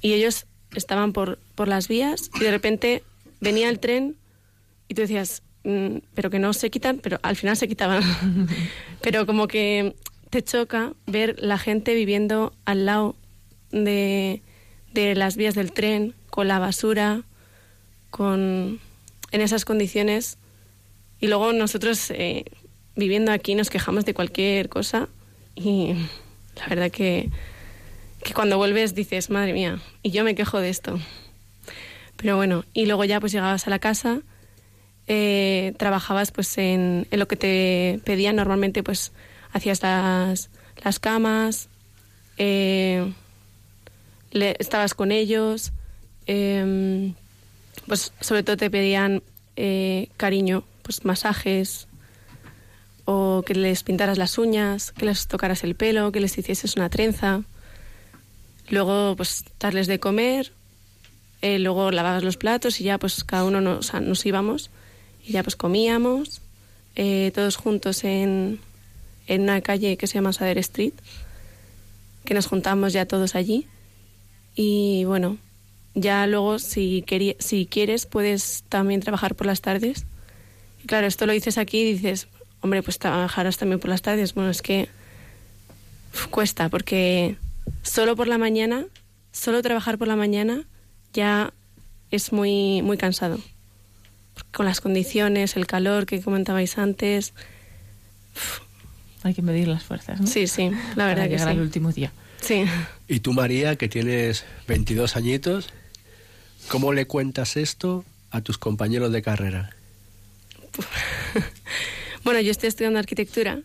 y 0.00 0.12
ellos 0.12 0.46
estaban 0.74 1.12
por, 1.12 1.38
por 1.54 1.68
las 1.68 1.88
vías 1.88 2.30
y 2.36 2.44
de 2.44 2.50
repente 2.50 3.02
venía 3.40 3.68
el 3.68 3.80
tren 3.80 4.16
y 4.90 4.94
tú 4.94 5.02
decías, 5.02 5.44
"Mm, 5.62 5.98
pero 6.14 6.30
que 6.30 6.40
no 6.40 6.52
se 6.52 6.68
quitan, 6.68 6.98
pero 6.98 7.20
al 7.22 7.36
final 7.36 7.56
se 7.56 7.68
quitaban. 7.68 8.02
pero 9.02 9.24
como 9.24 9.46
que 9.46 9.94
te 10.30 10.42
choca 10.42 10.94
ver 11.06 11.36
la 11.38 11.58
gente 11.58 11.94
viviendo 11.94 12.52
al 12.64 12.86
lado 12.86 13.14
de, 13.70 14.42
de 14.92 15.14
las 15.14 15.36
vías 15.36 15.54
del 15.54 15.70
tren, 15.70 16.14
con 16.28 16.48
la 16.48 16.58
basura, 16.58 17.22
con 18.10 18.80
en 19.30 19.40
esas 19.40 19.64
condiciones. 19.64 20.38
Y 21.20 21.28
luego 21.28 21.52
nosotros 21.52 22.10
eh, 22.10 22.46
viviendo 22.96 23.30
aquí 23.30 23.54
nos 23.54 23.70
quejamos 23.70 24.04
de 24.04 24.12
cualquier 24.12 24.68
cosa 24.68 25.08
y 25.54 25.94
la 26.56 26.66
verdad 26.68 26.90
que, 26.90 27.30
que 28.24 28.34
cuando 28.34 28.56
vuelves 28.56 28.96
dices, 28.96 29.30
madre 29.30 29.52
mía, 29.52 29.78
y 30.02 30.10
yo 30.10 30.24
me 30.24 30.34
quejo 30.34 30.58
de 30.58 30.70
esto. 30.70 30.98
Pero 32.16 32.34
bueno, 32.34 32.64
y 32.74 32.86
luego 32.86 33.04
ya 33.04 33.20
pues 33.20 33.30
llegabas 33.30 33.68
a 33.68 33.70
la 33.70 33.78
casa, 33.78 34.22
eh, 35.12 35.74
trabajabas 35.76 36.30
pues 36.30 36.56
en, 36.56 37.08
en 37.10 37.18
lo 37.18 37.26
que 37.26 37.34
te 37.34 38.00
pedían 38.04 38.36
normalmente, 38.36 38.84
pues 38.84 39.10
hacías 39.52 39.82
las, 39.82 40.50
las 40.84 41.00
camas, 41.00 41.68
eh, 42.38 43.12
le- 44.30 44.54
estabas 44.60 44.94
con 44.94 45.10
ellos, 45.10 45.72
eh, 46.28 47.12
pues 47.88 48.12
sobre 48.20 48.44
todo 48.44 48.56
te 48.56 48.70
pedían 48.70 49.24
eh, 49.56 50.10
cariño, 50.16 50.62
pues 50.82 51.04
masajes, 51.04 51.88
o 53.04 53.42
que 53.44 53.54
les 53.56 53.82
pintaras 53.82 54.16
las 54.16 54.38
uñas, 54.38 54.92
que 54.92 55.06
les 55.06 55.26
tocaras 55.26 55.64
el 55.64 55.74
pelo, 55.74 56.12
que 56.12 56.20
les 56.20 56.38
hicieses 56.38 56.76
una 56.76 56.88
trenza. 56.88 57.42
Luego, 58.68 59.16
pues, 59.16 59.42
darles 59.58 59.88
de 59.88 59.98
comer, 59.98 60.52
eh, 61.42 61.58
luego 61.58 61.90
lavabas 61.90 62.22
los 62.22 62.36
platos 62.36 62.80
y 62.80 62.84
ya, 62.84 62.98
pues, 62.98 63.24
cada 63.24 63.42
uno 63.42 63.60
nos, 63.60 63.92
nos 63.94 64.24
íbamos 64.24 64.70
y 65.24 65.32
ya, 65.32 65.42
pues, 65.42 65.56
comíamos 65.56 66.40
eh, 66.96 67.30
todos 67.34 67.56
juntos 67.56 68.04
en, 68.04 68.60
en 69.26 69.42
una 69.42 69.60
calle 69.60 69.96
que 69.96 70.06
se 70.06 70.14
llama 70.14 70.32
Sader 70.32 70.58
Street, 70.58 70.94
que 72.24 72.34
nos 72.34 72.46
juntamos 72.46 72.92
ya 72.92 73.06
todos 73.06 73.34
allí. 73.34 73.66
Y 74.54 75.04
bueno, 75.04 75.38
ya 75.94 76.26
luego, 76.26 76.58
si, 76.58 77.04
si 77.38 77.66
quieres, 77.66 78.06
puedes 78.06 78.64
también 78.68 79.00
trabajar 79.00 79.34
por 79.34 79.46
las 79.46 79.60
tardes. 79.60 80.04
Claro, 80.86 81.06
esto 81.06 81.26
lo 81.26 81.32
dices 81.32 81.58
aquí 81.58 81.80
y 81.80 81.92
dices, 81.94 82.28
hombre, 82.60 82.82
pues 82.82 82.98
trabajarás 82.98 83.58
también 83.58 83.80
por 83.80 83.90
las 83.90 84.02
tardes. 84.02 84.34
Bueno, 84.34 84.50
es 84.50 84.62
que 84.62 84.88
cuesta, 86.30 86.68
porque 86.68 87.36
solo 87.82 88.16
por 88.16 88.28
la 88.28 88.38
mañana, 88.38 88.86
solo 89.32 89.62
trabajar 89.62 89.98
por 89.98 90.08
la 90.08 90.16
mañana 90.16 90.64
ya 91.12 91.52
es 92.10 92.32
muy, 92.32 92.82
muy 92.82 92.96
cansado. 92.96 93.38
Con 94.52 94.66
las 94.66 94.80
condiciones, 94.80 95.56
el 95.56 95.66
calor 95.66 96.06
que 96.06 96.20
comentabais 96.20 96.76
antes. 96.78 97.32
Hay 99.22 99.34
que 99.34 99.42
medir 99.42 99.68
las 99.68 99.84
fuerzas, 99.84 100.20
¿no? 100.20 100.26
Sí, 100.26 100.46
sí, 100.46 100.70
la 100.96 101.06
verdad 101.06 101.22
Para 101.22 101.24
que 101.24 101.30
llegar 101.30 101.48
sí. 101.48 101.52
al 101.52 101.60
último 101.60 101.92
día. 101.92 102.12
Sí. 102.40 102.64
Y 103.06 103.20
tú, 103.20 103.32
María, 103.32 103.76
que 103.76 103.88
tienes 103.88 104.44
22 104.66 105.16
añitos, 105.16 105.68
¿cómo 106.68 106.92
le 106.92 107.06
cuentas 107.06 107.56
esto 107.56 108.04
a 108.30 108.40
tus 108.40 108.58
compañeros 108.58 109.12
de 109.12 109.22
carrera? 109.22 109.70
Bueno, 112.22 112.40
yo 112.40 112.50
estoy 112.50 112.68
estudiando 112.68 112.98
arquitectura, 112.98 113.60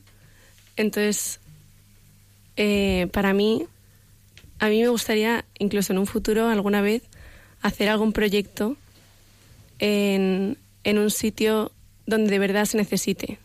entonces 0.77 1.41
eh, 2.55 3.07
para 3.11 3.33
mí, 3.33 3.65
a 4.59 4.69
mí 4.69 4.81
me 4.81 4.87
gustaría, 4.87 5.43
incluso 5.59 5.91
en 5.91 5.99
un 5.99 6.07
futuro, 6.07 6.47
alguna 6.47 6.81
vez, 6.81 7.03
hacer 7.61 7.89
algún 7.89 8.13
proyecto 8.13 8.77
en, 9.79 10.57
en 10.85 10.99
un 10.99 11.11
sitio 11.11 11.73
donde 12.05 12.29
de 12.31 12.39
verdad 12.39 12.63
se 12.65 12.77
necesite. 12.77 13.39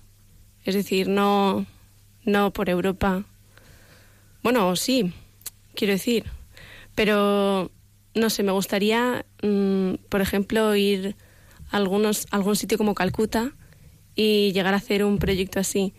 Es 0.64 0.74
decir, 0.74 1.08
no, 1.08 1.66
no 2.24 2.52
por 2.52 2.68
Europa. 2.68 3.24
Bueno, 4.42 4.76
sí, 4.76 5.12
quiero 5.74 5.94
decir. 5.94 6.26
Pero, 6.94 7.70
no 8.14 8.30
sé, 8.30 8.42
me 8.42 8.52
gustaría, 8.52 9.24
mm, 9.42 9.94
por 10.08 10.20
ejemplo, 10.20 10.76
ir 10.76 11.16
a 11.70 11.78
algunos, 11.78 12.26
a 12.30 12.36
algún 12.36 12.56
sitio 12.56 12.78
como 12.78 12.94
Calcuta, 12.94 13.52
y 14.14 14.52
llegar 14.52 14.74
a 14.74 14.78
hacer 14.78 15.02
un 15.02 15.18
proyecto 15.18 15.60
así. 15.60 15.94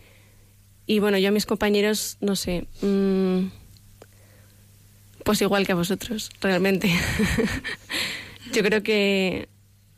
Y 0.86 1.00
bueno, 1.00 1.18
yo 1.18 1.28
a 1.28 1.32
mis 1.32 1.46
compañeros, 1.46 2.18
no 2.20 2.36
sé, 2.36 2.66
mm, 2.82 3.50
pues 5.24 5.42
igual 5.42 5.66
que 5.66 5.72
a 5.72 5.76
vosotros, 5.76 6.30
realmente. 6.40 6.88
yo 8.52 8.62
creo 8.62 8.82
que 8.84 9.48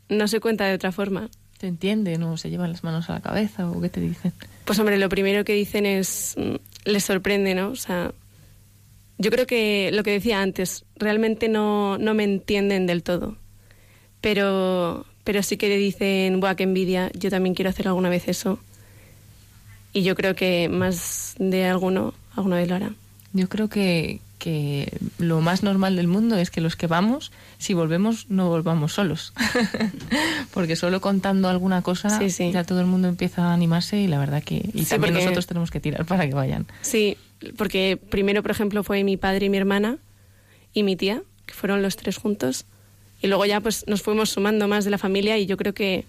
no 0.09 0.27
se 0.27 0.39
cuenta 0.39 0.65
de 0.65 0.75
otra 0.75 0.91
forma. 0.91 1.29
¿Te 1.57 1.67
entienden 1.67 2.23
o 2.23 2.37
se 2.37 2.49
llevan 2.49 2.71
las 2.71 2.83
manos 2.83 3.09
a 3.09 3.13
la 3.13 3.21
cabeza 3.21 3.69
o 3.69 3.79
qué 3.81 3.89
te 3.89 4.01
dicen? 4.01 4.33
Pues 4.65 4.77
hombre, 4.79 4.97
lo 4.97 5.09
primero 5.09 5.45
que 5.45 5.53
dicen 5.53 5.85
es, 5.85 6.35
mm, 6.37 6.55
les 6.85 7.03
sorprende, 7.03 7.55
¿no? 7.55 7.69
O 7.69 7.75
sea, 7.75 8.11
yo 9.17 9.31
creo 9.31 9.47
que 9.47 9.91
lo 9.93 10.03
que 10.03 10.11
decía 10.11 10.41
antes, 10.41 10.83
realmente 10.95 11.47
no, 11.47 11.97
no 11.97 12.13
me 12.13 12.23
entienden 12.23 12.85
del 12.87 13.03
todo. 13.03 13.37
Pero, 14.21 15.05
pero 15.23 15.43
sí 15.43 15.57
que 15.57 15.75
dicen, 15.77 16.39
buah, 16.39 16.55
qué 16.55 16.63
envidia, 16.63 17.11
yo 17.13 17.29
también 17.29 17.55
quiero 17.55 17.69
hacer 17.69 17.87
alguna 17.87 18.09
vez 18.09 18.27
eso. 18.27 18.59
Y 19.93 20.03
yo 20.03 20.15
creo 20.15 20.35
que 20.35 20.67
más 20.67 21.35
de 21.39 21.65
alguno 21.65 22.13
alguna 22.35 22.57
vez 22.57 22.67
lo 22.67 22.75
hará. 22.75 22.91
Yo 23.31 23.47
creo 23.47 23.69
que, 23.69 24.19
que 24.45 24.91
lo 25.17 25.41
más 25.41 25.63
normal 25.63 25.95
del 25.95 26.05
mundo 26.07 26.37
es 26.37 26.51
que 26.51 26.61
los 26.61 26.75
que 26.75 26.85
vamos, 26.85 27.31
si 27.57 27.73
volvemos, 27.73 28.27
no 28.29 28.47
volvamos 28.47 28.93
solos. 28.93 29.33
porque 30.53 30.75
solo 30.75 31.01
contando 31.01 31.49
alguna 31.49 31.81
cosa, 31.81 32.19
Sí, 32.19 32.29
sí. 32.29 32.51
ya 32.51 32.63
todo 32.63 32.79
el 32.79 32.85
mundo 32.85 33.07
empieza 33.07 33.49
a 33.49 33.53
animarse 33.53 33.97
y 33.99 34.07
la 34.07 34.19
verdad 34.19 34.43
que... 34.43 34.57
Y 34.73 34.83
Sí, 34.83 34.89
también 34.91 35.13
porque- 35.13 35.25
nosotros 35.25 35.47
tenemos 35.47 35.71
que 35.71 35.79
tirar 35.79 36.05
para 36.05 36.27
que 36.27 36.35
vayan. 36.35 36.67
Sí, 36.81 37.17
porque 37.57 37.97
primero, 38.09 38.41
por 38.43 38.51
ejemplo, 38.51 38.83
fue 38.83 39.03
mi 39.03 39.17
padre 39.17 39.47
y 39.47 39.49
mi 39.49 39.57
hermana 39.57 39.97
y 40.73 40.83
mi 40.83 40.95
tía, 40.95 41.23
que 41.47 41.53
fueron 41.55 41.81
los 41.81 41.95
tres 41.95 42.17
juntos. 42.17 42.65
Y 43.21 43.27
luego 43.27 43.45
ya 43.45 43.61
pues 43.61 43.85
nos 43.87 44.01
fuimos 44.03 44.29
sumando 44.29 44.67
más 44.67 44.85
de 44.85 44.91
la 44.91 44.97
familia 44.99 45.37
y 45.39 45.47
yo 45.47 45.57
creo 45.57 45.73
que 45.73 46.05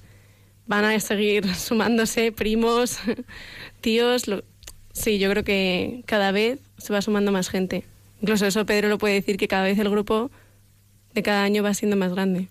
van 0.66 0.84
a 0.84 1.00
seguir 1.00 1.54
sumándose 1.54 2.32
primos, 2.32 2.98
tíos. 3.80 4.28
lo- 4.28 4.42
Sí, 4.92 5.18
yo 5.18 5.28
creo 5.30 5.44
que 5.44 6.02
cada 6.06 6.32
vez 6.32 6.58
se 6.78 6.92
va 6.92 7.02
sumando 7.02 7.30
más 7.32 7.48
gente. 7.50 7.84
Incluso 8.20 8.46
eso 8.46 8.64
Pedro 8.66 8.88
lo 8.88 8.98
puede 8.98 9.14
decir 9.14 9.36
que 9.36 9.48
cada 9.48 9.64
vez 9.64 9.78
el 9.78 9.90
grupo 9.90 10.30
de 11.14 11.22
cada 11.22 11.42
año 11.42 11.62
va 11.62 11.74
siendo 11.74 11.96
más 11.96 12.12
grande. 12.12 12.48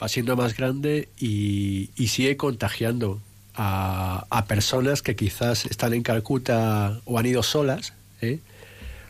va 0.00 0.08
siendo 0.08 0.36
más 0.36 0.56
grande 0.56 1.08
y, 1.18 1.90
y 1.96 2.08
sigue 2.08 2.36
contagiando 2.36 3.20
a, 3.54 4.26
a 4.30 4.44
personas 4.46 5.02
que 5.02 5.16
quizás 5.16 5.66
están 5.66 5.92
en 5.94 6.02
Calcuta 6.02 7.00
o 7.04 7.18
han 7.18 7.26
ido 7.26 7.42
solas. 7.42 7.92
¿eh? 8.20 8.38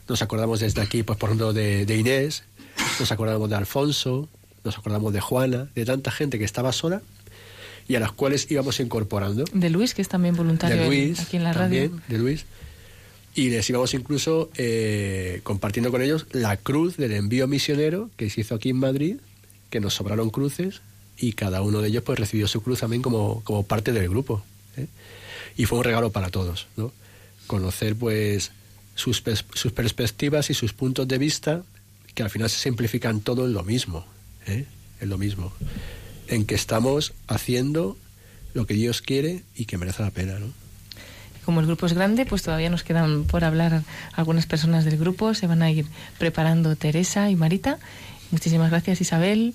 Nos 0.08 0.22
acordamos 0.22 0.60
desde 0.60 0.80
aquí, 0.80 1.02
pues 1.02 1.18
por 1.18 1.28
ejemplo, 1.28 1.52
de, 1.52 1.84
de 1.84 1.96
Inés, 1.96 2.44
nos 2.98 3.12
acordamos 3.12 3.50
de 3.50 3.56
Alfonso, 3.56 4.28
nos 4.64 4.78
acordamos 4.78 5.12
de 5.12 5.20
Juana, 5.20 5.68
de 5.74 5.84
tanta 5.84 6.10
gente 6.10 6.38
que 6.38 6.44
estaba 6.44 6.72
sola 6.72 7.02
y 7.86 7.94
a 7.96 8.00
las 8.00 8.12
cuales 8.12 8.50
íbamos 8.50 8.80
incorporando. 8.80 9.44
De 9.52 9.70
Luis, 9.70 9.94
que 9.94 10.02
es 10.02 10.08
también 10.08 10.34
voluntario 10.36 10.76
de 10.82 10.86
Luis, 10.86 11.20
aquí 11.20 11.36
en 11.36 11.44
la 11.44 11.52
también, 11.52 11.90
radio. 11.90 12.02
de 12.08 12.18
Luis. 12.18 12.46
Y 13.38 13.50
les 13.50 13.70
íbamos 13.70 13.94
incluso 13.94 14.50
eh, 14.56 15.42
compartiendo 15.44 15.92
con 15.92 16.02
ellos 16.02 16.26
la 16.32 16.56
cruz 16.56 16.96
del 16.96 17.12
envío 17.12 17.46
misionero 17.46 18.10
que 18.16 18.28
se 18.30 18.40
hizo 18.40 18.56
aquí 18.56 18.70
en 18.70 18.78
Madrid, 18.78 19.18
que 19.70 19.78
nos 19.78 19.94
sobraron 19.94 20.30
cruces 20.30 20.80
y 21.16 21.34
cada 21.34 21.62
uno 21.62 21.80
de 21.80 21.86
ellos 21.86 22.02
pues 22.02 22.18
recibió 22.18 22.48
su 22.48 22.64
cruz 22.64 22.80
también 22.80 23.00
como, 23.00 23.44
como 23.44 23.62
parte 23.62 23.92
del 23.92 24.08
grupo. 24.08 24.42
¿eh? 24.76 24.88
Y 25.56 25.66
fue 25.66 25.78
un 25.78 25.84
regalo 25.84 26.10
para 26.10 26.30
todos, 26.30 26.66
¿no? 26.76 26.90
Conocer 27.46 27.94
pues 27.94 28.50
sus, 28.96 29.22
sus 29.54 29.70
perspectivas 29.70 30.50
y 30.50 30.54
sus 30.54 30.72
puntos 30.72 31.06
de 31.06 31.18
vista 31.18 31.62
que 32.16 32.24
al 32.24 32.30
final 32.30 32.50
se 32.50 32.58
simplifican 32.58 33.20
todo 33.20 33.46
en 33.46 33.52
lo 33.52 33.62
mismo, 33.62 34.04
¿eh? 34.48 34.64
en 35.00 35.08
lo 35.08 35.16
mismo, 35.16 35.52
en 36.26 36.44
que 36.44 36.56
estamos 36.56 37.12
haciendo 37.28 37.96
lo 38.52 38.66
que 38.66 38.74
Dios 38.74 39.00
quiere 39.00 39.44
y 39.54 39.66
que 39.66 39.78
merece 39.78 40.02
la 40.02 40.10
pena, 40.10 40.40
¿no? 40.40 40.57
Como 41.48 41.60
el 41.60 41.66
grupo 41.66 41.86
es 41.86 41.94
grande, 41.94 42.26
pues 42.26 42.42
todavía 42.42 42.68
nos 42.68 42.82
quedan 42.82 43.24
por 43.24 43.42
hablar 43.42 43.82
algunas 44.12 44.44
personas 44.44 44.84
del 44.84 44.98
grupo. 44.98 45.32
Se 45.32 45.46
van 45.46 45.62
a 45.62 45.70
ir 45.70 45.86
preparando 46.18 46.76
Teresa 46.76 47.30
y 47.30 47.36
Marita. 47.36 47.78
Muchísimas 48.30 48.70
gracias 48.70 49.00
Isabel 49.00 49.54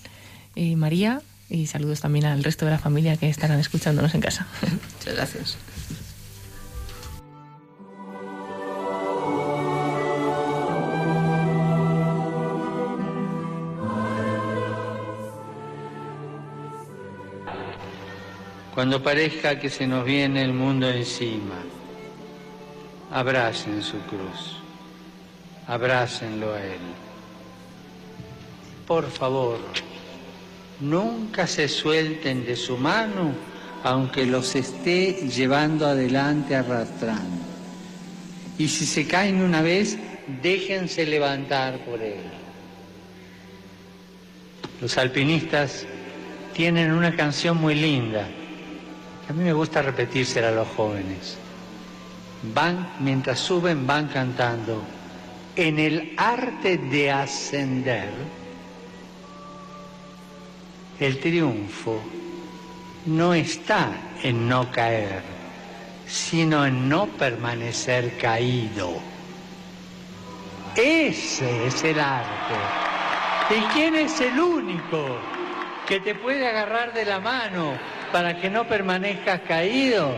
y 0.56 0.76
María. 0.76 1.22
Y 1.52 1.68
saludos 1.68 2.02
también 2.02 2.26
al 2.26 2.44
resto 2.44 2.66
de 2.66 2.72
la 2.72 2.80
familia 2.80 3.16
que 3.16 3.30
estarán 3.30 3.60
escuchándonos 3.60 4.16
en 4.16 4.22
casa. 4.22 4.48
Muchas 4.98 5.16
gracias. 5.16 5.58
Cuando 18.74 19.04
parezca 19.04 19.60
que 19.60 19.70
se 19.70 19.86
nos 19.86 20.04
viene 20.04 20.42
el 20.42 20.54
mundo 20.54 20.90
encima, 20.90 21.64
abracen 23.14 23.84
su 23.84 24.00
cruz, 24.00 24.58
abrácenlo 25.68 26.52
a 26.52 26.64
Él. 26.64 26.80
Por 28.88 29.10
favor, 29.10 29.60
nunca 30.80 31.46
se 31.46 31.68
suelten 31.68 32.44
de 32.44 32.56
su 32.56 32.76
mano, 32.76 33.32
aunque 33.84 34.26
los 34.26 34.56
esté 34.56 35.30
llevando 35.30 35.86
adelante 35.86 36.56
arrastrando. 36.56 37.44
Y 38.58 38.68
si 38.68 38.86
se 38.86 39.06
caen 39.06 39.42
una 39.42 39.62
vez, 39.62 39.98
déjense 40.42 41.06
levantar 41.06 41.78
por 41.86 42.02
Él. 42.02 42.24
Los 44.82 44.98
alpinistas 44.98 45.86
tienen 46.54 46.92
una 46.92 47.16
canción 47.16 47.58
muy 47.58 47.76
linda 47.76 48.28
que 49.26 49.32
a 49.32 49.36
mí 49.36 49.44
me 49.44 49.54
gusta 49.54 49.84
repetírsela 49.84 50.50
a 50.50 50.52
los 50.52 50.68
jóvenes. 50.70 51.38
Van, 52.44 52.90
mientras 53.00 53.40
suben, 53.40 53.88
van 53.88 54.08
cantando. 54.08 54.84
En 55.56 55.80
el 55.80 56.14
arte 56.18 56.78
de 56.78 57.10
ascender, 57.10 58.10
el 61.00 61.20
triunfo 61.20 62.02
no 63.06 63.34
está 63.34 63.92
en 64.24 64.50
no 64.50 64.70
caer, 64.72 65.22
sino 66.06 66.66
en 66.66 66.90
no 66.90 67.08
permanecer 67.08 68.18
caído. 68.18 69.00
Ese 70.76 71.68
es 71.68 71.84
el 71.84 72.00
arte. 72.00 72.56
¿Y 73.52 73.62
quién 73.74 73.96
es 73.96 74.20
el 74.20 74.40
único 74.40 75.18
que 75.88 76.00
te 76.00 76.16
puede 76.16 76.48
agarrar 76.48 76.94
de 76.94 77.06
la 77.06 77.20
mano 77.20 77.78
para 78.12 78.40
que 78.40 78.50
no 78.50 78.68
permanezcas 78.68 79.42
caído? 79.42 80.18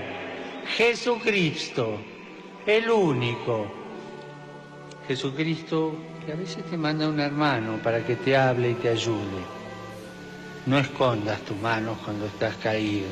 Jesucristo, 0.78 2.00
el 2.66 2.90
único. 2.90 3.68
Jesucristo 5.08 5.96
que 6.26 6.32
a 6.32 6.36
veces 6.36 6.64
te 6.66 6.78
manda 6.78 7.08
un 7.08 7.20
hermano 7.20 7.78
para 7.84 8.04
que 8.04 8.16
te 8.16 8.36
hable 8.36 8.72
y 8.72 8.74
te 8.76 8.90
ayude. 8.90 9.56
No 10.66 10.80
escondas 10.80 11.42
tus 11.42 11.58
manos 11.58 11.98
cuando 12.04 12.26
estás 12.26 12.56
caído. 12.56 13.10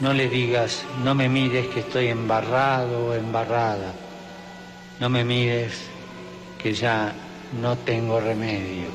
No 0.00 0.12
le 0.12 0.28
digas, 0.28 0.84
no 1.02 1.14
me 1.14 1.28
mires 1.28 1.66
que 1.68 1.80
estoy 1.80 2.08
embarrado 2.08 3.06
o 3.06 3.14
embarrada. 3.14 3.94
No 4.98 5.08
me 5.08 5.24
mires 5.24 5.80
que 6.62 6.74
ya 6.74 7.14
no 7.60 7.76
tengo 7.78 8.20
remedio. 8.20 8.88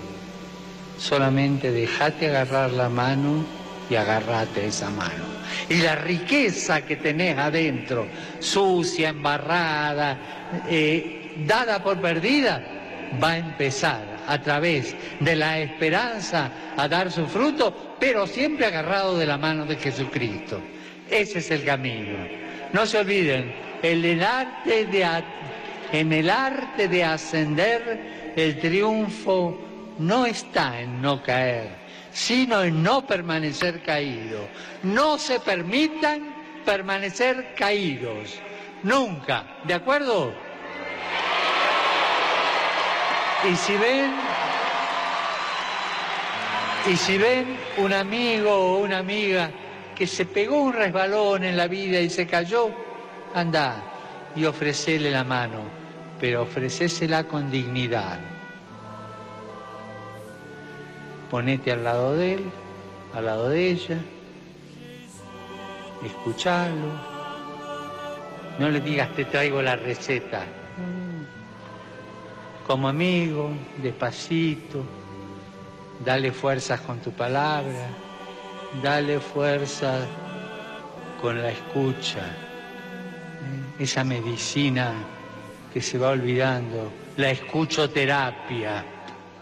Solamente 0.99 1.71
déjate 1.71 2.27
agarrar 2.27 2.71
la 2.71 2.89
mano 2.89 3.43
y 3.89 3.95
agárrate 3.95 4.67
esa 4.67 4.89
mano. 4.91 5.34
Y 5.69 5.75
la 5.75 5.95
riqueza 5.95 6.85
que 6.85 6.95
tenés 6.97 7.37
adentro, 7.37 8.07
sucia, 8.39 9.09
embarrada, 9.09 10.17
eh, 10.69 11.33
dada 11.45 11.81
por 11.83 11.99
perdida, 11.99 12.63
va 13.21 13.31
a 13.31 13.37
empezar 13.37 14.15
a 14.27 14.41
través 14.41 14.95
de 15.19 15.35
la 15.35 15.59
esperanza 15.59 16.51
a 16.75 16.87
dar 16.87 17.11
su 17.11 17.27
fruto, 17.27 17.95
pero 17.99 18.27
siempre 18.27 18.65
agarrado 18.65 19.17
de 19.17 19.25
la 19.25 19.37
mano 19.37 19.65
de 19.65 19.75
Jesucristo. 19.75 20.61
Ese 21.09 21.39
es 21.39 21.51
el 21.51 21.63
camino. 21.63 22.17
No 22.73 22.85
se 22.85 22.97
olviden, 22.97 23.53
el, 23.83 24.23
arte 24.23 24.85
de, 24.85 25.07
en 25.91 26.11
el 26.11 26.29
arte 26.29 26.87
de 26.87 27.03
ascender, 27.03 28.33
el 28.35 28.59
triunfo 28.59 29.59
no 29.99 30.25
está 30.25 30.81
en 30.81 31.01
no 31.01 31.21
caer, 31.21 31.69
sino 32.15 32.63
en 32.63 32.81
no 32.81 33.05
permanecer 33.05 33.83
caído. 33.83 34.47
No 34.83 35.17
se 35.17 35.41
permitan 35.41 36.33
permanecer 36.63 37.53
caídos. 37.55 38.39
Nunca. 38.83 39.45
¿De 39.65 39.73
acuerdo? 39.73 40.33
Y 43.51 43.55
si 43.57 43.75
ven, 43.75 44.13
y 46.89 46.95
si 46.95 47.17
ven 47.17 47.57
un 47.77 47.91
amigo 47.91 48.49
o 48.49 48.77
una 48.77 48.99
amiga 48.99 49.51
que 49.93 50.07
se 50.07 50.25
pegó 50.25 50.61
un 50.61 50.73
resbalón 50.73 51.43
en 51.43 51.57
la 51.57 51.67
vida 51.67 51.99
y 51.99 52.09
se 52.09 52.25
cayó, 52.25 52.71
anda 53.33 53.75
y 54.37 54.45
ofrecele 54.45 55.11
la 55.11 55.25
mano, 55.25 55.63
pero 56.19 56.43
ofrecésela 56.43 57.25
con 57.25 57.51
dignidad. 57.51 58.34
Ponete 61.29 61.71
al 61.71 61.83
lado 61.83 62.15
de 62.15 62.35
él, 62.35 62.43
al 63.13 63.25
lado 63.25 63.49
de 63.49 63.69
ella, 63.71 63.97
escuchalo. 66.05 67.15
No 68.59 68.69
le 68.69 68.79
digas 68.79 69.13
te 69.15 69.25
traigo 69.25 69.61
la 69.61 69.75
receta. 69.75 70.43
Como 72.65 72.87
amigo, 72.87 73.51
despacito, 73.81 74.83
dale 76.03 76.31
fuerzas 76.31 76.81
con 76.81 76.99
tu 76.99 77.11
palabra, 77.11 77.87
dale 78.81 79.19
fuerzas 79.19 80.01
con 81.21 81.41
la 81.41 81.51
escucha, 81.51 82.21
esa 83.77 84.03
medicina 84.03 84.93
que 85.73 85.81
se 85.81 85.97
va 85.97 86.09
olvidando, 86.09 86.91
la 87.17 87.31
escuchoterapia. 87.31 88.79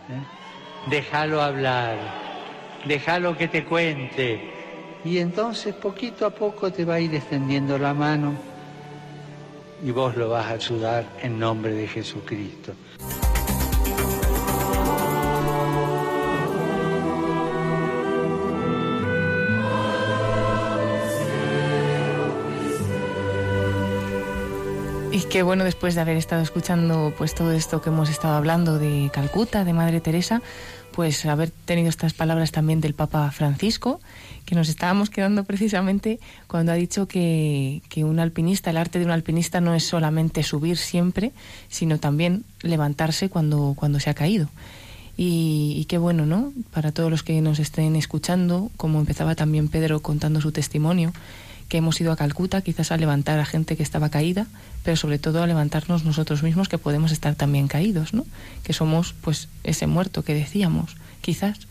¿eh? 0.09 0.42
Déjalo 0.89 1.41
hablar, 1.41 1.97
déjalo 2.85 3.37
que 3.37 3.47
te 3.47 3.63
cuente. 3.63 4.51
Y 5.05 5.17
entonces 5.17 5.73
poquito 5.73 6.25
a 6.25 6.29
poco 6.29 6.71
te 6.71 6.85
va 6.85 6.95
a 6.95 6.99
ir 6.99 7.13
extendiendo 7.13 7.77
la 7.77 7.93
mano 7.93 8.33
y 9.83 9.91
vos 9.91 10.15
lo 10.15 10.29
vas 10.29 10.45
a 10.45 10.53
ayudar 10.53 11.05
en 11.21 11.39
nombre 11.39 11.73
de 11.73 11.87
Jesucristo. 11.87 12.73
Y 25.13 25.19
qué 25.29 25.43
bueno 25.43 25.63
después 25.63 25.93
de 25.93 26.01
haber 26.01 26.17
estado 26.17 26.41
escuchando 26.41 27.13
pues 27.15 27.35
todo 27.35 27.51
esto 27.51 27.83
que 27.83 27.89
hemos 27.89 28.09
estado 28.09 28.33
hablando 28.33 28.79
de 28.79 29.11
Calcuta, 29.13 29.63
de 29.63 29.71
Madre 29.71 30.01
Teresa, 30.01 30.41
pues 30.91 31.23
haber 31.27 31.51
tenido 31.51 31.87
estas 31.87 32.13
palabras 32.13 32.51
también 32.51 32.81
del 32.81 32.95
Papa 32.95 33.29
Francisco, 33.29 34.01
que 34.47 34.55
nos 34.55 34.69
estábamos 34.69 35.11
quedando 35.11 35.43
precisamente 35.43 36.19
cuando 36.47 36.71
ha 36.71 36.75
dicho 36.75 37.07
que, 37.07 37.83
que 37.89 38.03
un 38.03 38.19
alpinista, 38.19 38.71
el 38.71 38.77
arte 38.77 38.97
de 38.97 39.05
un 39.05 39.11
alpinista 39.11 39.61
no 39.61 39.75
es 39.75 39.83
solamente 39.83 40.41
subir 40.41 40.77
siempre, 40.77 41.31
sino 41.69 41.99
también 41.99 42.43
levantarse 42.63 43.29
cuando, 43.29 43.75
cuando 43.77 43.99
se 43.99 44.09
ha 44.09 44.15
caído. 44.15 44.49
Y, 45.15 45.85
qué 45.89 45.99
bueno, 45.99 46.25
¿no? 46.25 46.51
Para 46.71 46.91
todos 46.91 47.11
los 47.11 47.21
que 47.21 47.39
nos 47.41 47.59
estén 47.59 47.95
escuchando, 47.95 48.71
como 48.77 48.99
empezaba 48.99 49.35
también 49.35 49.67
Pedro 49.67 50.01
contando 50.01 50.41
su 50.41 50.51
testimonio, 50.51 51.13
que 51.73 51.79
hemos 51.79 51.99
ido 51.99 52.11
a 52.11 52.15
Calcuta 52.15 52.61
quizás 52.61 52.91
a 52.91 52.97
levantar 52.97 53.39
a 53.39 53.45
gente 53.45 53.75
que 53.75 53.81
estaba 53.81 54.09
caída, 54.09 54.45
pero 54.83 54.95
sobre 54.95 55.17
todo 55.17 55.41
a 55.41 55.47
levantarnos 55.47 56.05
nosotros 56.05 56.43
mismos 56.43 56.69
que 56.69 56.77
podemos 56.77 57.11
estar 57.11 57.33
también 57.33 57.67
caídos, 57.67 58.13
¿no? 58.13 58.27
Que 58.61 58.73
somos 58.73 59.15
pues 59.21 59.49
ese 59.63 59.87
muerto 59.87 60.23
que 60.23 60.35
decíamos, 60.35 60.97
quizás, 61.21 61.61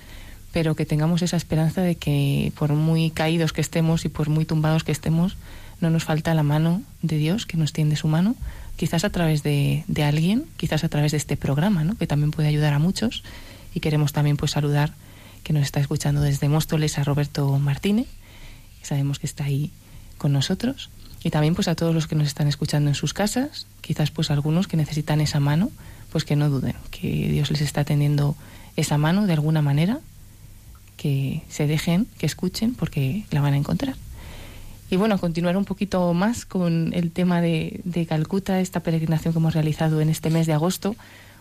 pero 0.50 0.74
que 0.74 0.86
tengamos 0.86 1.22
esa 1.22 1.36
esperanza 1.36 1.82
de 1.82 1.94
que 1.94 2.52
por 2.58 2.72
muy 2.72 3.12
caídos 3.12 3.52
que 3.52 3.60
estemos 3.60 4.04
y 4.04 4.08
por 4.08 4.28
muy 4.28 4.44
tumbados 4.44 4.82
que 4.82 4.90
estemos, 4.90 5.36
no 5.80 5.88
nos 5.88 6.02
falta 6.02 6.34
la 6.34 6.42
mano 6.42 6.82
de 7.02 7.18
Dios 7.18 7.46
que 7.46 7.56
nos 7.56 7.72
tiende 7.72 7.94
su 7.94 8.08
mano, 8.08 8.34
quizás 8.74 9.04
a 9.04 9.10
través 9.10 9.44
de, 9.44 9.84
de 9.86 10.02
alguien, 10.02 10.46
quizás 10.56 10.82
a 10.82 10.88
través 10.88 11.12
de 11.12 11.18
este 11.18 11.36
programa, 11.36 11.84
¿no? 11.84 11.94
Que 11.94 12.08
también 12.08 12.32
puede 12.32 12.48
ayudar 12.48 12.72
a 12.72 12.80
muchos 12.80 13.22
y 13.72 13.78
queremos 13.78 14.12
también 14.12 14.36
pues 14.36 14.50
saludar 14.50 14.94
que 15.44 15.52
nos 15.52 15.62
está 15.62 15.78
escuchando 15.78 16.22
desde 16.22 16.48
Móstoles 16.48 16.98
a 16.98 17.04
Roberto 17.04 17.56
Martínez, 17.60 18.08
sabemos 18.82 19.20
que 19.20 19.28
está 19.28 19.44
ahí 19.44 19.70
con 20.22 20.32
nosotros 20.32 20.88
y 21.24 21.30
también 21.30 21.56
pues 21.56 21.66
a 21.66 21.74
todos 21.74 21.92
los 21.92 22.06
que 22.06 22.14
nos 22.14 22.28
están 22.28 22.46
escuchando 22.46 22.88
en 22.88 22.94
sus 22.94 23.12
casas, 23.12 23.66
quizás 23.80 24.12
pues 24.12 24.30
algunos 24.30 24.68
que 24.68 24.76
necesitan 24.76 25.20
esa 25.20 25.40
mano, 25.40 25.70
pues 26.12 26.24
que 26.24 26.36
no 26.36 26.48
duden, 26.48 26.76
que 26.92 27.08
Dios 27.28 27.50
les 27.50 27.60
está 27.60 27.82
tendiendo 27.82 28.36
esa 28.76 28.98
mano 28.98 29.26
de 29.26 29.32
alguna 29.32 29.62
manera, 29.62 29.98
que 30.96 31.42
se 31.48 31.66
dejen, 31.66 32.06
que 32.18 32.26
escuchen 32.26 32.74
porque 32.74 33.24
la 33.32 33.40
van 33.40 33.54
a 33.54 33.56
encontrar. 33.56 33.96
Y 34.90 34.96
bueno, 34.96 35.18
continuar 35.18 35.56
un 35.56 35.64
poquito 35.64 36.12
más 36.14 36.44
con 36.44 36.92
el 36.94 37.10
tema 37.10 37.40
de, 37.40 37.80
de 37.82 38.06
Calcuta, 38.06 38.60
esta 38.60 38.80
peregrinación 38.80 39.32
que 39.32 39.40
hemos 39.40 39.54
realizado 39.54 40.00
en 40.00 40.08
este 40.08 40.30
mes 40.30 40.46
de 40.46 40.52
agosto, 40.52 40.94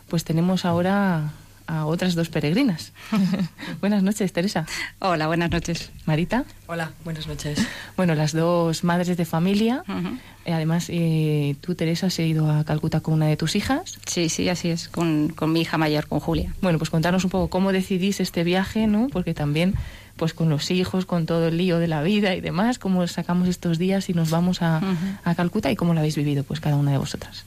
pues 0.10 0.24
tenemos 0.24 0.66
ahora 0.66 1.34
a 1.68 1.86
otras 1.86 2.16
dos 2.16 2.30
peregrinas. 2.30 2.94
buenas 3.82 4.04
noches, 4.04 4.32
Teresa. 4.34 4.66
Hola, 5.00 5.28
buenas 5.28 5.52
noches. 5.52 5.92
Marita. 6.06 6.44
Hola, 6.68 6.92
buenas 7.04 7.28
noches. 7.28 7.60
Bueno, 7.98 8.16
las 8.16 8.34
dos 8.34 8.84
madres 8.84 9.18
de 9.18 9.26
familia. 9.26 9.84
Uh 9.88 9.92
-huh. 9.92 10.20
Además, 10.48 10.88
eh, 10.90 11.56
tú, 11.62 11.76
Teresa, 11.76 12.08
has 12.08 12.18
ido 12.20 12.50
a 12.52 12.64
Calcuta 12.64 13.00
con 13.02 13.14
una 13.14 13.28
de 13.28 13.38
tus 13.38 13.56
hijas. 13.56 14.00
Sí, 14.06 14.30
sí, 14.30 14.50
así 14.50 14.70
es, 14.70 14.88
con, 14.88 15.30
con 15.30 15.52
mi 15.54 15.62
hija 15.62 15.78
mayor, 15.78 16.08
con 16.08 16.20
Julia. 16.20 16.54
Bueno, 16.62 16.78
pues 16.80 16.90
contarnos 16.90 17.24
un 17.24 17.30
poco 17.30 17.50
cómo 17.50 17.72
decidís 17.72 18.20
este 18.20 18.44
viaje, 18.44 18.88
¿no? 18.88 19.08
Porque 19.12 19.34
también, 19.34 19.76
pues 20.18 20.34
con 20.34 20.50
los 20.50 20.72
hijos, 20.72 21.06
con 21.06 21.26
todo 21.26 21.48
el 21.48 21.58
lío 21.58 21.78
de 21.78 21.88
la 21.88 22.02
vida 22.02 22.34
y 22.36 22.42
demás, 22.42 22.80
cómo 22.80 23.06
sacamos 23.08 23.48
estos 23.48 23.78
días 23.78 24.10
y 24.10 24.14
nos 24.14 24.30
vamos 24.32 24.62
a, 24.62 24.80
uh 24.80 24.82
-huh. 24.82 25.18
a 25.24 25.36
Calcuta 25.36 25.70
y 25.72 25.76
cómo 25.76 25.94
lo 25.94 26.00
habéis 26.00 26.16
vivido, 26.16 26.44
pues 26.44 26.60
cada 26.60 26.76
una 26.76 26.92
de 26.92 26.98
vosotras. 26.98 27.46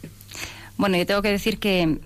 Bueno, 0.76 0.96
yo 0.96 1.06
tengo 1.06 1.22
que 1.22 1.30
decir 1.30 1.58
que, 1.58 1.98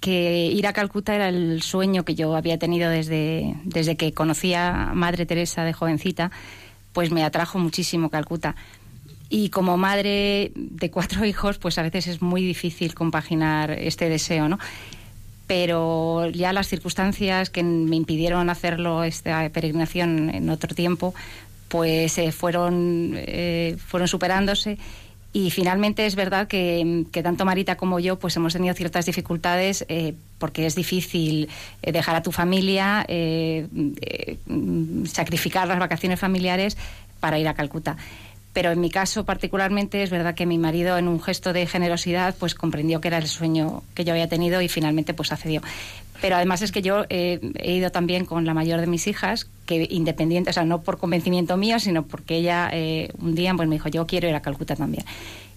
que, 0.00 0.46
ir 0.46 0.66
a 0.66 0.72
Calcuta 0.72 1.14
era 1.14 1.28
el 1.28 1.62
sueño 1.62 2.04
que 2.04 2.14
yo 2.14 2.36
había 2.36 2.58
tenido 2.58 2.90
desde, 2.90 3.54
desde 3.64 3.96
que 3.96 4.12
conocí 4.12 4.54
a 4.54 4.92
Madre 4.94 5.26
Teresa 5.26 5.64
de 5.64 5.72
jovencita, 5.72 6.30
pues 6.92 7.10
me 7.10 7.24
atrajo 7.24 7.58
muchísimo 7.58 8.10
Calcuta. 8.10 8.56
Y 9.32 9.50
como 9.50 9.76
madre 9.76 10.50
de 10.54 10.90
cuatro 10.90 11.24
hijos, 11.26 11.58
pues 11.58 11.78
a 11.78 11.82
veces 11.82 12.08
es 12.08 12.20
muy 12.20 12.42
difícil 12.42 12.94
compaginar 12.94 13.70
este 13.70 14.08
deseo, 14.08 14.48
¿no? 14.48 14.58
Pero 15.46 16.28
ya 16.30 16.52
las 16.52 16.68
circunstancias 16.68 17.50
que 17.50 17.62
me 17.62 17.96
impidieron 17.96 18.50
hacerlo, 18.50 19.02
esta 19.02 19.48
peregrinación 19.48 20.30
en 20.30 20.48
otro 20.50 20.74
tiempo, 20.74 21.14
pues 21.68 22.18
eh, 22.18 22.32
fueron, 22.32 23.14
eh, 23.16 23.76
fueron 23.84 24.06
superándose 24.08 24.78
y 25.32 25.50
finalmente 25.50 26.06
es 26.06 26.16
verdad 26.16 26.48
que, 26.48 27.06
tanto 27.22 27.44
Marita 27.44 27.76
como 27.76 28.00
yo 28.00 28.18
pues 28.18 28.36
hemos 28.36 28.52
tenido 28.52 28.74
ciertas 28.74 29.06
dificultades 29.06 29.84
eh, 29.88 30.14
porque 30.38 30.66
es 30.66 30.74
difícil 30.74 31.48
eh, 31.82 31.92
dejar 31.92 32.16
a 32.16 32.22
tu 32.22 32.32
familia, 32.32 33.04
eh, 33.06 33.66
sacrificar 35.06 35.68
las 35.68 35.78
vacaciones 35.78 36.18
familiares 36.18 36.76
para 37.20 37.38
ir 37.38 37.46
a 37.46 37.54
Calcuta. 37.54 37.96
Pero 38.52 38.72
en 38.72 38.80
mi 38.80 38.90
caso 38.90 39.24
particularmente 39.24 40.02
es 40.02 40.10
verdad 40.10 40.34
que 40.34 40.46
mi 40.46 40.58
marido 40.58 40.98
en 40.98 41.06
un 41.06 41.22
gesto 41.22 41.52
de 41.52 41.64
generosidad 41.66 42.34
pues 42.36 42.56
comprendió 42.56 43.00
que 43.00 43.06
era 43.06 43.18
el 43.18 43.28
sueño 43.28 43.84
que 43.94 44.04
yo 44.04 44.12
había 44.12 44.28
tenido 44.28 44.60
y 44.60 44.68
finalmente 44.68 45.14
pues 45.14 45.30
accedió. 45.30 45.62
Pero 46.20 46.36
además 46.36 46.62
es 46.62 46.72
que 46.72 46.82
yo 46.82 47.04
he 47.08 47.40
ido 47.64 47.90
también 47.90 48.24
con 48.24 48.44
la 48.44 48.54
mayor 48.54 48.80
de 48.80 48.86
mis 48.86 49.06
hijas, 49.06 49.48
que 49.66 49.86
independiente, 49.90 50.50
o 50.50 50.52
sea, 50.52 50.64
no 50.64 50.82
por 50.82 50.98
convencimiento 50.98 51.56
mío, 51.56 51.78
sino 51.78 52.04
porque 52.04 52.36
ella 52.36 52.68
eh, 52.72 53.10
un 53.18 53.34
día 53.34 53.54
pues 53.54 53.68
me 53.68 53.76
dijo, 53.76 53.88
yo 53.88 54.06
quiero 54.06 54.28
ir 54.28 54.34
a 54.34 54.42
Calcuta 54.42 54.76
también. 54.76 55.04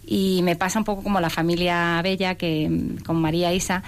Y 0.06 0.41
me 0.44 0.56
pasa 0.56 0.80
un 0.80 0.85
poco 0.85 1.03
como 1.03 1.19
la 1.19 1.30
familia 1.30 2.02
Bella, 2.02 2.35
que 2.35 2.95
con 3.06 3.22
María 3.22 3.53
Isa, 3.53 3.84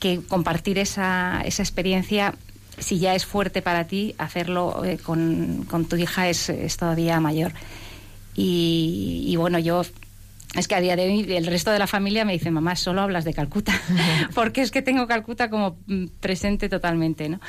que 0.00 0.20
compartir 0.26 0.78
esa, 0.78 1.42
esa 1.44 1.62
experiencia, 1.62 2.34
si 2.78 2.98
ya 2.98 3.14
es 3.14 3.26
fuerte 3.26 3.62
para 3.62 3.86
ti, 3.86 4.14
hacerlo 4.18 4.84
eh, 4.84 4.98
con, 4.98 5.66
con, 5.68 5.84
tu 5.84 5.96
hija 5.96 6.28
es, 6.28 6.52
todavía 6.78 7.20
mayor. 7.20 7.52
Y 8.40 9.34
bueno, 9.36 9.58
yo 9.58 9.82
es 10.58 10.68
que 10.68 10.74
a 10.74 10.80
día 10.80 10.96
de 10.96 11.04
hoy 11.04 11.32
el 11.32 11.46
resto 11.46 11.70
de 11.70 11.78
la 11.78 11.86
familia 11.86 12.24
me 12.24 12.32
dice, 12.32 12.50
mamá, 12.50 12.76
solo 12.76 13.02
hablas 13.02 13.24
de 13.24 13.34
Calcuta, 13.34 13.72
porque 14.34 14.62
es 14.62 14.70
que 14.70 14.82
tengo 14.82 15.06
Calcuta 15.06 15.50
como 15.50 15.76
presente 16.20 16.68
totalmente, 16.68 17.28
¿no? 17.28 17.40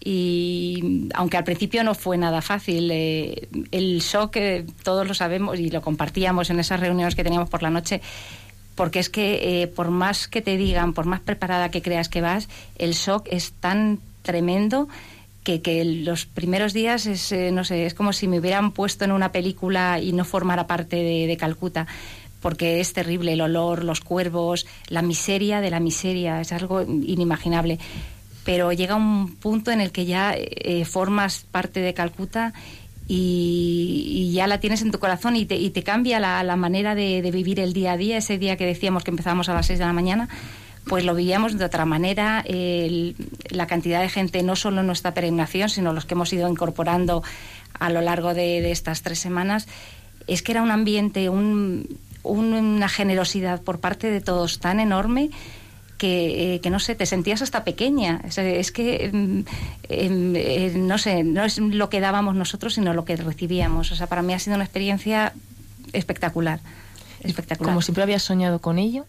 Y 0.00 1.08
aunque 1.14 1.36
al 1.36 1.44
principio 1.44 1.82
no 1.82 1.94
fue 1.94 2.16
nada 2.16 2.40
fácil, 2.40 2.90
eh, 2.92 3.48
el 3.72 3.98
shock, 4.00 4.36
eh, 4.36 4.64
todos 4.84 5.06
lo 5.06 5.14
sabemos 5.14 5.58
y 5.58 5.70
lo 5.70 5.82
compartíamos 5.82 6.50
en 6.50 6.60
esas 6.60 6.80
reuniones 6.80 7.14
que 7.14 7.24
teníamos 7.24 7.48
por 7.48 7.62
la 7.62 7.70
noche, 7.70 8.00
porque 8.76 9.00
es 9.00 9.10
que 9.10 9.62
eh, 9.62 9.66
por 9.66 9.90
más 9.90 10.28
que 10.28 10.40
te 10.40 10.56
digan, 10.56 10.92
por 10.92 11.06
más 11.06 11.20
preparada 11.20 11.70
que 11.70 11.82
creas 11.82 12.08
que 12.08 12.20
vas, 12.20 12.48
el 12.76 12.92
shock 12.92 13.26
es 13.30 13.52
tan 13.52 13.98
tremendo 14.22 14.88
que, 15.42 15.62
que 15.62 15.84
los 15.84 16.26
primeros 16.26 16.74
días 16.74 17.06
es, 17.06 17.34
no 17.52 17.64
sé, 17.64 17.84
es 17.86 17.94
como 17.94 18.12
si 18.12 18.28
me 18.28 18.38
hubieran 18.38 18.70
puesto 18.70 19.04
en 19.04 19.12
una 19.12 19.32
película 19.32 19.98
y 20.00 20.12
no 20.12 20.24
formara 20.24 20.68
parte 20.68 20.96
de, 20.96 21.26
de 21.26 21.36
Calcuta 21.36 21.88
porque 22.40 22.80
es 22.80 22.92
terrible 22.92 23.32
el 23.32 23.40
olor, 23.40 23.84
los 23.84 24.00
cuervos, 24.00 24.66
la 24.88 25.02
miseria 25.02 25.60
de 25.60 25.70
la 25.70 25.80
miseria, 25.80 26.40
es 26.40 26.52
algo 26.52 26.82
inimaginable. 26.82 27.78
Pero 28.44 28.72
llega 28.72 28.94
un 28.94 29.36
punto 29.36 29.70
en 29.70 29.80
el 29.80 29.92
que 29.92 30.06
ya 30.06 30.34
eh, 30.36 30.84
formas 30.84 31.44
parte 31.50 31.80
de 31.80 31.94
Calcuta 31.94 32.54
y, 33.06 34.04
y, 34.10 34.32
ya 34.32 34.46
la 34.46 34.60
tienes 34.60 34.82
en 34.82 34.90
tu 34.90 34.98
corazón 34.98 35.34
y 35.36 35.46
te, 35.46 35.56
y 35.56 35.70
te 35.70 35.82
cambia 35.82 36.20
la, 36.20 36.42
la 36.42 36.56
manera 36.56 36.94
de, 36.94 37.28
vivir 37.32 37.58
el 37.60 37.72
día 37.72 37.92
a 37.92 37.96
día. 37.96 38.18
Ese 38.18 38.38
día 38.38 38.56
que 38.56 38.66
decíamos 38.66 39.02
que 39.02 39.10
empezábamos 39.10 39.48
a 39.48 39.54
las 39.54 39.66
6 39.66 39.78
de 39.78 39.84
la 39.84 39.92
mañana, 39.92 40.28
pues 40.86 41.04
lo 41.04 41.14
vivíamos 41.14 41.58
de 41.58 41.64
otra 41.64 41.84
manera. 41.84 42.42
El, 42.46 43.16
la 43.50 43.66
cantidad 43.66 44.00
de 44.00 44.08
gente, 44.08 44.42
no 44.42 44.56
solo 44.56 44.80
en 44.80 44.86
nuestra 44.86 45.14
peregrinación, 45.14 45.68
sino 45.68 45.92
los 45.92 46.04
que 46.04 46.14
hemos 46.14 46.32
ido 46.32 46.48
incorporando 46.48 47.22
a 47.78 47.90
lo 47.90 48.00
largo 48.00 48.34
de 48.34 48.70
estas 48.70 49.02
tres 49.02 49.18
semanas, 49.18 49.68
es 50.26 50.42
que 50.42 50.52
era 50.52 50.62
un 50.62 50.70
ambiente, 50.70 51.28
un, 51.30 51.88
una 52.22 52.88
generosidad 52.88 53.62
por 53.62 53.80
parte 53.80 54.10
de 54.10 54.20
todos 54.20 54.58
tan 54.58 54.80
enorme 54.80 55.30
que, 55.96 56.54
eh, 56.54 56.60
que 56.60 56.70
no 56.70 56.78
sé, 56.78 56.94
te 56.94 57.06
sentías 57.06 57.42
hasta 57.42 57.64
pequeña. 57.64 58.22
Sea, 58.30 58.44
es 58.44 58.70
que, 58.70 59.10
mm, 59.12 59.40
em, 59.88 60.36
eh, 60.36 60.72
no 60.76 60.98
sé, 60.98 61.24
no 61.24 61.44
es 61.44 61.58
lo 61.58 61.88
que 61.88 62.00
dábamos 62.00 62.34
nosotros, 62.34 62.74
sino 62.74 62.94
lo 62.94 63.04
que 63.04 63.16
recibíamos. 63.16 63.90
O 63.90 63.96
sea, 63.96 64.06
para 64.06 64.22
mí 64.22 64.32
ha 64.32 64.38
sido 64.38 64.54
una 64.54 64.64
experiencia 64.64 65.32
espectacular. 65.92 66.60
Espectacular. 67.20 67.70
Como 67.72 67.82
siempre 67.82 68.04
habías 68.04 68.22
soñado 68.22 68.60
con 68.60 68.78
ello 68.78 69.06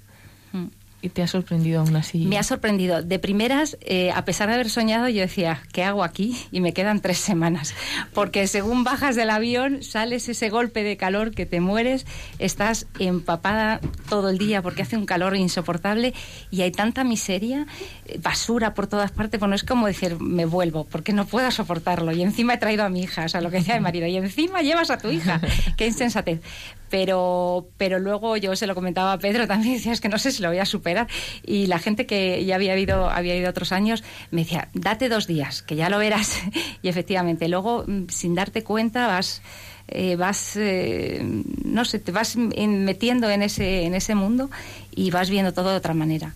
Mm. 0.51 0.65
Y 1.01 1.09
te 1.09 1.21
ha 1.21 1.27
sorprendido 1.27 1.81
aún 1.81 1.95
así. 1.95 2.25
Me 2.25 2.37
ha 2.37 2.43
sorprendido. 2.43 3.01
De 3.01 3.19
primeras, 3.19 3.77
eh, 3.81 4.11
a 4.11 4.25
pesar 4.25 4.49
de 4.49 4.55
haber 4.55 4.69
soñado, 4.69 5.07
yo 5.07 5.21
decía, 5.21 5.61
¿qué 5.71 5.83
hago 5.83 6.03
aquí? 6.03 6.37
Y 6.51 6.59
me 6.59 6.73
quedan 6.73 6.99
tres 6.99 7.19
semanas. 7.19 7.73
Porque 8.13 8.47
según 8.47 8.83
bajas 8.83 9.15
del 9.15 9.29
avión, 9.29 9.81
sales 9.83 10.27
ese 10.27 10.49
golpe 10.49 10.83
de 10.83 10.97
calor 10.97 11.31
que 11.31 11.45
te 11.45 11.61
mueres, 11.61 12.05
estás 12.37 12.87
empapada 12.99 13.79
todo 14.09 14.29
el 14.29 14.37
día 14.37 14.61
porque 14.61 14.81
hace 14.81 14.97
un 14.97 15.05
calor 15.05 15.35
insoportable 15.35 16.13
y 16.51 16.61
hay 16.61 16.71
tanta 16.71 17.03
miseria, 17.03 17.65
eh, 18.05 18.19
basura 18.21 18.73
por 18.73 18.87
todas 18.87 19.11
partes. 19.11 19.39
Bueno, 19.39 19.55
es 19.55 19.63
como 19.63 19.87
decir, 19.87 20.19
me 20.19 20.45
vuelvo 20.45 20.85
porque 20.85 21.13
no 21.13 21.25
puedo 21.25 21.49
soportarlo. 21.51 22.11
Y 22.11 22.21
encima 22.21 22.55
he 22.55 22.57
traído 22.57 22.83
a 22.83 22.89
mi 22.89 23.03
hija, 23.03 23.25
o 23.25 23.29
sea, 23.29 23.41
lo 23.41 23.49
que 23.49 23.57
decía 23.57 23.75
mi 23.75 23.81
marido, 23.81 24.07
y 24.07 24.17
encima 24.17 24.61
llevas 24.61 24.89
a 24.89 24.97
tu 24.97 25.09
hija. 25.09 25.39
Qué 25.77 25.87
insensatez 25.87 26.41
pero 26.89 27.67
pero 27.77 27.99
luego 27.99 28.35
yo 28.37 28.55
se 28.55 28.67
lo 28.67 28.75
comentaba 28.75 29.13
a 29.13 29.17
Pedro 29.19 29.47
también 29.47 29.73
decía 29.77 29.91
es 29.93 30.01
que 30.01 30.09
no 30.09 30.17
sé 30.19 30.31
si 30.31 30.41
lo 30.41 30.49
voy 30.49 30.59
a 30.59 30.65
superar 30.65 31.07
y 31.45 31.67
la 31.67 31.79
gente 31.79 32.05
que 32.05 32.43
ya 32.45 32.55
había 32.55 32.77
ido 32.77 33.09
había 33.09 33.35
ido 33.35 33.49
otros 33.49 33.71
años 33.71 34.03
me 34.31 34.41
decía 34.43 34.69
date 34.73 35.09
dos 35.09 35.27
días 35.27 35.61
que 35.61 35.75
ya 35.75 35.89
lo 35.89 35.97
verás 35.99 36.39
y 36.81 36.87
efectivamente 36.89 37.47
luego 37.47 37.83
mm, 37.87 38.09
sin 38.09 38.35
darte 38.35 38.63
cuenta 38.63 39.07
vas 39.07 39.41
eh, 39.87 40.15
vas 40.15 40.55
eh, 40.55 41.19
no 41.63 41.83
sé 41.85 41.99
te 41.99 42.11
vas 42.11 42.35
en- 42.35 42.85
metiendo 42.85 43.29
en 43.29 43.41
ese 43.41 43.83
en 43.83 43.95
ese 43.95 44.13
mundo 44.15 44.49
y 44.95 45.09
vas 45.11 45.29
viendo 45.29 45.53
todo 45.53 45.69
de 45.71 45.77
otra 45.77 45.93
manera. 45.93 46.33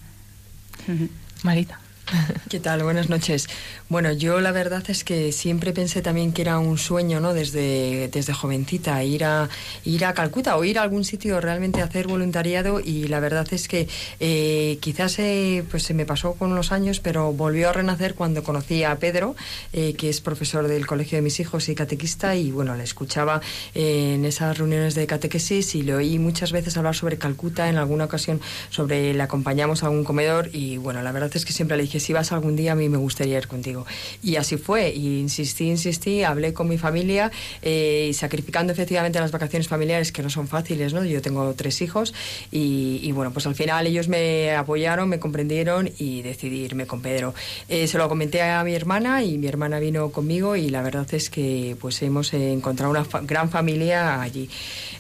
Marita 1.44 1.80
¿Qué 2.50 2.60
tal? 2.60 2.84
Buenas 2.84 3.10
noches. 3.10 3.48
Bueno, 3.90 4.12
yo 4.12 4.42
la 4.42 4.52
verdad 4.52 4.84
es 4.88 5.04
que 5.04 5.32
siempre 5.32 5.74
pensé 5.74 6.02
también 6.02 6.34
que 6.34 6.42
era 6.42 6.60
un 6.60 6.78
sueño, 6.78 7.20
¿no? 7.20 7.34
Desde, 7.34 8.10
desde 8.10 8.34
jovencita, 8.34 9.04
ir 9.04 9.24
a, 9.24 9.50
ir 9.86 10.06
a 10.06 10.14
Calcuta 10.14 10.58
o 10.58 10.64
ir 10.64 10.80
a 10.80 10.84
algún 10.84 11.06
sitio 11.06 11.40
realmente 11.40 11.82
a 11.82 11.86
hacer 11.86 12.08
voluntariado 12.08 12.80
y 12.80 13.08
la 13.08 13.20
verdad 13.20 13.48
es 13.52 13.68
que 13.68 13.88
eh, 14.20 14.78
quizás 14.82 15.20
eh, 15.20 15.64
pues 15.70 15.84
se 15.84 15.94
me 15.94 16.06
pasó 16.06 16.34
con 16.34 16.56
los 16.56 16.72
años, 16.72 17.00
pero 17.00 17.32
volvió 17.34 17.70
a 17.70 17.74
renacer 17.74 18.16
cuando 18.16 18.44
conocí 18.44 18.84
a 18.84 18.98
Pedro, 18.98 19.36
eh, 19.72 19.94
que 19.94 20.10
es 20.10 20.22
profesor 20.22 20.68
del 20.68 20.86
colegio 20.86 21.18
de 21.18 21.22
mis 21.22 21.40
hijos 21.40 21.70
y 21.70 21.76
catequista 21.76 22.36
y 22.36 22.52
bueno, 22.52 22.76
le 22.76 22.84
escuchaba 22.84 23.42
eh, 23.76 24.16
en 24.16 24.26
esas 24.26 24.58
reuniones 24.58 24.96
de 24.96 25.08
catequesis 25.08 25.76
y 25.76 25.84
le 25.84 25.96
oí 25.96 26.20
muchas 26.20 26.52
veces 26.52 26.78
hablar 26.78 26.96
sobre 26.96 27.18
Calcuta, 27.18 27.70
en 27.70 27.78
alguna 27.78 28.06
ocasión 28.06 28.42
sobre 28.70 29.14
le 29.14 29.24
acompañamos 29.24 29.84
a 29.84 29.90
un 29.90 30.04
comedor 30.04 30.50
y 30.54 30.78
bueno, 30.78 31.02
la 31.02 31.12
verdad 31.12 31.32
es 31.34 31.46
que 31.46 31.54
siempre 31.54 31.78
le 31.78 31.84
dije, 31.84 32.00
si 32.04 32.14
vas 32.14 32.32
algún 32.32 32.56
día 32.56 32.74
a 32.74 32.76
mí 32.76 32.90
me 32.90 32.98
gustaría 32.98 33.38
ir 33.38 33.48
contigo. 33.48 33.86
Y 34.22 34.36
así 34.36 34.58
fue, 34.58 34.92
y 34.92 35.20
insistí, 35.20 35.70
insistí, 35.70 36.24
hablé 36.24 36.54
con 36.54 36.68
mi 36.68 36.78
familia 36.78 37.32
eh, 37.62 38.12
sacrificando 38.14 38.74
efectivamente 38.74 39.20
las 39.20 39.32
vacaciones 39.32 39.68
familiares 39.68 40.12
que 40.12 40.22
no 40.22 40.30
son 40.30 40.48
fáciles, 40.48 40.94
¿no? 40.94 41.04
Yo 41.04 41.22
tengo 41.22 41.54
tres 41.54 41.82
hijos 41.82 42.14
y, 42.52 43.12
bueno, 43.12 43.32
pues 43.32 43.48
al 43.48 43.56
final 43.56 43.88
ellos 43.88 44.08
me 44.08 44.54
apoyaron, 44.54 45.10
me 45.10 45.20
comprendieron 45.20 45.90
y 45.98 46.22
decidí 46.22 46.62
irme 46.62 46.86
con 46.86 47.02
Pedro. 47.02 47.34
Eh, 47.70 47.88
se 47.88 47.98
lo 47.98 48.08
comenté 48.10 48.42
a 48.42 48.64
mi 48.64 48.74
hermana 48.74 49.24
y 49.24 49.38
mi 49.38 49.48
hermana 49.48 49.80
vino 49.80 50.10
conmigo 50.10 50.56
y 50.56 50.70
la 50.70 50.82
verdad 50.82 51.08
es 51.14 51.30
que 51.30 51.76
pues 51.80 52.02
hemos 52.02 52.34
encontrado 52.34 52.92
una 52.92 53.06
gran 53.24 53.50
familia 53.50 54.22
allí. 54.22 54.50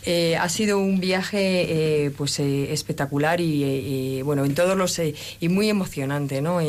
Eh, 0.06 0.36
ha 0.36 0.50
sido 0.50 0.80
un 0.80 1.00
viaje 1.00 2.12
pues 2.18 2.40
eh, 2.40 2.74
espectacular 2.74 3.40
y, 3.40 4.22
bueno 4.22 4.44
en 4.46 4.54
todos 4.54 4.78
los 4.78 5.00
y 5.00 5.50
muy 5.50 5.70
emocionante 5.70 6.42
no 6.42 6.60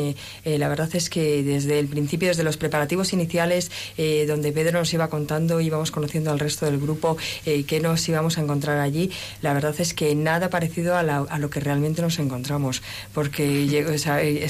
Eh, 0.43 0.55
eh, 0.55 0.57
la 0.59 0.69
verdad 0.69 0.89
es 0.95 1.09
que 1.09 1.43
desde 1.43 1.79
el 1.79 1.87
principio 1.87 2.29
desde 2.29 2.43
los 2.43 2.55
preparativos 2.57 3.11
iniciales 3.13 3.71
eh, 3.97 4.25
donde 4.27 4.51
Pedro 4.53 4.79
nos 4.79 4.93
iba 4.93 5.09
contando 5.09 5.59
íbamos 5.59 5.91
conociendo 5.91 6.31
al 6.31 6.39
resto 6.39 6.65
del 6.65 6.79
grupo 6.79 7.17
eh, 7.45 7.63
que 7.65 7.79
nos 7.81 8.07
íbamos 8.07 8.37
a 8.37 8.41
encontrar 8.41 8.79
allí 8.79 9.11
la 9.41 9.53
verdad 9.53 9.75
es 9.79 9.93
que 9.93 10.15
nada 10.15 10.49
parecido 10.49 10.95
a, 10.95 11.03
la- 11.03 11.25
a 11.29 11.39
lo 11.39 11.49
que 11.49 11.59
realmente 11.59 12.01
nos 12.01 12.19
encontramos 12.19 12.81
porque 13.13 13.85
o 13.93 13.97
sea, 13.97 14.23
eh, 14.23 14.47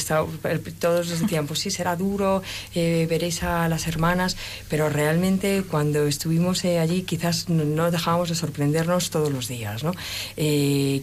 todos 0.80 1.10
nos 1.10 1.20
decían 1.22 1.48
pues 1.48 1.60
sí 1.60 1.72
será 1.72 1.96
duro 1.96 2.44
veréis 2.76 3.42
a 3.44 3.68
las 3.68 3.88
hermanas 3.88 4.38
pero 4.70 4.90
realmente 4.90 5.64
cuando 5.70 6.06
estuvimos 6.08 6.64
allí 6.66 7.02
quizás 7.04 7.50
no, 7.50 7.64
no 7.64 7.90
dejábamos 7.92 8.30
de 8.30 8.36
sorprendernos 8.36 9.10
todos 9.10 9.32
los 9.32 9.48
días 9.48 9.84
¿no? 9.84 9.92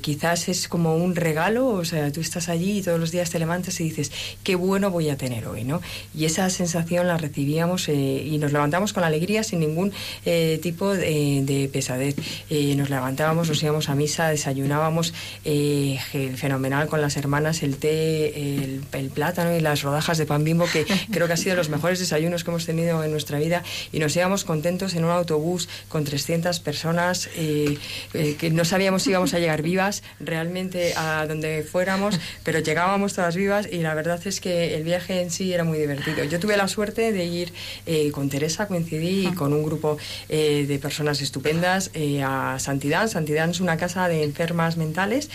Quizás 0.01 0.49
es 0.49 0.69
como 0.69 0.97
un 0.97 1.17
regalo 1.17 1.67
o 1.69 1.85
sea 1.85 2.11
tú 2.13 2.21
estás 2.21 2.49
allí 2.49 2.79
y 2.79 2.83
todos 2.83 3.01
los 3.01 3.11
días 3.11 3.31
te 3.31 3.39
levantas 3.39 3.81
y 3.81 3.85
dices 3.85 4.13
qué 4.43 4.52
bueno 4.55 4.91
voy 4.91 5.11
a 5.11 5.17
tener 5.17 5.47
hoy 5.47 5.65
¿no? 5.65 5.81
y 6.15 6.25
esa 6.25 6.49
sensación 6.51 7.07
la 7.07 7.17
recibíamos 7.17 7.89
eh, 7.89 7.93
y 8.27 8.39
nos 8.39 8.53
levantamos 8.53 8.93
con 8.93 9.05
alegría 9.05 9.43
sin 9.43 9.61
ningún 9.61 9.93
eh, 10.25 10.59
tipo 10.63 10.93
de, 10.95 11.43
de 11.45 11.69
pesadez 11.73 12.17
Eh, 12.51 12.75
nos 12.77 12.91
levantábamos 12.91 13.49
nos 13.49 13.63
íbamos 13.63 13.89
a 13.89 13.95
misa 13.95 14.29
desayunábamos 14.29 15.15
fenomenal 16.37 16.89
con 16.89 17.01
las 17.01 17.17
hermanas 17.17 17.63
el 17.63 17.77
té 17.77 18.55
el, 18.55 18.83
el 18.93 19.09
plátano 19.11 19.57
y 19.57 19.61
las 19.61 19.83
rodajas 19.83 20.19
de 20.19 20.27
pan 20.27 20.45
bimbo 20.45 20.67
que 20.67 20.85
creo 21.13 21.27
que 21.27 21.33
ha 21.33 21.37
sido 21.37 21.57
los 21.57 21.69
mejores 21.69 21.99
desayunos 21.99 22.45
que 22.45 22.51
hemos 22.51 22.67
tenido 22.67 23.03
en 23.05 23.11
nuestra 23.11 23.39
vida 23.39 23.63
y 23.93 23.99
nos 23.99 24.15
íbamos 24.17 24.45
contentos 24.45 24.95
en 24.95 25.05
un 25.05 25.11
autobús 25.11 25.69
con 25.89 26.05
300 26.05 26.61
personas 26.61 27.29
que 27.33 28.51
no 28.53 28.65
sabíamos 28.65 29.03
si 29.03 29.11
íbamos 29.11 29.35
a 29.35 29.39
llegar 29.39 29.63
vivas 29.63 30.03
realmente 30.21 30.95
a 30.97 31.27
donde 31.27 31.63
fuéramos 31.63 32.19
pero 32.45 32.59
llegábamos 32.59 33.15
todas 33.15 33.37
vivas 33.37 33.69
y 33.71 33.79
la 33.79 33.95
verdad 33.95 34.21
es 34.27 34.41
que 34.43 34.75
el 34.75 34.83
viaje 34.83 35.23
en 35.23 35.31
sí 35.31 35.55
era 35.55 35.65
muy 35.65 35.79
divertido. 35.79 36.25
Yo 36.25 36.39
tuve 36.39 36.57
la 36.59 36.69
suerte 36.69 37.13
de 37.13 37.25
ir 37.25 37.53
eh, 37.87 38.11
con 38.11 38.29
Teresa 38.29 38.67
coincidí 38.67 39.29
y 39.29 39.35
con 39.35 39.55
un 39.55 39.63
grupo 39.65 39.97
eh, 40.29 40.67
de 40.69 40.79
personas 40.79 41.23
estupendas 41.23 41.91
eh, 41.95 42.23
a 42.23 42.59
Santidad 42.59 43.09
Santidad 43.09 43.49
es 43.49 43.61
una 43.61 43.77
casa 43.77 44.09
de 44.09 44.25
enfermas 44.25 44.77
mentales 44.77 45.31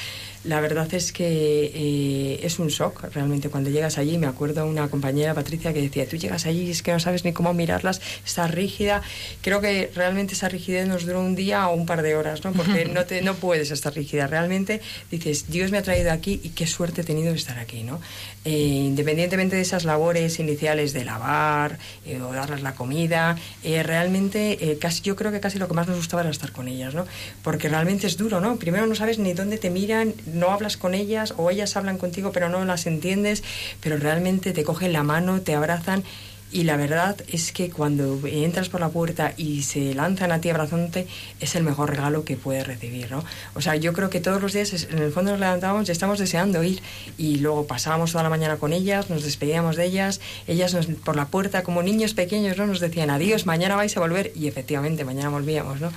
la 0.47 0.61
verdad 0.61 0.91
es 0.93 1.11
que 1.11 1.71
eh, 1.73 2.39
es 2.41 2.57
un 2.59 2.69
shock 2.69 3.03
realmente 3.13 3.49
cuando 3.49 3.69
llegas 3.69 3.97
allí. 3.97 4.17
Me 4.17 4.27
acuerdo 4.27 4.65
una 4.65 4.87
compañera, 4.87 5.33
Patricia, 5.33 5.73
que 5.73 5.81
decía, 5.81 6.07
tú 6.07 6.15
llegas 6.15 6.45
allí 6.45 6.63
y 6.63 6.71
es 6.71 6.81
que 6.81 6.93
no 6.93 6.99
sabes 6.99 7.25
ni 7.25 7.33
cómo 7.33 7.53
mirarlas, 7.53 8.01
está 8.25 8.47
rígida. 8.47 9.01
Creo 9.41 9.59
que 9.59 9.91
realmente 9.93 10.33
esa 10.33 10.47
rigidez 10.47 10.87
nos 10.87 11.05
duró 11.05 11.19
un 11.19 11.35
día 11.35 11.67
o 11.67 11.75
un 11.75 11.85
par 11.85 12.01
de 12.01 12.15
horas, 12.15 12.45
¿no? 12.45 12.53
porque 12.53 12.85
no, 12.93 13.05
te, 13.05 13.21
no 13.21 13.35
puedes 13.35 13.71
estar 13.71 13.93
rígida. 13.93 14.27
Realmente 14.27 14.81
dices, 15.11 15.49
Dios 15.49 15.71
me 15.71 15.79
ha 15.79 15.83
traído 15.83 16.11
aquí 16.11 16.39
y 16.41 16.49
qué 16.49 16.65
suerte 16.65 17.01
he 17.01 17.03
tenido 17.03 17.31
de 17.31 17.37
estar 17.37 17.59
aquí. 17.59 17.83
¿no? 17.83 17.99
Eh, 18.45 18.85
independientemente 18.85 19.57
de 19.57 19.61
esas 19.61 19.83
labores 19.83 20.39
iniciales 20.39 20.93
de 20.93 21.03
lavar 21.03 21.77
eh, 22.05 22.21
o 22.21 22.31
darles 22.31 22.61
la 22.61 22.75
comida, 22.75 23.37
eh, 23.63 23.83
realmente 23.83 24.77
casi, 24.79 25.01
yo 25.01 25.17
creo 25.17 25.33
que 25.33 25.41
casi 25.41 25.59
lo 25.59 25.67
que 25.67 25.73
más 25.73 25.87
nos 25.87 25.97
gustaba 25.97 26.21
era 26.21 26.31
estar 26.31 26.53
con 26.53 26.69
ellas, 26.69 26.95
¿no? 26.95 27.05
porque 27.43 27.67
realmente 27.67 28.07
es 28.07 28.15
duro. 28.15 28.39
¿no? 28.39 28.55
Primero 28.55 28.87
no 28.87 28.95
sabes 28.95 29.19
ni 29.19 29.33
dónde 29.33 29.57
te 29.57 29.69
miran, 29.69 30.13
no 30.37 30.51
hablas 30.51 30.77
con 30.77 30.93
ellas 30.93 31.33
o 31.37 31.49
ellas 31.49 31.75
hablan 31.75 31.97
contigo 31.97 32.31
pero 32.31 32.49
no 32.49 32.63
las 32.65 32.87
entiendes, 32.87 33.43
pero 33.81 33.97
realmente 33.97 34.53
te 34.53 34.63
cogen 34.63 34.93
la 34.93 35.03
mano, 35.03 35.41
te 35.41 35.55
abrazan 35.55 36.03
y 36.51 36.63
la 36.63 36.77
verdad 36.77 37.17
es 37.27 37.51
que 37.51 37.69
cuando 37.69 38.19
entras 38.25 38.69
por 38.69 38.79
la 38.79 38.89
puerta 38.89 39.33
y 39.35 39.63
se 39.63 39.93
lanzan 39.93 40.31
a 40.31 40.39
ti 40.39 40.49
abrazándote, 40.49 41.05
es 41.39 41.55
el 41.55 41.63
mejor 41.63 41.89
regalo 41.89 42.23
que 42.23 42.37
puedes 42.37 42.65
recibir, 42.65 43.11
¿no? 43.11 43.23
O 43.53 43.61
sea, 43.61 43.75
yo 43.75 43.91
creo 43.91 44.09
que 44.09 44.21
todos 44.21 44.41
los 44.41 44.53
días 44.53 44.87
en 44.89 44.99
el 44.99 45.11
fondo 45.11 45.31
nos 45.31 45.39
levantábamos 45.41 45.89
y 45.89 45.91
estamos 45.91 46.19
deseando 46.19 46.63
ir 46.63 46.81
y 47.17 47.37
luego 47.37 47.67
pasábamos 47.67 48.11
toda 48.11 48.23
la 48.23 48.29
mañana 48.29 48.57
con 48.57 48.71
ellas, 48.71 49.09
nos 49.09 49.23
despedíamos 49.23 49.75
de 49.75 49.85
ellas, 49.85 50.21
ellas 50.47 50.73
nos, 50.73 50.85
por 50.85 51.15
la 51.17 51.27
puerta 51.27 51.63
como 51.63 51.83
niños 51.83 52.13
pequeños, 52.13 52.57
¿no? 52.57 52.65
Nos 52.65 52.79
decían 52.79 53.09
adiós, 53.09 53.45
mañana 53.45 53.75
vais 53.75 53.95
a 53.97 53.99
volver 53.99 54.31
y 54.33 54.47
efectivamente 54.47 55.03
mañana 55.03 55.29
volvíamos, 55.29 55.81
¿no? 55.81 55.91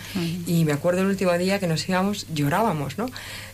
Y 0.46 0.64
me 0.64 0.72
acuerdo 0.72 1.02
el 1.02 1.06
último 1.06 1.32
día 1.38 1.60
que 1.60 1.68
nos 1.68 1.88
íbamos, 1.88 2.26
llorábamos, 2.34 2.98
¿no? 2.98 3.06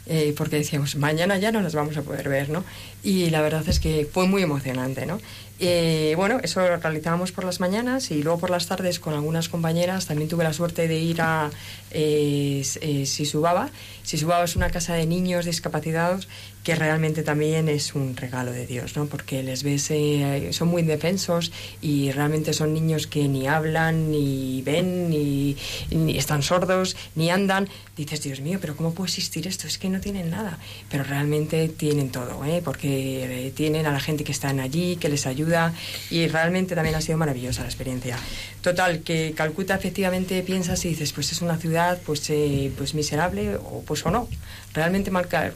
Eh, 0.08 0.34
porque 0.36 0.56
decíamos, 0.56 0.94
mañana 0.94 1.36
ya 1.36 1.50
no 1.50 1.60
nos 1.62 1.74
vamos 1.74 1.96
a 1.96 2.02
poder 2.02 2.28
ver, 2.28 2.48
¿no? 2.48 2.64
Y 3.02 3.30
la 3.30 3.42
verdad 3.42 3.68
es 3.68 3.80
que 3.80 4.08
fue 4.10 4.28
muy 4.28 4.40
emocionante, 4.42 5.04
¿no? 5.04 5.18
Eh, 5.58 6.12
bueno, 6.16 6.38
eso 6.42 6.60
lo 6.60 6.76
realizábamos 6.76 7.32
por 7.32 7.44
las 7.44 7.60
mañanas 7.60 8.10
y 8.10 8.22
luego 8.22 8.38
por 8.38 8.50
las 8.50 8.66
tardes 8.66 9.00
con 9.00 9.14
algunas 9.14 9.48
compañeras. 9.48 10.06
También 10.06 10.28
tuve 10.28 10.44
la 10.44 10.52
suerte 10.52 10.86
de 10.86 10.98
ir 10.98 11.22
a 11.22 11.50
eh, 11.90 12.62
eh, 12.80 13.06
Sisubaba. 13.06 13.70
Sisubaba 14.02 14.44
es 14.44 14.56
una 14.56 14.70
casa 14.70 14.94
de 14.94 15.06
niños 15.06 15.46
discapacitados 15.46 16.28
que 16.66 16.74
realmente 16.74 17.22
también 17.22 17.68
es 17.68 17.94
un 17.94 18.16
regalo 18.16 18.50
de 18.50 18.66
Dios, 18.66 18.96
¿no? 18.96 19.06
Porque 19.06 19.40
les 19.44 19.62
ves, 19.62 19.88
eh, 19.92 20.48
son 20.50 20.66
muy 20.66 20.82
indefensos 20.82 21.52
y 21.80 22.10
realmente 22.10 22.52
son 22.52 22.74
niños 22.74 23.06
que 23.06 23.28
ni 23.28 23.46
hablan, 23.46 24.10
ni 24.10 24.62
ven, 24.62 25.08
ni, 25.08 25.56
ni 25.92 26.18
están 26.18 26.42
sordos, 26.42 26.96
ni 27.14 27.30
andan. 27.30 27.68
Dices, 27.96 28.20
Dios 28.20 28.40
mío, 28.40 28.58
pero 28.60 28.74
¿cómo 28.74 28.94
puede 28.94 29.10
existir 29.10 29.46
esto? 29.46 29.68
Es 29.68 29.78
que 29.78 29.88
no 29.88 30.00
tienen 30.00 30.28
nada. 30.28 30.58
Pero 30.90 31.04
realmente 31.04 31.68
tienen 31.68 32.10
todo, 32.10 32.44
¿eh? 32.44 32.60
Porque 32.64 33.46
eh, 33.46 33.52
tienen 33.52 33.86
a 33.86 33.92
la 33.92 34.00
gente 34.00 34.24
que 34.24 34.32
están 34.32 34.58
allí, 34.58 34.96
que 34.96 35.08
les 35.08 35.24
ayuda 35.28 35.72
y 36.10 36.26
realmente 36.26 36.74
también 36.74 36.96
ha 36.96 37.00
sido 37.00 37.16
maravillosa 37.16 37.60
la 37.62 37.68
experiencia. 37.68 38.18
Total, 38.60 39.02
que 39.04 39.34
Calcuta 39.36 39.76
efectivamente 39.76 40.42
piensas 40.42 40.84
y 40.84 40.88
dices, 40.88 41.12
pues 41.12 41.30
es 41.30 41.42
una 41.42 41.58
ciudad 41.58 42.00
pues, 42.04 42.28
eh, 42.30 42.72
pues 42.76 42.94
miserable 42.94 43.54
o 43.54 43.84
pues 43.86 44.04
o 44.04 44.10
no. 44.10 44.28
Realmente 44.76 45.10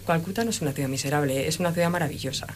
Calcuta 0.06 0.44
no 0.44 0.51
es 0.51 0.62
una 0.62 0.72
ciudad 0.72 0.88
miserable, 0.88 1.47
es 1.47 1.60
una 1.60 1.72
ciudad 1.72 1.90
maravillosa. 1.90 2.47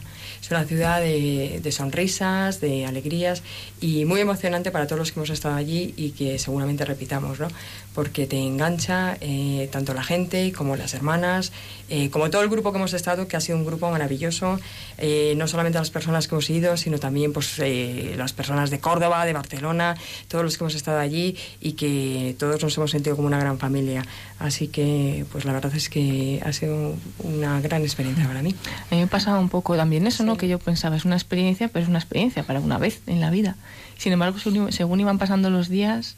Es 0.41 0.49
una 0.49 0.65
ciudad 0.65 0.99
de, 0.99 1.59
de 1.61 1.71
sonrisas, 1.71 2.59
de 2.59 2.87
alegrías 2.87 3.43
y 3.79 4.05
muy 4.05 4.19
emocionante 4.19 4.71
para 4.71 4.87
todos 4.87 4.97
los 4.97 5.11
que 5.11 5.19
hemos 5.19 5.29
estado 5.29 5.53
allí 5.53 5.93
y 5.95 6.09
que 6.11 6.39
seguramente 6.39 6.83
repitamos, 6.83 7.39
¿no? 7.39 7.49
Porque 7.95 8.27
te 8.27 8.37
engancha 8.37 9.17
eh, 9.21 9.69
tanto 9.71 9.93
la 9.93 10.03
gente 10.03 10.51
como 10.51 10.75
las 10.75 10.93
hermanas, 10.93 11.51
eh, 11.87 12.09
como 12.09 12.31
todo 12.31 12.41
el 12.41 12.49
grupo 12.49 12.71
que 12.71 12.79
hemos 12.79 12.93
estado, 12.93 13.27
que 13.27 13.37
ha 13.37 13.41
sido 13.41 13.57
un 13.59 13.65
grupo 13.65 13.89
maravilloso, 13.91 14.59
eh, 14.97 15.35
no 15.37 15.47
solamente 15.47 15.77
las 15.77 15.91
personas 15.91 16.27
que 16.27 16.33
hemos 16.33 16.49
ido, 16.49 16.77
sino 16.77 16.97
también 16.97 17.31
pues, 17.31 17.59
eh, 17.59 18.15
las 18.17 18.33
personas 18.33 18.71
de 18.71 18.79
Córdoba, 18.79 19.23
de 19.25 19.33
Barcelona, 19.33 19.95
todos 20.27 20.43
los 20.43 20.57
que 20.57 20.63
hemos 20.63 20.73
estado 20.73 20.99
allí 20.99 21.37
y 21.61 21.73
que 21.73 22.35
todos 22.39 22.61
nos 22.63 22.75
hemos 22.77 22.89
sentido 22.89 23.15
como 23.15 23.27
una 23.27 23.39
gran 23.39 23.59
familia. 23.59 24.03
Así 24.39 24.67
que, 24.67 25.25
pues 25.31 25.45
la 25.45 25.53
verdad 25.53 25.75
es 25.75 25.89
que 25.89 26.41
ha 26.43 26.51
sido 26.53 26.95
una 27.19 27.61
gran 27.61 27.83
experiencia 27.83 28.27
para 28.27 28.41
mí. 28.41 28.55
A 28.91 28.95
mí 28.95 29.01
me 29.01 29.07
pasaba 29.07 29.39
un 29.39 29.49
poco 29.49 29.75
también 29.77 30.07
eso, 30.07 30.23
¿no? 30.23 30.37
Que 30.37 30.47
yo 30.47 30.57
pensaba, 30.57 30.95
es 30.95 31.05
una 31.05 31.15
experiencia, 31.15 31.67
pero 31.67 31.83
es 31.83 31.89
una 31.89 31.99
experiencia 31.99 32.43
para 32.43 32.59
una 32.59 32.79
vez 32.79 33.01
en 33.05 33.21
la 33.21 33.29
vida. 33.29 33.55
Sin 33.97 34.11
embargo, 34.11 34.39
según 34.71 34.99
iban 34.99 35.19
pasando 35.19 35.49
los 35.49 35.69
días, 35.69 36.17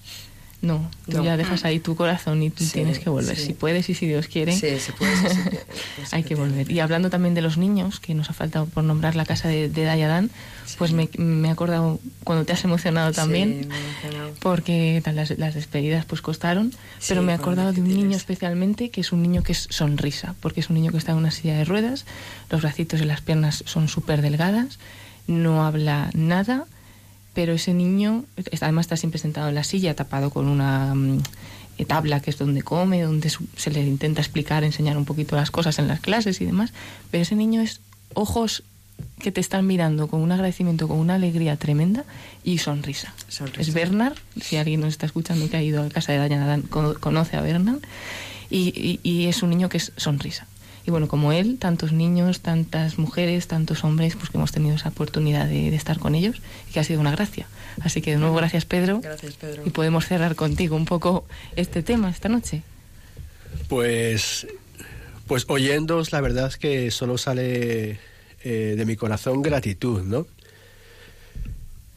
no, 0.60 0.90
tú 1.08 1.18
No. 1.18 1.24
ya 1.24 1.38
dejas 1.38 1.66
ahí 1.66 1.80
tu 1.80 1.96
corazón 1.96 2.42
y 2.42 2.50
tú 2.50 2.64
Sí, 2.64 2.72
tienes 2.74 2.98
que 2.98 3.10
volver. 3.12 3.36
sí. 3.38 3.46
Si 3.48 3.54
puedes 3.54 3.88
y 3.90 3.94
si 3.94 4.08
Dios 4.08 4.28
quiere, 4.28 4.54
Sí, 4.54 4.80
se 4.80 4.92
puede, 4.92 5.16
sí, 5.30 5.36
sí, 5.52 6.04
hay 6.12 6.24
que 6.24 6.34
volver. 6.34 6.72
Y 6.72 6.80
hablando 6.80 7.12
también 7.12 7.36
de 7.36 7.42
los 7.42 7.58
niños, 7.58 8.00
que 8.00 8.16
nos 8.16 8.30
ha 8.32 8.34
faltado 8.34 8.66
por 8.66 8.84
nombrar 8.84 9.16
la 9.16 9.24
casa 9.26 9.48
de, 9.50 9.70
de 9.70 9.84
Dayadán, 9.84 10.32
pues 10.80 10.94
me, 10.94 11.10
me 11.18 11.48
he 11.50 11.52
acordado 11.52 12.00
cuando 12.24 12.44
te 12.44 12.54
has 12.54 12.64
emocionado 12.64 13.12
también. 13.12 13.70
Emocionado. 13.72 14.34
porque 14.42 15.02
las, 15.14 15.38
las 15.38 15.54
despedidas 15.54 16.06
pues 16.06 16.22
costaron, 16.22 16.72
Sí, 17.00 17.06
pero 17.10 17.22
me 17.22 17.34
he 17.34 17.36
acordado 17.36 17.72
de 17.72 17.82
un 17.82 17.88
niño 17.90 18.18
especialmente 18.18 18.90
que 18.90 19.02
es 19.02 19.12
un 19.12 19.22
niño 19.22 19.44
que 19.44 19.52
es 19.52 19.68
sonrisa, 19.70 20.34
porque 20.42 20.60
es 20.62 20.70
un 20.70 20.76
niño 20.76 20.92
que 20.92 20.98
está 20.98 21.12
en 21.12 21.20
una 21.20 21.30
silla 21.32 21.56
de 21.56 21.66
ruedas, 21.66 22.06
los 22.50 22.62
bracitos 22.64 23.00
y 23.00 23.06
las 23.06 23.22
piernas 23.22 23.64
son 23.68 23.88
súper 23.88 24.22
delgadas, 24.24 24.80
no 25.28 25.64
habla 25.66 26.10
nada, 26.14 26.66
pero 27.38 27.54
ese 27.54 27.72
niño 27.76 28.26
además 28.62 28.86
está 28.88 28.98
siempre 28.98 29.20
sentado 29.20 29.48
en 29.48 29.54
la 29.54 29.64
silla, 29.64 29.94
tapado 29.94 30.32
con 30.32 30.48
una 30.48 30.96
mm, 30.96 31.20
eh, 31.78 31.86
tabla 31.86 32.20
que 32.20 32.32
es 32.32 32.38
donde 32.40 32.64
come, 32.64 33.04
donde 33.04 33.30
se 33.56 33.70
le 33.70 33.82
intenta 33.86 34.22
explicar, 34.22 34.64
enseñar 34.64 34.98
un 34.98 35.06
poquito 35.06 35.36
las 35.36 35.52
cosas 35.52 35.78
en 35.78 35.88
las 35.88 36.00
clases 36.00 36.42
y 36.42 36.46
demás, 36.46 36.74
pero 37.12 37.22
ese 37.22 37.36
niño 37.36 37.62
es 37.62 37.80
ojos 38.16 38.64
que 39.20 39.32
te 39.32 39.40
están 39.40 39.68
mirando 39.68 40.08
con 40.08 40.22
un 40.22 40.32
agradecimiento, 40.32 40.88
con 40.88 40.98
una 40.98 41.14
alegría 41.14 41.58
tremenda 41.58 42.06
y 42.44 42.58
sonrisa. 42.58 43.14
Sonrisa. 43.28 43.62
Es 43.62 43.72
Bernard, 43.72 44.16
si 44.42 44.58
alguien 44.58 44.80
nos 44.82 44.90
está 44.90 45.06
escuchando 45.06 45.48
que 45.48 45.58
ha 45.58 45.62
ido 45.62 45.84
a 45.84 45.90
casa 45.90 46.14
de 46.14 46.18
Dayan 46.18 46.42
Adán, 46.42 46.64
cono- 46.64 46.96
conoce 47.00 47.38
a 47.38 47.42
Bernard, 47.42 47.82
y, 48.50 48.74
y- 48.76 49.00
y 49.04 49.28
es 49.28 49.44
un 49.44 49.52
niño 49.52 49.70
que 49.70 49.78
es 49.78 49.92
sonrisa. 49.96 50.48
Y 50.88 50.92
bueno, 50.92 51.10
como 51.10 51.34
él, 51.34 51.58
tantos 51.60 51.92
niños, 51.92 52.40
tantas 52.40 52.98
mujeres, 52.98 53.48
tantos 53.48 53.84
hombres, 53.84 54.16
pues 54.16 54.30
que 54.30 54.38
hemos 54.38 54.54
tenido 54.54 54.78
esa 54.78 54.88
oportunidad 54.88 55.46
de, 55.46 55.70
de 55.70 55.76
estar 55.76 56.00
con 56.00 56.16
ellos 56.16 56.42
y 56.70 56.72
que 56.72 56.80
ha 56.80 56.84
sido 56.86 57.02
una 57.02 57.12
gracia. 57.12 57.46
Así 57.82 58.02
que 58.02 58.12
de 58.12 58.18
nuevo, 58.18 58.36
gracias 58.36 58.64
Pedro. 58.64 59.02
Gracias, 59.02 59.34
Pedro. 59.34 59.64
Y 59.66 59.72
podemos 59.72 60.08
cerrar 60.08 60.36
contigo 60.36 60.78
un 60.78 60.86
poco 60.86 61.26
este 61.58 61.84
tema 61.84 62.10
esta 62.10 62.30
noche. 62.30 62.64
Pues, 63.68 64.48
pues 65.28 65.44
oyéndoos, 65.50 66.14
la 66.14 66.22
verdad 66.22 66.48
es 66.48 66.56
que 66.56 66.90
solo 66.90 67.18
sale 67.18 68.00
eh, 68.44 68.76
de 68.78 68.86
mi 68.86 68.96
corazón 68.96 69.42
gratitud, 69.42 70.04
¿no? 70.04 70.26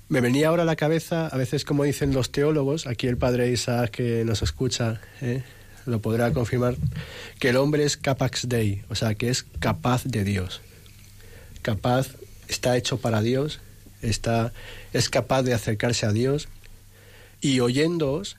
Me 0.08 0.20
venía 0.20 0.48
ahora 0.48 0.64
a 0.64 0.66
la 0.66 0.74
cabeza, 0.74 1.28
a 1.28 1.36
veces 1.36 1.64
como 1.64 1.84
dicen 1.84 2.12
los 2.12 2.32
teólogos, 2.32 2.88
aquí 2.88 3.06
el 3.06 3.16
padre 3.16 3.52
Isaac 3.52 3.92
que 3.92 4.24
nos 4.24 4.42
escucha 4.42 5.00
¿eh? 5.20 5.44
Lo 5.86 6.00
podrá 6.00 6.32
confirmar, 6.32 6.76
que 7.38 7.50
el 7.50 7.56
hombre 7.56 7.84
es 7.84 7.96
capax 7.96 8.48
dei, 8.48 8.82
o 8.88 8.94
sea, 8.94 9.14
que 9.14 9.30
es 9.30 9.44
capaz 9.58 10.04
de 10.04 10.24
Dios. 10.24 10.60
Capaz, 11.62 12.08
está 12.48 12.76
hecho 12.76 12.98
para 12.98 13.22
Dios, 13.22 13.60
está, 14.02 14.52
es 14.92 15.08
capaz 15.08 15.42
de 15.42 15.54
acercarse 15.54 16.06
a 16.06 16.12
Dios. 16.12 16.48
Y 17.40 17.60
oyéndoos, 17.60 18.36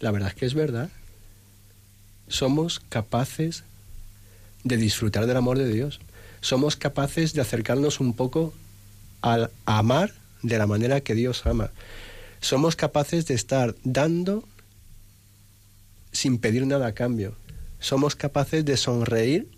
la 0.00 0.10
verdad 0.10 0.28
es 0.30 0.34
que 0.34 0.46
es 0.46 0.54
verdad 0.54 0.90
somos 2.28 2.80
capaces 2.80 3.64
de 4.64 4.76
disfrutar 4.76 5.26
del 5.26 5.36
amor 5.36 5.58
de 5.58 5.68
Dios. 5.68 6.00
Somos 6.40 6.76
capaces 6.76 7.32
de 7.34 7.40
acercarnos 7.40 8.00
un 8.00 8.14
poco 8.14 8.52
al 9.22 9.50
amar 9.64 10.12
de 10.42 10.58
la 10.58 10.66
manera 10.66 11.00
que 11.00 11.14
Dios 11.14 11.46
ama. 11.46 11.70
Somos 12.40 12.76
capaces 12.76 13.26
de 13.26 13.34
estar 13.34 13.74
dando 13.84 14.44
sin 16.16 16.38
pedir 16.38 16.66
nada 16.66 16.86
a 16.86 16.92
cambio. 16.92 17.36
Somos 17.78 18.16
capaces 18.16 18.64
de 18.64 18.76
sonreír 18.76 19.48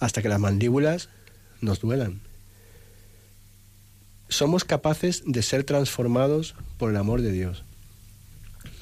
hasta 0.00 0.22
que 0.22 0.28
las 0.28 0.40
mandíbulas 0.40 1.08
nos 1.60 1.80
duelan. 1.80 2.20
Somos 4.28 4.64
capaces 4.64 5.22
de 5.26 5.42
ser 5.42 5.64
transformados 5.64 6.54
por 6.78 6.90
el 6.90 6.96
amor 6.96 7.22
de 7.22 7.32
Dios 7.32 7.62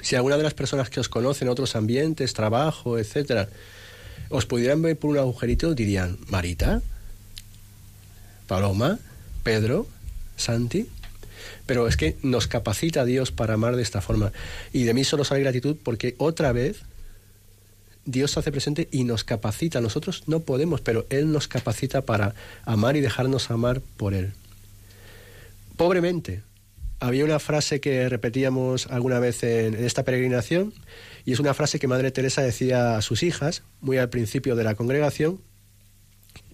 si 0.05 0.15
alguna 0.15 0.37
de 0.37 0.43
las 0.43 0.53
personas 0.53 0.91
que 0.91 0.99
os 0.99 1.09
conocen 1.09 1.47
en 1.47 1.51
otros 1.51 1.75
ambientes, 1.75 2.35
trabajo, 2.35 2.99
etcétera, 2.99 3.49
os 4.29 4.45
pudieran 4.45 4.79
ver 4.83 4.99
por 4.99 5.09
un 5.09 5.17
agujerito, 5.17 5.73
dirían, 5.73 6.19
Marita, 6.27 6.83
Paloma, 8.45 8.99
Pedro, 9.41 9.87
Santi. 10.37 10.87
Pero 11.65 11.87
es 11.87 11.97
que 11.97 12.17
nos 12.21 12.47
capacita 12.47 13.05
Dios 13.05 13.31
para 13.31 13.55
amar 13.55 13.75
de 13.75 13.83
esta 13.83 14.01
forma. 14.01 14.31
Y 14.73 14.83
de 14.83 14.93
mí 14.93 15.03
solo 15.03 15.23
sale 15.23 15.41
gratitud 15.41 15.77
porque 15.83 16.15
otra 16.17 16.51
vez 16.51 16.81
Dios 18.05 18.31
se 18.31 18.39
hace 18.39 18.51
presente 18.51 18.87
y 18.91 19.03
nos 19.03 19.23
capacita. 19.23 19.81
Nosotros 19.81 20.23
no 20.27 20.41
podemos, 20.41 20.81
pero 20.81 21.05
Él 21.09 21.31
nos 21.31 21.47
capacita 21.47 22.01
para 22.01 22.35
amar 22.63 22.95
y 22.95 23.01
dejarnos 23.01 23.49
amar 23.49 23.81
por 23.97 24.13
Él. 24.13 24.33
Pobremente, 25.75 26.43
había 26.99 27.25
una 27.25 27.39
frase 27.39 27.81
que 27.81 28.07
repetíamos 28.07 28.87
alguna 28.87 29.19
vez 29.19 29.43
en, 29.43 29.75
en, 29.75 29.83
esta 29.83 30.03
peregrinación 30.03 30.73
y 31.25 31.33
es 31.33 31.39
una 31.39 31.53
frase 31.53 31.79
que 31.79 31.87
Madre 31.87 32.11
Teresa 32.11 32.41
decía 32.41 32.97
a 32.97 33.01
sus 33.01 33.23
hijas 33.23 33.63
muy 33.81 33.97
al 33.97 34.09
principio 34.09 34.55
de 34.55 34.63
la 34.63 34.75
congregación 34.75 35.41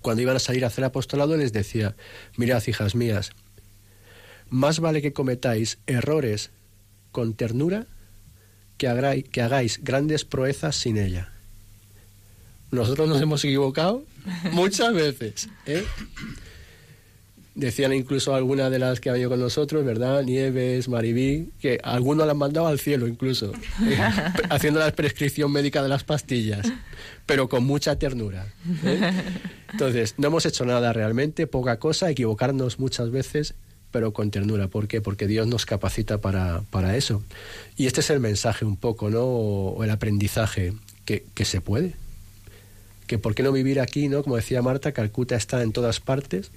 cuando 0.02 0.24
iban 0.24 0.36
a 0.36 0.40
salir 0.40 0.64
a 0.64 0.68
hacer 0.68 0.84
apostolado 0.84 1.38
les 1.38 1.54
decía 1.54 1.96
mirad 2.38 2.64
hijas 2.66 2.96
mías 2.96 3.34
más 4.52 4.80
vale 4.80 5.02
que 5.02 5.14
cometáis 5.14 5.80
errores 5.88 6.52
con 7.12 7.34
ternura 7.34 7.88
que, 8.78 8.88
hagáis, 8.88 9.28
que 9.28 9.42
hagáis 9.42 9.84
grandes 9.84 10.24
proezas 10.24 10.76
sin 10.76 10.98
ella 10.98 11.34
nosotros 12.70 13.10
nos 13.10 13.20
hemos 13.20 13.44
equivocado 13.44 14.04
muchas 14.52 14.94
veces 14.94 15.50
¿eh? 15.66 15.84
Decían 17.54 17.92
incluso 17.92 18.34
algunas 18.34 18.72
de 18.72 18.80
las 18.80 19.02
que 19.02 19.10
han 19.10 19.16
venido 19.16 19.30
con 19.30 19.40
nosotros, 19.42 19.84
¿verdad? 19.84 20.24
Nieves, 20.24 20.88
Maribí, 20.88 21.50
que 21.60 21.80
algunos 21.84 22.26
la 22.26 22.32
han 22.32 22.38
mandado 22.38 22.68
al 22.68 22.80
cielo 22.80 23.10
incluso, 23.10 23.52
¿eh? 23.84 23.98
haciendo 24.50 24.80
la 24.80 24.90
prescripción 24.94 25.52
médica 25.52 25.84
de 25.84 25.90
las 25.90 26.06
pastillas, 26.06 26.72
pero 27.26 27.50
con 27.50 27.66
mucha 27.66 27.98
ternura. 27.98 28.48
¿eh? 28.86 29.12
Entonces, 29.74 30.16
no 30.18 30.28
hemos 30.28 30.46
hecho 30.46 30.66
nada 30.66 30.94
realmente, 30.94 31.46
poca 31.46 31.78
cosa, 31.78 32.10
equivocarnos 32.10 32.80
muchas 32.80 33.12
veces, 33.12 33.54
pero 33.92 34.14
con 34.14 34.32
ternura. 34.32 34.68
¿Por 34.68 34.88
qué? 34.88 35.02
Porque 35.02 35.28
Dios 35.28 35.48
nos 35.48 35.66
capacita 35.66 36.20
para, 36.20 36.64
para 36.72 36.98
eso. 36.98 37.24
Y 37.78 37.88
este 37.88 38.00
es 38.00 38.10
el 38.10 38.20
mensaje 38.20 38.66
un 38.66 38.78
poco, 38.78 39.10
¿no? 39.10 39.24
O, 39.24 39.76
o 39.76 39.84
el 39.84 39.90
aprendizaje, 39.90 40.74
que, 41.06 41.26
que 41.34 41.46
se 41.46 41.62
puede. 41.62 41.94
Que 43.08 43.18
por 43.18 43.36
qué 43.36 43.44
no 43.44 43.52
vivir 43.52 43.80
aquí, 43.80 44.08
¿no? 44.08 44.24
Como 44.24 44.38
decía 44.38 44.62
Marta, 44.62 44.92
Calcuta 44.92 45.36
está 45.36 45.62
en 45.62 45.72
todas 45.74 46.00
partes 46.00 46.52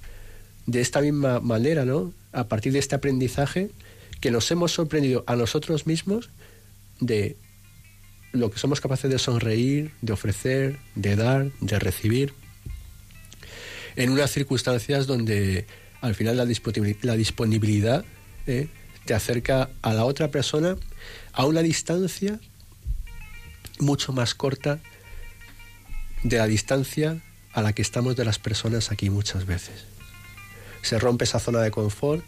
de 0.66 0.81
esta 0.81 1.01
misma 1.01 1.40
manera, 1.40 1.85
¿no? 1.85 2.12
A 2.32 2.44
partir 2.44 2.73
de 2.73 2.78
este 2.78 2.94
aprendizaje 2.94 3.70
que 4.20 4.31
nos 4.31 4.51
hemos 4.51 4.73
sorprendido 4.73 5.24
a 5.27 5.36
nosotros 5.36 5.86
mismos 5.86 6.31
de 7.01 7.36
lo 8.32 8.51
que 8.51 8.59
somos 8.59 8.81
capaces 8.81 9.11
de 9.11 9.19
sonreír, 9.19 9.93
de 10.01 10.12
ofrecer, 10.12 10.78
de 10.94 11.16
dar, 11.16 11.51
de 11.61 11.78
recibir, 11.78 12.32
en 13.97 14.11
unas 14.11 14.31
circunstancias 14.31 15.06
donde 15.06 15.66
al 16.05 16.14
final 16.14 16.36
la 16.36 17.16
disponibilidad, 17.16 18.05
¿eh? 18.47 18.68
te 19.05 19.14
acerca 19.14 19.70
a 19.82 19.94
la 19.94 20.05
otra 20.05 20.31
persona 20.31 20.76
a 21.32 21.47
una 21.47 21.62
distancia 21.62 22.40
mucho 23.78 24.12
más 24.12 24.35
corta 24.35 24.81
de 26.22 26.39
la 26.39 26.47
distancia 26.47 27.20
a 27.52 27.62
la 27.62 27.72
que 27.72 27.82
estamos 27.82 28.16
de 28.16 28.24
las 28.24 28.39
personas 28.39 28.90
aquí 28.90 29.10
muchas 29.10 29.47
veces 29.47 29.85
se 30.85 30.98
rompe 30.98 31.24
esa 31.24 31.39
zona 31.39 31.60
de 31.60 31.70
confort 31.70 32.24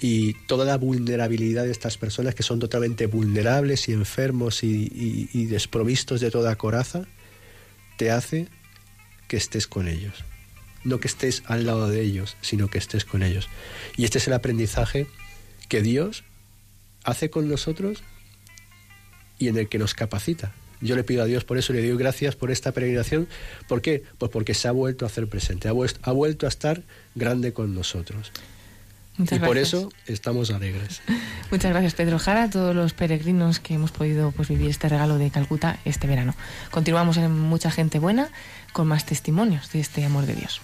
y 0.00 0.34
toda 0.46 0.64
la 0.64 0.76
vulnerabilidad 0.76 1.64
de 1.64 1.70
estas 1.70 1.98
personas 1.98 2.34
que 2.34 2.42
son 2.42 2.58
totalmente 2.58 3.06
vulnerables 3.06 3.88
y 3.88 3.92
enfermos 3.92 4.64
y, 4.64 5.46
desprovistos 5.46 6.20
de 6.20 6.30
toda 6.30 6.56
coraza, 6.56 7.06
te 7.96 8.10
hace 8.10 8.48
que 9.28 9.36
estés 9.36 9.66
con 9.66 9.86
ellos. 9.88 10.24
No 10.84 11.00
que 11.00 11.08
estés 11.08 11.42
al 11.46 11.66
lado 11.66 11.88
de 11.88 12.02
ellos, 12.02 12.36
sino 12.42 12.68
que 12.68 12.78
estés 12.78 13.04
con 13.04 13.22
ellos. 13.22 13.48
Y 13.96 14.04
este 14.04 14.18
es 14.18 14.26
el 14.26 14.34
aprendizaje 14.34 15.06
que 15.68 15.80
Dios 15.82 16.24
hace 17.04 17.30
con 17.30 17.48
nosotros 17.48 18.02
y 19.38 19.48
en 19.48 19.56
el 19.56 19.68
que 19.68 19.78
nos 19.78 19.94
capacita. 19.94 20.52
Yo 20.80 20.96
le 20.96 21.04
pido 21.04 21.22
a 21.22 21.26
Dios 21.26 21.44
por 21.44 21.56
eso 21.56 21.72
le 21.72 21.80
digo 21.80 21.96
gracias 21.96 22.36
por 22.36 22.50
esta 22.50 22.72
peregrinación. 22.72 23.26
¿Por 23.68 23.80
qué? 23.80 24.02
Pues 24.18 24.30
porque 24.30 24.52
se 24.54 24.68
ha 24.68 24.72
vuelto 24.72 25.04
a 25.04 25.08
hacer 25.08 25.26
presente, 25.28 25.68
ha, 25.68 25.72
vuest- 25.72 25.98
ha 26.02 26.12
vuelto 26.12 26.44
a 26.46 26.48
estar 26.50 26.82
grande 27.14 27.52
con 27.54 27.74
nosotros. 27.74 28.30
Muchas 29.16 29.38
y 29.38 29.40
por 29.40 29.54
gracias. 29.56 29.68
eso 29.80 29.92
estamos 30.06 30.50
alegres. 30.50 31.00
Muchas 31.50 31.70
gracias, 31.70 31.94
Pedro 31.94 32.18
Jara, 32.18 32.42
a 32.44 32.50
todos 32.50 32.74
los 32.74 32.92
peregrinos 32.94 33.60
que 33.60 33.74
hemos 33.74 33.92
podido 33.92 34.32
pues, 34.32 34.48
vivir 34.48 34.68
este 34.68 34.88
regalo 34.88 35.16
de 35.18 35.30
Calcuta 35.30 35.78
este 35.84 36.06
verano. 36.08 36.34
Continuamos 36.70 37.16
en 37.16 37.30
Mucha 37.32 37.70
Gente 37.70 37.98
Buena 38.00 38.28
con 38.72 38.88
más 38.88 39.06
testimonios 39.06 39.70
de 39.72 39.80
este 39.80 40.04
amor 40.04 40.26
de 40.26 40.34
Dios. 40.34 40.60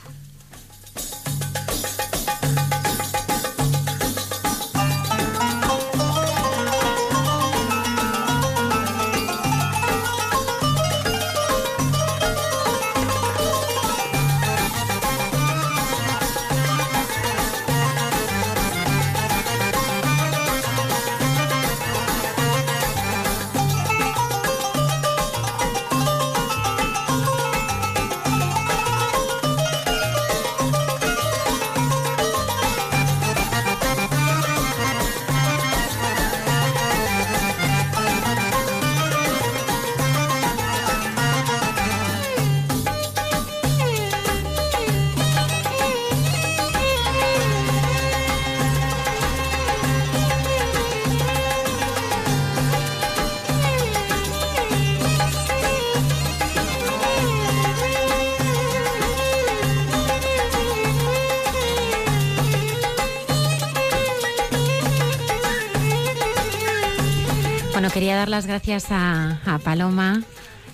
Las 68.40 68.46
gracias 68.46 68.86
a, 68.90 69.38
a 69.44 69.58
Paloma, 69.58 70.22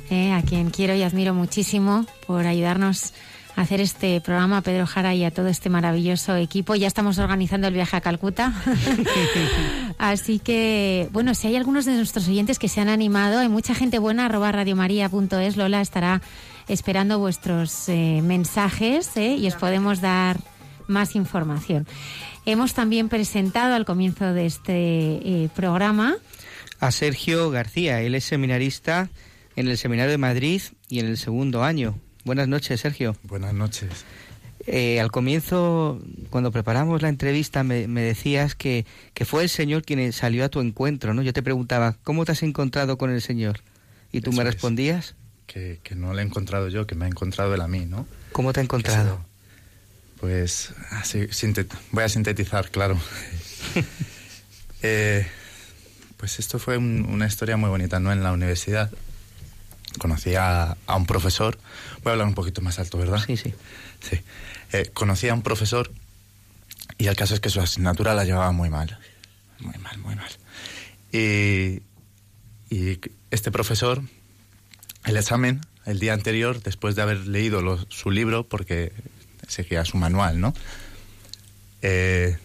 eh, 0.09 0.33
a 0.33 0.41
quien 0.43 0.71
quiero 0.71 0.95
y 0.95 1.03
admiro 1.03 1.35
muchísimo 1.35 2.07
por 2.25 2.47
ayudarnos 2.47 3.13
a 3.57 3.63
hacer 3.63 3.81
este 3.81 4.21
programa, 4.21 4.59
a 4.59 4.61
Pedro 4.61 4.87
Jara 4.87 5.17
y 5.17 5.25
a 5.25 5.33
todo 5.33 5.49
este 5.49 5.69
maravilloso 5.69 6.37
equipo. 6.37 6.77
Ya 6.77 6.87
estamos 6.87 7.19
organizando 7.19 7.67
el 7.67 7.75
viaje 7.75 7.97
a 7.97 8.01
Calcuta. 8.01 8.53
Así 9.99 10.39
que, 10.39 11.09
bueno, 11.11 11.35
si 11.35 11.49
hay 11.49 11.57
algunos 11.57 11.87
de 11.87 11.97
nuestros 11.97 12.29
oyentes 12.29 12.61
que 12.61 12.69
se 12.69 12.81
han 12.81 12.89
animado, 12.89 13.41
hay 13.41 13.49
mucha 13.49 13.75
gente 13.75 13.99
buena, 13.99 14.27
arroba 14.27 14.53
radiomaria.es, 14.53 15.57
Lola 15.57 15.81
estará 15.81 16.23
esperando 16.69 17.19
vuestros 17.19 17.89
eh, 17.89 18.21
mensajes 18.23 19.17
eh, 19.17 19.35
y 19.35 19.49
os 19.49 19.57
podemos 19.57 20.01
dar 20.01 20.39
más 20.87 21.17
información. 21.17 21.85
Hemos 22.45 22.75
también 22.75 23.09
presentado 23.09 23.75
al 23.75 23.85
comienzo 23.85 24.33
de 24.33 24.47
este 24.47 24.75
eh, 24.77 25.51
programa 25.57 26.17
a 26.81 26.91
Sergio 26.91 27.51
García. 27.51 28.01
Él 28.03 28.15
es 28.15 28.25
seminarista 28.25 29.11
en 29.57 29.69
el 29.69 29.79
Seminario 29.79 30.11
de 30.13 30.19
Madrid 30.19 30.63
y 30.89 31.01
en 31.01 31.07
el 31.07 31.17
segundo 31.19 31.65
año. 31.65 31.99
Buenas 32.25 32.49
noches, 32.49 32.81
Sergio. 32.81 33.17
Buenas 33.23 33.55
noches. 33.55 33.89
Eh, 34.67 34.99
al 35.01 35.13
comienzo, 35.13 36.03
cuando 36.31 36.51
preparamos 36.51 37.01
la 37.01 37.09
entrevista, 37.09 37.63
me, 37.63 37.87
me 37.87 38.01
decías 38.03 38.55
que, 38.57 38.85
que 39.15 39.25
fue 39.25 39.45
el 39.45 39.49
Señor 39.49 39.85
quien 39.85 40.13
salió 40.13 40.45
a 40.45 40.49
tu 40.49 40.61
encuentro, 40.61 41.15
¿no? 41.15 41.23
Yo 41.23 41.33
te 41.33 41.43
preguntaba, 41.43 41.97
¿cómo 42.03 42.25
te 42.25 42.33
has 42.33 42.43
encontrado 42.43 42.99
con 42.99 43.11
el 43.11 43.23
Señor? 43.23 43.61
Y 44.11 44.23
tú 44.23 44.31
Eso 44.31 44.39
me 44.39 44.43
es. 44.49 44.55
respondías, 44.55 45.15
Que, 45.47 45.79
que 45.85 45.95
no 45.95 46.13
lo 46.13 46.19
he 46.19 46.23
encontrado 46.23 46.69
yo, 46.69 46.87
que 46.87 46.97
me 46.97 47.05
ha 47.05 47.09
encontrado 47.09 47.55
él 47.55 47.61
a 47.61 47.69
mí, 47.69 47.87
¿no? 47.87 48.07
¿cómo 48.33 48.53
te 48.53 48.59
ha 48.61 48.63
encontrado? 48.65 49.25
Pues 50.21 50.73
así, 50.91 51.27
voy 51.93 52.05
a 52.05 52.09
sintetizar, 52.09 52.71
claro. 52.71 52.99
Eh, 54.83 55.27
pues 56.17 56.39
esto 56.39 56.59
fue 56.59 56.77
un- 56.79 57.07
una 57.09 57.27
historia 57.27 57.57
muy 57.57 57.69
bonita, 57.71 58.01
¿no? 58.01 58.13
En 58.13 58.23
la 58.23 58.33
universidad 58.33 58.91
conocí 59.99 60.35
a, 60.35 60.77
a 60.87 60.97
un 60.97 61.07
profesor, 61.07 61.59
voy 62.03 62.11
a 62.11 62.13
hablar 62.13 62.27
un 62.27 62.35
poquito 62.35 62.61
más 62.61 62.79
alto, 62.79 62.99
¿verdad? 62.99 63.23
Sí, 63.27 63.37
sí. 63.37 63.55
Sí. 64.01 64.21
Eh, 64.73 64.91
conocí 64.93 65.29
a 65.29 65.35
un 65.35 65.43
profesor 65.43 65.91
y 66.99 67.07
el 67.07 67.17
caso 67.17 67.35
es 67.35 67.41
que 67.41 67.49
su 67.51 67.61
asignatura 67.61 68.15
la 68.15 68.25
llevaba 68.25 68.53
muy 68.53 68.69
mal. 68.71 68.99
Muy 69.61 69.77
mal, 69.79 69.99
muy 69.99 70.15
mal. 70.17 70.31
Y, 71.13 71.83
y 72.69 73.01
este 73.31 73.51
profesor, 73.51 74.03
el 75.05 75.17
examen, 75.17 75.61
el 75.87 75.99
día 75.99 76.13
anterior, 76.13 76.63
después 76.63 76.95
de 76.95 77.03
haber 77.03 77.27
leído 77.27 77.63
lo- 77.63 77.85
su 77.91 78.11
libro, 78.11 78.47
porque 78.47 78.93
seguía 79.49 79.85
su 79.85 79.97
manual, 79.97 80.41
¿no? 80.41 80.53
Eh, 81.83 82.37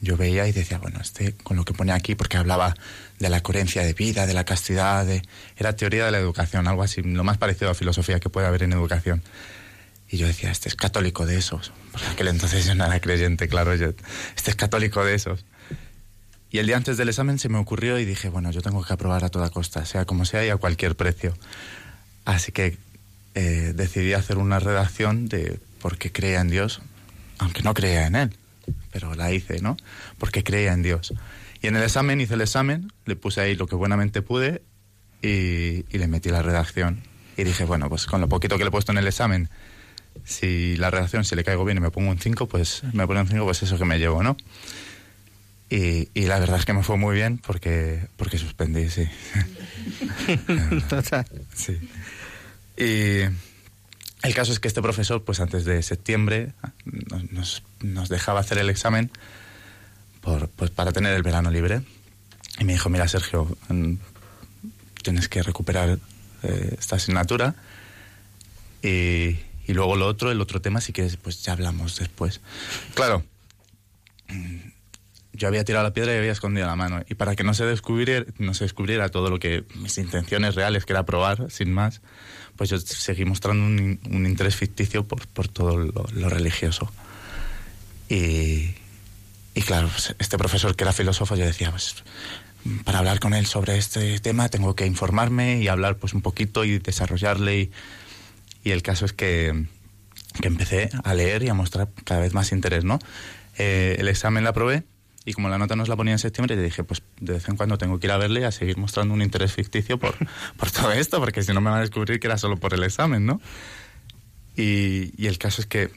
yo 0.00 0.16
veía 0.16 0.46
y 0.46 0.52
decía, 0.52 0.78
bueno, 0.78 0.98
este 1.00 1.34
con 1.34 1.56
lo 1.56 1.64
que 1.64 1.74
pone 1.74 1.92
aquí, 1.92 2.14
porque 2.14 2.36
hablaba 2.36 2.74
de 3.18 3.28
la 3.28 3.42
coherencia 3.42 3.82
de 3.82 3.92
vida, 3.92 4.26
de 4.26 4.34
la 4.34 4.44
castidad, 4.44 5.04
de, 5.04 5.22
era 5.56 5.76
teoría 5.76 6.06
de 6.06 6.10
la 6.10 6.18
educación, 6.18 6.66
algo 6.68 6.82
así, 6.82 7.02
lo 7.02 7.24
más 7.24 7.38
parecido 7.38 7.70
a 7.70 7.74
filosofía 7.74 8.18
que 8.20 8.30
puede 8.30 8.46
haber 8.46 8.62
en 8.62 8.72
educación. 8.72 9.22
Y 10.08 10.16
yo 10.16 10.26
decía, 10.26 10.50
este 10.50 10.68
es 10.68 10.74
católico 10.74 11.24
de 11.24 11.36
esos. 11.36 11.72
Porque 11.92 12.08
aquel 12.08 12.28
entonces 12.28 12.64
yo 12.64 12.74
no 12.74 12.84
era 12.84 12.98
creyente, 13.00 13.46
claro, 13.48 13.74
yo, 13.76 13.90
este 14.36 14.50
es 14.50 14.56
católico 14.56 15.04
de 15.04 15.14
esos. 15.14 15.44
Y 16.50 16.58
el 16.58 16.66
día 16.66 16.76
antes 16.76 16.96
del 16.96 17.08
examen 17.08 17.38
se 17.38 17.48
me 17.48 17.58
ocurrió 17.58 17.98
y 17.98 18.04
dije, 18.04 18.28
bueno, 18.28 18.50
yo 18.50 18.60
tengo 18.60 18.82
que 18.82 18.92
aprobar 18.92 19.24
a 19.24 19.28
toda 19.28 19.50
costa, 19.50 19.84
sea 19.84 20.04
como 20.06 20.24
sea 20.24 20.44
y 20.44 20.48
a 20.48 20.56
cualquier 20.56 20.96
precio. 20.96 21.36
Así 22.24 22.50
que 22.50 22.76
eh, 23.34 23.72
decidí 23.76 24.14
hacer 24.14 24.38
una 24.38 24.58
redacción 24.58 25.28
de 25.28 25.60
por 25.80 25.96
qué 25.96 26.10
creía 26.10 26.40
en 26.40 26.48
Dios, 26.48 26.80
aunque 27.38 27.62
no 27.62 27.72
creía 27.72 28.06
en 28.06 28.16
Él, 28.16 28.36
pero 28.92 29.14
la 29.14 29.32
hice, 29.32 29.60
¿no? 29.60 29.76
Porque 30.18 30.44
creía 30.44 30.72
en 30.72 30.82
Dios. 30.82 31.12
Y 31.62 31.66
en 31.66 31.76
el 31.76 31.82
examen 31.82 32.20
hice 32.20 32.34
el 32.34 32.40
examen, 32.40 32.92
le 33.04 33.16
puse 33.16 33.40
ahí 33.40 33.54
lo 33.54 33.66
que 33.66 33.76
buenamente 33.76 34.22
pude 34.22 34.62
y, 35.22 35.84
y 35.90 35.98
le 35.98 36.08
metí 36.08 36.30
la 36.30 36.42
redacción. 36.42 37.02
Y 37.36 37.44
dije, 37.44 37.64
bueno, 37.64 37.88
pues 37.88 38.06
con 38.06 38.20
lo 38.20 38.28
poquito 38.28 38.56
que 38.56 38.64
le 38.64 38.68
he 38.68 38.70
puesto 38.70 38.92
en 38.92 38.98
el 38.98 39.06
examen, 39.06 39.50
si 40.24 40.76
la 40.76 40.90
redacción, 40.90 41.24
si 41.24 41.36
le 41.36 41.44
caigo 41.44 41.64
bien 41.64 41.78
y 41.78 41.80
me 41.80 41.90
pongo 41.90 42.10
un 42.10 42.18
5, 42.18 42.46
pues 42.48 42.82
me 42.92 43.06
pongo 43.06 43.20
un 43.20 43.28
5, 43.28 43.44
pues 43.44 43.62
eso 43.62 43.78
que 43.78 43.84
me 43.84 43.98
llevo, 43.98 44.22
¿no? 44.22 44.36
Y, 45.68 46.08
y 46.14 46.26
la 46.26 46.38
verdad 46.40 46.58
es 46.58 46.64
que 46.64 46.72
me 46.72 46.82
fue 46.82 46.96
muy 46.96 47.14
bien 47.14 47.38
porque, 47.38 48.06
porque 48.16 48.38
suspendí, 48.38 48.90
sí. 48.90 49.04
Sí. 51.54 51.78
Y 52.76 53.22
el 54.22 54.34
caso 54.34 54.52
es 54.52 54.60
que 54.60 54.68
este 54.68 54.82
profesor, 54.82 55.24
pues 55.24 55.40
antes 55.40 55.64
de 55.64 55.82
septiembre, 55.82 56.52
nos, 57.30 57.62
nos- 57.80 58.08
dejaba 58.08 58.40
hacer 58.40 58.58
el 58.58 58.68
examen 58.70 59.10
pues 60.56 60.70
para 60.70 60.92
tener 60.92 61.14
el 61.14 61.22
verano 61.22 61.50
libre. 61.50 61.82
Y 62.58 62.64
me 62.64 62.74
dijo, 62.74 62.88
mira 62.90 63.08
Sergio, 63.08 63.56
mm, 63.68 63.94
tienes 65.02 65.28
que 65.28 65.42
recuperar 65.42 65.98
eh, 66.42 66.76
esta 66.78 66.96
asignatura 66.96 67.54
y, 68.82 69.38
y 69.66 69.72
luego 69.72 69.96
lo 69.96 70.06
otro, 70.06 70.30
el 70.30 70.40
otro 70.40 70.60
tema, 70.60 70.80
si 70.80 70.92
quieres, 70.92 71.16
pues 71.16 71.42
ya 71.42 71.52
hablamos 71.52 71.98
después. 71.98 72.40
Claro, 72.94 73.24
mm, 74.28 74.56
yo 75.32 75.48
había 75.48 75.64
tirado 75.64 75.84
la 75.84 75.94
piedra 75.94 76.12
y 76.14 76.18
había 76.18 76.32
escondido 76.32 76.66
la 76.66 76.76
mano. 76.76 77.02
Y 77.08 77.14
para 77.14 77.34
que 77.36 77.44
no 77.44 77.54
se 77.54 77.64
descubriera, 77.64 78.26
no 78.38 78.52
se 78.52 78.64
descubriera 78.64 79.08
todo 79.08 79.30
lo 79.30 79.38
que 79.38 79.64
mis 79.76 79.96
intenciones 79.96 80.54
reales, 80.54 80.84
que 80.84 80.92
era 80.92 81.06
probar, 81.06 81.50
sin 81.50 81.72
más, 81.72 82.02
pues 82.60 82.68
yo 82.68 82.78
seguí 82.78 83.24
mostrando 83.24 83.64
un, 83.64 83.98
un 84.10 84.26
interés 84.26 84.54
ficticio 84.54 85.04
por, 85.04 85.26
por 85.28 85.48
todo 85.48 85.78
lo, 85.78 86.06
lo 86.12 86.28
religioso. 86.28 86.92
Y, 88.10 88.74
y 89.54 89.62
claro, 89.64 89.88
pues, 89.88 90.14
este 90.18 90.36
profesor 90.36 90.76
que 90.76 90.84
era 90.84 90.92
filósofo, 90.92 91.36
yo 91.36 91.46
decía, 91.46 91.70
pues 91.70 92.04
para 92.84 92.98
hablar 92.98 93.18
con 93.18 93.32
él 93.32 93.46
sobre 93.46 93.78
este 93.78 94.20
tema 94.20 94.50
tengo 94.50 94.76
que 94.76 94.84
informarme 94.84 95.56
y 95.62 95.68
hablar 95.68 95.96
pues 95.96 96.12
un 96.12 96.20
poquito 96.20 96.66
y 96.66 96.78
desarrollarle. 96.78 97.60
Y, 97.60 97.70
y 98.62 98.72
el 98.72 98.82
caso 98.82 99.06
es 99.06 99.14
que, 99.14 99.64
que 100.42 100.48
empecé 100.48 100.90
a 101.02 101.14
leer 101.14 101.42
y 101.42 101.48
a 101.48 101.54
mostrar 101.54 101.88
cada 102.04 102.20
vez 102.20 102.34
más 102.34 102.52
interés, 102.52 102.84
¿no? 102.84 102.98
Eh, 103.56 103.96
el 103.98 104.08
examen 104.08 104.44
la 104.44 104.50
aprobé 104.50 104.82
y 105.24 105.32
como 105.32 105.48
la 105.48 105.58
nota 105.58 105.76
nos 105.76 105.88
la 105.88 105.96
ponía 105.96 106.12
en 106.12 106.18
septiembre, 106.18 106.56
le 106.56 106.62
dije, 106.62 106.82
pues 106.82 107.02
de 107.20 107.34
vez 107.34 107.48
en 107.48 107.56
cuando 107.56 107.76
tengo 107.78 107.98
que 108.00 108.06
ir 108.06 108.12
a 108.12 108.16
verle 108.16 108.40
y 108.40 108.44
a 108.44 108.52
seguir 108.52 108.78
mostrando 108.78 109.12
un 109.14 109.22
interés 109.22 109.52
ficticio 109.52 109.98
por, 109.98 110.14
por 110.56 110.70
todo 110.70 110.92
esto, 110.92 111.20
porque 111.20 111.42
si 111.42 111.52
no 111.52 111.60
me 111.60 111.70
van 111.70 111.78
a 111.78 111.82
descubrir 111.82 112.20
que 112.20 112.26
era 112.26 112.38
solo 112.38 112.56
por 112.56 112.74
el 112.74 112.82
examen, 112.82 113.26
¿no? 113.26 113.40
Y, 114.56 115.12
y 115.16 115.26
el 115.26 115.38
caso 115.38 115.60
es 115.60 115.66
que 115.66 115.90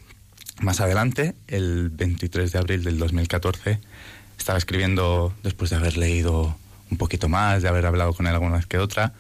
más 0.62 0.80
adelante, 0.82 1.36
el 1.48 1.90
23 1.90 2.52
de 2.52 2.60
abril 2.60 2.84
del 2.84 2.98
2014, 3.00 3.80
estaba 4.38 4.58
escribiendo, 4.58 5.34
después 5.44 5.70
de 5.70 5.78
haber 5.78 5.98
leído 5.98 6.56
un 6.92 6.98
poquito 6.98 7.30
más, 7.30 7.62
de 7.62 7.70
haber 7.70 7.86
hablado 7.86 8.14
con 8.14 8.28
él 8.28 8.34
alguna 8.34 8.58
vez 8.58 8.66
que 8.66 8.78
otra, 8.78 9.14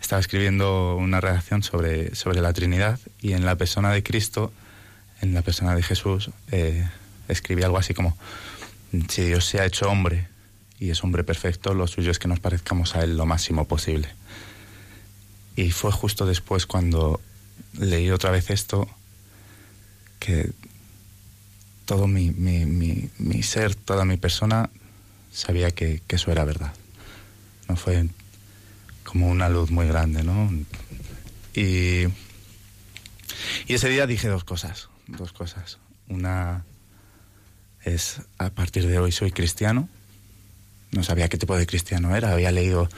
estaba 0.00 0.20
escribiendo 0.20 0.96
una 0.96 1.20
redacción 1.20 1.62
sobre, 1.62 2.14
sobre 2.14 2.40
la 2.40 2.52
Trinidad 2.52 2.98
y 3.20 3.32
en 3.32 3.44
la 3.44 3.56
persona 3.56 3.92
de 3.92 4.02
Cristo, 4.02 4.52
en 5.20 5.32
la 5.34 5.42
persona 5.42 5.74
de 5.76 5.82
Jesús, 5.82 6.30
eh, 6.50 6.88
escribí 7.28 7.62
algo 7.62 7.78
así 7.78 7.94
como, 7.94 8.16
si 9.08 9.22
Dios 9.22 9.46
se 9.46 9.60
ha 9.60 9.64
hecho 9.64 9.88
hombre 9.88 10.28
y 10.78 10.90
es 10.90 11.02
hombre 11.02 11.24
perfecto, 11.24 11.74
lo 11.74 11.86
suyo 11.86 12.10
es 12.10 12.18
que 12.18 12.28
nos 12.28 12.40
parezcamos 12.40 12.94
a 12.94 13.02
Él 13.02 13.16
lo 13.16 13.24
máximo 13.24 13.66
posible. 13.66 14.08
Y 15.56 15.70
fue 15.70 15.92
justo 15.92 16.26
después 16.26 16.66
cuando 16.66 17.20
leí 17.78 18.10
otra 18.10 18.30
vez 18.30 18.50
esto 18.50 18.88
que 20.18 20.50
todo 21.84 22.06
mi, 22.06 22.32
ser, 23.42 23.74
toda 23.74 24.04
mi 24.04 24.16
persona 24.16 24.70
sabía 25.32 25.70
que, 25.70 26.02
que 26.06 26.16
eso 26.16 26.30
era 26.30 26.44
verdad. 26.44 26.72
No 27.68 27.76
fue 27.76 28.08
como 29.04 29.28
una 29.28 29.48
luz 29.48 29.70
muy 29.70 29.86
grande, 29.86 30.22
¿no? 30.22 30.50
Y, 31.54 32.06
y 33.66 33.74
ese 33.74 33.88
día 33.88 34.06
dije 34.06 34.28
dos 34.28 34.44
cosas, 34.44 34.88
dos 35.06 35.32
cosas. 35.32 35.78
Una 36.08 36.64
es, 37.84 38.20
a 38.38 38.50
partir 38.50 38.86
de 38.86 38.98
hoy 38.98 39.12
soy 39.12 39.32
cristiano. 39.32 39.88
No 40.90 41.02
sabía 41.02 41.28
qué 41.28 41.38
tipo 41.38 41.56
de 41.56 41.66
cristiano 41.66 42.14
era, 42.14 42.32
había 42.32 42.52
leído 42.52 42.88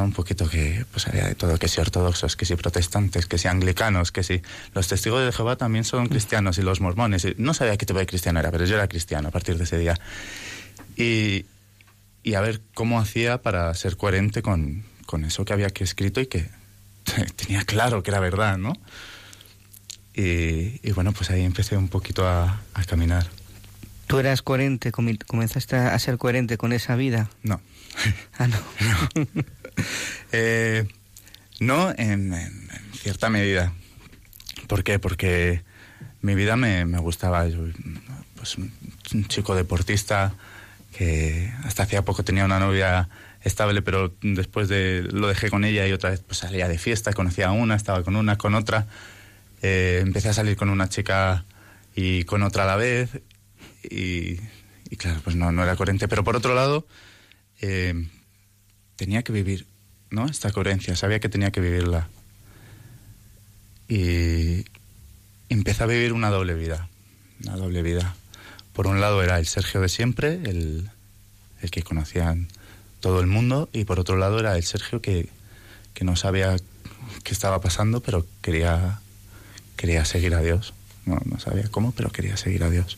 un 0.00 0.12
poquito 0.12 0.48
que 0.48 0.86
pues 0.90 1.06
había 1.06 1.26
de 1.26 1.34
todo, 1.34 1.58
que 1.58 1.68
si 1.68 1.80
ortodoxos, 1.80 2.36
que 2.36 2.46
si 2.46 2.56
protestantes, 2.56 3.26
que 3.26 3.36
si 3.36 3.48
anglicanos, 3.48 4.10
que 4.10 4.22
si 4.22 4.40
los 4.74 4.88
testigos 4.88 5.24
de 5.24 5.32
Jehová 5.32 5.56
también 5.56 5.84
son 5.84 6.08
cristianos 6.08 6.56
y 6.58 6.62
los 6.62 6.80
mormones. 6.80 7.26
No 7.36 7.52
sabía 7.52 7.76
qué 7.76 7.84
tipo 7.84 7.98
de 7.98 8.06
cristiano 8.06 8.40
era, 8.40 8.50
pero 8.50 8.64
yo 8.64 8.76
era 8.76 8.88
cristiano 8.88 9.28
a 9.28 9.30
partir 9.30 9.58
de 9.58 9.64
ese 9.64 9.78
día. 9.78 9.98
Y, 10.96 11.44
y 12.22 12.34
a 12.34 12.40
ver 12.40 12.62
cómo 12.74 13.00
hacía 13.00 13.42
para 13.42 13.74
ser 13.74 13.96
coherente 13.96 14.40
con, 14.40 14.84
con 15.04 15.24
eso 15.24 15.44
que 15.44 15.52
había 15.52 15.66
aquí 15.66 15.84
escrito 15.84 16.20
y 16.20 16.26
que 16.26 16.48
tenía 17.36 17.64
claro 17.64 18.02
que 18.02 18.10
era 18.10 18.20
verdad, 18.20 18.56
¿no? 18.56 18.72
Y, 20.14 20.80
y 20.86 20.92
bueno, 20.92 21.12
pues 21.12 21.30
ahí 21.30 21.42
empecé 21.42 21.76
un 21.76 21.88
poquito 21.88 22.26
a, 22.26 22.62
a 22.74 22.84
caminar. 22.84 23.26
¿Tú 24.06 24.18
eras 24.18 24.42
coherente, 24.42 24.92
comenzaste 24.92 25.76
a 25.76 25.98
ser 25.98 26.18
coherente 26.18 26.58
con 26.58 26.72
esa 26.72 26.96
vida? 26.96 27.30
No. 27.42 27.60
Ah, 28.38 28.46
no. 28.48 29.26
Eh, 30.32 30.86
no, 31.60 31.90
en, 31.90 32.32
en- 32.32 32.32
en 32.34 32.92
cierta 32.94 33.30
medida. 33.30 33.72
¿Por 34.66 34.84
qué? 34.84 34.98
Porque 34.98 35.62
mi 36.20 36.34
vida 36.34 36.56
me, 36.56 36.84
me 36.84 36.98
gustaba. 36.98 37.46
Yo, 37.48 37.64
pues, 38.36 38.56
un 38.58 38.72
un 39.14 39.26
chico 39.28 39.54
deportista 39.54 40.34
que 40.96 41.52
hasta 41.64 41.82
hacía 41.82 42.02
poco 42.02 42.22
tenía 42.24 42.44
una 42.46 42.58
novia 42.58 43.08
estable, 43.42 43.82
pero 43.82 44.14
después 44.22 44.68
de 44.68 45.06
lo 45.10 45.28
dejé 45.28 45.50
con 45.50 45.64
ella 45.64 45.86
y 45.86 45.92
otra 45.92 46.10
vez 46.10 46.20
pues 46.20 46.38
salía 46.38 46.66
de 46.68 46.78
fiesta, 46.78 47.12
conocía 47.12 47.48
a 47.48 47.52
una, 47.52 47.74
estaba 47.74 48.02
con 48.04 48.16
una, 48.16 48.38
con 48.38 48.54
otra. 48.54 48.86
Eh, 49.60 49.98
empecé 50.02 50.28
a 50.30 50.32
salir 50.32 50.56
con 50.56 50.70
una 50.70 50.88
chica 50.88 51.44
y 51.94 52.24
con 52.24 52.42
otra 52.42 52.62
a 52.64 52.66
la 52.66 52.76
vez. 52.76 53.10
Y, 53.82 54.36
claro, 54.96 55.20
pues 55.24 55.36
no, 55.36 55.52
no 55.52 55.62
era 55.62 55.76
coherente. 55.76 56.08
Pero 56.08 56.24
por 56.24 56.36
otro 56.36 56.54
lado, 56.54 56.86
eh, 57.60 58.08
tenía 58.96 59.22
que 59.22 59.32
vivir, 59.32 59.66
¿no? 60.10 60.26
Esta 60.26 60.52
coherencia, 60.52 60.96
sabía 60.96 61.20
que 61.20 61.28
tenía 61.28 61.50
que 61.50 61.60
vivirla. 61.60 62.08
Y 63.88 64.64
empecé 65.48 65.82
a 65.82 65.86
vivir 65.86 66.12
una 66.12 66.30
doble 66.30 66.54
vida, 66.54 66.88
una 67.44 67.56
doble 67.56 67.82
vida. 67.82 68.14
Por 68.72 68.86
un 68.86 69.00
lado 69.00 69.22
era 69.22 69.38
el 69.38 69.46
Sergio 69.46 69.80
de 69.80 69.88
siempre, 69.88 70.40
el, 70.44 70.90
el 71.60 71.70
que 71.70 71.82
conocían 71.82 72.48
todo 73.00 73.20
el 73.20 73.26
mundo, 73.26 73.68
y 73.72 73.84
por 73.84 73.98
otro 74.00 74.16
lado 74.16 74.38
era 74.38 74.56
el 74.56 74.62
Sergio 74.62 75.02
que, 75.02 75.28
que 75.92 76.04
no 76.04 76.16
sabía 76.16 76.56
qué 77.22 77.32
estaba 77.32 77.60
pasando, 77.60 78.00
pero 78.00 78.26
quería, 78.40 79.00
quería 79.76 80.04
seguir 80.04 80.34
a 80.34 80.40
Dios. 80.40 80.72
No, 81.04 81.20
no 81.24 81.38
sabía 81.40 81.68
cómo, 81.68 81.92
pero 81.92 82.10
quería 82.10 82.36
seguir 82.36 82.62
a 82.64 82.70
Dios. 82.70 82.96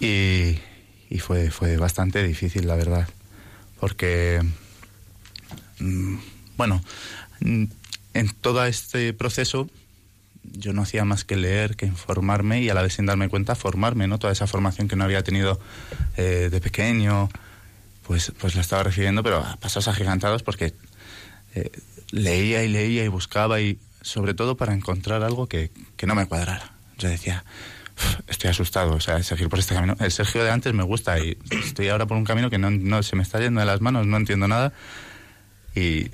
Y, 0.00 0.58
fue, 1.18 1.50
fue 1.50 1.76
bastante 1.76 2.22
difícil, 2.22 2.66
la 2.66 2.74
verdad, 2.74 3.06
porque, 3.78 4.40
mm, 5.78 6.16
bueno, 6.56 6.82
mm, 7.40 7.64
en 8.14 8.28
todo 8.40 8.64
este 8.64 9.12
proceso 9.12 9.68
yo 10.42 10.72
no 10.72 10.82
hacía 10.82 11.04
más 11.04 11.24
que 11.24 11.36
leer, 11.36 11.76
que 11.76 11.86
informarme 11.86 12.62
y 12.62 12.70
a 12.70 12.74
la 12.74 12.82
vez 12.82 12.94
sin 12.94 13.06
darme 13.06 13.28
cuenta 13.28 13.54
formarme, 13.54 14.08
¿no? 14.08 14.18
Toda 14.18 14.32
esa 14.32 14.46
formación 14.46 14.88
que 14.88 14.96
no 14.96 15.04
había 15.04 15.22
tenido 15.22 15.60
eh, 16.16 16.48
de 16.50 16.60
pequeño, 16.60 17.28
pues, 18.06 18.32
pues 18.38 18.54
la 18.54 18.62
estaba 18.62 18.82
recibiendo, 18.82 19.22
pero 19.22 19.38
a 19.38 19.56
pasos 19.56 19.86
agigantados 19.86 20.42
porque 20.42 20.74
eh, 21.54 21.70
leía 22.10 22.64
y 22.64 22.68
leía 22.68 23.04
y 23.04 23.08
buscaba 23.08 23.60
y 23.60 23.78
sobre 24.00 24.34
todo 24.34 24.56
para 24.56 24.72
encontrar 24.74 25.22
algo 25.22 25.46
que, 25.46 25.70
que 25.96 26.06
no 26.06 26.14
me 26.14 26.26
cuadrara. 26.26 26.72
Yo 26.98 27.08
decía, 27.08 27.44
"Uf, 27.44 27.79
estoy 28.28 28.50
asustado, 28.50 28.94
o 28.94 29.00
sea, 29.00 29.22
seguir 29.22 29.48
por 29.48 29.58
este 29.58 29.74
camino. 29.74 29.96
El 30.00 30.10
Sergio 30.10 30.44
de 30.44 30.50
antes 30.50 30.72
me 30.72 30.82
gusta 30.82 31.18
y 31.18 31.36
estoy 31.50 31.88
ahora 31.88 32.06
por 32.06 32.16
un 32.16 32.24
camino 32.24 32.50
que 32.50 32.58
no, 32.58 32.70
no 32.70 33.02
se 33.02 33.16
me 33.16 33.22
está 33.22 33.40
yendo 33.40 33.60
de 33.60 33.66
las 33.66 33.80
manos, 33.80 34.06
no 34.06 34.16
entiendo 34.16 34.48
nada. 34.48 34.72
Y, 35.74 36.10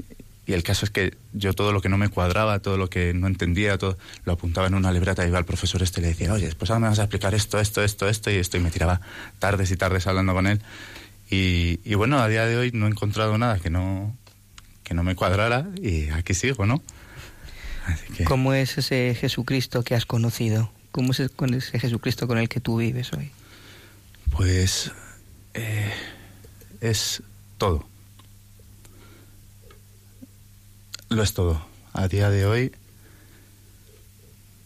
y 0.47 0.53
el 0.53 0.63
caso 0.63 0.85
es 0.85 0.91
que 0.91 1.17
yo 1.33 1.53
todo 1.55 1.73
lo 1.73 1.81
que 1.81 1.89
no 1.89 1.99
me 1.99 2.09
cuadraba, 2.09 2.61
todo 2.61 2.77
lo 2.77 2.89
que 2.89 3.13
no 3.15 3.27
entendía, 3.27 3.79
todo 3.79 3.99
lo 4.25 4.33
apuntaba 4.33 4.67
en 4.69 4.75
una 4.75 4.93
libreta 4.93 5.25
y 5.25 5.29
iba 5.29 5.39
al 5.39 5.45
profesor 5.45 5.83
este 5.83 6.01
y 6.01 6.03
le 6.03 6.09
decía, 6.11 6.33
oye, 6.33 6.55
pues 6.57 6.71
ahora 6.71 6.81
me 6.81 6.89
vas 6.89 6.99
a 6.99 7.03
explicar 7.03 7.35
esto, 7.35 7.59
esto, 7.59 7.83
esto, 7.83 8.09
esto 8.09 8.31
y 8.31 8.37
esto. 8.37 8.57
Y 8.57 8.61
me 8.61 8.71
tiraba 8.71 9.01
tardes 9.39 9.71
y 9.71 9.77
tardes 9.77 10.07
hablando 10.07 10.35
con 10.35 10.47
él. 10.47 10.61
Y, 11.31 11.81
y 11.85 11.95
bueno, 11.95 12.21
a 12.21 12.29
día 12.29 12.47
de 12.47 12.57
hoy 12.57 12.71
no 12.73 12.87
he 12.87 12.91
encontrado 12.91 13.37
nada 13.39 13.59
que 13.59 13.71
no, 13.71 14.17
que 14.85 14.95
no 14.95 15.03
me 15.03 15.17
cuadrara 15.17 15.67
y 15.83 16.11
aquí 16.11 16.33
sigo, 16.33 16.65
¿no? 16.65 16.81
¿Cómo 18.25 18.55
es 18.55 18.79
ese 18.79 19.17
Jesucristo 19.19 19.83
que 19.83 19.95
has 19.95 20.07
conocido? 20.07 20.71
¿Cómo 20.97 21.12
es 21.12 21.31
con 21.36 21.52
ese 21.52 21.78
Jesucristo 21.78 22.27
con 22.27 22.39
el 22.39 22.48
que 22.48 22.59
tú 22.59 22.78
vives 22.78 23.12
hoy? 23.12 23.31
Pues 24.31 24.90
eh, 25.52 25.93
es 26.81 27.23
todo. 27.59 27.86
Lo 31.10 31.23
es 31.23 31.35
todo. 31.35 31.62
A 31.93 32.09
día 32.09 32.31
de 32.31 32.47
hoy, 32.47 32.73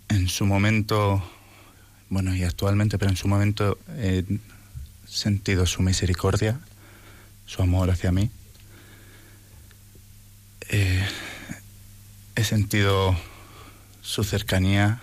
en 0.08 0.28
su 0.28 0.46
momento, 0.46 1.20
bueno, 2.10 2.32
y 2.32 2.44
actualmente, 2.44 2.96
pero 2.96 3.10
en 3.10 3.16
su 3.16 3.26
momento 3.26 3.76
he 3.98 4.24
sentido 5.08 5.66
su 5.66 5.82
misericordia, 5.82 6.60
su 7.44 7.60
amor 7.60 7.90
hacia 7.90 8.12
mí. 8.12 8.30
Eh, 10.68 11.04
he 12.36 12.44
sentido 12.44 13.16
su 14.00 14.22
cercanía, 14.22 15.02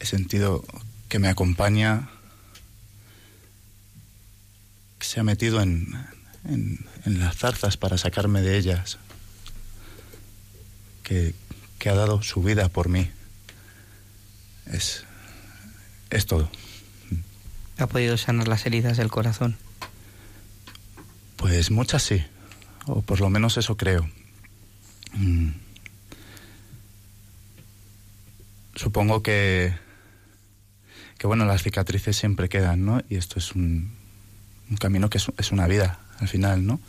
he 0.00 0.06
sentido 0.06 0.64
que 1.08 1.18
me 1.18 1.28
acompaña, 1.28 2.08
que 4.98 5.06
se 5.06 5.20
ha 5.20 5.22
metido 5.22 5.60
en, 5.60 5.94
en, 6.44 6.86
en 7.04 7.20
las 7.20 7.36
zarzas 7.36 7.76
para 7.76 7.98
sacarme 7.98 8.40
de 8.40 8.56
ellas, 8.56 8.98
que, 11.02 11.34
que 11.78 11.88
ha 11.90 11.94
dado 11.94 12.22
su 12.22 12.42
vida 12.42 12.68
por 12.68 12.88
mí. 12.88 13.10
Es, 14.66 15.04
es 16.10 16.26
todo. 16.26 16.50
¿Ha 17.78 17.86
podido 17.86 18.16
sanar 18.16 18.48
las 18.48 18.66
heridas 18.66 18.96
del 18.96 19.10
corazón? 19.10 19.56
Pues 21.36 21.70
muchas 21.70 22.02
sí, 22.02 22.22
o 22.86 23.00
por 23.00 23.20
lo 23.20 23.30
menos 23.30 23.56
eso 23.56 23.76
creo. 23.76 24.08
Mm. 25.14 25.50
Supongo 28.74 29.22
que, 29.22 29.74
que 31.20 31.26
bueno, 31.26 31.44
las 31.44 31.62
cicatrices 31.62 32.16
siempre 32.16 32.48
quedan, 32.48 32.86
¿no? 32.86 33.02
Y 33.10 33.16
esto 33.16 33.38
es 33.38 33.52
un, 33.52 33.92
un 34.70 34.76
camino 34.78 35.10
que 35.10 35.18
es, 35.18 35.52
una 35.52 35.66
vida 35.66 36.00
al 36.18 36.28
final, 36.28 36.66
¿no? 36.66 36.80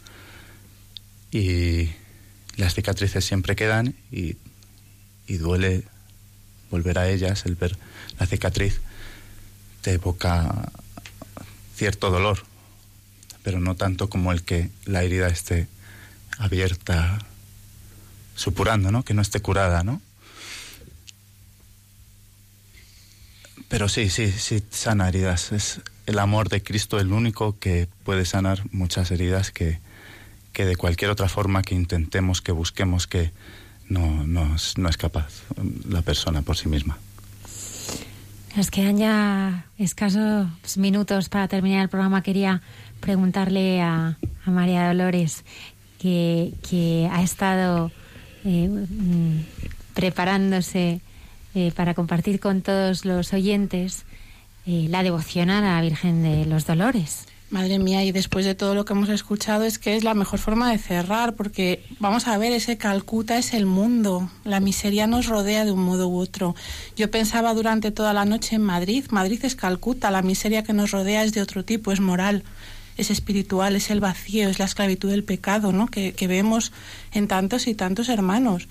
Y 1.34 1.90
las 2.56 2.74
cicatrices 2.74 3.26
siempre 3.26 3.58
quedan 3.58 3.94
y, 4.10 4.38
y 5.28 5.36
duele 5.36 5.84
volver 6.70 6.98
a 6.98 7.10
ellas, 7.10 7.46
el 7.46 7.56
ver 7.56 7.78
la 8.20 8.26
cicatriz 8.26 8.80
te 9.82 9.96
evoca 9.96 10.72
cierto 11.76 12.10
dolor, 12.10 12.46
pero 13.44 13.60
no 13.60 13.76
tanto 13.76 14.10
como 14.10 14.32
el 14.32 14.44
que 14.44 14.70
la 14.86 15.04
herida 15.04 15.28
esté 15.28 15.68
abierta, 16.38 17.20
supurando, 18.36 18.94
¿no? 18.94 19.04
Que 19.04 19.14
no 19.14 19.22
esté 19.22 19.42
curada, 19.42 19.84
¿no? 19.84 20.02
Pero 23.72 23.88
sí, 23.88 24.10
sí, 24.10 24.30
sí, 24.30 24.62
sana 24.70 25.08
heridas. 25.08 25.54
Es 25.54 25.80
el 26.06 26.20
amor 26.20 26.50
de 26.50 26.62
Cristo 26.62 27.00
el 27.00 27.14
único 27.14 27.58
que 27.58 27.88
puede 28.04 28.26
sanar 28.26 28.64
muchas 28.74 29.12
heridas 29.12 29.52
que, 29.52 29.80
que 30.52 30.66
de 30.66 30.76
cualquier 30.76 31.10
otra 31.10 31.30
forma 31.30 31.62
que 31.62 31.74
intentemos, 31.74 32.42
que 32.42 32.52
busquemos, 32.52 33.08
que 33.08 33.32
no, 33.88 34.28
no, 34.28 34.58
es, 34.58 34.78
no 34.78 34.90
es 34.90 34.98
capaz 34.98 35.44
la 35.88 36.02
persona 36.02 36.42
por 36.42 36.58
sí 36.58 36.68
misma. 36.68 36.98
Nos 38.58 38.70
quedan 38.72 38.98
ya 38.98 39.66
escasos 39.78 40.50
minutos 40.76 41.30
para 41.30 41.48
terminar 41.48 41.84
el 41.84 41.90
programa. 41.90 42.22
Quería 42.24 42.62
preguntarle 43.00 43.82
a, 43.82 44.18
a 44.46 44.52
María 44.52 44.86
Dolores 44.86 45.46
que, 45.98 46.52
que 46.70 47.08
ha 47.10 47.24
estado 47.24 47.90
eh, 48.44 48.68
mm, 48.68 49.40
preparándose 49.94 51.00
eh, 51.56 51.72
para 51.76 51.94
compartir 51.94 52.40
con 52.40 52.62
todos 52.62 53.06
los 53.06 53.34
oyentes 53.34 54.06
eh, 54.66 54.88
la 54.90 55.04
devoción 55.04 55.50
a 55.50 55.62
la 55.62 55.82
Virgen 55.82 56.24
de 56.24 56.46
los 56.46 56.66
Dolores. 56.66 57.26
Madre 57.52 57.80
mía, 57.80 58.06
y 58.06 58.14
después 58.14 58.46
de 58.46 58.56
todo 58.56 58.76
lo 58.76 58.86
que 58.86 58.94
hemos 58.94 59.10
escuchado 59.10 59.66
es 59.66 59.78
que 59.78 59.98
es 59.98 60.06
la 60.06 60.14
mejor 60.14 60.40
forma 60.40 60.72
de 60.72 60.78
cerrar, 60.78 61.36
porque 61.36 61.84
vamos 62.00 62.28
a 62.28 62.38
ver, 62.38 62.54
ese 62.54 62.78
Calcuta 62.78 63.38
es 63.38 63.54
el 63.54 63.66
mundo, 63.66 64.32
la 64.46 64.62
miseria 64.62 65.06
nos 65.06 65.28
rodea 65.28 65.66
de 65.66 65.74
un 65.74 65.84
modo 65.84 66.08
u 66.08 66.18
otro. 66.18 66.56
Yo 66.96 67.12
pensaba 67.12 67.54
durante 67.54 67.92
toda 67.92 68.14
la 68.14 68.24
noche 68.24 68.56
en 68.56 68.62
Madrid, 68.62 69.04
Madrid 69.10 69.44
es 69.44 69.58
Calcuta, 69.58 70.12
la 70.12 70.22
miseria 70.22 70.64
que 70.64 70.72
nos 70.72 70.92
rodea 70.92 71.26
es 71.26 71.34
de 71.34 71.42
otro 71.42 71.66
tipo, 71.66 71.92
es 71.92 72.00
moral, 72.00 72.46
es 72.96 73.12
espiritual, 73.12 73.76
es 73.76 73.90
el 73.90 74.00
vacío, 74.00 74.48
es 74.48 74.58
la 74.58 74.66
esclavitud 74.66 75.10
del 75.10 75.26
pecado, 75.26 75.74
¿no? 75.74 75.88
que, 75.88 76.14
que 76.14 76.28
vemos 76.28 76.72
en 77.12 77.28
tantos 77.28 77.68
y 77.68 77.76
tantos 77.76 78.08
hermanos. 78.08 78.70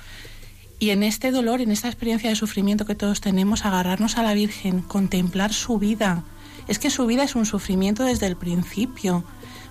Y 0.81 0.91
en 0.91 1.03
este 1.03 1.31
dolor, 1.31 1.61
en 1.61 1.71
esta 1.71 1.89
experiencia 1.89 2.31
de 2.31 2.37
sufrimiento 2.37 2.87
que 2.87 2.95
todos 2.95 3.21
tenemos, 3.21 3.67
agarrarnos 3.67 4.17
a 4.17 4.23
la 4.23 4.33
Virgen, 4.33 4.81
contemplar 4.81 5.53
su 5.53 5.79
vida, 5.79 6.25
es 6.69 6.79
que 6.79 6.89
su 6.89 7.05
vida 7.05 7.23
es 7.23 7.35
un 7.35 7.45
sufrimiento 7.45 8.03
desde 8.03 8.27
el 8.27 8.35
principio. 8.35 9.23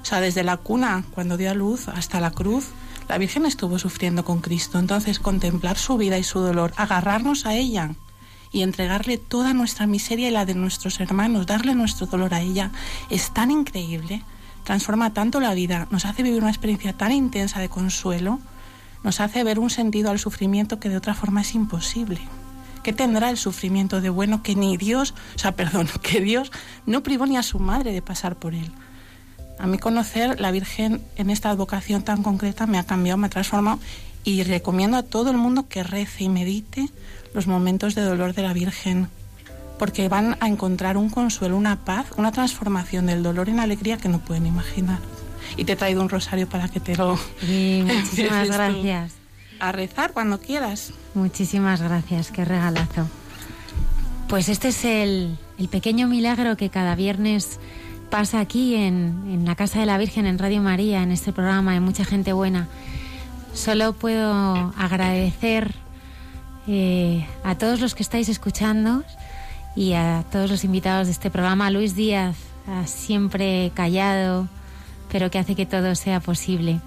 O 0.03 0.05
sea, 0.05 0.21
desde 0.21 0.43
la 0.43 0.57
cuna, 0.57 1.03
cuando 1.09 1.35
dio 1.35 1.49
a 1.49 1.55
luz, 1.55 1.87
hasta 1.87 2.19
la 2.19 2.29
cruz, 2.29 2.67
la 3.07 3.17
Virgen 3.17 3.47
estuvo 3.47 3.79
sufriendo 3.79 4.23
con 4.23 4.39
Cristo. 4.39 4.77
Entonces, 4.77 5.17
contemplar 5.17 5.79
su 5.79 5.97
vida 5.97 6.19
y 6.19 6.23
su 6.23 6.41
dolor, 6.41 6.73
agarrarnos 6.77 7.47
a 7.47 7.55
ella 7.55 7.95
y 8.51 8.61
entregarle 8.61 9.17
toda 9.17 9.55
nuestra 9.55 9.87
miseria 9.87 10.27
y 10.27 10.31
la 10.31 10.45
de 10.45 10.53
nuestros 10.53 10.99
hermanos, 10.99 11.47
darle 11.47 11.73
nuestro 11.73 12.05
dolor 12.05 12.35
a 12.35 12.41
ella, 12.41 12.69
es 13.09 13.33
tan 13.33 13.49
increíble, 13.49 14.23
transforma 14.63 15.11
tanto 15.11 15.39
la 15.39 15.55
vida, 15.55 15.87
nos 15.89 16.05
hace 16.05 16.21
vivir 16.21 16.39
una 16.39 16.51
experiencia 16.51 16.93
tan 16.93 17.11
intensa 17.11 17.59
de 17.59 17.69
consuelo, 17.69 18.39
nos 19.03 19.19
hace 19.19 19.43
ver 19.43 19.59
un 19.59 19.69
sentido 19.69 20.09
al 20.09 20.19
sufrimiento 20.19 20.79
que 20.79 20.89
de 20.89 20.97
otra 20.97 21.13
forma 21.13 21.41
es 21.41 21.55
imposible. 21.55 22.19
¿Qué 22.83 22.93
tendrá 22.93 23.29
el 23.29 23.37
sufrimiento 23.37 24.01
de 24.01 24.09
bueno 24.09 24.41
que 24.41 24.55
ni 24.55 24.77
Dios, 24.77 25.13
o 25.35 25.39
sea, 25.39 25.51
perdón, 25.55 25.87
que 26.01 26.21
Dios 26.21 26.51
no 26.85 27.03
privó 27.03 27.25
ni 27.25 27.37
a 27.37 27.43
su 27.43 27.59
madre 27.59 27.91
de 27.91 28.01
pasar 28.01 28.35
por 28.35 28.53
él? 28.53 28.71
A 29.59 29.67
mí 29.67 29.77
conocer 29.77 30.39
la 30.39 30.51
Virgen 30.51 31.03
en 31.17 31.29
esta 31.29 31.53
vocación 31.53 32.01
tan 32.03 32.23
concreta 32.23 32.65
me 32.65 32.79
ha 32.79 32.85
cambiado, 32.85 33.17
me 33.17 33.27
ha 33.27 33.29
transformado 33.29 33.79
y 34.23 34.43
recomiendo 34.43 34.95
a 34.95 35.03
todo 35.03 35.31
el 35.31 35.37
mundo 35.37 35.67
que 35.67 35.83
rece 35.83 36.23
y 36.23 36.29
medite 36.29 36.89
los 37.33 37.47
momentos 37.47 37.93
de 37.93 38.03
dolor 38.03 38.33
de 38.33 38.43
la 38.43 38.53
Virgen, 38.53 39.09
porque 39.77 40.07
van 40.07 40.37
a 40.39 40.47
encontrar 40.47 40.97
un 40.97 41.09
consuelo, 41.09 41.57
una 41.57 41.83
paz, 41.83 42.07
una 42.17 42.31
transformación 42.31 43.07
del 43.07 43.21
dolor 43.21 43.49
en 43.49 43.59
alegría 43.59 43.97
que 43.97 44.09
no 44.09 44.19
pueden 44.19 44.45
imaginar. 44.45 44.99
Y 45.57 45.65
te 45.65 45.73
he 45.73 45.75
traído 45.75 46.01
un 46.01 46.09
rosario 46.09 46.47
para 46.47 46.67
que 46.67 46.79
te 46.79 46.95
lo... 46.95 47.17
Sí, 47.41 47.83
muchísimas 47.85 48.49
gracias. 48.49 49.13
A 49.59 49.71
rezar 49.71 50.13
cuando 50.13 50.39
quieras. 50.39 50.93
Muchísimas 51.13 51.81
gracias, 51.81 52.31
qué 52.31 52.45
regalazo. 52.45 53.07
Pues 54.27 54.47
este 54.47 54.69
es 54.69 54.85
el, 54.85 55.37
el 55.57 55.67
pequeño 55.67 56.07
milagro 56.07 56.55
que 56.55 56.69
cada 56.69 56.95
viernes 56.95 57.59
pasa 58.09 58.39
aquí 58.39 58.75
en, 58.75 59.23
en 59.27 59.45
la 59.45 59.55
Casa 59.55 59.79
de 59.79 59.85
la 59.85 59.97
Virgen, 59.97 60.25
en 60.25 60.39
Radio 60.39 60.61
María, 60.61 61.03
en 61.03 61.11
este 61.11 61.33
programa 61.33 61.73
de 61.73 61.79
Mucha 61.79 62.05
Gente 62.05 62.33
Buena. 62.33 62.67
Solo 63.53 63.93
puedo 63.93 64.73
agradecer 64.77 65.73
eh, 66.67 67.25
a 67.43 67.55
todos 67.55 67.81
los 67.81 67.95
que 67.95 68.03
estáis 68.03 68.29
escuchando 68.29 69.03
y 69.75 69.93
a 69.93 70.23
todos 70.31 70.49
los 70.49 70.63
invitados 70.63 71.07
de 71.07 71.13
este 71.13 71.31
programa, 71.31 71.71
Luis 71.71 71.95
Díaz, 71.95 72.35
a 72.67 72.85
siempre 72.85 73.71
callado, 73.73 74.47
pero 75.11 75.29
que 75.31 75.39
hace 75.39 75.55
que 75.55 75.65
todo 75.65 75.95
sea 75.95 76.19
posible. 76.19 76.79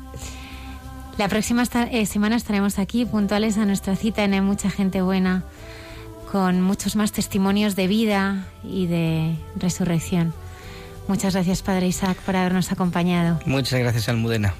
La 1.18 1.28
próxima 1.28 1.62
esta- 1.62 1.84
eh, 1.84 2.06
semana 2.06 2.36
estaremos 2.36 2.78
aquí 2.78 3.04
puntuales 3.04 3.58
a 3.58 3.66
nuestra 3.66 3.96
cita 3.96 4.24
en 4.24 4.32
Hay 4.34 4.40
Mucha 4.40 4.70
Gente 4.70 5.02
Buena, 5.02 5.42
con 6.30 6.62
muchos 6.62 6.96
más 6.96 7.12
testimonios 7.12 7.76
de 7.76 7.86
vida 7.86 8.46
y 8.64 8.86
de 8.86 9.36
resurrección. 9.56 10.32
Muchas 11.08 11.34
gracias, 11.34 11.62
Padre 11.62 11.88
Isaac, 11.88 12.16
por 12.24 12.36
habernos 12.36 12.72
acompañado. 12.72 13.40
Muchas 13.44 13.78
gracias, 13.80 14.08
Almudena. 14.08 14.54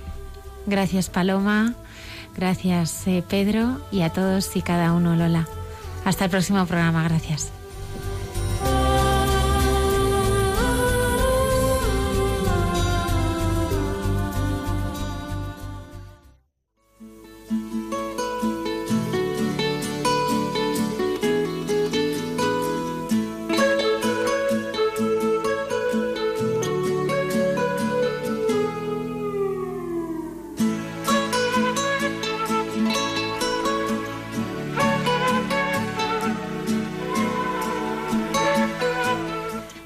Gracias, 0.67 1.09
Paloma. 1.09 1.75
Gracias, 2.37 3.07
eh, 3.07 3.25
Pedro. 3.27 3.81
Y 3.91 4.03
a 4.03 4.11
todos 4.11 4.55
y 4.57 4.63
cada 4.63 4.93
uno, 4.93 5.17
Lola. 5.17 5.47
Hasta 6.05 6.25
el 6.25 6.31
próximo 6.31 6.67
programa. 6.67 7.05
Gracias. 7.05 7.53